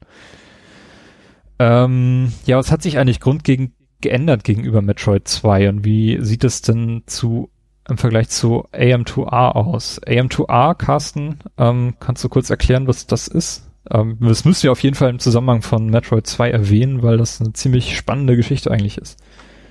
Ähm, 1.60 2.34
ja, 2.46 2.58
was 2.58 2.72
hat 2.72 2.82
sich 2.82 2.98
eigentlich 2.98 3.20
grundlegend 3.20 3.74
geändert 4.02 4.44
gegenüber 4.44 4.82
Metroid 4.82 5.28
2 5.28 5.70
und 5.70 5.86
wie 5.86 6.18
sieht 6.22 6.44
es 6.44 6.62
denn 6.62 7.04
zu 7.06 7.50
im 7.90 7.98
Vergleich 7.98 8.30
zu 8.30 8.66
AM2R 8.74 9.56
aus. 9.56 10.02
AM2R, 10.04 10.76
Carsten, 10.76 11.40
ähm, 11.58 11.96
kannst 12.00 12.24
du 12.24 12.30
kurz 12.30 12.50
erklären, 12.50 12.88
was 12.88 13.08
das 13.08 13.28
ist? 13.28 13.70
Ähm, 13.92 14.18
das 14.22 14.46
müsst 14.46 14.64
ihr 14.64 14.72
auf 14.72 14.82
jeden 14.82 14.96
Fall 14.96 15.10
im 15.10 15.20
Zusammenhang 15.20 15.62
von 15.62 15.88
Metroid 15.88 16.26
2 16.26 16.50
erwähnen, 16.50 17.04
weil 17.04 17.18
das 17.18 17.42
eine 17.42 17.54
ziemlich 17.54 17.98
spannende 17.98 18.36
Geschichte 18.36 18.72
eigentlich 18.72 18.98
ist. 18.98 19.20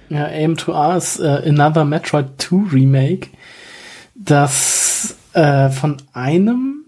Ja, 0.09 0.27
AM2R 0.27 0.97
ist 0.97 1.21
äh, 1.21 1.49
Another 1.49 1.85
Metroid 1.85 2.27
2 2.39 2.73
Remake, 2.73 3.31
das 4.15 5.17
äh, 5.33 5.71
von 5.71 5.97
einem 6.13 6.83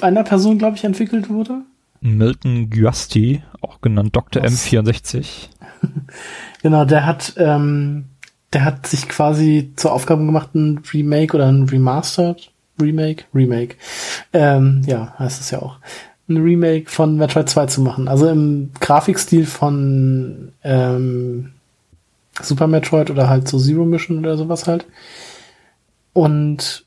einer 0.00 0.24
Person, 0.24 0.58
glaube 0.58 0.76
ich, 0.76 0.84
entwickelt 0.84 1.28
wurde. 1.28 1.62
Milton 2.00 2.70
Guasti, 2.70 3.42
auch 3.60 3.80
genannt 3.80 4.14
Dr. 4.16 4.42
Was? 4.42 4.66
M64. 4.66 5.48
genau, 6.62 6.84
der 6.84 7.06
hat, 7.06 7.34
ähm, 7.36 8.06
der 8.52 8.64
hat 8.64 8.86
sich 8.86 9.08
quasi 9.08 9.72
zur 9.76 9.92
Aufgabe 9.92 10.24
gemacht, 10.24 10.54
ein 10.54 10.82
Remake 10.92 11.34
oder 11.34 11.46
ein 11.46 11.68
Remastered 11.68 12.52
Remake, 12.80 13.24
Remake, 13.34 13.76
ähm, 14.32 14.82
ja, 14.86 15.14
heißt 15.18 15.40
es 15.40 15.50
ja 15.50 15.60
auch, 15.60 15.78
ein 16.28 16.38
Remake 16.38 16.90
von 16.90 17.16
Metroid 17.16 17.48
2 17.48 17.66
zu 17.66 17.80
machen. 17.82 18.08
Also 18.08 18.28
im 18.28 18.70
Grafikstil 18.80 19.46
von 19.46 20.52
ähm, 20.62 21.52
Super 22.40 22.66
Metroid 22.66 23.10
oder 23.10 23.28
halt 23.28 23.48
so 23.48 23.58
Zero 23.58 23.84
Mission 23.84 24.18
oder 24.18 24.36
sowas 24.36 24.66
halt. 24.66 24.86
Und 26.12 26.84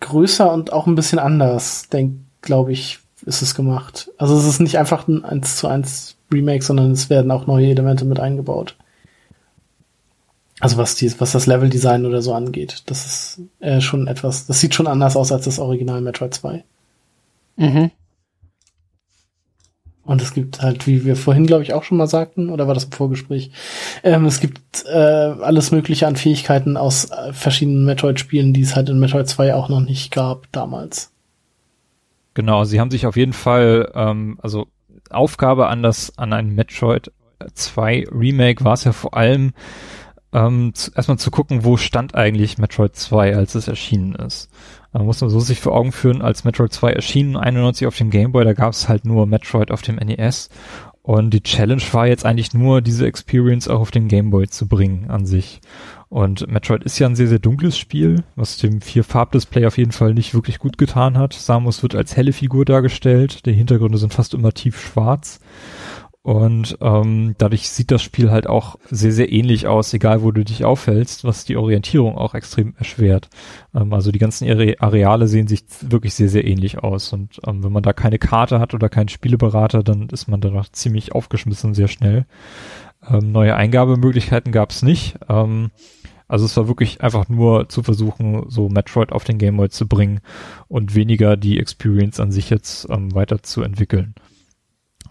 größer 0.00 0.52
und 0.52 0.72
auch 0.72 0.86
ein 0.86 0.94
bisschen 0.94 1.18
anders, 1.18 1.88
denk, 1.88 2.14
glaube 2.42 2.72
ich, 2.72 2.98
ist 3.24 3.42
es 3.42 3.54
gemacht. 3.54 4.10
Also 4.18 4.36
es 4.36 4.44
ist 4.44 4.60
nicht 4.60 4.78
einfach 4.78 5.08
ein 5.08 5.24
1 5.24 5.56
zu 5.56 5.68
1 5.68 6.16
Remake, 6.32 6.62
sondern 6.62 6.92
es 6.92 7.08
werden 7.08 7.30
auch 7.30 7.46
neue 7.46 7.68
Elemente 7.68 8.04
mit 8.04 8.20
eingebaut. 8.20 8.76
Also 10.60 10.76
was 10.76 10.96
die, 10.96 11.12
was 11.20 11.32
das 11.32 11.46
Leveldesign 11.46 12.04
oder 12.04 12.22
so 12.22 12.34
angeht. 12.34 12.82
Das 12.86 13.06
ist 13.06 13.40
äh, 13.60 13.80
schon 13.80 14.06
etwas, 14.06 14.46
das 14.46 14.60
sieht 14.60 14.74
schon 14.74 14.86
anders 14.86 15.16
aus 15.16 15.30
als 15.30 15.44
das 15.44 15.58
Original 15.58 16.00
Metroid 16.00 16.34
2. 16.34 16.64
Mhm. 17.56 17.90
Und 20.08 20.22
es 20.22 20.32
gibt 20.32 20.62
halt, 20.62 20.86
wie 20.86 21.04
wir 21.04 21.16
vorhin, 21.16 21.46
glaube 21.46 21.62
ich, 21.62 21.74
auch 21.74 21.82
schon 21.82 21.98
mal 21.98 22.06
sagten, 22.06 22.48
oder 22.48 22.66
war 22.66 22.72
das 22.72 22.84
im 22.84 22.92
Vorgespräch, 22.92 23.50
ähm, 24.02 24.24
es 24.24 24.40
gibt 24.40 24.86
äh, 24.86 24.96
alles 24.96 25.70
Mögliche 25.70 26.06
an 26.06 26.16
Fähigkeiten 26.16 26.78
aus 26.78 27.10
äh, 27.10 27.34
verschiedenen 27.34 27.84
Metroid-Spielen, 27.84 28.54
die 28.54 28.62
es 28.62 28.74
halt 28.74 28.88
in 28.88 28.98
Metroid 28.98 29.28
2 29.28 29.54
auch 29.54 29.68
noch 29.68 29.80
nicht 29.80 30.10
gab 30.10 30.50
damals. 30.50 31.12
Genau, 32.32 32.64
sie 32.64 32.80
haben 32.80 32.90
sich 32.90 33.06
auf 33.06 33.18
jeden 33.18 33.34
Fall, 33.34 33.92
ähm, 33.94 34.38
also 34.40 34.68
Aufgabe 35.10 35.68
an 35.68 35.82
das, 35.82 36.16
an 36.16 36.32
ein 36.32 36.54
Metroid 36.54 37.12
2 37.52 38.06
Remake 38.10 38.64
war 38.64 38.72
es 38.72 38.84
ja 38.84 38.92
vor 38.92 39.14
allem, 39.14 39.52
ähm, 40.32 40.72
zu, 40.74 40.92
erstmal 40.94 41.18
zu 41.18 41.30
gucken, 41.30 41.64
wo 41.64 41.76
stand 41.76 42.14
eigentlich 42.14 42.58
Metroid 42.58 42.94
2, 42.94 43.36
als 43.36 43.54
es 43.54 43.68
erschienen 43.68 44.14
ist. 44.14 44.50
Man 44.92 45.04
muss 45.04 45.20
man 45.20 45.30
so 45.30 45.40
sich 45.40 45.60
vor 45.60 45.74
Augen 45.74 45.92
führen, 45.92 46.22
als 46.22 46.44
Metroid 46.44 46.72
2 46.72 46.92
erschienen, 46.92 47.36
91 47.36 47.86
auf 47.86 47.96
dem 47.96 48.10
Game 48.10 48.32
Boy, 48.32 48.44
da 48.44 48.52
gab 48.52 48.72
es 48.72 48.88
halt 48.88 49.04
nur 49.04 49.26
Metroid 49.26 49.70
auf 49.70 49.82
dem 49.82 49.96
NES. 49.96 50.48
Und 51.02 51.30
die 51.30 51.42
Challenge 51.42 51.82
war 51.92 52.06
jetzt 52.06 52.26
eigentlich 52.26 52.52
nur, 52.52 52.82
diese 52.82 53.06
Experience 53.06 53.68
auch 53.68 53.80
auf 53.80 53.90
den 53.90 54.08
Game 54.08 54.30
Boy 54.30 54.46
zu 54.48 54.68
bringen 54.68 55.08
an 55.08 55.24
sich. 55.24 55.60
Und 56.10 56.48
Metroid 56.48 56.84
ist 56.84 56.98
ja 56.98 57.06
ein 57.06 57.16
sehr, 57.16 57.28
sehr 57.28 57.38
dunkles 57.38 57.78
Spiel, 57.78 58.24
was 58.36 58.56
dem 58.58 58.80
Vier-Farb-Display 58.80 59.66
auf 59.66 59.78
jeden 59.78 59.92
Fall 59.92 60.14
nicht 60.14 60.34
wirklich 60.34 60.58
gut 60.58 60.78
getan 60.78 61.18
hat. 61.18 61.34
Samus 61.34 61.82
wird 61.82 61.94
als 61.94 62.16
helle 62.16 62.32
Figur 62.32 62.64
dargestellt, 62.64 63.46
die 63.46 63.52
Hintergründe 63.52 63.98
sind 63.98 64.14
fast 64.14 64.34
immer 64.34 64.52
tief 64.52 64.80
schwarz. 64.80 65.40
Und 66.22 66.76
ähm, 66.80 67.36
dadurch 67.38 67.70
sieht 67.70 67.90
das 67.90 68.02
Spiel 68.02 68.30
halt 68.30 68.46
auch 68.46 68.76
sehr, 68.90 69.12
sehr 69.12 69.32
ähnlich 69.32 69.66
aus, 69.66 69.94
egal 69.94 70.22
wo 70.22 70.30
du 70.30 70.44
dich 70.44 70.64
aufhältst, 70.64 71.24
was 71.24 71.44
die 71.44 71.56
Orientierung 71.56 72.18
auch 72.18 72.34
extrem 72.34 72.74
erschwert. 72.76 73.30
Ähm, 73.74 73.92
also 73.92 74.10
die 74.12 74.18
ganzen 74.18 74.46
Areale 74.48 75.28
sehen 75.28 75.46
sich 75.46 75.64
wirklich 75.80 76.14
sehr, 76.14 76.28
sehr 76.28 76.46
ähnlich 76.46 76.78
aus. 76.78 77.12
Und 77.12 77.40
ähm, 77.46 77.64
wenn 77.64 77.72
man 77.72 77.82
da 77.82 77.92
keine 77.92 78.18
Karte 78.18 78.60
hat 78.60 78.74
oder 78.74 78.88
keinen 78.88 79.08
Spieleberater, 79.08 79.82
dann 79.82 80.08
ist 80.08 80.28
man 80.28 80.40
danach 80.40 80.68
ziemlich 80.70 81.12
aufgeschmissen 81.12 81.74
sehr 81.74 81.88
schnell. 81.88 82.26
Ähm, 83.08 83.32
neue 83.32 83.54
Eingabemöglichkeiten 83.54 84.52
gab 84.52 84.70
es 84.70 84.82
nicht. 84.82 85.16
Ähm, 85.28 85.70
also 86.26 86.44
es 86.44 86.56
war 86.58 86.68
wirklich 86.68 87.00
einfach 87.00 87.28
nur 87.30 87.70
zu 87.70 87.82
versuchen, 87.82 88.44
so 88.48 88.68
Metroid 88.68 89.12
auf 89.12 89.24
den 89.24 89.38
Game 89.38 89.56
Boy 89.56 89.70
zu 89.70 89.88
bringen 89.88 90.20
und 90.68 90.94
weniger 90.94 91.38
die 91.38 91.58
Experience 91.58 92.20
an 92.20 92.32
sich 92.32 92.50
jetzt 92.50 92.86
ähm, 92.90 93.14
weiterzuentwickeln. 93.14 94.14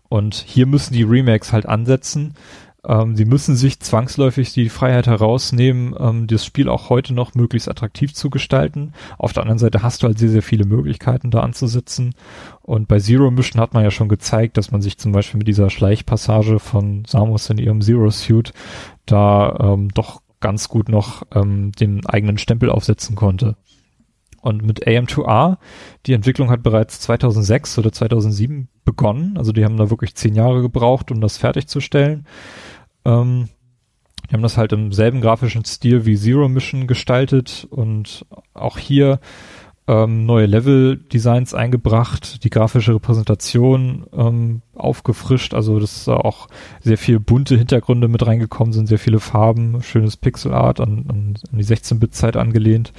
Und 0.09 0.35
hier 0.35 0.65
müssen 0.65 0.93
die 0.93 1.03
Remakes 1.03 1.53
halt 1.53 1.65
ansetzen. 1.65 2.33
Ähm, 2.87 3.15
sie 3.15 3.25
müssen 3.25 3.55
sich 3.55 3.79
zwangsläufig 3.79 4.53
die 4.53 4.69
Freiheit 4.69 5.07
herausnehmen, 5.07 5.93
ähm, 5.99 6.27
das 6.27 6.45
Spiel 6.45 6.69
auch 6.69 6.89
heute 6.89 7.13
noch 7.13 7.35
möglichst 7.35 7.69
attraktiv 7.69 8.13
zu 8.13 8.29
gestalten. 8.29 8.93
Auf 9.17 9.33
der 9.33 9.43
anderen 9.43 9.59
Seite 9.59 9.83
hast 9.83 10.01
du 10.01 10.07
halt 10.07 10.17
sehr, 10.17 10.29
sehr 10.29 10.43
viele 10.43 10.65
Möglichkeiten 10.65 11.29
da 11.29 11.41
anzusetzen. 11.41 12.15
Und 12.61 12.87
bei 12.87 12.99
Zero 12.99 13.29
Mission 13.29 13.61
hat 13.61 13.73
man 13.73 13.83
ja 13.83 13.91
schon 13.91 14.09
gezeigt, 14.09 14.57
dass 14.57 14.71
man 14.71 14.81
sich 14.81 14.97
zum 14.97 15.11
Beispiel 15.11 15.39
mit 15.39 15.47
dieser 15.47 15.69
Schleichpassage 15.69 16.59
von 16.59 17.03
Samus 17.05 17.49
in 17.49 17.57
ihrem 17.57 17.81
Zero 17.81 18.09
Suit 18.09 18.53
da 19.05 19.57
ähm, 19.59 19.89
doch 19.93 20.21
ganz 20.39 20.69
gut 20.69 20.87
noch 20.87 21.23
ähm, 21.33 21.71
den 21.73 22.05
eigenen 22.05 22.37
Stempel 22.37 22.69
aufsetzen 22.69 23.15
konnte. 23.15 23.55
Und 24.47 24.63
mit 24.63 24.87
AM2R, 24.87 25.57
die 26.05 26.13
Entwicklung 26.13 26.49
hat 26.49 26.63
bereits 26.63 27.01
2006 27.01 27.79
oder 27.79 27.91
2007 27.91 28.69
begonnen. 28.85 29.37
Also 29.37 29.51
die 29.51 29.65
haben 29.65 29.75
da 29.75 29.89
wirklich 29.89 30.15
zehn 30.15 30.35
Jahre 30.35 30.61
gebraucht, 30.61 31.11
um 31.11 31.19
das 31.19 31.35
fertigzustellen. 31.35 32.25
Ähm, 33.03 33.49
die 34.29 34.33
haben 34.33 34.43
das 34.43 34.55
halt 34.55 34.71
im 34.71 34.93
selben 34.93 35.19
grafischen 35.19 35.65
Stil 35.65 36.05
wie 36.05 36.15
Zero 36.15 36.47
Mission 36.47 36.87
gestaltet 36.87 37.67
und 37.69 38.25
auch 38.53 38.77
hier 38.77 39.19
ähm, 39.89 40.25
neue 40.25 40.45
Level-Designs 40.45 41.53
eingebracht, 41.53 42.45
die 42.45 42.49
grafische 42.49 42.95
Repräsentation 42.95 44.05
ähm, 44.13 44.61
aufgefrischt, 44.75 45.53
also 45.53 45.77
dass 45.77 46.05
da 46.05 46.15
auch 46.15 46.47
sehr 46.81 46.97
viel 46.97 47.19
bunte 47.19 47.57
Hintergründe 47.57 48.07
mit 48.07 48.25
reingekommen 48.25 48.71
sind, 48.71 48.87
sehr 48.87 48.99
viele 48.99 49.19
Farben, 49.19 49.81
schönes 49.83 50.15
Pixelart 50.15 50.79
an, 50.79 51.05
an, 51.09 51.37
an 51.51 51.57
die 51.57 51.65
16-Bit-Zeit 51.65 52.37
angelehnt 52.37 52.93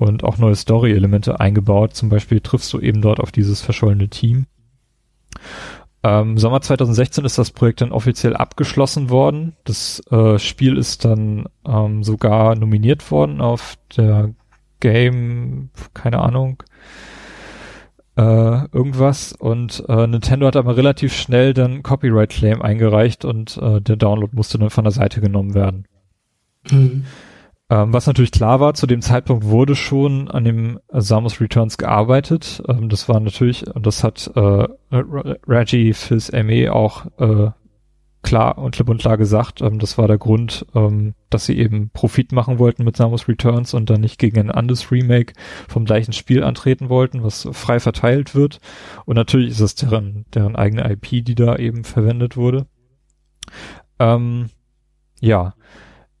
und 0.00 0.24
auch 0.24 0.38
neue 0.38 0.56
Story-Elemente 0.56 1.40
eingebaut. 1.40 1.94
Zum 1.94 2.08
Beispiel 2.08 2.40
triffst 2.40 2.72
du 2.72 2.80
eben 2.80 3.02
dort 3.02 3.20
auf 3.20 3.32
dieses 3.32 3.60
verschollene 3.60 4.08
Team. 4.08 4.46
Ähm, 6.02 6.38
Sommer 6.38 6.62
2016 6.62 7.26
ist 7.26 7.36
das 7.36 7.50
Projekt 7.50 7.82
dann 7.82 7.92
offiziell 7.92 8.34
abgeschlossen 8.34 9.10
worden. 9.10 9.56
Das 9.64 10.02
äh, 10.10 10.38
Spiel 10.38 10.78
ist 10.78 11.04
dann 11.04 11.44
ähm, 11.66 12.02
sogar 12.02 12.56
nominiert 12.56 13.10
worden 13.10 13.42
auf 13.42 13.76
der 13.94 14.30
Game, 14.80 15.68
keine 15.92 16.20
Ahnung, 16.20 16.62
äh, 18.16 18.22
irgendwas. 18.72 19.34
Und 19.34 19.84
äh, 19.86 20.06
Nintendo 20.06 20.46
hat 20.46 20.56
aber 20.56 20.78
relativ 20.78 21.14
schnell 21.14 21.52
dann 21.52 21.82
Copyright 21.82 22.30
Claim 22.30 22.62
eingereicht 22.62 23.26
und 23.26 23.58
äh, 23.58 23.82
der 23.82 23.96
Download 23.96 24.34
musste 24.34 24.56
dann 24.58 24.70
von 24.70 24.84
der 24.84 24.92
Seite 24.92 25.20
genommen 25.20 25.52
werden. 25.52 25.84
Mhm. 26.70 27.04
Ähm, 27.70 27.92
was 27.92 28.08
natürlich 28.08 28.32
klar 28.32 28.58
war, 28.58 28.74
zu 28.74 28.88
dem 28.88 29.00
Zeitpunkt 29.00 29.44
wurde 29.44 29.76
schon 29.76 30.28
an 30.28 30.44
dem 30.44 30.80
Samus 30.88 31.40
Returns 31.40 31.78
gearbeitet. 31.78 32.62
Ähm, 32.68 32.88
das 32.88 33.08
war 33.08 33.20
natürlich, 33.20 33.64
und 33.72 33.86
das 33.86 34.02
hat 34.02 34.28
äh, 34.34 34.66
Reggie 34.90 35.92
Fils 35.92 36.32
ME 36.32 36.72
auch 36.72 37.06
äh, 37.18 37.52
klar 38.22 38.58
und 38.58 38.74
klipp 38.74 38.88
und 38.88 39.00
klar 39.00 39.16
gesagt. 39.16 39.60
Ähm, 39.62 39.78
das 39.78 39.98
war 39.98 40.08
der 40.08 40.18
Grund, 40.18 40.66
ähm, 40.74 41.14
dass 41.30 41.46
sie 41.46 41.58
eben 41.58 41.90
Profit 41.90 42.32
machen 42.32 42.58
wollten 42.58 42.82
mit 42.82 42.96
Samus 42.96 43.28
Returns 43.28 43.72
und 43.72 43.88
dann 43.88 44.00
nicht 44.00 44.18
gegen 44.18 44.40
ein 44.40 44.50
anderes 44.50 44.90
Remake 44.90 45.34
vom 45.68 45.84
gleichen 45.84 46.12
Spiel 46.12 46.42
antreten 46.42 46.88
wollten, 46.88 47.22
was 47.22 47.48
frei 47.52 47.78
verteilt 47.78 48.34
wird. 48.34 48.58
Und 49.04 49.14
natürlich 49.14 49.50
ist 49.50 49.60
es 49.60 49.76
deren, 49.76 50.26
deren 50.34 50.56
eigene 50.56 50.90
IP, 50.90 51.24
die 51.24 51.36
da 51.36 51.54
eben 51.54 51.84
verwendet 51.84 52.36
wurde. 52.36 52.66
Ähm, 54.00 54.46
ja. 55.20 55.54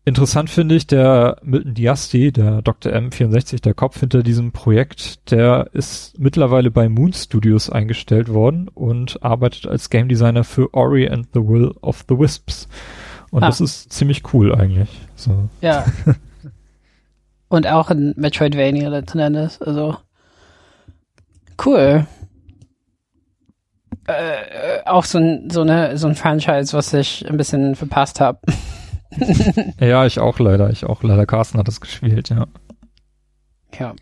Interessant 0.06 0.48
finde 0.48 0.76
ich, 0.76 0.86
der 0.86 1.36
Milton 1.42 1.74
Diasti, 1.74 2.32
der 2.32 2.62
Dr. 2.62 2.90
M64, 2.92 3.60
der 3.60 3.74
Kopf 3.74 4.00
hinter 4.00 4.22
diesem 4.22 4.50
Projekt, 4.50 5.30
der 5.30 5.68
ist 5.74 6.18
mittlerweile 6.18 6.70
bei 6.70 6.88
Moon 6.88 7.12
Studios 7.12 7.68
eingestellt 7.68 8.32
worden 8.32 8.68
und 8.68 9.22
arbeitet 9.22 9.66
als 9.66 9.90
Game 9.90 10.08
Designer 10.08 10.42
für 10.42 10.72
Ori 10.72 11.06
and 11.08 11.28
the 11.34 11.40
Will 11.40 11.72
of 11.82 12.04
the 12.08 12.18
Wisps. 12.18 12.66
Und 13.30 13.42
ah. 13.42 13.46
das 13.46 13.60
ist 13.60 13.92
ziemlich 13.92 14.32
cool 14.32 14.54
eigentlich. 14.54 14.88
So. 15.16 15.50
Ja. 15.60 15.84
und 17.48 17.66
auch 17.66 17.90
in 17.90 18.14
Metroidvania 18.16 18.88
letzten 18.88 19.18
Endes, 19.18 19.60
also 19.60 19.98
cool. 21.64 22.06
Äh, 24.08 24.12
äh 24.12 24.86
auch 24.86 25.04
so 25.04 25.18
ein, 25.18 25.50
so 25.50 25.60
eine, 25.60 25.98
so 25.98 26.08
ein 26.08 26.14
Franchise, 26.14 26.72
was 26.72 26.94
ich 26.94 27.28
ein 27.28 27.36
bisschen 27.36 27.76
verpasst 27.76 28.18
habe. 28.18 28.40
ja, 29.80 30.06
ich 30.06 30.18
auch 30.18 30.38
leider. 30.38 30.70
Ich 30.70 30.84
auch 30.84 31.02
leider. 31.02 31.26
Carsten 31.26 31.58
hat 31.58 31.68
das 31.68 31.80
gespielt, 31.80 32.30
ja. 32.30 32.46
Ja. 33.78 33.94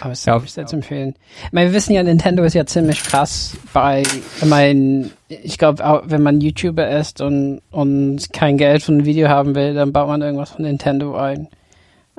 Aber 0.00 0.12
es 0.12 0.24
ja, 0.26 0.36
ist 0.36 0.54
sehr 0.54 0.66
zu 0.66 0.76
empfehlen. 0.76 1.14
Ich 1.46 1.52
meine, 1.52 1.70
wir 1.70 1.74
wissen 1.74 1.94
ja, 1.94 2.02
Nintendo 2.02 2.44
ist 2.44 2.54
ja 2.54 2.66
ziemlich 2.66 3.02
krass 3.02 3.56
bei, 3.72 4.02
ich 4.02 4.44
meine, 4.44 5.10
ich 5.28 5.56
glaube, 5.56 6.02
wenn 6.04 6.22
man 6.22 6.42
YouTuber 6.42 6.90
ist 6.90 7.22
und, 7.22 7.62
und 7.70 8.30
kein 8.32 8.58
Geld 8.58 8.82
von 8.82 8.96
einem 8.96 9.06
Video 9.06 9.28
haben 9.28 9.54
will, 9.54 9.72
dann 9.72 9.92
baut 9.92 10.08
man 10.08 10.20
irgendwas 10.20 10.50
von 10.50 10.66
Nintendo 10.66 11.16
ein. 11.16 11.48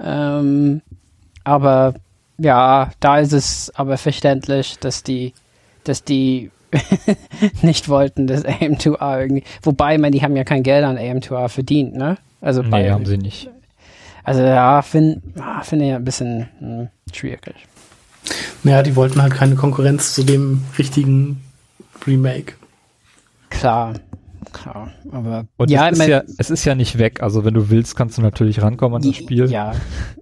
Ähm, 0.03 0.81
aber 1.43 1.93
ja, 2.39 2.89
da 2.99 3.19
ist 3.19 3.33
es 3.33 3.71
aber 3.75 3.97
verständlich, 3.97 4.79
dass 4.79 5.03
die 5.03 5.33
dass 5.87 6.03
die 6.03 6.51
nicht 7.61 7.89
wollten, 7.89 8.27
dass 8.27 8.45
AM2R 8.45 9.21
irgendwie, 9.21 9.43
wobei, 9.61 9.95
ich 9.95 10.01
meine, 10.01 10.15
die 10.15 10.21
haben 10.21 10.35
ja 10.35 10.43
kein 10.43 10.63
Geld 10.63 10.83
an 10.83 10.97
AM2R 10.97 11.49
verdient, 11.49 11.95
ne? 11.95 12.17
Also 12.41 12.61
Nee, 12.61 12.69
bei, 12.69 12.91
haben 12.91 13.05
sie 13.05 13.17
nicht. 13.17 13.49
Also 14.23 14.41
ja, 14.41 14.81
finde 14.81 15.21
find 15.63 15.81
ich 15.81 15.93
ein 15.93 16.03
bisschen 16.03 16.49
hm, 16.59 16.87
schwierig. 17.13 17.67
Naja, 18.63 18.83
die 18.83 18.95
wollten 18.95 19.21
halt 19.21 19.33
keine 19.33 19.55
Konkurrenz 19.55 20.13
zu 20.13 20.23
dem 20.23 20.63
richtigen 20.77 21.41
Remake. 22.05 22.53
Klar, 23.49 23.93
klar. 24.51 24.91
Aber 25.11 25.45
Und 25.57 25.69
ja, 25.71 25.87
es, 25.87 25.93
ist 25.93 25.97
mein- 25.99 26.09
ja, 26.09 26.23
es 26.37 26.49
ist 26.49 26.65
ja 26.65 26.75
nicht 26.75 26.97
weg. 26.97 27.21
Also 27.23 27.45
wenn 27.45 27.53
du 27.53 27.69
willst, 27.69 27.95
kannst 27.95 28.17
du 28.17 28.21
natürlich 28.21 28.61
rankommen 28.61 28.97
an 28.97 29.01
das 29.01 29.15
Spiel. 29.15 29.49
Ja. 29.49 29.71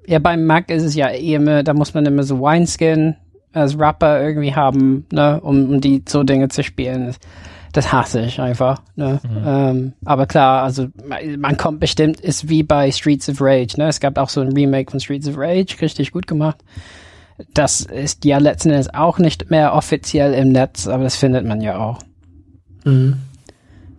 Ja, 0.06 0.20
beim 0.20 0.46
Mac 0.46 0.70
ist 0.70 0.84
es 0.84 0.94
ja 0.94 1.10
eh 1.10 1.34
immer, 1.34 1.64
da 1.64 1.74
muss 1.74 1.94
man 1.96 2.06
immer 2.06 2.24
so 2.24 2.40
Wineskin 2.40 3.16
als 3.54 3.80
Rapper 3.80 4.22
irgendwie 4.22 4.54
haben, 4.54 5.06
ne, 5.12 5.40
um, 5.42 5.70
um 5.70 5.82
die 5.82 6.04
so 6.08 6.24
Dinge 6.24 6.50
zu 6.50 6.64
spielen. 6.64 7.16
Das, 7.76 7.92
hasse 7.92 8.22
ich 8.22 8.40
einfach, 8.40 8.82
ne. 8.96 9.20
Ähm, 9.46 9.94
aber 10.06 10.26
klar, 10.26 10.64
also 10.64 10.88
man, 11.08 11.40
man 11.40 11.58
kommt 11.58 11.80
bestimmt, 11.80 12.20
ist 12.22 12.48
wie 12.50 12.64
bei 12.64 12.92
Streets 12.92 13.30
of 13.30 13.38
Rage, 13.42 13.76
ne. 13.78 13.88
Es 13.88 14.00
gab 14.00 14.18
auch 14.18 14.30
so 14.30 14.42
ein 14.42 14.54
Remake 14.54 14.90
von 14.92 15.00
Streets 15.00 15.28
of 15.28 15.36
Rage, 15.38 15.76
richtig 15.82 16.12
gut 16.12 16.26
gemacht. 16.26 16.58
Das 17.54 17.82
ist 17.82 18.24
ja 18.24 18.38
letzten 18.38 18.70
Endes 18.70 18.94
auch 18.94 19.20
nicht 19.20 19.52
mehr 19.52 19.74
offiziell 19.74 20.34
im 20.34 20.50
Netz, 20.50 20.88
aber 20.88 21.04
das 21.04 21.16
findet 21.18 21.46
man 21.46 21.60
ja 21.62 21.78
auch, 21.78 22.00
Mhm. 22.86 23.18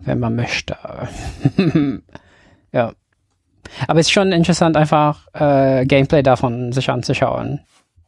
wenn 0.03 0.19
man 0.19 0.35
möchte. 0.35 0.75
ja. 2.71 2.93
Aber 3.87 3.99
es 3.99 4.07
ist 4.07 4.11
schon 4.11 4.31
interessant, 4.31 4.75
einfach 4.77 5.27
äh, 5.33 5.85
Gameplay 5.85 6.23
davon 6.23 6.71
sich 6.71 6.89
anzuschauen. 6.89 7.59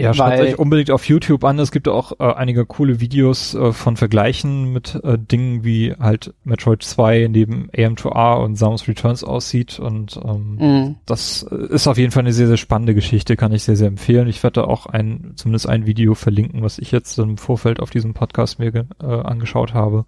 Ja, 0.02 0.14
schaut 0.14 0.32
euch 0.40 0.58
unbedingt 0.58 0.92
auf 0.92 1.08
YouTube 1.10 1.44
an. 1.44 1.60
Es 1.60 1.72
gibt 1.72 1.90
auch 1.90 2.14
äh, 2.20 2.24
einige 2.34 2.66
coole 2.66 3.02
Videos 3.02 3.54
äh, 3.54 3.74
von 3.74 3.98
Vergleichen 3.98 4.72
mit 4.72 4.96
äh, 5.04 5.18
Dingen 5.18 5.66
wie 5.66 5.94
halt 6.00 6.34
Metroid 6.46 6.82
2 6.84 7.28
neben 7.30 7.70
AM2R 7.72 8.42
und 8.44 8.56
Samus 8.56 8.88
Returns 8.88 9.26
aussieht 9.26 9.78
und 9.80 10.18
ähm, 10.24 10.56
Mhm. 10.60 10.96
das 11.06 11.44
ist 11.44 11.88
auf 11.88 11.98
jeden 11.98 12.12
Fall 12.12 12.22
eine 12.24 12.32
sehr, 12.34 12.48
sehr 12.48 12.56
spannende 12.58 12.96
Geschichte, 12.96 13.36
kann 13.36 13.52
ich 13.52 13.64
sehr, 13.64 13.76
sehr 13.76 13.88
empfehlen. 13.90 14.30
Ich 14.30 14.42
werde 14.42 14.62
da 14.62 14.68
auch 14.68 14.86
ein, 14.86 15.34
zumindest 15.36 15.68
ein 15.68 15.86
Video 15.86 16.16
verlinken, 16.16 16.62
was 16.64 16.80
ich 16.80 16.92
jetzt 16.92 17.20
im 17.20 17.38
Vorfeld 17.38 17.82
auf 17.82 17.90
diesem 17.90 18.14
Podcast 18.14 18.58
mir 18.60 18.74
äh, 18.74 19.06
angeschaut 19.06 19.74
habe. 19.74 20.06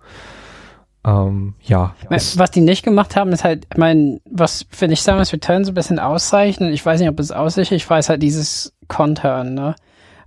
Ähm, 1.04 1.56
ja, 1.64 1.96
Was 2.10 2.52
die 2.52 2.62
nicht 2.62 2.84
gemacht 2.84 3.16
haben, 3.16 3.32
ist 3.32 3.44
halt, 3.44 3.66
ich 3.72 3.78
meine, 3.78 4.20
was 4.30 4.68
finde 4.70 4.94
ich 4.94 5.02
Samus 5.02 5.34
Return 5.34 5.66
so 5.66 5.72
ein 5.72 5.76
bisschen 5.76 5.98
auszeichnet, 5.98 6.74
ich 6.74 6.86
weiß 6.86 7.00
nicht, 7.00 7.10
ob 7.10 7.20
es 7.20 7.32
aussichert, 7.32 7.72
ich 7.78 7.90
weiß 7.90 8.10
halt 8.10 8.22
dieses 8.22 8.74
Kontern, 8.88 9.56
ne? 9.56 9.76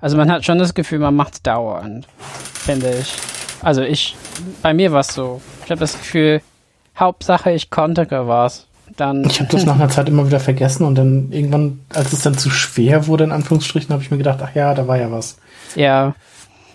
Also 0.00 0.16
man 0.16 0.30
hat 0.30 0.44
schon 0.44 0.58
das 0.58 0.74
Gefühl, 0.74 0.98
man 0.98 1.14
macht's 1.14 1.42
dauernd, 1.42 2.06
finde 2.18 2.90
ich. 3.00 3.14
Also 3.62 3.82
ich, 3.82 4.16
bei 4.62 4.74
mir 4.74 4.92
war 4.92 5.00
es 5.00 5.14
so. 5.14 5.40
Ich 5.64 5.70
habe 5.70 5.80
das 5.80 5.94
Gefühl, 5.94 6.42
Hauptsache 6.98 7.52
ich 7.52 7.70
kontere 7.70 8.28
was. 8.28 8.66
Dann, 8.96 9.24
Ich 9.24 9.40
habe 9.40 9.50
das 9.50 9.64
nach 9.64 9.76
einer 9.76 9.88
Zeit 9.88 10.08
immer 10.08 10.26
wieder 10.26 10.40
vergessen 10.40 10.84
und 10.84 10.96
dann 10.96 11.32
irgendwann, 11.32 11.80
als 11.94 12.12
es 12.12 12.22
dann 12.22 12.36
zu 12.36 12.50
schwer 12.50 13.06
wurde, 13.06 13.24
in 13.24 13.32
Anführungsstrichen, 13.32 13.92
habe 13.92 14.02
ich 14.02 14.10
mir 14.10 14.18
gedacht, 14.18 14.40
ach 14.42 14.54
ja, 14.54 14.74
da 14.74 14.86
war 14.86 14.98
ja 14.98 15.10
was. 15.10 15.38
Ja. 15.74 16.14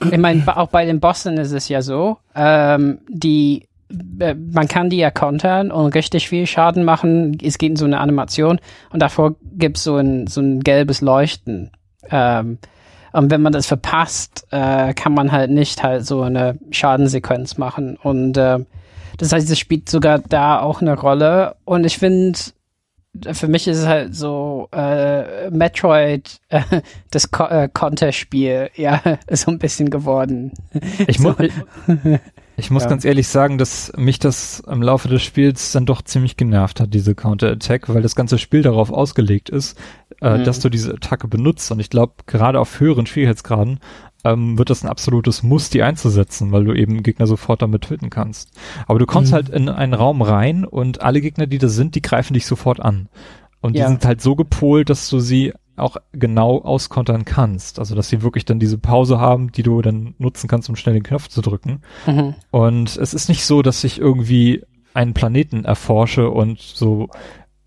Ich 0.09 0.17
meine, 0.17 0.43
auch 0.57 0.69
bei 0.69 0.85
den 0.85 0.99
Bossen 0.99 1.37
ist 1.37 1.51
es 1.51 1.69
ja 1.69 1.81
so, 1.81 2.17
ähm, 2.33 2.99
die, 3.07 3.67
man 3.89 4.67
kann 4.67 4.89
die 4.89 4.97
ja 4.97 5.11
kontern 5.11 5.71
und 5.71 5.95
richtig 5.95 6.29
viel 6.29 6.45
Schaden 6.45 6.83
machen. 6.83 7.37
Es 7.41 7.57
geht 7.57 7.71
in 7.71 7.75
so 7.75 7.85
eine 7.85 7.99
Animation 7.99 8.59
und 8.91 9.01
davor 9.01 9.35
gibt's 9.53 9.83
so 9.83 9.97
ein, 9.97 10.27
so 10.27 10.41
ein 10.41 10.59
gelbes 10.61 11.01
Leuchten. 11.01 11.71
Ähm, 12.09 12.59
und 13.11 13.31
wenn 13.31 13.41
man 13.41 13.53
das 13.53 13.65
verpasst, 13.65 14.47
äh, 14.51 14.93
kann 14.93 15.13
man 15.13 15.31
halt 15.31 15.49
nicht 15.49 15.81
halt 15.81 16.05
so 16.05 16.21
eine 16.21 16.59
Schadensequenz 16.69 17.57
machen. 17.57 17.97
Und 17.97 18.37
äh, 18.37 18.59
das 19.17 19.33
heißt, 19.33 19.49
es 19.49 19.59
spielt 19.59 19.89
sogar 19.89 20.19
da 20.19 20.59
auch 20.59 20.81
eine 20.81 20.97
Rolle. 20.97 21.55
Und 21.65 21.85
ich 21.85 21.97
finde, 21.97 22.37
für 23.31 23.47
mich 23.47 23.67
ist 23.67 23.79
es 23.79 23.87
halt 23.87 24.15
so 24.15 24.69
äh, 24.71 25.49
Metroid, 25.49 26.39
äh, 26.49 26.61
das 27.11 27.31
Ko 27.31 27.45
äh, 27.45 27.69
Konterspiel, 27.71 28.69
ja, 28.75 29.01
so 29.31 29.51
ein 29.51 29.59
bisschen 29.59 29.89
geworden. 29.89 30.53
Ich, 31.07 31.19
mu 31.19 31.33
ich, 31.39 31.53
ich 32.59 32.69
muss 32.71 32.83
Ja. 32.83 32.89
ganz 32.89 33.05
ehrlich 33.05 33.27
sagen, 33.27 33.57
dass 33.57 33.91
mich 33.97 34.19
das 34.19 34.61
im 34.67 34.81
Laufe 34.81 35.07
des 35.07 35.23
Spiels 35.23 35.71
dann 35.71 35.85
doch 35.85 36.01
ziemlich 36.01 36.37
genervt 36.37 36.79
hat, 36.79 36.93
diese 36.93 37.15
Counter-Attack, 37.15 37.89
weil 37.89 38.01
das 38.01 38.15
ganze 38.15 38.37
Spiel 38.37 38.61
darauf 38.61 38.91
ausgelegt 38.91 39.49
ist, 39.49 39.77
äh, 40.21 40.37
Mhm. 40.37 40.43
dass 40.43 40.59
du 40.59 40.69
diese 40.69 40.93
Attacke 40.93 41.27
benutzt. 41.27 41.71
Und 41.71 41.79
ich 41.79 41.89
glaube, 41.89 42.13
gerade 42.27 42.59
auf 42.59 42.79
höheren 42.79 43.05
Schwierigkeitsgraden 43.05 43.79
ähm, 44.25 44.57
wird 44.57 44.69
das 44.69 44.83
ein 44.83 44.89
absolutes 44.89 45.43
Muss, 45.43 45.69
die 45.69 45.81
einzusetzen, 45.81 46.51
weil 46.51 46.65
du 46.65 46.73
eben 46.73 47.03
Gegner 47.03 47.25
sofort 47.25 47.61
damit 47.61 47.83
töten 47.83 48.09
kannst. 48.09 48.51
Aber 48.85 48.99
du 48.99 49.05
kommst 49.05 49.31
Mhm. 49.31 49.35
halt 49.35 49.47
in 49.49 49.69
einen 49.69 49.93
Raum 49.93 50.21
rein 50.21 50.65
und 50.65 51.01
alle 51.01 51.21
Gegner, 51.21 51.47
die 51.47 51.57
da 51.57 51.69
sind, 51.69 51.95
die 51.95 52.01
greifen 52.01 52.33
dich 52.33 52.45
sofort 52.45 52.81
an. 52.81 53.07
Und 53.61 53.75
die 53.75 53.79
Ja. 53.79 53.87
sind 53.87 54.03
halt 54.03 54.21
so 54.21 54.35
gepolt, 54.35 54.89
dass 54.89 55.09
du 55.09 55.19
sie 55.19 55.53
auch 55.79 55.97
genau 56.13 56.59
auskontern 56.61 57.25
kannst. 57.25 57.79
Also, 57.79 57.95
dass 57.95 58.09
sie 58.09 58.21
wirklich 58.21 58.45
dann 58.45 58.59
diese 58.59 58.77
Pause 58.77 59.19
haben, 59.19 59.51
die 59.51 59.63
du 59.63 59.81
dann 59.81 60.13
nutzen 60.17 60.47
kannst, 60.47 60.69
um 60.69 60.75
schnell 60.75 60.93
den 60.93 61.03
Knopf 61.03 61.27
zu 61.27 61.41
drücken. 61.41 61.81
Mhm. 62.05 62.35
Und 62.51 62.97
es 62.97 63.13
ist 63.13 63.29
nicht 63.29 63.45
so, 63.45 63.61
dass 63.61 63.83
ich 63.83 63.99
irgendwie 63.99 64.63
einen 64.93 65.13
Planeten 65.13 65.65
erforsche 65.65 66.29
und 66.29 66.59
so, 66.59 67.09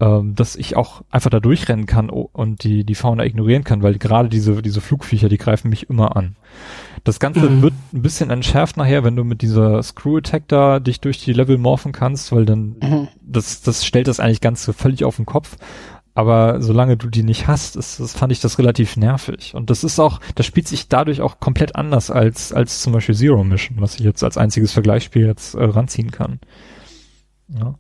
ähm, 0.01 0.35
dass 0.35 0.57
ich 0.57 0.77
auch 0.77 1.03
einfach 1.11 1.31
da 1.31 1.39
durchrennen 1.39 1.87
kann 1.87 2.11
und 2.11 2.65
die, 2.65 2.85
die 2.85 2.97
Fauna 2.97 3.25
ignorieren 3.25 3.63
kann, 3.63 3.83
weil 3.85 3.99
gerade 3.99 4.29
diese, 4.29 4.61
diese 4.61 4.81
Flugviecher, 4.81 5.29
die 5.29 5.39
greifen 5.39 5.69
mich 5.71 5.89
immer 5.89 6.17
an. 6.17 6.35
Das 7.05 7.21
Ganze 7.21 7.49
Mhm. 7.49 7.63
wird 7.63 7.75
ein 7.93 8.03
bisschen 8.03 8.31
entschärft 8.31 8.77
nachher, 8.77 9.05
wenn 9.05 9.15
du 9.17 9.23
mit 9.25 9.43
dieser 9.43 9.83
Screw 9.83 10.19
Attack 10.19 10.49
da 10.49 10.81
dich 10.81 11.01
durch 11.01 11.19
die 11.23 11.33
Level 11.33 11.59
morphen 11.59 11.93
kannst, 11.93 12.33
weil 12.33 12.45
dann, 12.45 12.77
Mhm. 12.83 13.09
das, 13.21 13.63
das 13.63 13.85
stellt 13.85 14.09
das 14.09 14.19
eigentlich 14.21 14.41
ganz 14.41 14.65
so 14.65 14.73
völlig 14.73 15.05
auf 15.05 15.17
den 15.17 15.27
Kopf. 15.27 15.57
Aber 16.15 16.61
solange 16.61 16.99
du 16.99 17.09
die 17.09 17.23
nicht 17.23 17.47
hast, 17.47 17.75
ist, 17.77 17.99
das 17.99 18.13
fand 18.13 18.33
ich 18.33 18.41
das 18.41 18.59
relativ 18.59 18.97
nervig. 18.99 19.55
Und 19.55 19.71
das 19.71 19.83
ist 19.83 19.99
auch, 19.99 20.21
das 20.35 20.45
spielt 20.45 20.69
sich 20.69 20.89
dadurch 20.89 21.23
auch 21.23 21.41
komplett 21.41 21.75
anders 21.75 22.11
als, 22.11 22.53
als 22.53 22.83
zum 22.83 22.93
Beispiel 22.93 23.15
Zero 23.15 23.43
Mission, 23.45 23.81
was 23.81 23.95
ich 23.95 24.01
jetzt 24.01 24.23
als 24.23 24.37
einziges 24.37 24.73
Vergleichsspiel 24.73 25.27
jetzt 25.27 25.55
äh, 25.55 25.65
ranziehen 25.65 26.11
kann. 26.11 26.39
Ja. 27.49 27.75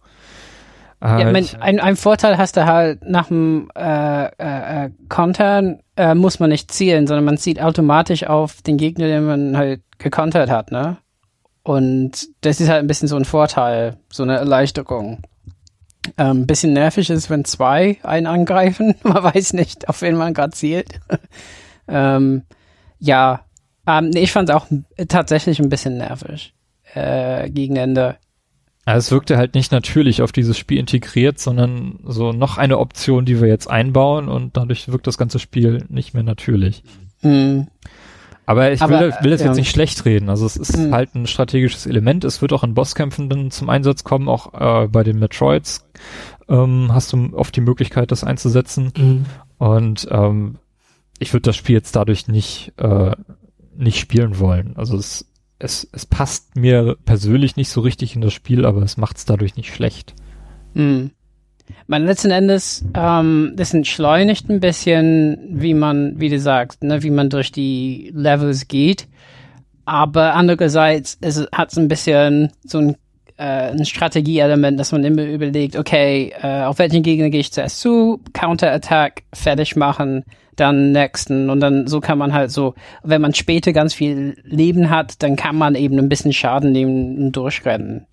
Ja, 1.03 1.19
Äh, 1.19 1.33
mein, 1.33 1.43
ich- 1.45 1.61
ein, 1.61 1.81
ein 1.81 1.97
Vorteil 1.97 2.39
hast 2.39 2.57
du 2.57 2.65
halt 2.65 3.03
nach 3.07 3.27
dem 3.29 3.69
äh, 3.75 4.25
äh, 4.27 4.85
äh, 4.87 4.91
Kontern 5.09 5.81
äh, 5.97 6.15
muss 6.15 6.39
man 6.41 6.49
nicht 6.51 6.71
zielen, 6.71 7.07
sondern 7.07 7.25
man 7.25 7.37
zieht 7.39 7.61
automatisch 7.61 8.25
auf 8.25 8.63
den 8.63 8.77
Gegner, 8.79 9.09
den 9.09 9.25
man 9.27 9.57
halt 9.57 9.83
gekontert 9.99 10.49
hat, 10.49 10.71
ne? 10.73 10.97
Und 11.65 12.29
das 12.41 12.61
ist 12.61 12.69
halt 12.69 12.81
ein 12.81 12.87
bisschen 12.87 13.09
so 13.09 13.17
ein 13.17 13.25
Vorteil, 13.25 13.99
so 14.11 14.23
eine 14.23 14.37
Erleichterung. 14.37 15.23
Ähm, 16.19 16.47
bisschen 16.47 16.73
nervig 16.73 17.11
ist, 17.11 17.31
wenn 17.31 17.45
zwei 17.45 17.99
einen 18.03 18.27
angreifen. 18.27 18.95
Man 19.03 19.23
weiß 19.23 19.53
nicht, 19.53 19.89
auf 19.89 20.03
wen 20.03 20.17
man 20.17 20.35
gerade 20.35 20.53
zielt. 20.53 21.01
ähm, 21.89 22.43
ja, 22.99 23.45
ähm, 23.87 24.11
nee, 24.11 24.23
ich 24.23 24.33
fand 24.33 24.49
es 24.49 24.55
auch 24.55 24.67
tatsächlich 25.09 25.61
ein 25.61 25.69
bisschen 25.69 25.99
nervig 25.99 26.55
äh, 26.95 27.51
gegen 27.51 27.77
Ende. 27.77 28.17
Also 28.85 28.99
es 28.99 29.11
wirkte 29.13 29.37
halt 29.37 29.55
nicht 29.55 29.71
natürlich 29.71 30.23
auf 30.23 30.33
dieses 30.33 30.59
Spiel 30.59 30.79
integriert, 30.79 31.39
sondern 31.39 32.01
so 32.05 32.33
noch 32.33 32.59
eine 32.59 32.79
Option, 32.79 33.25
die 33.25 33.41
wir 33.41 33.49
jetzt 33.49 33.71
einbauen 33.71 34.29
und 34.29 34.57
dadurch 34.57 34.91
wirkt 34.91 35.07
das 35.07 35.19
ganze 35.19 35.39
Spiel 35.39 35.85
nicht 35.89 36.15
mehr 36.15 36.25
natürlich. 36.25 36.83
Hm. 37.21 37.69
Aber 38.47 38.73
ich 38.73 38.83
Aber, 38.83 38.99
will, 39.01 39.15
will 39.21 39.31
das 39.31 39.41
ja. 39.41 39.47
jetzt 39.49 39.57
nicht 39.57 39.71
schlecht 39.71 40.05
reden. 40.05 40.29
Also 40.29 40.45
es 40.47 40.57
ist 40.57 40.77
Mhm. 40.77 40.93
halt 40.93 41.15
ein 41.15 41.27
strategisches 41.27 41.87
Element. 41.87 42.25
Es 42.25 42.43
wird 42.43 42.53
auch 42.53 42.65
in 42.65 42.75
Bosskämpfen 42.75 43.29
dann 43.29 43.51
zum 43.51 43.69
Einsatz 43.71 44.03
kommen. 44.05 44.29
Auch 44.29 44.53
äh, 44.85 44.89
bei 44.89 45.05
den 45.05 45.19
Metroids 45.19 45.87
ähm, 46.49 46.89
hast 46.93 47.13
du 47.13 47.31
oft 47.35 47.55
die 47.55 47.61
Möglichkeit, 47.61 48.11
das 48.11 48.25
einzusetzen. 48.25 48.93
Mhm. 48.97 49.25
Und 49.59 50.09
ähm, 50.11 50.57
ich 51.21 51.33
würde 51.33 51.43
das 51.43 51.57
Spiel 51.57 51.77
jetzt 51.77 51.95
dadurch 51.95 52.27
nicht, 52.27 52.73
äh, 52.79 53.13
nicht 53.77 54.01
spielen 54.01 54.39
wollen. 54.41 54.77
Also 54.77 54.97
es, 54.97 55.25
es, 55.61 55.89
es 55.93 56.05
passt 56.05 56.57
mir 56.57 56.97
persönlich 57.05 57.55
nicht 57.57 57.69
so 57.71 57.81
richtig 57.81 58.17
in 58.17 58.23
das 58.23 58.33
Spiel, 58.33 58.67
aber 58.67 58.83
es 58.83 58.97
macht 58.97 59.19
es 59.19 59.25
dadurch 59.25 59.55
nicht 59.57 59.73
schlecht. 59.73 60.15
Hm. 60.75 61.13
Man 61.87 62.07
letzten 62.07 62.31
Endes, 62.31 62.85
ähm, 62.95 63.53
das 63.57 63.75
entschleunigt 63.75 64.49
ein 64.49 64.61
bisschen, 64.61 65.39
wie 65.51 65.75
man, 65.75 66.19
wie 66.21 66.29
du 66.29 66.39
sagst, 66.39 66.83
ne, 66.83 67.03
wie 67.03 67.11
man 67.11 67.29
durch 67.31 67.53
die 67.53 68.11
Levels 68.15 68.69
geht. 68.69 69.09
Aber 69.85 70.35
andererseits 70.35 71.19
hat 71.53 71.73
es 71.73 71.79
ein 71.79 71.89
bisschen 71.89 72.53
so 72.65 72.79
ein, 72.79 72.97
äh, 73.37 73.73
ein 73.73 73.85
Strategieelement, 73.85 74.79
dass 74.79 74.93
man 74.93 75.05
immer 75.05 75.25
überlegt, 75.25 75.77
okay, 75.77 76.33
äh, 76.41 76.63
auf 76.63 76.79
welchen 76.79 77.03
Gegner 77.03 77.31
gehe 77.31 77.41
ich 77.41 77.53
zuerst 77.53 77.81
zu, 77.81 78.21
Counterattack, 78.33 79.25
fertig 79.33 79.75
machen, 79.75 80.25
dann 80.57 80.93
nächsten 80.93 81.51
und 81.51 81.61
dann 81.61 81.87
so 81.87 82.01
kann 82.01 82.19
man 82.19 82.33
halt 82.33 82.51
so, 82.51 82.75
wenn 83.03 83.21
man 83.23 83.35
später 83.35 83.73
ganz 83.73 83.95
viel 83.95 84.37
Leben 84.45 84.91
hat, 84.91 85.23
dann 85.23 85.37
kann 85.37 85.57
man 85.57 85.75
eben 85.75 85.99
ein 85.99 86.09
bisschen 86.09 86.33
Schaden 86.33 86.73
nehmen 86.73 87.17
und 87.19 87.33
durchrennen. 87.33 88.07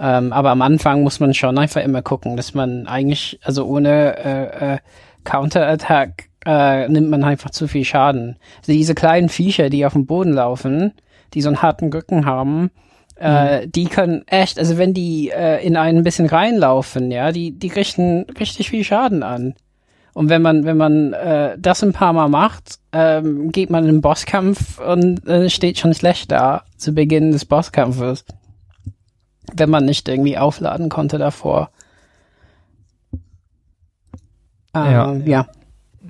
Ähm, 0.00 0.32
aber 0.32 0.50
am 0.50 0.62
Anfang 0.62 1.02
muss 1.02 1.20
man 1.20 1.34
schon 1.34 1.58
einfach 1.58 1.82
immer 1.82 2.02
gucken, 2.02 2.36
dass 2.36 2.54
man 2.54 2.86
eigentlich, 2.86 3.38
also 3.42 3.66
ohne 3.66 4.16
äh, 4.16 4.74
äh, 4.74 4.78
Counterattack 5.24 6.28
äh, 6.46 6.88
nimmt 6.88 7.10
man 7.10 7.24
einfach 7.24 7.50
zu 7.50 7.66
viel 7.66 7.84
Schaden. 7.84 8.36
Also 8.60 8.72
diese 8.72 8.94
kleinen 8.94 9.28
Viecher, 9.28 9.70
die 9.70 9.84
auf 9.84 9.94
dem 9.94 10.06
Boden 10.06 10.32
laufen, 10.32 10.92
die 11.34 11.42
so 11.42 11.48
einen 11.48 11.62
harten 11.62 11.92
Rücken 11.92 12.26
haben, 12.26 12.70
äh, 13.16 13.66
die 13.66 13.86
können 13.86 14.22
echt, 14.28 14.58
also 14.58 14.78
wenn 14.78 14.94
die 14.94 15.30
äh, 15.30 15.64
in 15.66 15.76
einen 15.76 15.98
ein 15.98 16.04
bisschen 16.04 16.26
reinlaufen, 16.26 17.10
ja, 17.10 17.32
die, 17.32 17.50
die 17.50 17.68
richten 17.68 18.26
richtig 18.38 18.70
viel 18.70 18.84
Schaden 18.84 19.22
an. 19.22 19.54
Und 20.14 20.28
wenn 20.30 20.42
man, 20.42 20.64
wenn 20.64 20.76
man 20.76 21.12
äh, 21.12 21.56
das 21.58 21.82
ein 21.82 21.92
paar 21.92 22.12
Mal 22.12 22.28
macht, 22.28 22.78
ähm, 22.92 23.52
geht 23.52 23.70
man 23.70 23.84
in 23.84 23.96
den 23.96 24.00
Bosskampf 24.00 24.80
und 24.80 25.26
äh, 25.28 25.50
steht 25.50 25.78
schon 25.78 25.94
schlecht 25.94 26.32
da 26.32 26.64
zu 26.76 26.92
Beginn 26.92 27.32
des 27.32 27.44
Bosskampfes. 27.44 28.24
Wenn 29.54 29.70
man 29.70 29.84
nicht 29.84 30.08
irgendwie 30.08 30.38
aufladen 30.38 30.88
konnte 30.88 31.18
davor. 31.18 31.70
Ähm, 34.74 34.92
Ja. 34.92 35.12
ja. 35.14 35.48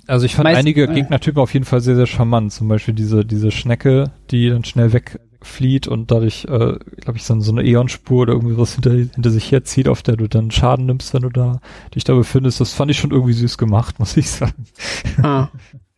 Also 0.06 0.26
ich 0.26 0.34
fand 0.34 0.44
Meist- 0.44 0.58
einige 0.58 0.84
äh. 0.84 0.94
Gegnertypen 0.94 1.40
auf 1.42 1.52
jeden 1.52 1.64
Fall 1.64 1.80
sehr, 1.80 1.96
sehr 1.96 2.06
charmant. 2.06 2.52
Zum 2.52 2.68
Beispiel 2.68 2.94
diese, 2.94 3.24
diese 3.24 3.50
Schnecke, 3.50 4.10
die 4.30 4.48
dann 4.48 4.64
schnell 4.64 4.92
wegflieht 4.92 5.86
und 5.88 6.10
dadurch, 6.10 6.44
äh, 6.44 6.78
glaube 7.00 7.16
ich, 7.16 7.24
so, 7.24 7.38
so 7.40 7.52
eine 7.52 7.62
Eon-Spur 7.64 8.22
oder 8.22 8.32
irgendwie 8.34 8.56
was 8.58 8.74
hinter, 8.74 8.90
hinter 8.92 9.30
sich 9.30 9.50
herzieht, 9.52 9.88
auf 9.88 10.02
der 10.02 10.16
du 10.16 10.28
dann 10.28 10.50
Schaden 10.50 10.86
nimmst, 10.86 11.14
wenn 11.14 11.22
du 11.22 11.30
da 11.30 11.60
dich 11.94 12.04
da 12.04 12.14
befindest. 12.14 12.60
Das 12.60 12.72
fand 12.74 12.90
ich 12.90 12.98
schon 12.98 13.10
irgendwie 13.10 13.32
süß 13.34 13.58
gemacht, 13.58 13.98
muss 13.98 14.16
ich 14.16 14.30
sagen. 14.30 14.64
Ah. 15.22 15.48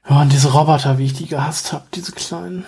Oh, 0.09 0.15
und 0.21 0.33
diese 0.33 0.53
Roboter, 0.53 0.99
wie 0.99 1.05
ich 1.05 1.12
die 1.15 1.27
gehasst 1.27 1.73
habe, 1.73 1.85
diese 1.95 2.12
kleinen. 2.12 2.65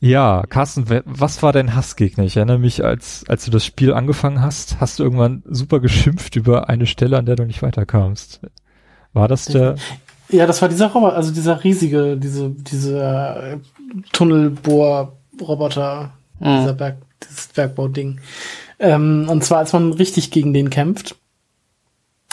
Ja, 0.00 0.44
Carsten, 0.48 0.84
was 1.04 1.42
war 1.42 1.52
dein 1.52 1.74
Hassgegner? 1.74 2.24
Ich 2.24 2.36
erinnere 2.36 2.58
mich, 2.58 2.84
als, 2.84 3.24
als 3.28 3.44
du 3.44 3.50
das 3.50 3.64
Spiel 3.64 3.92
angefangen 3.92 4.40
hast, 4.40 4.80
hast 4.80 4.98
du 4.98 5.02
irgendwann 5.02 5.42
super 5.46 5.80
geschimpft 5.80 6.36
über 6.36 6.68
eine 6.68 6.86
Stelle, 6.86 7.18
an 7.18 7.26
der 7.26 7.36
du 7.36 7.44
nicht 7.44 7.62
weiterkamst. 7.62 8.40
War 9.12 9.26
das 9.26 9.46
der? 9.46 9.74
Ja, 10.28 10.46
das 10.46 10.62
war 10.62 10.68
dieser 10.68 10.88
Roboter, 10.88 11.16
also 11.16 11.32
dieser 11.32 11.64
riesige, 11.64 12.16
diese, 12.16 12.50
dieser 12.50 13.54
äh, 13.54 13.58
Tunnelbohr-Roboter, 14.12 16.12
Mhm. 16.40 16.60
dieser 16.60 16.74
Berg, 16.74 16.98
dieses 17.28 17.48
Bergbau-Ding. 17.48 18.20
Ähm, 18.78 19.26
und 19.28 19.42
zwar, 19.42 19.58
als 19.58 19.72
man 19.72 19.92
richtig 19.92 20.30
gegen 20.30 20.54
den 20.54 20.70
kämpft, 20.70 21.16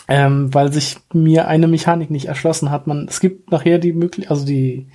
ähm, 0.08 0.54
weil 0.54 0.72
sich 0.72 0.98
mir 1.14 1.48
eine 1.48 1.68
Mechanik 1.68 2.12
nicht 2.12 2.26
erschlossen 2.26 2.70
hat. 2.70 2.86
Man, 2.86 3.08
es 3.08 3.20
gibt 3.20 3.52
nachher 3.52 3.80
die 3.80 3.94
Möglichkeit, 3.94 4.30
also 4.30 4.46
die, 4.46 4.90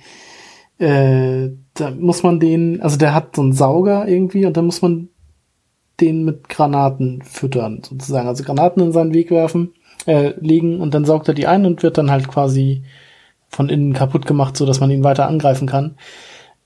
äh, 0.81 1.51
da 1.75 1.91
muss 1.91 2.23
man 2.23 2.39
den, 2.39 2.81
also 2.81 2.97
der 2.97 3.13
hat 3.13 3.35
so 3.35 3.41
einen 3.41 3.53
Sauger 3.53 4.07
irgendwie 4.07 4.45
und 4.45 4.57
dann 4.57 4.65
muss 4.65 4.81
man 4.81 5.09
den 5.99 6.25
mit 6.25 6.49
Granaten 6.49 7.21
füttern, 7.21 7.81
sozusagen. 7.83 8.27
Also 8.27 8.43
Granaten 8.43 8.81
in 8.81 8.91
seinen 8.91 9.13
Weg 9.13 9.29
werfen, 9.29 9.73
äh, 10.07 10.33
legen 10.39 10.81
und 10.81 10.93
dann 10.93 11.05
saugt 11.05 11.27
er 11.27 11.35
die 11.35 11.45
ein 11.45 11.65
und 11.65 11.83
wird 11.83 11.97
dann 11.99 12.09
halt 12.09 12.27
quasi 12.27 12.83
von 13.49 13.69
innen 13.69 13.93
kaputt 13.93 14.25
gemacht, 14.25 14.57
so 14.57 14.65
dass 14.65 14.79
man 14.79 14.89
ihn 14.89 15.03
weiter 15.03 15.27
angreifen 15.27 15.67
kann. 15.67 15.97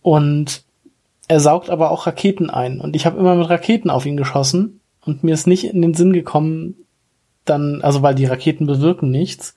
Und 0.01 0.63
er 1.27 1.39
saugt 1.41 1.69
aber 1.69 1.91
auch 1.91 2.07
Raketen 2.07 2.49
ein. 2.49 2.79
Und 2.79 2.95
ich 2.95 3.05
habe 3.05 3.19
immer 3.19 3.35
mit 3.35 3.49
Raketen 3.49 3.89
auf 3.89 4.05
ihn 4.05 4.15
geschossen 4.17 4.79
und 5.03 5.23
mir 5.23 5.33
ist 5.33 5.47
nicht 5.47 5.65
in 5.65 5.81
den 5.81 5.93
Sinn 5.93 6.13
gekommen, 6.13 6.75
dann, 7.43 7.81
also 7.81 8.01
weil 8.01 8.15
die 8.15 8.25
Raketen 8.25 8.65
bewirken 8.65 9.11
nichts, 9.11 9.55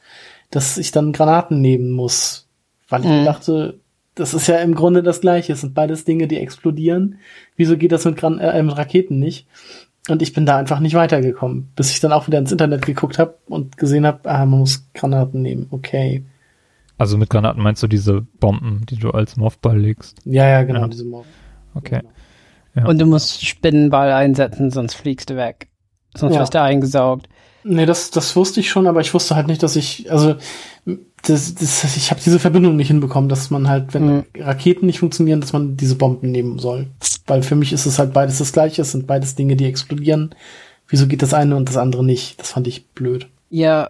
dass 0.51 0.79
ich 0.79 0.91
dann 0.91 1.13
Granaten 1.13 1.61
nehmen 1.61 1.93
muss. 1.93 2.49
Weil 2.89 3.03
ich 3.03 3.07
Mhm. 3.09 3.17
mir 3.19 3.25
dachte, 3.25 3.79
das 4.19 4.35
ist 4.35 4.47
ja 4.49 4.57
im 4.57 4.75
Grunde 4.75 5.03
das 5.03 5.21
Gleiche. 5.21 5.53
Es 5.53 5.61
sind 5.63 5.75
beides 5.75 6.05
Dinge, 6.05 6.27
die 6.29 6.39
explodieren. 6.39 7.19
Wieso 7.57 7.77
geht 7.77 7.93
das 7.93 8.05
mit, 8.05 8.17
Gran 8.17 8.39
äh, 8.39 8.63
mit 8.63 8.77
Raketen 8.77 9.19
nicht? 9.19 9.47
Und 10.09 10.23
ich 10.23 10.33
bin 10.33 10.47
da 10.47 10.57
einfach 10.57 10.81
nicht 10.81 10.95
weitergekommen, 10.95 11.69
bis 11.77 11.91
ich 11.91 12.01
dann 12.01 12.13
auch 12.13 12.27
wieder 12.27 12.39
ins 12.39 12.53
Internet 12.53 12.87
geguckt 12.87 13.19
habe 13.19 13.35
und 13.47 13.77
gesehen 13.77 14.07
habe, 14.07 14.29
ah, 14.31 14.47
man 14.47 14.61
muss 14.61 14.89
Granaten 14.95 15.43
nehmen. 15.43 15.67
Okay. 15.71 16.25
Also 16.97 17.19
mit 17.19 17.31
Granaten 17.31 17.63
meinst 17.63 17.83
du 17.83 17.87
diese 17.87 18.23
Bomben, 18.41 18.85
die 18.89 18.97
du 18.97 19.11
als 19.11 19.37
Morphball 19.37 19.79
legst? 19.79 20.19
Ja, 20.25 20.49
ja, 20.49 20.63
genau, 20.65 20.81
Ja. 20.81 20.89
diese 20.89 21.05
Mob. 21.05 21.27
Okay. 21.75 22.01
Ja. 22.75 22.87
Und 22.87 22.99
du 22.99 23.07
musst 23.07 23.45
Spinnenball 23.47 24.11
einsetzen, 24.13 24.71
sonst 24.71 24.95
fliegst 24.95 25.31
du 25.31 25.37
weg. 25.37 25.69
Sonst 26.17 26.35
Ja. 26.35 26.41
wirst 26.41 26.55
du 26.55 26.63
eingesaugt. 26.63 27.29
Nee, 27.65 27.87
das, 27.87 28.11
das 28.11 28.35
wusste 28.35 28.61
ich 28.61 28.71
schon, 28.71 28.87
aber 28.87 29.01
ich 29.01 29.13
wusste 29.13 29.37
halt 29.37 29.47
nicht, 29.47 29.63
dass 29.63 29.77
ich, 29.77 30.11
also 30.11 30.37
das, 31.23 31.55
das, 31.55 31.97
ich 31.97 32.11
habe 32.11 32.21
diese 32.25 32.39
Verbindung 32.39 32.77
nicht 32.77 32.89
hinbekommen, 32.89 33.29
dass 33.29 33.51
man 33.51 33.69
halt, 33.69 33.93
wenn 33.95 34.07
Mhm. 34.07 34.25
Raketen 34.39 34.87
nicht 34.87 34.99
funktionieren, 35.01 35.41
dass 35.41 35.53
man 35.53 35.77
diese 35.77 35.97
Bomben 35.97 36.31
nehmen 36.31 36.59
soll. 36.59 36.87
Weil 37.27 37.43
für 37.43 37.57
mich 37.57 37.73
ist 37.73 37.87
es 37.87 37.99
halt 37.99 38.13
beides 38.13 38.39
das 38.39 38.53
gleiche, 38.53 38.83
es 38.83 38.93
sind 38.93 39.07
beides 39.07 39.35
Dinge, 39.35 39.57
die 39.57 39.67
explodieren. 39.67 40.35
Wieso 40.89 41.07
geht 41.07 41.21
das 41.23 41.35
eine 41.35 41.57
und 41.57 41.69
das 41.69 41.77
andere 41.77 42.05
nicht? 42.05 42.41
Das 42.41 42.53
fand 42.53 42.67
ich 42.67 42.87
blöd. 42.89 43.27
Ja, 43.51 43.89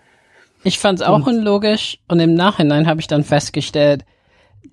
ich 0.64 0.78
fand's 0.78 1.02
auch 1.02 1.14
Und- 1.16 1.22
unlogisch 1.28 1.98
und 2.08 2.18
im 2.20 2.34
Nachhinein 2.34 2.86
habe 2.86 3.00
ich 3.00 3.06
dann 3.06 3.22
festgestellt, 3.24 4.04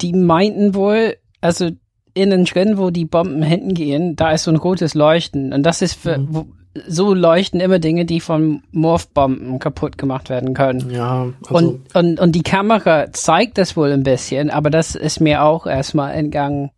die 0.02 0.14
meinten 0.14 0.73
wohl, 0.73 1.18
also 1.41 1.69
innen 2.15 2.45
drin, 2.45 2.77
wo 2.77 2.90
die 2.90 3.06
Bomben 3.06 3.44
hinten 3.44 3.73
gehen, 3.73 4.15
da 4.15 4.32
ist 4.32 4.44
so 4.45 4.52
ein 4.52 4.57
rotes 4.57 4.94
Leuchten 4.95 5.53
und 5.53 5.64
das 5.64 5.82
ist 5.82 5.94
für, 5.94 6.18
Mhm. 6.18 6.27
wo, 6.32 6.48
so 6.88 7.14
leuchten 7.14 7.60
immer 7.60 7.80
Dinge, 7.80 8.06
die 8.06 8.19
von 8.19 8.61
Morphbomben 8.72 9.60
kaputt 9.60 9.97
gemacht 9.97 10.30
werden 10.30 10.53
können. 10.53 10.89
Ja, 10.91 11.27
also 11.47 11.56
Und, 11.56 11.95
und, 11.95 12.19
und 12.19 12.31
die 12.34 12.43
Kamera 12.43 13.11
zeigt 13.14 13.57
das 13.57 13.77
wohl 13.77 13.91
ein 13.91 14.03
bisschen, 14.03 14.49
aber 14.49 14.69
das 14.69 14.95
ist 14.95 15.22
mir 15.22 15.43
auch 15.43 15.65
erstmal 15.65 16.14
entgangen. 16.15 16.72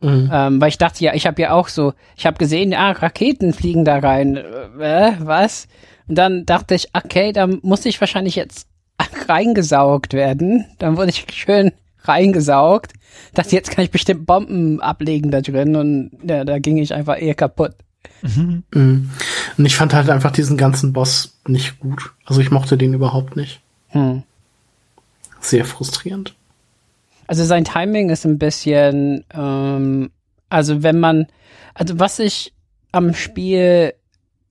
mhm. 0.00 0.30
Ähm, 0.32 0.60
weil 0.60 0.68
ich 0.68 0.78
dachte 0.78 1.04
ja, 1.04 1.14
ich 1.14 1.26
habe 1.26 1.42
ja 1.42 1.52
auch 1.52 1.68
so, 1.68 1.92
ich 2.16 2.26
habe 2.26 2.38
gesehen, 2.38 2.74
ah, 2.74 2.92
Raketen 2.92 3.52
fliegen 3.52 3.84
da 3.84 3.98
rein. 3.98 4.36
Äh, 4.36 5.12
was? 5.20 5.68
Und 6.08 6.16
dann 6.16 6.46
dachte 6.46 6.74
ich, 6.74 6.88
okay, 6.94 7.32
dann 7.32 7.58
muss 7.62 7.84
ich 7.84 8.00
wahrscheinlich 8.00 8.36
jetzt 8.36 8.66
reingesaugt 9.28 10.14
werden. 10.14 10.66
Dann 10.78 10.96
wurde 10.96 11.10
ich 11.10 11.26
schön 11.32 11.72
reingesaugt. 12.04 12.92
Dachte, 13.34 13.54
jetzt 13.54 13.70
kann 13.70 13.84
ich 13.84 13.90
bestimmt 13.90 14.26
Bomben 14.26 14.80
ablegen 14.80 15.30
da 15.30 15.40
drin 15.40 15.76
und 15.76 16.10
ja, 16.24 16.44
da 16.44 16.58
ging 16.58 16.78
ich 16.78 16.94
einfach 16.94 17.20
eher 17.20 17.34
kaputt. 17.34 17.74
Mhm. 18.22 18.62
Und 18.72 19.66
ich 19.66 19.76
fand 19.76 19.94
halt 19.94 20.08
einfach 20.10 20.30
diesen 20.30 20.56
ganzen 20.56 20.92
Boss 20.92 21.38
nicht 21.46 21.80
gut. 21.80 22.12
Also 22.24 22.40
ich 22.40 22.50
mochte 22.50 22.76
den 22.76 22.94
überhaupt 22.94 23.36
nicht. 23.36 23.60
Hm. 23.88 24.22
Sehr 25.40 25.64
frustrierend. 25.64 26.34
Also 27.26 27.44
sein 27.44 27.64
Timing 27.64 28.10
ist 28.10 28.24
ein 28.24 28.38
bisschen, 28.38 29.24
ähm, 29.34 30.10
also 30.48 30.82
wenn 30.82 31.00
man, 31.00 31.26
also 31.74 31.98
was 31.98 32.18
ich 32.18 32.52
am 32.92 33.14
Spiel 33.14 33.94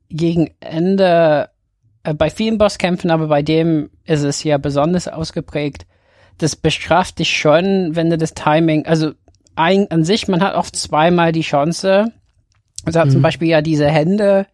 gegen 0.09 0.51
Ende, 0.59 1.49
äh, 2.03 2.13
bei 2.13 2.29
vielen 2.29 2.57
Bosskämpfen, 2.57 3.11
aber 3.11 3.27
bei 3.27 3.41
dem 3.41 3.89
ist 4.05 4.23
es 4.23 4.43
ja 4.43 4.57
besonders 4.57 5.07
ausgeprägt, 5.07 5.85
das 6.39 6.55
bestraft 6.55 7.19
dich 7.19 7.37
schon, 7.37 7.95
wenn 7.95 8.09
du 8.09 8.17
das 8.17 8.33
Timing, 8.33 8.85
also 8.85 9.11
ein, 9.55 9.89
an 9.91 10.03
sich, 10.03 10.27
man 10.27 10.41
hat 10.41 10.55
oft 10.55 10.75
zweimal 10.75 11.31
die 11.31 11.41
Chance. 11.41 12.11
Also 12.85 12.99
hat 12.99 13.11
zum 13.11 13.19
Mhm. 13.19 13.23
Beispiel 13.23 13.47
ja 13.47 13.61
diese 13.61 13.87
Hände, 13.87 14.47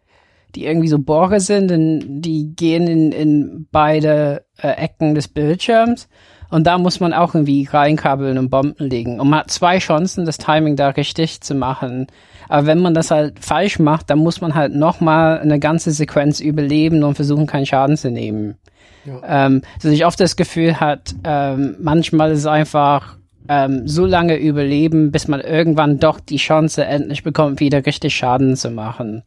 die 0.54 0.64
irgendwie 0.64 0.88
so 0.88 0.98
Bohre 0.98 1.40
sind, 1.40 1.70
und 1.70 2.20
die 2.22 2.54
gehen 2.56 2.86
in, 2.86 3.12
in 3.12 3.66
beide 3.70 4.44
äh, 4.60 4.68
Ecken 4.70 5.14
des 5.14 5.28
Bildschirms. 5.28 6.08
Und 6.50 6.66
da 6.66 6.78
muss 6.78 6.98
man 6.98 7.12
auch 7.12 7.34
irgendwie 7.34 7.68
reinkabeln 7.70 8.38
und 8.38 8.48
Bomben 8.48 8.88
legen. 8.88 9.20
Und 9.20 9.28
man 9.28 9.40
hat 9.40 9.50
zwei 9.50 9.78
Chancen, 9.78 10.24
das 10.24 10.38
Timing 10.38 10.76
da 10.76 10.88
richtig 10.88 11.42
zu 11.42 11.54
machen. 11.54 12.06
Aber 12.48 12.66
wenn 12.66 12.78
man 12.78 12.94
das 12.94 13.10
halt 13.10 13.44
falsch 13.44 13.78
macht, 13.78 14.08
dann 14.08 14.20
muss 14.20 14.40
man 14.40 14.54
halt 14.54 14.74
nochmal 14.74 15.40
eine 15.40 15.58
ganze 15.58 15.90
Sequenz 15.90 16.40
überleben 16.40 17.02
und 17.02 17.16
versuchen, 17.16 17.46
keinen 17.46 17.66
Schaden 17.66 17.98
zu 17.98 18.10
nehmen. 18.10 18.56
Ja. 19.04 19.46
Ähm, 19.46 19.60
dass 19.82 19.92
ich 19.92 20.06
oft 20.06 20.18
das 20.20 20.36
Gefühl 20.36 20.80
hat, 20.80 21.14
ähm, 21.22 21.76
manchmal 21.80 22.32
ist 22.32 22.40
es 22.40 22.46
einfach 22.46 23.18
ähm, 23.48 23.88
so 23.88 24.06
lange 24.06 24.36
überleben, 24.36 25.10
bis 25.10 25.28
man 25.28 25.40
irgendwann 25.40 25.98
doch 25.98 26.20
die 26.20 26.36
Chance 26.36 26.84
endlich 26.84 27.22
bekommt, 27.22 27.60
wieder 27.60 27.84
richtig 27.86 28.14
Schaden 28.14 28.56
zu 28.56 28.70
machen. 28.70 29.22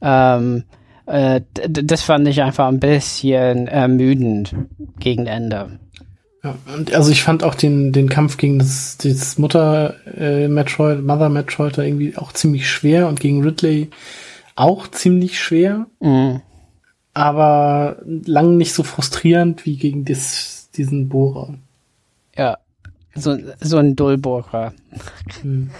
Ähm, 0.00 0.64
äh, 1.06 1.40
das 1.68 2.02
fand 2.02 2.26
ich 2.28 2.42
einfach 2.42 2.68
ein 2.68 2.80
bisschen 2.80 3.66
ermüdend 3.68 4.54
gegen 4.98 5.26
Ende. 5.26 5.78
Ja, 6.44 6.54
und 6.74 6.94
also 6.94 7.10
ich 7.10 7.22
fand 7.22 7.42
auch 7.42 7.54
den, 7.56 7.92
den 7.92 8.08
Kampf 8.08 8.36
gegen 8.36 8.58
das, 8.60 8.96
das 8.98 9.38
Mutter 9.38 9.94
äh, 10.16 10.46
Metroid, 10.48 11.02
Mother 11.02 11.28
Metroid 11.28 11.76
da 11.76 11.82
irgendwie 11.82 12.16
auch 12.16 12.32
ziemlich 12.32 12.70
schwer 12.70 13.08
und 13.08 13.18
gegen 13.20 13.42
Ridley 13.42 13.90
auch 14.54 14.86
ziemlich 14.88 15.40
schwer, 15.40 15.86
Mhm. 16.00 16.42
aber 17.14 17.96
lang 18.04 18.56
nicht 18.56 18.72
so 18.72 18.82
frustrierend 18.82 19.66
wie 19.66 19.76
gegen 19.76 20.04
das, 20.04 20.70
diesen 20.76 21.08
Bohrer. 21.08 21.54
Ja, 22.36 22.58
so, 23.14 23.38
so 23.60 23.76
ein 23.78 23.96
Dullbohrer. 23.96 24.72
Hm. 25.42 25.70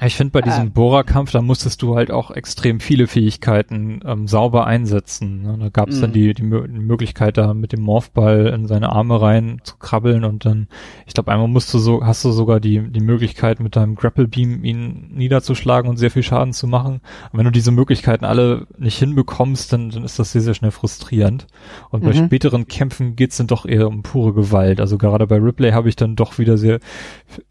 Ich 0.00 0.14
finde, 0.14 0.30
bei 0.30 0.42
diesem 0.42 0.68
Ah. 0.68 0.70
Bohrerkampf, 0.72 1.32
da 1.32 1.42
musstest 1.42 1.82
du 1.82 1.96
halt 1.96 2.12
auch 2.12 2.30
extrem 2.30 2.78
viele 2.78 3.08
Fähigkeiten 3.08 4.00
ähm, 4.04 4.28
sauber 4.28 4.64
einsetzen. 4.66 5.42
Ne? 5.42 5.56
Da 5.58 5.68
gab 5.70 5.88
es 5.88 6.00
dann 6.00 6.10
Mhm. 6.10 6.14
die, 6.14 6.34
die, 6.34 6.42
Mö- 6.44 6.68
die 6.68 6.78
Möglichkeit, 6.78 7.36
da 7.36 7.52
mit 7.52 7.72
dem 7.72 7.80
Morphball 7.80 8.46
in 8.46 8.66
seine 8.68 8.90
Arme 8.90 9.20
rein 9.20 9.60
zu 9.64 9.76
krabbeln 9.76 10.22
und 10.24 10.44
dann, 10.44 10.68
ich 11.06 11.14
glaube, 11.14 11.32
einmal 11.32 11.48
musst 11.48 11.74
du 11.74 11.78
so, 11.78 12.04
hast 12.04 12.24
du 12.24 12.30
sogar 12.30 12.60
die, 12.60 12.80
die 12.90 13.00
Möglichkeit, 13.00 13.58
mit 13.58 13.74
deinem 13.74 13.96
Grapple 13.96 14.28
Beam 14.28 14.62
ihn 14.62 15.10
niederzuschlagen 15.14 15.90
und 15.90 15.96
sehr 15.96 16.12
viel 16.12 16.22
Schaden 16.22 16.52
zu 16.52 16.68
machen. 16.68 17.00
Und 17.32 17.38
wenn 17.38 17.44
du 17.46 17.50
diese 17.50 17.72
Möglichkeiten 17.72 18.24
alle 18.24 18.68
nicht 18.78 18.98
hinbekommst, 18.98 19.72
dann, 19.72 19.90
dann 19.90 20.04
ist 20.04 20.18
das 20.20 20.30
sehr, 20.30 20.42
sehr 20.42 20.54
schnell 20.54 20.70
frustrierend. 20.70 21.46
Und 21.90 22.04
bei 22.04 22.10
Mhm. 22.10 22.26
späteren 22.26 22.68
Kämpfen 22.68 23.16
geht's 23.16 23.38
dann 23.38 23.48
doch 23.48 23.66
eher 23.66 23.88
um 23.88 24.02
pure 24.04 24.32
Gewalt. 24.32 24.80
Also 24.80 24.96
gerade 24.96 25.26
bei 25.26 25.38
Ripley 25.38 25.72
habe 25.72 25.88
ich 25.88 25.96
dann 25.96 26.14
doch 26.14 26.38
wieder 26.38 26.56
sehr 26.56 26.78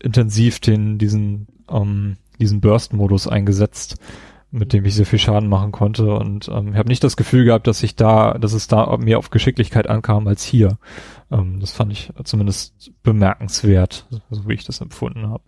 intensiv 0.02 0.60
den, 0.62 0.98
diesen 0.98 1.48
ähm, 1.70 2.16
diesen 2.40 2.62
Burst-Modus 2.62 3.28
eingesetzt, 3.28 3.98
mit 4.52 4.74
dem 4.74 4.86
ich 4.86 4.96
sehr 4.96 5.06
viel 5.06 5.20
Schaden 5.20 5.50
machen 5.50 5.72
konnte 5.72 6.14
und 6.14 6.48
ähm, 6.48 6.76
habe 6.76 6.88
nicht 6.88 7.04
das 7.04 7.18
Gefühl 7.18 7.46
gehabt, 7.46 7.68
dass 7.68 7.84
ich 7.84 7.96
da, 7.96 8.38
dass 8.38 8.54
es 8.54 8.68
da 8.68 8.96
mehr 8.98 9.18
auf 9.18 9.30
Geschicklichkeit 9.30 9.88
ankam 9.88 10.28
als 10.28 10.44
hier. 10.44 10.78
Ähm, 11.32 11.60
das 11.60 11.74
fand 11.74 11.92
ich 11.92 12.12
zumindest 12.24 12.92
bemerkenswert, 13.04 14.08
so 14.30 14.48
wie 14.48 14.54
ich 14.54 14.66
das 14.66 14.82
empfunden 14.82 15.30
habe. 15.30 15.44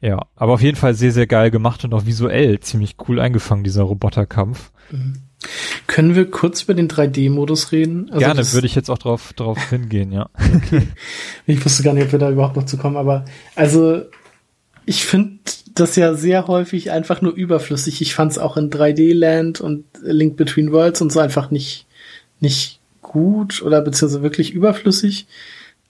Ja, 0.00 0.26
aber 0.36 0.52
auf 0.52 0.62
jeden 0.62 0.76
Fall 0.76 0.94
sehr, 0.94 1.10
sehr 1.12 1.26
geil 1.26 1.50
gemacht 1.50 1.84
und 1.84 1.92
auch 1.92 2.06
visuell 2.06 2.60
ziemlich 2.60 2.96
cool 3.08 3.18
eingefangen, 3.18 3.64
dieser 3.64 3.82
Roboterkampf. 3.82 4.70
Mhm. 4.90 5.22
Können 5.86 6.14
wir 6.14 6.30
kurz 6.30 6.62
über 6.62 6.74
den 6.74 6.88
3D-Modus 6.88 7.72
reden? 7.72 8.08
Also 8.10 8.18
Gerne, 8.18 8.52
würde 8.52 8.66
ich 8.66 8.74
jetzt 8.74 8.90
auch 8.90 8.98
drauf, 8.98 9.32
drauf 9.32 9.58
hingehen, 9.70 10.12
ja. 10.12 10.28
Okay. 10.54 10.88
Ich 11.46 11.64
wusste 11.64 11.82
gar 11.82 11.94
nicht, 11.94 12.06
ob 12.06 12.12
wir 12.12 12.18
da 12.18 12.30
überhaupt 12.30 12.56
noch 12.56 12.66
zu 12.66 12.76
kommen, 12.76 12.96
aber 12.96 13.24
also 13.54 14.02
ich 14.88 15.04
finde 15.04 15.38
das 15.74 15.96
ja 15.96 16.14
sehr 16.14 16.46
häufig 16.46 16.90
einfach 16.90 17.20
nur 17.20 17.34
überflüssig. 17.34 18.00
Ich 18.00 18.14
fand 18.14 18.32
es 18.32 18.38
auch 18.38 18.56
in 18.56 18.70
3D-Land 18.70 19.60
und 19.60 19.84
Link 20.00 20.38
Between 20.38 20.72
Worlds 20.72 21.02
und 21.02 21.12
so 21.12 21.20
einfach 21.20 21.50
nicht, 21.50 21.86
nicht 22.40 22.80
gut 23.02 23.60
oder 23.60 23.82
beziehungsweise 23.82 24.22
wirklich 24.22 24.54
überflüssig. 24.54 25.26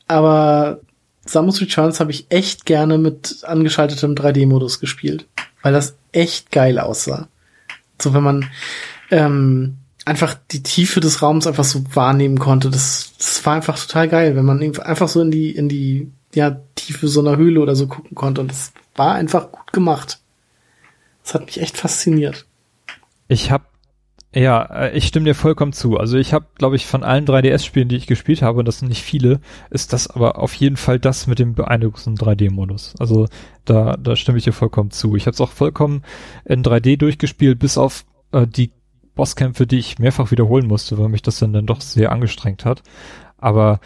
Aber 0.09 0.81
Samus 1.25 1.61
Returns 1.61 2.01
habe 2.01 2.11
ich 2.11 2.27
echt 2.29 2.67
gerne 2.67 2.99
mit 2.99 3.45
angeschaltetem 3.45 4.17
3D-Modus 4.17 4.81
gespielt, 4.81 5.29
weil 5.63 5.73
das 5.73 5.97
echt 6.11 6.51
geil 6.51 6.81
aussah. 6.81 7.29
So 8.03 8.15
wenn 8.15 8.25
man 8.25 8.51
ähm, 9.13 9.77
einfach 10.07 10.35
die 10.51 10.65
Tiefe 10.65 10.99
des 10.99 11.23
Raums 11.23 11.47
einfach 11.47 11.65
so 11.65 11.85
wahrnehmen 11.95 12.41
konnte, 12.41 12.69
das, 12.69 13.13
das 13.17 13.47
war 13.47 13.55
einfach 13.55 13.79
total 13.79 14.09
geil, 14.09 14.35
wenn 14.35 14.45
man 14.45 14.61
einfach 14.81 15.07
so 15.07 15.21
in 15.21 15.31
die 15.31 15.55
in 15.55 15.69
die 15.69 16.11
ja 16.35 16.61
Tiefe 16.75 17.07
so 17.07 17.21
einer 17.21 17.37
Höhle 17.37 17.61
oder 17.61 17.77
so 17.77 17.87
gucken 17.87 18.17
konnte 18.17 18.41
und 18.41 18.51
das 18.51 18.73
war 18.99 19.15
einfach 19.15 19.53
gut 19.53 19.73
gemacht. 19.73 20.21
Das 21.23 21.35
hat 21.35 21.47
mich 21.47 21.61
echt 21.61 21.77
fasziniert. 21.77 22.47
Ich 23.29 23.51
habe 23.51 23.65
ja, 24.35 24.63
äh, 24.63 24.97
ich 24.97 25.07
stimme 25.07 25.25
dir 25.25 25.35
vollkommen 25.35 25.73
zu. 25.73 25.97
Also 25.97 26.19
ich 26.19 26.33
habe, 26.35 26.47
glaube 26.57 26.77
ich, 26.77 26.87
von 26.87 27.03
allen 27.03 27.25
3DS-Spielen, 27.25 27.89
die 27.89 27.97
ich 27.97 28.07
gespielt 28.07 28.43
habe, 28.43 28.59
und 28.59 28.69
das 28.69 28.81
sind 28.81 28.89
nicht 28.89 29.03
viele, 29.03 29.41
ist 29.71 29.93
das 29.93 30.09
aber 30.09 30.39
auf 30.39 30.55
jeden 30.55 30.77
Fall 30.77 30.99
das 30.99 31.27
mit 31.27 31.39
dem 31.39 31.55
beeindruckendsten 31.55 32.17
3D-Modus. 32.17 32.95
Also 32.99 33.27
da, 33.65 33.97
da 33.97 34.17
stimme 34.17 34.39
ich 34.39 34.45
dir 34.45 34.53
vollkommen 34.53 34.91
zu. 34.91 35.17
Ich 35.17 35.27
habe 35.27 35.35
es 35.35 35.41
auch 35.41 35.51
vollkommen 35.51 36.03
in 36.45 36.63
3D 36.63 36.99
durchgespielt, 36.99 37.59
bis 37.59 37.79
auf 37.79 38.05
äh, 38.33 38.47
die 38.47 38.71
Bosskämpfe, 39.15 39.67
die 39.67 39.79
ich 39.79 39.99
mehrfach 39.99 40.31
wiederholen 40.31 40.67
musste, 40.67 40.99
weil 40.99 41.09
mich 41.09 41.23
das 41.23 41.39
dann, 41.39 41.53
dann 41.53 41.67
doch 41.67 41.81
sehr 41.81 42.13
angestrengt 42.13 42.65
hat. 42.65 42.83
Aber 43.39 43.81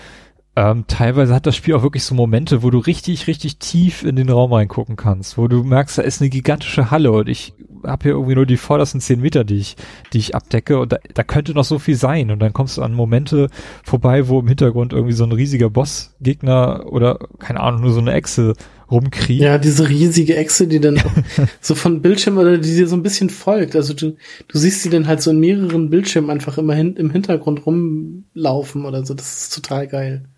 ähm, 0.54 0.84
teilweise 0.86 1.34
hat 1.34 1.46
das 1.46 1.56
Spiel 1.56 1.74
auch 1.74 1.82
wirklich 1.82 2.04
so 2.04 2.14
Momente, 2.14 2.62
wo 2.62 2.70
du 2.70 2.78
richtig, 2.78 3.26
richtig 3.26 3.58
tief 3.58 4.02
in 4.02 4.16
den 4.16 4.28
Raum 4.28 4.52
reingucken 4.52 4.96
kannst, 4.96 5.38
wo 5.38 5.48
du 5.48 5.64
merkst, 5.64 5.96
da 5.96 6.02
ist 6.02 6.20
eine 6.20 6.28
gigantische 6.28 6.90
Halle 6.90 7.10
und 7.12 7.28
ich 7.28 7.54
habe 7.84 8.02
hier 8.04 8.12
irgendwie 8.12 8.34
nur 8.34 8.46
die 8.46 8.58
vordersten 8.58 9.00
zehn 9.00 9.20
Meter, 9.20 9.44
die 9.44 9.56
ich, 9.56 9.76
die 10.12 10.18
ich 10.18 10.34
abdecke 10.34 10.78
und 10.78 10.92
da, 10.92 10.98
da 11.14 11.22
könnte 11.22 11.54
noch 11.54 11.64
so 11.64 11.78
viel 11.78 11.96
sein 11.96 12.30
und 12.30 12.38
dann 12.38 12.52
kommst 12.52 12.76
du 12.76 12.82
an 12.82 12.92
Momente 12.92 13.48
vorbei, 13.82 14.28
wo 14.28 14.40
im 14.40 14.46
Hintergrund 14.46 14.92
irgendwie 14.92 15.14
so 15.14 15.24
ein 15.24 15.32
riesiger 15.32 15.70
Bossgegner 15.70 16.84
oder 16.86 17.18
keine 17.38 17.60
Ahnung, 17.60 17.80
nur 17.80 17.92
so 17.92 18.00
eine 18.00 18.12
Echse 18.12 18.52
rumkriegt. 18.90 19.40
Ja, 19.40 19.56
diese 19.56 19.88
riesige 19.88 20.36
Echse, 20.36 20.68
die 20.68 20.80
dann 20.80 21.00
so 21.60 21.74
von 21.74 22.02
Bildschirm 22.02 22.36
oder 22.36 22.58
die 22.58 22.76
dir 22.76 22.86
so 22.86 22.94
ein 22.94 23.02
bisschen 23.02 23.30
folgt. 23.30 23.74
Also 23.74 23.94
du, 23.94 24.16
du 24.48 24.58
siehst 24.58 24.82
sie 24.82 24.90
dann 24.90 25.06
halt 25.06 25.22
so 25.22 25.30
in 25.30 25.40
mehreren 25.40 25.88
Bildschirmen 25.88 26.30
einfach 26.30 26.58
immer 26.58 26.74
hin, 26.74 26.96
im 26.96 27.10
Hintergrund 27.10 27.64
rumlaufen 27.64 28.84
oder 28.84 29.04
so. 29.06 29.14
Das 29.14 29.44
ist 29.44 29.54
total 29.54 29.88
geil. 29.88 30.28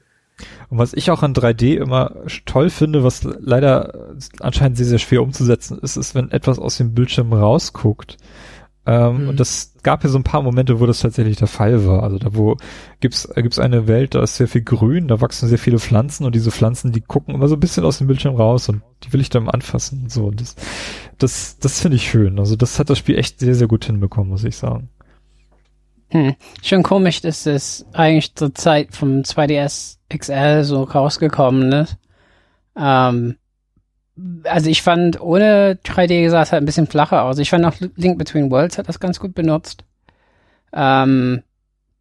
Und 0.68 0.78
was 0.78 0.94
ich 0.94 1.10
auch 1.10 1.22
an 1.22 1.34
3D 1.34 1.76
immer 1.76 2.12
toll 2.44 2.70
finde, 2.70 3.04
was 3.04 3.22
leider 3.22 4.14
anscheinend 4.40 4.76
sehr, 4.76 4.86
sehr 4.86 4.98
schwer 4.98 5.22
umzusetzen 5.22 5.78
ist, 5.78 5.96
ist, 5.96 6.14
wenn 6.14 6.30
etwas 6.30 6.58
aus 6.58 6.76
dem 6.76 6.94
Bildschirm 6.94 7.32
rausguckt. 7.32 8.16
Ähm, 8.86 9.22
mhm. 9.22 9.28
Und 9.30 9.40
das 9.40 9.72
gab 9.82 10.04
ja 10.04 10.10
so 10.10 10.18
ein 10.18 10.24
paar 10.24 10.42
Momente, 10.42 10.78
wo 10.78 10.86
das 10.86 11.00
tatsächlich 11.00 11.36
der 11.36 11.46
Fall 11.46 11.86
war. 11.86 12.02
Also 12.02 12.18
da 12.18 12.34
wo 12.34 12.56
gibt's 13.00 13.24
äh, 13.24 13.42
gibt's 13.42 13.58
eine 13.58 13.86
Welt, 13.86 14.14
da 14.14 14.22
ist 14.22 14.36
sehr 14.36 14.48
viel 14.48 14.62
Grün, 14.62 15.08
da 15.08 15.20
wachsen 15.20 15.48
sehr 15.48 15.58
viele 15.58 15.78
Pflanzen 15.78 16.26
und 16.26 16.34
diese 16.34 16.50
Pflanzen, 16.50 16.92
die 16.92 17.00
gucken 17.00 17.34
immer 17.34 17.48
so 17.48 17.56
ein 17.56 17.60
bisschen 17.60 17.84
aus 17.84 17.98
dem 17.98 18.08
Bildschirm 18.08 18.34
raus 18.34 18.68
und 18.68 18.82
die 19.02 19.12
will 19.12 19.20
ich 19.20 19.30
dann 19.30 19.48
anfassen 19.48 20.02
und 20.02 20.12
so. 20.12 20.26
Und 20.26 20.40
das 20.40 20.56
das 21.18 21.58
das 21.58 21.80
finde 21.80 21.96
ich 21.96 22.10
schön. 22.10 22.38
Also 22.38 22.56
das 22.56 22.78
hat 22.78 22.90
das 22.90 22.98
Spiel 22.98 23.18
echt 23.18 23.40
sehr 23.40 23.54
sehr 23.54 23.68
gut 23.68 23.86
hinbekommen, 23.86 24.30
muss 24.30 24.44
ich 24.44 24.56
sagen. 24.56 24.90
Hm. 26.10 26.34
Schon 26.62 26.82
komisch, 26.82 27.20
dass 27.20 27.46
es 27.46 27.86
eigentlich 27.92 28.34
zur 28.34 28.54
Zeit 28.54 28.94
vom 28.94 29.22
2DS 29.22 29.98
XL 30.16 30.64
so 30.64 30.84
rausgekommen 30.84 31.72
ist. 31.72 31.96
Ähm, 32.76 33.36
also 34.44 34.70
ich 34.70 34.82
fand, 34.82 35.20
ohne 35.20 35.78
3D 35.84 36.30
sah 36.30 36.42
es 36.42 36.52
halt 36.52 36.62
ein 36.62 36.66
bisschen 36.66 36.86
flacher 36.86 37.22
aus. 37.22 37.38
Ich 37.38 37.50
fand 37.50 37.64
auch 37.64 37.74
Link 37.96 38.18
Between 38.18 38.50
Worlds 38.50 38.78
hat 38.78 38.88
das 38.88 39.00
ganz 39.00 39.18
gut 39.18 39.34
benutzt. 39.34 39.84
Ähm, 40.72 41.42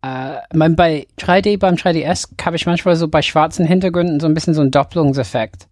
äh, 0.03 0.37
mein, 0.53 0.75
bei 0.75 1.07
3D, 1.17 1.57
beim 1.57 1.75
3DS 1.75 2.29
habe 2.43 2.55
ich 2.55 2.65
manchmal 2.65 2.95
so 2.95 3.07
bei 3.07 3.21
schwarzen 3.21 3.65
Hintergründen 3.65 4.19
so 4.19 4.27
ein 4.27 4.33
bisschen 4.33 4.53
so 4.53 4.61
einen 4.61 4.71
Doppelungseffekt. 4.71 5.67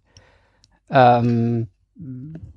Ähm, 0.90 1.68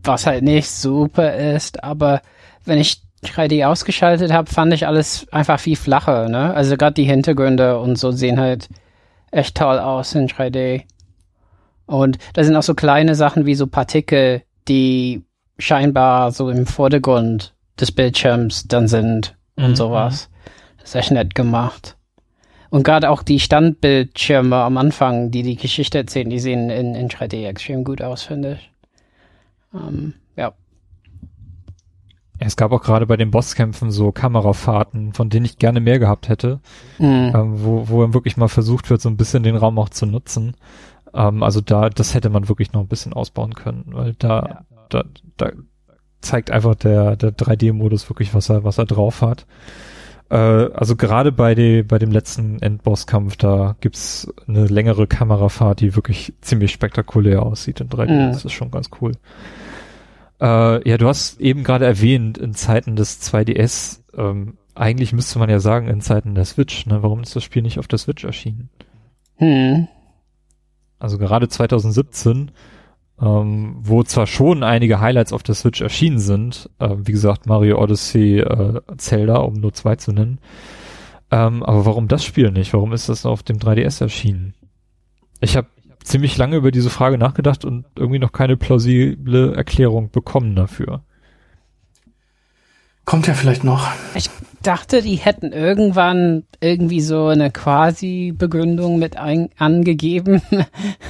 was 0.04 0.26
halt 0.26 0.44
nicht 0.44 0.70
super 0.70 1.36
ist, 1.36 1.84
aber 1.84 2.22
wenn 2.64 2.80
ich 2.80 3.05
3D 3.26 3.66
ausgeschaltet 3.66 4.32
habe, 4.32 4.50
fand 4.50 4.74
ich 4.74 4.88
alles 4.88 5.28
einfach 5.32 5.60
viel 5.60 5.76
flacher, 5.76 6.30
ne? 6.30 6.54
Also 6.54 6.78
gerade 6.78 6.94
die 6.94 7.04
Hintergründe 7.04 7.80
und 7.80 7.98
so 7.98 8.12
sehen 8.12 8.40
halt 8.40 8.70
echt 9.32 9.56
toll 9.56 9.80
aus 9.80 10.16
in 10.16 10.28
3D. 10.28 10.84
Und 11.86 12.18
da 12.34 12.44
sind 12.44 12.56
auch 12.56 12.64
so 12.64 12.74
kleine 12.74 13.16
Sachen 13.16 13.46
wie 13.46 13.56
so 13.56 13.68
Partikel, 13.68 14.42
die 14.68 15.24
scheinbar 15.60 16.32
so 16.32 16.50
im 16.50 16.66
Vordergrund 16.66 17.54
des 17.80 17.92
Bildschirms 17.92 18.68
dann 18.68 18.88
sind 18.88 19.36
und 19.56 19.70
mhm. 19.70 19.76
sowas. 19.76 20.30
Das 20.80 20.90
ist 20.90 20.96
echt 20.96 21.12
nett 21.12 21.36
gemacht. 21.36 21.96
Und 22.70 22.84
gerade 22.84 23.10
auch 23.10 23.24
die 23.24 23.40
Standbildschirme 23.40 24.58
am 24.58 24.78
Anfang, 24.78 25.32
die 25.32 25.44
die 25.44 25.56
Geschichte 25.56 26.00
erzählen, 26.00 26.30
die 26.30 26.40
sehen 26.40 26.70
in, 26.70 26.96
in 26.96 27.10
3D 27.10 27.48
extrem 27.48 27.84
gut 27.84 28.02
aus, 28.02 28.24
finde 28.24 28.54
ich. 28.54 28.72
Ähm, 29.74 30.14
ja. 30.14 30.25
Es 32.40 32.56
gab 32.58 32.72
auch 32.72 32.82
gerade 32.82 33.06
bei 33.06 33.18
den 33.18 33.32
Bosskämpfen 33.32 33.92
so 33.92 34.12
Kamerafahrten, 34.12 35.14
von 35.14 35.30
denen 35.30 35.46
ich 35.46 35.58
gerne 35.58 35.80
mehr 35.80 36.00
gehabt 36.00 36.28
hätte, 36.28 36.60
mhm. 37.00 37.32
ähm, 37.34 37.54
wo, 37.64 37.88
wo 37.88 38.14
wirklich 38.14 38.38
mal 38.38 38.50
versucht 38.50 38.90
wird, 38.90 39.02
so 39.02 39.10
ein 39.10 39.18
bisschen 39.18 39.44
den 39.44 39.56
Raum 39.56 39.80
auch 39.80 39.90
zu 39.90 40.06
nutzen. 40.06 40.56
Ähm, 41.14 41.44
also 41.44 41.62
da, 41.62 41.90
das 41.90 42.14
hätte 42.14 42.30
man 42.30 42.50
wirklich 42.50 42.74
noch 42.74 42.82
ein 42.82 42.88
bisschen 42.88 43.14
ausbauen 43.14 43.54
können, 43.54 43.86
weil 43.88 44.14
da, 44.20 44.46
ja. 44.48 44.66
da, 44.90 45.04
da 45.38 45.52
zeigt 46.22 46.52
einfach 46.52 46.76
der, 46.76 47.16
der 47.16 47.32
3D-Modus 47.32 48.10
wirklich, 48.10 48.34
was 48.34 48.50
er, 48.50 48.64
was 48.64 48.78
er 48.78 48.86
drauf 48.86 49.22
hat. 49.22 49.46
Äh, 50.30 50.36
also 50.36 50.96
gerade 50.96 51.32
bei, 51.32 51.56
die, 51.56 51.84
bei 51.84 52.00
dem 52.00 52.12
letzten 52.12 52.60
Endbosskampf, 52.60 53.38
da 53.38 53.76
gibt's 53.80 54.28
eine 54.48 54.66
längere 54.66 55.08
Kamerafahrt, 55.08 55.80
die 55.82 55.96
wirklich 55.96 56.34
ziemlich 56.42 56.72
spektakulär 56.72 57.44
aussieht 57.44 57.80
in 57.80 57.90
3D. 57.90 58.12
Mhm. 58.12 58.32
Das 58.34 58.44
ist 58.44 58.54
schon 58.54 58.72
ganz 58.72 58.90
cool. 59.02 59.14
Äh, 60.42 60.90
ja, 60.90 60.98
du 60.98 61.08
hast 61.08 61.40
eben 61.40 61.64
gerade 61.64 61.86
erwähnt, 61.86 62.38
in 62.38 62.54
Zeiten 62.54 62.96
des 62.96 63.22
2DS, 63.22 64.02
ähm, 64.18 64.58
eigentlich 64.74 65.14
müsste 65.14 65.40
man 65.40 65.50
ja 65.50 65.60
sagen, 65.60 65.88
in 65.88 66.02
Zeiten 66.02 66.36
der 66.36 66.46
Switch, 66.46 66.86
ne? 66.86 67.02
Warum 67.02 67.22
ist 67.24 67.36
das 67.36 67.44
Spiel 67.44 67.62
nicht 67.62 67.80
auf 67.80 67.88
der 67.88 68.00
Switch 68.00 68.24
erschienen? 68.26 68.70
Hm. 69.36 69.88
Also 71.00 71.18
gerade 71.18 71.48
2017, 71.48 72.52
ähm, 73.22 73.78
wo 73.80 74.04
zwar 74.04 74.28
schon 74.28 74.64
einige 74.64 75.00
Highlights 75.00 75.32
auf 75.32 75.44
der 75.44 75.56
Switch 75.56 75.82
erschienen 75.82 76.20
sind, 76.20 76.70
äh, 76.80 76.90
wie 76.98 77.14
gesagt, 77.14 77.46
Mario 77.46 77.82
Odyssey, 77.82 78.40
äh, 78.40 78.82
Zelda, 78.98 79.38
um 79.38 79.54
nur 79.54 79.74
zwei 79.74 79.96
zu 79.96 80.12
nennen. 80.12 80.40
Ähm, 81.32 81.64
aber 81.64 81.86
warum 81.86 82.08
das 82.08 82.26
Spiel 82.26 82.52
nicht? 82.52 82.74
Warum 82.74 82.94
ist 82.94 83.08
das 83.10 83.26
auf 83.26 83.44
dem 83.44 83.58
3DS 83.58 84.02
erschienen? 84.02 84.54
Ich 85.40 85.56
habe 85.58 85.68
ziemlich 86.06 86.38
lange 86.38 86.58
über 86.58 86.72
diese 86.72 86.90
Frage 86.90 87.18
nachgedacht 87.18 87.66
und 87.66 87.86
irgendwie 87.98 88.20
noch 88.20 88.32
keine 88.32 88.58
plausible 88.58 89.54
Erklärung 89.56 90.12
bekommen 90.12 90.56
dafür. 90.56 91.04
Kommt 93.06 93.28
ja 93.28 93.36
vielleicht 93.36 93.64
noch. 93.64 93.88
Ich 94.16 94.30
dachte, 94.64 95.04
die 95.04 95.16
hätten 95.16 95.52
irgendwann 95.52 96.44
irgendwie 96.60 97.02
so 97.02 97.28
eine 97.28 97.52
quasi 97.52 98.34
Begründung 98.36 98.98
mit 98.98 99.16
ein, 99.16 99.50
angegeben. 99.58 100.42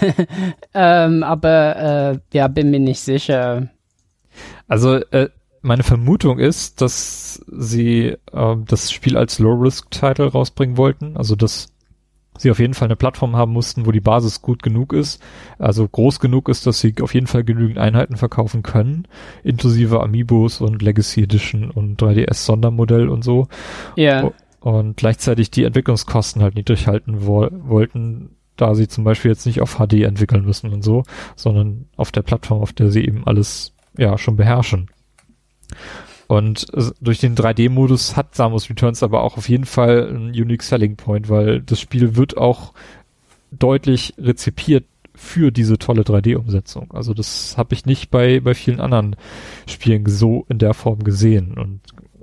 ähm, 0.74 1.24
aber 1.24 1.76
äh, 1.76 2.20
ja, 2.34 2.50
bin 2.50 2.70
mir 2.70 2.82
nicht 2.82 3.00
sicher. 3.00 3.70
Also 4.68 4.96
äh, 4.96 5.30
meine 5.62 5.84
Vermutung 5.84 6.38
ist, 6.38 6.82
dass 6.82 7.42
sie 7.48 8.18
äh, 8.34 8.56
das 8.68 8.92
Spiel 8.92 9.16
als 9.16 9.40
Low-Risk-Title 9.40 10.32
rausbringen 10.32 10.76
wollten. 10.76 11.16
Also 11.16 11.38
dass 11.38 11.75
sie 12.38 12.52
auf 12.52 12.60
jeden 12.60 12.74
Fall 12.74 12.88
eine 12.88 12.96
Plattform 12.96 13.36
haben 13.36 13.54
mussten, 13.54 13.86
wo 13.86 13.92
die 13.92 14.02
Basis 14.02 14.42
gut 14.42 14.64
genug 14.64 14.94
ist, 14.94 15.22
also 15.58 15.88
groß 15.88 16.20
genug 16.20 16.50
ist, 16.50 16.68
dass 16.68 16.80
sie 16.80 16.96
auf 17.02 17.14
jeden 17.14 17.28
Fall 17.28 17.44
genügend 17.44 17.78
Einheiten 17.78 18.18
verkaufen 18.18 18.64
können, 18.64 19.08
inklusive 19.44 20.02
Amiibos 20.02 20.62
und 20.62 20.82
Legacy 20.82 21.24
Edition 21.24 21.72
und 21.72 22.02
3DS 22.02 22.46
Sondermodell 22.46 23.10
und 23.10 23.24
so. 23.24 23.48
Ja. 23.96 24.32
Und 24.60 24.98
gleichzeitig 24.98 25.52
die 25.52 25.64
Entwicklungskosten 25.64 26.42
halt 26.42 26.56
niedrig 26.56 26.88
halten 26.88 27.26
wo 27.28 27.48
wollten, 27.52 28.32
da 28.58 28.74
sie 28.74 28.88
zum 28.88 29.04
Beispiel 29.04 29.30
jetzt 29.32 29.46
nicht 29.46 29.62
auf 29.62 29.78
HD 29.78 30.02
entwickeln 30.04 30.46
müssen 30.46 30.72
und 30.74 30.84
so, 30.84 31.04
sondern 31.36 31.86
auf 31.98 32.12
der 32.12 32.24
Plattform, 32.24 32.62
auf 32.62 32.74
der 32.74 32.90
sie 32.90 33.06
eben 33.06 33.28
alles 33.28 33.74
ja 33.98 34.18
schon 34.18 34.38
beherrschen. 34.38 34.90
Und 36.28 36.68
durch 37.02 37.20
den 37.20 37.36
3D-Modus 37.36 38.16
hat 38.16 38.36
Samus 38.36 38.70
Returns 38.70 39.04
aber 39.04 39.22
auch 39.24 39.38
auf 39.38 39.48
jeden 39.48 39.66
Fall 39.66 40.08
einen 40.08 40.30
Unique 40.30 40.64
Selling 40.64 40.96
Point, 40.96 41.30
weil 41.30 41.62
das 41.62 41.80
Spiel 41.80 42.16
wird 42.16 42.38
auch 42.38 42.74
deutlich 43.52 44.14
rezipiert 44.18 44.86
für 45.14 45.52
diese 45.52 45.78
tolle 45.78 46.02
3D-Umsetzung. 46.02 46.92
Also 46.94 47.14
das 47.14 47.58
habe 47.58 47.74
ich 47.74 47.86
nicht 47.86 48.10
bei, 48.10 48.40
bei 48.40 48.54
vielen 48.54 48.80
anderen 48.80 49.16
Spielen 49.68 50.06
so 50.08 50.46
in 50.50 50.58
der 50.58 50.74
Form 50.74 51.04
gesehen. 51.04 51.54
Und 51.58 51.80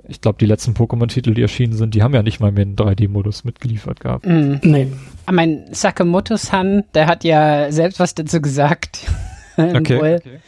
ich 0.07 0.21
glaube, 0.21 0.37
die 0.39 0.45
letzten 0.45 0.73
Pokémon-Titel, 0.73 1.33
die 1.33 1.41
erschienen 1.41 1.73
sind, 1.73 1.95
die 1.95 2.03
haben 2.03 2.13
ja 2.13 2.23
nicht 2.23 2.39
mal 2.39 2.51
mehr 2.51 2.63
einen 2.63 2.75
3D-Modus 2.75 3.45
mitgeliefert 3.45 3.99
gehabt. 3.99 4.25
Mm. 4.25 4.55
Nee. 4.61 4.87
Mein 5.31 5.65
Sakamoto-san, 5.71 6.83
der 6.93 7.07
hat 7.07 7.23
ja 7.23 7.71
selbst 7.71 7.99
was 7.99 8.13
dazu 8.13 8.41
gesagt. 8.41 8.99
okay. 9.57 9.97
okay. 9.97 10.39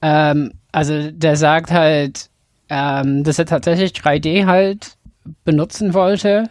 Ähm, 0.00 0.52
also 0.70 1.10
der 1.10 1.36
sagt 1.36 1.70
halt, 1.70 2.30
ähm, 2.72 3.22
dass 3.22 3.38
er 3.38 3.44
tatsächlich 3.44 3.92
3D 3.92 4.46
halt 4.46 4.96
benutzen 5.44 5.92
wollte. 5.92 6.48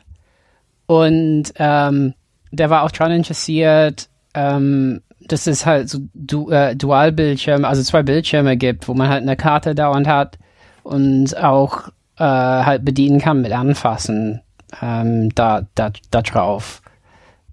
Und 0.85 1.52
ähm, 1.56 2.14
der 2.52 2.69
war 2.69 2.84
auch 2.84 2.91
daran 2.91 3.11
interessiert, 3.11 4.07
ähm, 4.35 5.02
dass 5.19 5.48
es 5.48 5.65
halt 5.65 5.89
so 5.89 5.99
du 6.14 6.52
äh, 6.52 6.76
Dualbildschirme, 6.76 7.68
also 7.68 7.81
zwei 7.81 8.03
Bildschirme 8.03 8.56
gibt, 8.56 8.88
wo 8.88 8.93
man 8.93 9.10
halt 9.10 9.23
eine 9.23 9.35
Karte 9.35 9.73
dauernd 9.73 10.07
hat 10.07 10.38
und 10.84 11.35
auch 11.38 11.88
äh, 12.18 12.23
halt 12.23 12.85
bedienen 12.85 13.19
kann 13.19 13.41
mit 13.41 13.52
Anfassen 13.52 14.41
ähm, 14.80 15.34
da, 15.34 15.65
da, 15.73 15.91
da 16.11 16.22
drauf. 16.22 16.84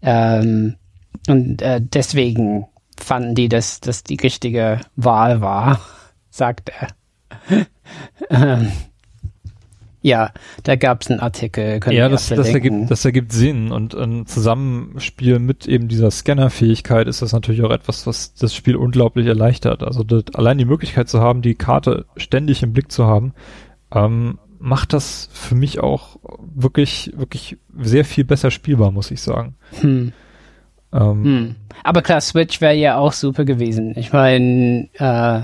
Ähm, 0.02 0.76
und 1.26 1.62
äh, 1.62 1.80
deswegen 1.80 2.66
fanden 3.00 3.34
die, 3.34 3.48
dass 3.48 3.80
das 3.80 4.04
die 4.04 4.16
richtige 4.16 4.80
Wahl 4.94 5.40
war, 5.40 5.80
sagt 6.30 6.68
er. 6.68 6.88
Ähm, 8.30 8.70
ja, 10.00 10.30
da 10.62 10.76
gab 10.76 11.02
es 11.02 11.10
einen 11.10 11.20
Artikel. 11.20 11.80
Ja, 11.90 12.08
das, 12.08 12.28
das, 12.28 12.48
ergibt, 12.48 12.90
das 12.90 13.04
ergibt 13.04 13.32
Sinn 13.32 13.72
und 13.72 13.94
ein 13.94 14.26
Zusammenspiel 14.26 15.40
mit 15.40 15.66
eben 15.66 15.88
dieser 15.88 16.10
Scannerfähigkeit 16.10 17.08
ist 17.08 17.20
das 17.20 17.32
natürlich 17.32 17.62
auch 17.62 17.70
etwas, 17.70 18.06
was 18.06 18.34
das 18.34 18.54
Spiel 18.54 18.76
unglaublich 18.76 19.26
erleichtert. 19.26 19.82
Also 19.82 20.04
das, 20.04 20.34
allein 20.34 20.58
die 20.58 20.64
Möglichkeit 20.64 21.08
zu 21.08 21.20
haben, 21.20 21.42
die 21.42 21.56
Karte 21.56 22.06
ständig 22.16 22.62
im 22.62 22.72
Blick 22.72 22.92
zu 22.92 23.06
haben, 23.06 23.34
ähm, 23.92 24.38
macht 24.60 24.92
das 24.92 25.28
für 25.32 25.54
mich 25.54 25.80
auch 25.80 26.16
wirklich, 26.54 27.12
wirklich 27.16 27.58
sehr 27.76 28.04
viel 28.04 28.24
besser 28.24 28.50
spielbar, 28.50 28.92
muss 28.92 29.10
ich 29.10 29.20
sagen. 29.20 29.56
Hm. 29.80 30.12
Ähm, 30.92 31.24
hm. 31.24 31.54
Aber 31.82 32.02
klar, 32.02 32.20
Switch 32.20 32.60
wäre 32.60 32.74
ja 32.74 32.96
auch 32.96 33.12
super 33.12 33.44
gewesen. 33.44 33.94
Ich 33.96 34.12
meine, 34.12 34.88
äh, 34.94 35.42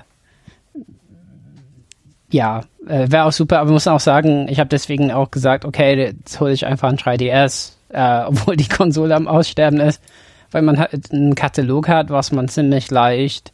ja, 2.34 2.62
äh, 2.88 3.12
wäre 3.12 3.26
auch 3.26 3.32
super, 3.32 3.60
aber 3.60 3.70
muss 3.70 3.86
auch 3.86 4.00
sagen, 4.00 4.48
ich 4.48 4.58
habe 4.58 4.68
deswegen 4.68 5.12
auch 5.12 5.30
gesagt, 5.30 5.64
okay, 5.64 5.94
jetzt 5.94 6.40
hole 6.40 6.52
ich 6.52 6.66
einfach 6.66 6.88
ein 6.88 6.96
3DS, 6.96 7.74
äh, 7.90 8.24
obwohl 8.26 8.56
die 8.56 8.68
Konsole 8.68 9.14
am 9.14 9.28
Aussterben 9.28 9.78
ist, 9.78 10.02
weil 10.50 10.62
man 10.62 10.80
halt 10.80 11.12
einen 11.12 11.36
Katalog 11.36 11.86
hat, 11.86 12.10
was 12.10 12.32
man 12.32 12.48
ziemlich 12.48 12.90
leicht 12.90 13.52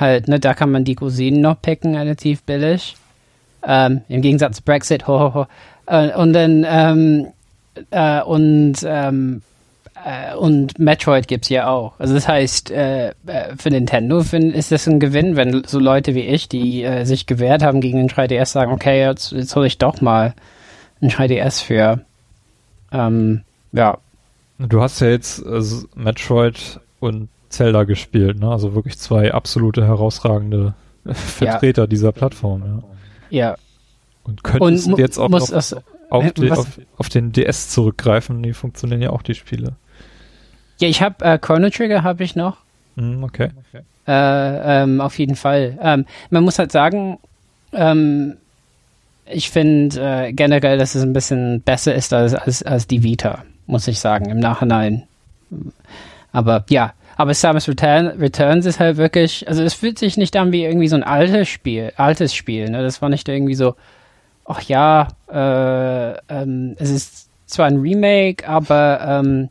halt, 0.00 0.28
ne, 0.28 0.40
da 0.40 0.54
kann 0.54 0.70
man 0.70 0.84
die 0.84 0.94
Cousinen 0.94 1.42
noch 1.42 1.60
picken, 1.60 1.94
relativ 1.94 2.42
billig. 2.42 2.96
Ähm, 3.66 4.00
Im 4.08 4.22
Gegensatz 4.22 4.56
zu 4.56 4.62
Brexit, 4.62 5.06
ho, 5.06 5.20
ho, 5.20 5.34
ho. 5.34 5.46
Äh, 5.86 6.14
und 6.14 6.32
dann, 6.32 6.64
ähm, 6.66 7.26
äh, 7.90 8.22
und 8.22 8.76
ähm, 8.82 9.42
äh, 9.42 9.55
und 10.36 10.78
Metroid 10.78 11.26
gibt's 11.26 11.48
ja 11.48 11.68
auch. 11.68 11.98
Also 11.98 12.14
das 12.14 12.28
heißt, 12.28 12.70
äh, 12.70 13.08
äh 13.08 13.12
für 13.58 13.70
Nintendo 13.70 14.22
find, 14.22 14.54
ist 14.54 14.70
das 14.70 14.86
ein 14.86 15.00
Gewinn, 15.00 15.34
wenn 15.34 15.64
so 15.64 15.80
Leute 15.80 16.14
wie 16.14 16.20
ich, 16.20 16.48
die 16.48 16.84
äh, 16.84 17.04
sich 17.04 17.26
gewehrt 17.26 17.62
haben 17.62 17.80
gegen 17.80 17.98
den 17.98 18.08
3DS, 18.08 18.46
sagen, 18.46 18.72
okay, 18.72 19.00
jetzt, 19.00 19.32
jetzt 19.32 19.56
hole 19.56 19.66
ich 19.66 19.78
doch 19.78 20.00
mal 20.00 20.34
ein 21.02 21.10
3DS 21.10 21.62
für. 21.62 22.00
Ähm, 22.92 23.42
ja. 23.72 23.98
Du 24.58 24.80
hast 24.80 25.00
ja 25.00 25.08
jetzt 25.08 25.44
also 25.44 25.86
Metroid 25.96 26.80
und 27.00 27.28
Zelda 27.48 27.84
gespielt, 27.84 28.38
ne? 28.38 28.50
Also 28.50 28.74
wirklich 28.74 28.98
zwei 28.98 29.32
absolute 29.32 29.86
herausragende 29.86 30.74
Vertreter 31.04 31.82
ja. 31.82 31.86
dieser 31.86 32.12
Plattform, 32.12 32.62
ja. 32.62 32.82
Ja. 33.28 33.56
Und 34.22 34.44
könntest 34.44 34.86
und 34.86 34.98
jetzt 34.98 35.18
auch 35.18 35.28
noch 35.28 35.50
auf, 36.10 36.32
die, 36.32 36.50
auf, 36.52 36.80
auf, 36.96 37.08
den 37.08 37.32
DS 37.32 37.70
zurückgreifen, 37.70 38.42
die 38.42 38.52
funktionieren 38.52 39.02
ja 39.02 39.10
auch 39.10 39.22
die 39.22 39.34
Spiele. 39.34 39.74
Ja, 40.78 40.88
ich 40.88 41.02
habe 41.02 41.24
äh, 41.24 41.38
Chrono 41.38 41.70
Trigger 41.70 42.02
habe 42.02 42.24
ich 42.24 42.36
noch. 42.36 42.58
Mm, 42.96 43.22
okay. 43.24 43.50
okay. 43.68 43.82
Äh, 44.06 44.82
ähm, 44.82 45.00
auf 45.00 45.18
jeden 45.18 45.36
Fall. 45.36 45.78
Ähm, 45.80 46.06
man 46.30 46.44
muss 46.44 46.58
halt 46.58 46.72
sagen, 46.72 47.18
ähm, 47.72 48.36
ich 49.26 49.50
finde 49.50 50.00
äh, 50.00 50.32
generell, 50.32 50.78
dass 50.78 50.94
es 50.94 51.02
ein 51.02 51.12
bisschen 51.12 51.60
besser 51.62 51.94
ist 51.94 52.12
als, 52.12 52.34
als, 52.34 52.62
als 52.62 52.86
die 52.86 53.02
Vita, 53.02 53.44
muss 53.66 53.88
ich 53.88 53.98
sagen, 53.98 54.30
im 54.30 54.38
Nachhinein. 54.38 55.04
Aber 56.32 56.64
ja, 56.68 56.92
aber 57.16 57.34
Samus 57.34 57.68
Return, 57.68 58.08
Returns 58.08 58.66
ist 58.66 58.78
halt 58.78 58.98
wirklich, 58.98 59.48
also 59.48 59.62
es 59.62 59.74
fühlt 59.74 59.98
sich 59.98 60.16
nicht 60.16 60.36
an 60.36 60.52
wie 60.52 60.64
irgendwie 60.64 60.88
so 60.88 60.96
ein 60.96 61.02
altes 61.02 61.48
Spiel, 61.48 61.92
altes 61.96 62.34
Spiel, 62.34 62.68
ne? 62.68 62.82
Das 62.82 63.00
war 63.00 63.08
nicht 63.08 63.28
irgendwie 63.28 63.54
so, 63.54 63.74
ach 64.44 64.60
ja, 64.62 65.08
äh, 65.32 66.18
ähm, 66.28 66.76
es 66.78 66.90
ist 66.90 67.30
zwar 67.46 67.66
ein 67.66 67.78
Remake, 67.78 68.46
aber 68.46 69.00
ähm, 69.02 69.48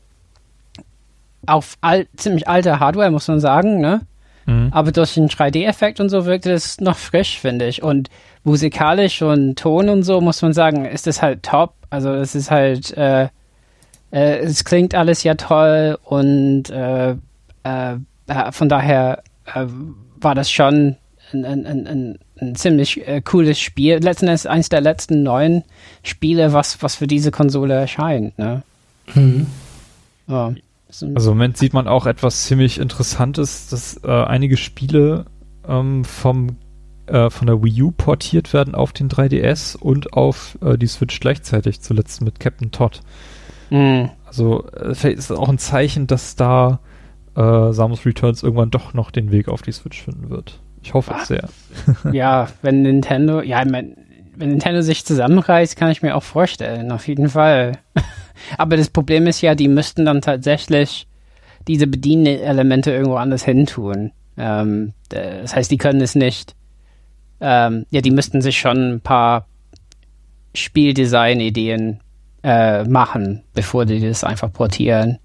auf 1.48 1.78
alt, 1.82 2.08
ziemlich 2.18 2.48
alte 2.48 2.80
Hardware, 2.80 3.12
muss 3.12 3.28
man 3.28 3.40
sagen, 3.40 3.80
ne? 3.80 4.02
Mhm. 4.46 4.70
Aber 4.72 4.92
durch 4.92 5.16
den 5.16 5.28
3D-Effekt 5.28 6.00
und 6.00 6.10
so 6.10 6.26
wirkt 6.26 6.46
es 6.46 6.80
noch 6.80 6.98
frisch, 6.98 7.40
finde 7.40 7.68
ich. 7.68 7.82
Und 7.84 8.10
musikalisch 8.44 9.22
und 9.22 9.58
Ton 9.58 9.90
und 9.90 10.04
so, 10.04 10.22
muss 10.22 10.42
man 10.42 10.54
sagen, 10.54 10.86
ist 10.86 11.08
es 11.08 11.22
halt 11.22 11.44
top. 11.44 11.74
Also 11.90 12.14
es 12.14 12.36
ist 12.36 12.52
halt, 12.52 12.96
äh, 12.96 13.30
äh, 14.12 14.38
es 14.40 14.64
klingt 14.64 14.94
alles 14.94 15.24
ja 15.24 15.36
toll 15.36 15.98
und 16.04 16.70
äh, 16.70 17.12
äh, 17.64 17.96
äh 18.28 18.52
von 18.52 18.70
daher 18.70 19.24
äh, 19.54 19.66
war 20.22 20.36
das 20.36 20.52
schon 20.52 20.98
ein, 21.34 21.46
ein, 21.46 21.66
ein, 21.66 22.20
ein 22.40 22.56
ziemlich 22.56 23.02
cooles 23.24 23.60
Spiel. 23.60 23.98
Letzten 23.98 24.28
Endes 24.28 24.46
eines 24.46 24.70
der 24.70 24.82
letzten 24.82 25.24
neuen 25.24 25.64
Spiele, 26.04 26.54
was, 26.54 26.82
was 26.84 26.96
für 26.96 27.08
diese 27.08 27.32
Konsole 27.32 27.74
erscheint, 27.74 28.38
ne? 28.38 28.62
Mhm. 29.14 29.48
Ja. 30.28 30.54
Also 31.04 31.32
im 31.32 31.38
Moment 31.38 31.58
sieht 31.58 31.74
man 31.74 31.88
auch 31.88 32.06
etwas 32.06 32.46
ziemlich 32.46 32.80
Interessantes, 32.80 33.68
dass 33.68 34.02
äh, 34.04 34.10
einige 34.10 34.58
Spiele 34.58 35.26
ähm, 35.68 36.04
vom 36.06 36.58
äh, 37.08 37.30
von 37.30 37.48
der 37.48 37.64
Wii 37.64 37.84
U 37.84 37.92
portiert 37.92 38.54
werden 38.54 38.74
auf 38.74 38.92
den 38.92 39.10
3DS 39.10 39.78
und 39.78 40.14
auf 40.14 40.58
äh, 40.62 40.78
die 40.78 40.88
Switch 40.88 41.20
gleichzeitig, 41.20 41.82
zuletzt 41.82 42.22
mit 42.22 42.40
Captain 42.40 42.72
Todd. 42.72 43.02
Mhm. 43.70 44.10
Also 44.26 44.66
äh, 44.72 44.96
vielleicht 44.96 45.20
ist 45.20 45.30
es 45.30 45.38
auch 45.38 45.50
ein 45.50 45.60
Zeichen, 45.60 46.08
dass 46.08 46.36
da 46.36 46.80
äh, 47.36 47.72
Samus 47.72 48.06
Returns 48.06 48.44
irgendwann 48.44 48.72
doch 48.72 48.94
noch 48.94 49.12
den 49.12 49.32
Weg 49.32 49.50
auf 49.50 49.62
die 49.62 49.72
Switch 49.72 50.02
finden 50.02 50.30
wird. 50.30 50.60
Ich 50.82 50.94
hoffe 50.94 51.16
es 51.20 51.28
sehr. 51.28 51.50
ja, 52.12 52.48
wenn 52.62 52.82
Nintendo, 52.82 53.42
ja, 53.42 53.64
wenn 53.66 53.96
Nintendo 54.38 54.82
sich 54.82 55.06
zusammenreißt, 55.06 55.76
kann 55.76 55.92
ich 55.92 56.02
mir 56.02 56.16
auch 56.16 56.24
vorstellen, 56.24 56.92
auf 56.92 57.08
jeden 57.08 57.30
Fall. 57.30 57.74
Aber 58.58 58.78
das 58.78 58.90
Problem 58.90 59.28
ist 59.28 59.42
ja, 59.42 59.56
die 59.56 59.68
müssten 59.68 60.06
dann 60.06 60.22
tatsächlich 60.22 61.08
diese 61.68 61.88
Bedienelemente 61.88 62.92
irgendwo 62.92 63.16
anders 63.16 63.44
hin 63.44 63.66
tun. 63.66 64.12
Ähm, 64.38 64.94
das 65.10 65.56
heißt, 65.56 65.72
die 65.72 65.78
können 65.78 66.02
es 66.02 66.16
nicht. 66.16 66.56
Ähm, 67.42 67.86
ja, 67.90 68.02
die 68.02 68.12
müssten 68.12 68.42
sich 68.42 68.60
schon 68.60 68.96
ein 68.96 69.02
paar 69.02 69.48
Spieldesign-Ideen 70.54 72.00
äh, 72.44 72.84
machen, 72.84 73.44
bevor 73.54 73.86
die 73.86 74.00
das 74.00 74.24
einfach 74.24 74.52
portieren. 74.52 75.20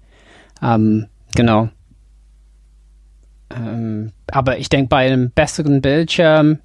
Ähm, 0.61 1.07
genau. 1.35 1.69
Ähm, 3.55 4.11
aber 4.27 4.57
ich 4.57 4.69
denke, 4.69 4.89
bei 4.89 5.05
einem 5.05 5.31
besseren 5.31 5.81
Bildschirm 5.81 6.59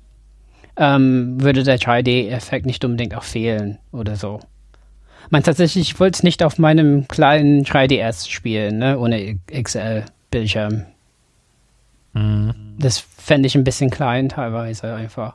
ähm, 0.77 1.40
würde 1.40 1.62
der 1.62 1.78
3D-Effekt 1.78 2.66
nicht 2.66 2.85
unbedingt 2.85 3.14
auch 3.14 3.23
fehlen 3.23 3.78
oder 3.93 4.16
so. 4.16 4.40
Man 5.31 5.43
tatsächlich, 5.43 5.90
ich 5.90 6.01
wollte 6.01 6.16
es 6.16 6.23
nicht 6.23 6.43
auf 6.43 6.59
meinem 6.59 7.09
kleinen 7.09 7.65
3DS 7.65 8.31
spielen, 8.31 8.78
ne, 8.78 8.98
ohne 8.98 9.39
XL-Bildschirm. 9.53 10.86
Mhm. 12.12 12.55
Das 12.78 12.98
fände 12.98 13.47
ich 13.47 13.55
ein 13.55 13.65
bisschen 13.65 13.90
klein 13.90 14.28
teilweise 14.28 14.94
einfach. 14.94 15.35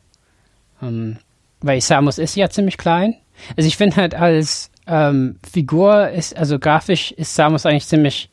Ähm, 0.82 1.18
weil 1.62 1.82
Samus 1.82 2.18
ist 2.18 2.36
ja 2.36 2.50
ziemlich 2.50 2.78
klein. 2.78 3.16
Also 3.56 3.68
ich 3.68 3.78
finde 3.78 3.98
halt 3.98 4.16
als 4.16 4.72
ähm, 4.88 5.38
Figur 5.50 6.10
ist, 6.10 6.36
also 6.36 6.60
grafisch 6.60 7.12
ist 7.12 7.36
Samus 7.36 7.66
eigentlich 7.66 7.88
ziemlich 7.88 8.30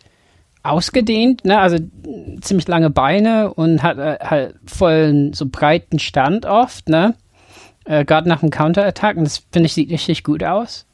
ausgedehnt, 0.62 1.44
ne? 1.44 1.58
Also 1.58 1.78
ziemlich 2.40 2.68
lange 2.68 2.90
Beine 2.90 3.52
und 3.54 3.82
hat 3.82 3.98
äh, 3.98 4.18
halt 4.20 4.56
voll 4.66 5.30
so 5.34 5.46
breiten 5.46 5.98
Stand 5.98 6.46
oft, 6.46 6.88
ne? 6.88 7.14
Äh, 7.84 8.04
Gerade 8.04 8.28
nach 8.28 8.40
dem 8.40 8.50
Counterattack 8.50 9.16
und 9.16 9.24
das 9.24 9.44
finde 9.52 9.66
ich 9.66 9.74
sieht 9.74 9.90
richtig 9.90 10.24
gut 10.24 10.42
aus. 10.42 10.86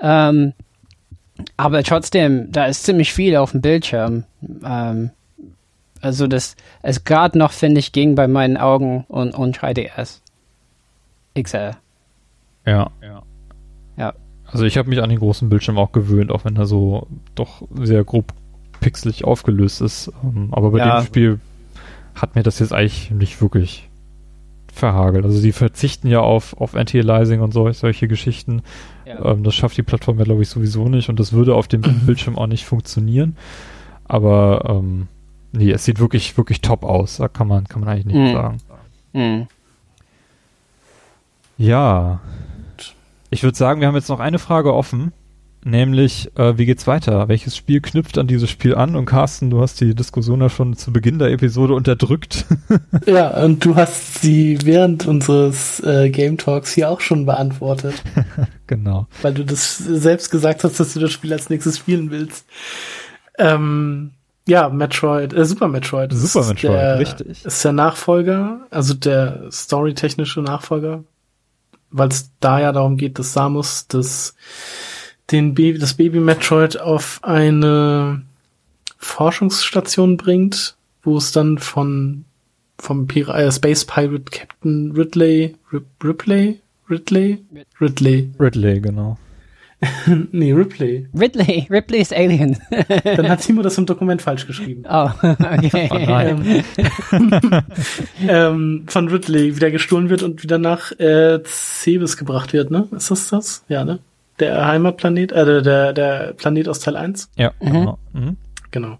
Ähm, 0.00 0.52
Aber 1.56 1.82
trotzdem, 1.82 2.50
da 2.50 2.64
ist 2.66 2.84
ziemlich 2.84 3.12
viel 3.12 3.36
auf 3.36 3.52
dem 3.52 3.60
Bildschirm. 3.60 4.24
Ähm, 4.64 5.10
also 6.00 6.26
das, 6.26 6.56
es 6.82 7.04
gerade 7.04 7.36
noch, 7.38 7.52
finde 7.52 7.80
ich, 7.80 7.92
ging 7.92 8.14
bei 8.14 8.26
meinen 8.28 8.56
Augen 8.56 9.04
und, 9.08 9.34
und 9.34 9.58
3DS. 9.58 10.20
XL. 11.38 11.72
Ja, 12.64 12.90
ja. 13.02 13.22
Ja. 13.96 14.12
Also 14.46 14.64
ich 14.64 14.78
habe 14.78 14.88
mich 14.88 15.02
an 15.02 15.10
den 15.10 15.18
großen 15.18 15.48
Bildschirm 15.48 15.78
auch 15.78 15.92
gewöhnt, 15.92 16.30
auch 16.30 16.44
wenn 16.44 16.56
er 16.56 16.66
so 16.66 17.06
doch 17.34 17.62
sehr 17.82 18.04
grob 18.04 18.32
pixelig 18.80 19.24
aufgelöst 19.24 19.80
ist. 19.80 20.10
Ähm, 20.22 20.48
aber 20.52 20.70
bei 20.70 20.78
Ja. 20.78 21.00
dem 21.00 21.06
Spiel 21.06 21.40
hat 22.14 22.34
mir 22.34 22.42
das 22.42 22.58
jetzt 22.60 22.72
eigentlich 22.72 23.10
nicht 23.10 23.40
wirklich 23.42 23.85
verhagelt. 24.78 25.24
Also 25.24 25.38
sie 25.38 25.52
verzichten 25.52 26.08
ja 26.08 26.20
auf, 26.20 26.56
auf 26.60 26.74
Anti-Aliasing 26.74 27.40
und 27.40 27.52
so, 27.52 27.70
solche 27.72 28.08
Geschichten. 28.08 28.62
Ja. 29.04 29.24
Ähm, 29.32 29.42
das 29.44 29.54
schafft 29.54 29.76
die 29.76 29.82
Plattform 29.82 30.18
ja, 30.18 30.24
glaube 30.24 30.42
ich, 30.42 30.48
sowieso 30.48 30.88
nicht 30.88 31.08
und 31.08 31.18
das 31.20 31.32
würde 31.32 31.54
auf 31.54 31.68
dem 31.68 31.80
Bildschirm 32.06 32.36
auch 32.38 32.46
nicht 32.46 32.64
funktionieren. 32.64 33.36
Aber 34.04 34.64
ähm, 34.68 35.08
nee, 35.52 35.70
es 35.72 35.84
sieht 35.84 35.98
wirklich, 35.98 36.36
wirklich 36.36 36.60
top 36.60 36.84
aus. 36.84 37.16
Da 37.16 37.28
kann 37.28 37.48
man, 37.48 37.64
kann 37.64 37.80
man 37.80 37.88
eigentlich 37.88 38.06
nichts 38.14 38.30
Mhm. 38.30 38.34
sagen. 38.34 38.56
Hm. 39.14 39.46
Ja. 41.58 42.20
Ich 43.30 43.42
würde 43.42 43.56
sagen, 43.56 43.80
wir 43.80 43.88
haben 43.88 43.94
jetzt 43.96 44.08
noch 44.08 44.20
eine 44.20 44.38
Frage 44.38 44.72
offen, 44.74 45.12
nämlich, 45.66 46.30
äh, 46.36 46.56
wie 46.56 46.64
geht's 46.64 46.86
weiter? 46.86 47.28
Welches 47.28 47.56
Spiel 47.56 47.80
knüpft 47.80 48.16
an 48.16 48.26
dieses 48.26 48.48
Spiel 48.48 48.74
an? 48.74 48.96
Und 48.96 49.04
Carsten, 49.04 49.50
du 49.50 49.60
hast 49.60 49.80
die 49.80 49.94
Diskussion 49.94 50.40
ja 50.40 50.48
schon 50.48 50.76
zu 50.76 50.92
Beginn 50.92 51.18
der 51.18 51.30
Episode 51.30 51.74
unterdrückt. 51.74 52.46
Ja, 53.06 53.42
und 53.44 53.64
du 53.64 53.76
hast 53.76 54.20
sie 54.20 54.58
während 54.64 55.06
unseres 55.06 55.80
äh, 55.80 56.10
Game 56.10 56.38
Talks 56.38 56.72
hier 56.72 56.90
auch 56.90 57.00
schon 57.00 57.24
beantwortet, 57.24 57.94
genau. 58.66 59.06
weil 59.22 59.34
du 59.34 59.44
das 59.44 59.78
selbst 59.78 60.30
gesagt 60.30 60.64
hast, 60.64 60.80
dass 60.80 60.94
du 60.94 61.00
das 61.00 61.12
Spiel 61.12 61.32
als 61.32 61.50
nächstes 61.50 61.78
spielen 61.78 62.10
willst. 62.10 62.46
Ähm, 63.38 64.12
ja, 64.48 64.68
Metroid, 64.68 65.32
äh, 65.34 65.44
Super 65.44 65.68
Metroid. 65.68 66.12
Das 66.12 66.20
Super 66.20 66.40
ist 66.40 66.48
Metroid, 66.48 66.72
der, 66.72 66.98
richtig. 66.98 67.44
Ist 67.44 67.64
der 67.64 67.72
Nachfolger, 67.72 68.60
also 68.70 68.94
der 68.94 69.50
storytechnische 69.50 70.40
Nachfolger, 70.40 71.04
weil 71.90 72.08
es 72.08 72.30
da 72.40 72.60
ja 72.60 72.72
darum 72.72 72.96
geht, 72.96 73.18
dass 73.18 73.32
Samus 73.32 73.86
das, 73.88 74.34
den 75.30 75.54
Baby, 75.54 75.78
das 75.78 75.94
Baby 75.94 76.20
Metroid 76.20 76.78
auf 76.78 77.20
eine 77.22 78.22
Forschungsstation 78.98 80.16
bringt, 80.16 80.76
wo 81.02 81.16
es 81.16 81.32
dann 81.32 81.58
von 81.58 82.24
vom 82.78 83.06
Pir 83.06 83.28
äh, 83.28 83.50
Space 83.50 83.84
Pirate 83.84 84.24
Captain 84.30 84.92
Ridley 84.92 85.54
Rip, 85.72 85.86
Ripley 86.04 86.60
Ridley 86.90 87.42
Ridley 87.80 88.30
Ridley, 88.38 88.80
genau. 88.80 89.18
nee 90.32 90.52
Ripley 90.52 91.06
Ridley, 91.18 91.66
Ripley 91.70 92.00
ist 92.00 92.12
Alien. 92.12 92.58
dann 93.04 93.28
hat 93.28 93.40
Timo 93.40 93.62
das 93.62 93.78
im 93.78 93.86
Dokument 93.86 94.20
falsch 94.22 94.46
geschrieben 94.46 94.84
oh, 94.88 95.10
okay. 95.22 96.06
nein. 96.06 96.64
ähm, 97.12 97.62
ähm, 98.28 98.84
von 98.86 99.08
Ridley 99.08 99.56
wieder 99.56 99.70
gestohlen 99.70 100.10
wird 100.10 100.22
und 100.22 100.42
wieder 100.42 100.58
nach 100.58 100.92
äh, 100.98 101.42
Cebes 101.44 102.16
gebracht 102.16 102.52
wird, 102.52 102.70
ne? 102.70 102.88
Ist 102.92 103.10
das 103.10 103.28
das? 103.28 103.64
Ja, 103.68 103.84
ne? 103.84 104.00
Der 104.38 104.66
Heimatplanet, 104.66 105.32
äh, 105.32 105.62
der- 105.62 105.92
der, 105.92 106.32
Planet 106.34 106.68
aus 106.68 106.80
Teil 106.80 106.96
1. 106.96 107.30
Ja, 107.36 107.52
genau. 107.60 107.98
Mhm. 108.12 108.36
Genau. 108.70 108.98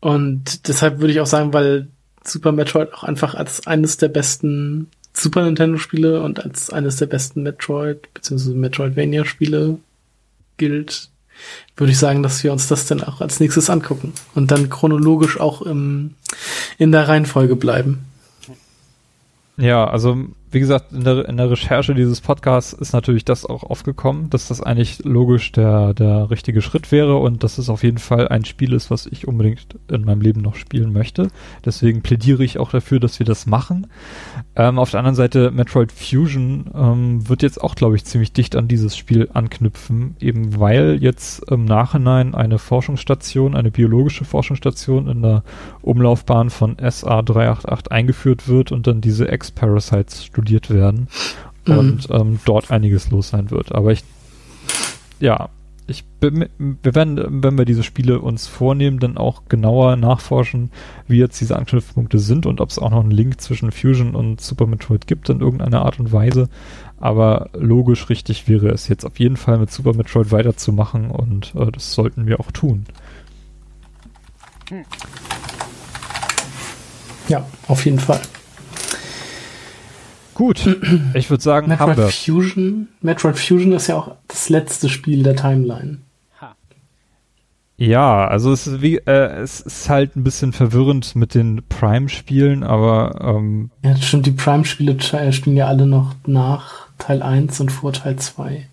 Und 0.00 0.66
deshalb 0.68 0.98
würde 1.00 1.12
ich 1.12 1.20
auch 1.20 1.26
sagen, 1.26 1.52
weil 1.52 1.88
Super 2.24 2.52
Metroid 2.52 2.92
auch 2.92 3.04
einfach 3.04 3.34
als 3.34 3.66
eines 3.66 3.96
der 3.96 4.08
besten 4.08 4.88
Super 5.12 5.44
Nintendo 5.44 5.78
Spiele 5.78 6.22
und 6.22 6.42
als 6.44 6.70
eines 6.70 6.96
der 6.96 7.06
besten 7.06 7.42
Metroid 7.42 8.12
bzw. 8.14 8.50
Metroidvania 8.54 9.24
Spiele 9.24 9.78
gilt, 10.56 11.08
würde 11.76 11.92
ich 11.92 11.98
sagen, 11.98 12.22
dass 12.22 12.42
wir 12.44 12.52
uns 12.52 12.68
das 12.68 12.86
dann 12.86 13.02
auch 13.02 13.20
als 13.20 13.40
nächstes 13.40 13.70
angucken 13.70 14.12
und 14.34 14.50
dann 14.50 14.68
chronologisch 14.70 15.40
auch 15.40 15.62
im, 15.62 16.14
in 16.78 16.92
der 16.92 17.08
Reihenfolge 17.08 17.56
bleiben. 17.56 18.04
Ja, 19.56 19.86
also 19.86 20.16
wie 20.52 20.58
gesagt, 20.58 20.92
in 20.92 21.04
der, 21.04 21.28
in 21.28 21.36
der 21.36 21.50
Recherche 21.50 21.94
dieses 21.94 22.20
Podcasts 22.20 22.72
ist 22.72 22.92
natürlich 22.92 23.24
das 23.24 23.46
auch 23.46 23.62
aufgekommen, 23.62 24.30
dass 24.30 24.48
das 24.48 24.60
eigentlich 24.60 24.98
logisch 25.04 25.52
der, 25.52 25.94
der 25.94 26.28
richtige 26.30 26.60
Schritt 26.60 26.90
wäre 26.90 27.18
und 27.18 27.44
dass 27.44 27.58
es 27.58 27.68
auf 27.68 27.84
jeden 27.84 27.98
Fall 27.98 28.26
ein 28.28 28.44
Spiel 28.44 28.72
ist, 28.72 28.90
was 28.90 29.06
ich 29.06 29.28
unbedingt 29.28 29.78
in 29.88 30.04
meinem 30.04 30.20
Leben 30.20 30.40
noch 30.40 30.56
spielen 30.56 30.92
möchte. 30.92 31.28
Deswegen 31.64 32.02
plädiere 32.02 32.42
ich 32.42 32.58
auch 32.58 32.70
dafür, 32.70 32.98
dass 32.98 33.20
wir 33.20 33.26
das 33.26 33.46
machen. 33.46 33.86
Ähm, 34.56 34.80
auf 34.80 34.90
der 34.90 34.98
anderen 34.98 35.14
Seite, 35.14 35.52
Metroid 35.52 35.92
Fusion 35.92 36.70
ähm, 36.74 37.28
wird 37.28 37.42
jetzt 37.42 37.62
auch, 37.62 37.76
glaube 37.76 37.94
ich, 37.94 38.04
ziemlich 38.04 38.32
dicht 38.32 38.56
an 38.56 38.66
dieses 38.66 38.96
Spiel 38.96 39.28
anknüpfen, 39.32 40.16
eben 40.18 40.58
weil 40.58 40.98
jetzt 41.00 41.48
im 41.48 41.64
Nachhinein 41.64 42.34
eine 42.34 42.58
Forschungsstation, 42.58 43.54
eine 43.54 43.70
biologische 43.70 44.24
Forschungsstation 44.24 45.06
in 45.06 45.22
der 45.22 45.44
Umlaufbahn 45.82 46.50
von 46.50 46.76
SA388 46.76 47.88
eingeführt 47.88 48.48
wird 48.48 48.72
und 48.72 48.88
dann 48.88 49.00
diese 49.00 49.28
Ex-Parasites 49.28 50.24
studiert 50.40 50.70
werden 50.70 51.08
Mhm. 51.66 51.78
und 51.78 52.08
ähm, 52.10 52.40
dort 52.46 52.70
einiges 52.70 53.10
los 53.10 53.28
sein 53.28 53.50
wird. 53.50 53.72
Aber 53.74 53.92
ich, 53.92 54.02
ja, 55.18 55.50
ich 55.86 56.04
bin, 56.04 56.48
wir 56.58 56.94
werden, 56.94 57.42
wenn 57.42 57.58
wir 57.58 57.64
diese 57.66 57.82
Spiele 57.82 58.20
uns 58.20 58.46
vornehmen, 58.46 58.98
dann 58.98 59.18
auch 59.18 59.42
genauer 59.48 59.96
nachforschen, 59.96 60.70
wie 61.06 61.18
jetzt 61.18 61.38
diese 61.40 61.56
Anknüpfpunkte 61.56 62.18
sind 62.18 62.46
und 62.46 62.60
ob 62.62 62.70
es 62.70 62.78
auch 62.78 62.90
noch 62.90 63.00
einen 63.00 63.10
Link 63.10 63.40
zwischen 63.42 63.72
Fusion 63.72 64.14
und 64.14 64.40
Super 64.40 64.66
Metroid 64.66 65.06
gibt 65.06 65.28
in 65.28 65.40
irgendeiner 65.40 65.82
Art 65.82 65.98
und 66.00 66.12
Weise. 66.12 66.48
Aber 66.98 67.50
logisch 67.52 68.08
richtig 68.08 68.48
wäre 68.48 68.68
es 68.68 68.88
jetzt 68.88 69.04
auf 69.04 69.18
jeden 69.18 69.36
Fall 69.36 69.58
mit 69.58 69.70
Super 69.70 69.92
Metroid 69.94 70.30
weiterzumachen 70.32 71.10
und 71.10 71.54
äh, 71.56 71.70
das 71.72 71.92
sollten 71.92 72.26
wir 72.26 72.40
auch 72.40 72.52
tun. 72.52 72.86
Ja, 77.28 77.44
auf 77.68 77.84
jeden 77.84 77.98
Fall. 77.98 78.20
Gut, 80.34 80.78
ich 81.14 81.30
würde 81.30 81.42
sagen, 81.42 81.78
haben 81.78 81.90
Metroid 81.90 81.96
wir. 81.98 82.08
Fusion, 82.08 82.88
Metroid 83.00 83.38
Fusion 83.38 83.72
ist 83.72 83.88
ja 83.88 83.96
auch 83.96 84.16
das 84.28 84.48
letzte 84.48 84.88
Spiel 84.88 85.22
der 85.22 85.36
Timeline. 85.36 85.98
Ja, 87.80 88.28
also 88.28 88.52
es 88.52 88.66
ist 88.66 88.82
wie, 88.82 88.98
äh, 88.98 89.40
es 89.40 89.62
ist 89.62 89.88
halt 89.88 90.14
ein 90.14 90.22
bisschen 90.22 90.52
verwirrend 90.52 91.16
mit 91.16 91.34
den 91.34 91.62
Prime-Spielen, 91.66 92.62
aber 92.62 93.18
ähm, 93.22 93.70
Ja, 93.82 93.96
stimmt, 93.96 94.26
die 94.26 94.32
Prime-Spiele 94.32 94.98
äh, 95.12 95.32
spielen 95.32 95.56
ja 95.56 95.66
alle 95.66 95.86
noch 95.86 96.14
nach 96.26 96.88
Teil 96.98 97.22
1 97.22 97.58
und 97.60 97.72
vor 97.72 97.94
Teil 97.94 98.16
2. 98.16 98.68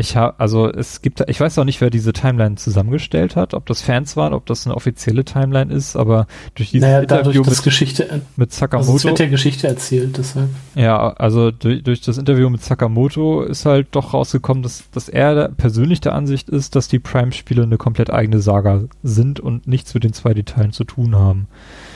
ich 0.00 0.16
habe, 0.16 0.38
also 0.40 0.68
es 0.68 1.02
gibt, 1.02 1.22
ich 1.28 1.38
weiß 1.40 1.58
auch 1.58 1.64
nicht, 1.64 1.80
wer 1.80 1.90
diese 1.90 2.12
Timeline 2.12 2.56
zusammengestellt 2.56 3.36
hat, 3.36 3.54
ob 3.54 3.66
das 3.66 3.82
Fans 3.82 4.16
waren, 4.16 4.32
ob 4.32 4.46
das 4.46 4.66
eine 4.66 4.74
offizielle 4.74 5.24
Timeline 5.24 5.72
ist, 5.72 5.94
aber 5.94 6.26
durch 6.56 6.70
dieses 6.70 6.88
Naja, 6.88 7.00
Interview 7.00 7.42
mit, 7.44 7.62
Geschichte, 7.62 8.22
mit 8.36 8.50
also 8.50 8.50
es 8.50 8.56
Sakamoto, 8.58 9.04
wird 9.04 9.18
ja 9.20 9.28
Geschichte 9.28 9.68
erzählt, 9.68 10.18
deshalb. 10.18 10.48
ja, 10.74 11.10
also 11.12 11.50
durch, 11.52 11.82
durch 11.84 12.00
das 12.00 12.18
Interview 12.18 12.50
mit 12.50 12.64
Sakamoto 12.64 13.42
ist 13.42 13.66
halt 13.66 13.88
doch 13.92 14.14
rausgekommen, 14.14 14.62
dass, 14.62 14.90
dass 14.90 15.08
er 15.08 15.48
persönlich 15.50 16.00
der 16.00 16.14
Ansicht 16.14 16.48
ist, 16.48 16.74
dass 16.74 16.88
die 16.88 16.98
Prime-Spiele 16.98 17.62
eine 17.62 17.76
komplett 17.76 18.10
eigene 18.10 18.40
Saga 18.40 18.82
sind 19.02 19.38
und 19.38 19.68
nichts 19.68 19.94
mit 19.94 20.02
den 20.04 20.12
zwei 20.12 20.34
Detailen 20.34 20.72
zu 20.72 20.84
tun 20.84 21.14
haben. 21.14 21.46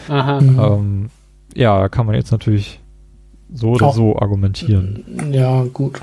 Aha. 0.08 0.40
Mhm. 0.40 0.58
Ähm, 0.60 1.10
ja, 1.54 1.78
da 1.80 1.88
kann 1.88 2.06
man 2.06 2.14
jetzt 2.14 2.30
natürlich 2.32 2.80
so 3.52 3.70
oder 3.70 3.86
Auch- 3.86 3.94
so 3.94 4.18
argumentieren. 4.18 5.30
Ja, 5.32 5.64
gut. 5.72 6.00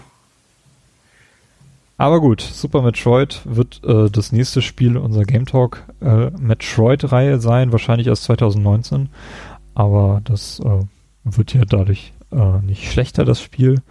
Aber 2.01 2.19
gut, 2.19 2.41
Super 2.41 2.81
Metroid 2.81 3.41
wird 3.45 3.79
äh, 3.85 4.09
das 4.09 4.31
nächste 4.31 4.63
Spiel 4.63 4.97
unserer 4.97 5.23
Game 5.23 5.45
Talk 5.45 5.83
äh, 6.01 6.31
Metroid-Reihe 6.31 7.39
sein, 7.39 7.71
wahrscheinlich 7.71 8.07
erst 8.07 8.23
2019. 8.23 9.09
Aber 9.75 10.19
das 10.23 10.59
äh, 10.61 10.79
wird 11.23 11.53
ja 11.53 11.63
dadurch 11.63 12.11
äh, 12.31 12.57
nicht 12.65 12.91
schlechter, 12.91 13.23
das 13.23 13.39
Spiel. 13.39 13.83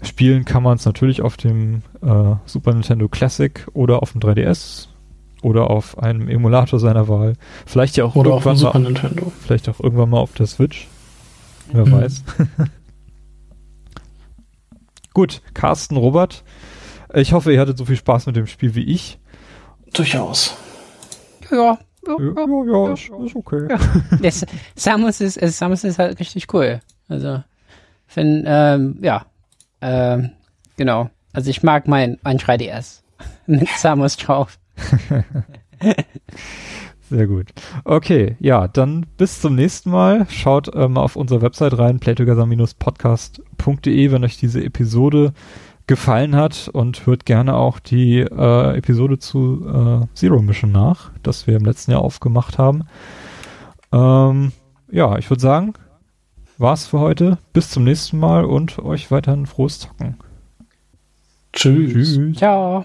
Spielen 0.00 0.46
kann 0.46 0.62
man 0.62 0.78
es 0.78 0.86
natürlich 0.86 1.20
auf 1.20 1.36
dem 1.36 1.82
äh, 2.00 2.34
Super 2.46 2.72
Nintendo 2.72 3.08
Classic 3.08 3.66
oder 3.74 4.02
auf 4.02 4.12
dem 4.12 4.22
3DS 4.22 4.86
oder 5.42 5.68
auf 5.68 5.98
einem 5.98 6.28
Emulator 6.28 6.80
seiner 6.80 7.08
Wahl. 7.08 7.34
Vielleicht 7.66 7.98
ja 7.98 8.06
auch 8.06 8.16
Oder 8.16 8.32
auf 8.32 8.44
dem 8.44 8.52
irgendwann 8.52 8.56
Super 8.56 8.78
mal, 8.78 8.84
Nintendo. 8.86 9.32
vielleicht 9.38 9.68
auch 9.68 9.80
irgendwann 9.80 10.08
mal 10.08 10.20
auf 10.20 10.32
der 10.32 10.46
Switch. 10.46 10.88
Wer 11.70 11.84
Mhm. 11.84 11.92
weiß. 11.92 12.24
Gut, 15.12 15.42
Carsten, 15.52 15.98
Robert. 15.98 16.42
Ich 17.14 17.32
hoffe, 17.32 17.52
ihr 17.52 17.60
hattet 17.60 17.78
so 17.78 17.84
viel 17.84 17.96
Spaß 17.96 18.26
mit 18.26 18.36
dem 18.36 18.46
Spiel 18.46 18.74
wie 18.74 18.84
ich. 18.84 19.18
Durchaus. 19.92 20.56
Ja. 21.50 21.78
Ja, 22.06 22.16
ja, 22.18 22.64
ja, 22.64 22.92
ist, 22.94 23.10
ist 23.10 23.36
okay. 23.36 23.68
Das, 24.22 24.46
Samus 24.74 25.20
ist, 25.20 25.38
also 25.40 25.52
Samus 25.52 25.84
ist 25.84 25.98
halt 25.98 26.18
richtig 26.18 26.52
cool. 26.54 26.80
Also, 27.08 27.42
wenn, 28.14 28.44
ähm, 28.46 28.98
ja, 29.02 29.26
ähm, 29.82 30.30
genau. 30.76 31.10
Also 31.32 31.50
ich 31.50 31.62
mag 31.62 31.86
mein, 31.86 32.18
mein 32.22 32.38
3DS 32.38 33.02
mit 33.46 33.68
Samus 33.68 34.16
drauf. 34.16 34.58
Sehr 37.10 37.26
gut. 37.26 37.48
Okay, 37.84 38.36
ja, 38.40 38.66
dann 38.68 39.04
bis 39.16 39.40
zum 39.40 39.56
nächsten 39.56 39.90
Mal. 39.90 40.26
Schaut 40.30 40.72
mal 40.74 41.02
auf 41.02 41.16
unsere 41.16 41.42
Website 41.42 41.76
rein, 41.76 41.98
playtogether-podcast.de, 41.98 44.12
wenn 44.12 44.24
euch 44.24 44.38
diese 44.38 44.64
Episode 44.64 45.34
gefallen 45.90 46.36
hat 46.36 46.68
und 46.72 47.04
hört 47.04 47.26
gerne 47.26 47.56
auch 47.56 47.80
die 47.80 48.20
äh, 48.20 48.76
Episode 48.78 49.18
zu 49.18 49.66
äh, 49.66 50.14
Zero 50.14 50.40
Mission 50.40 50.70
nach, 50.70 51.10
das 51.24 51.48
wir 51.48 51.56
im 51.56 51.64
letzten 51.64 51.90
Jahr 51.90 52.02
aufgemacht 52.02 52.58
haben. 52.58 52.84
Ähm, 53.90 54.52
ja, 54.92 55.18
ich 55.18 55.28
würde 55.30 55.42
sagen, 55.42 55.72
war's 56.58 56.86
für 56.86 57.00
heute. 57.00 57.38
Bis 57.52 57.70
zum 57.70 57.82
nächsten 57.82 58.20
Mal 58.20 58.44
und 58.44 58.78
euch 58.78 59.10
weiterhin 59.10 59.46
frohes 59.46 59.80
Zocken. 59.80 60.14
Tschüss. 61.52 62.20
Ciao. 62.36 62.84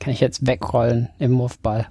Kann 0.00 0.12
ich 0.12 0.18
jetzt 0.18 0.44
wegrollen 0.44 1.08
im 1.20 1.38
Wurfball. 1.38 1.86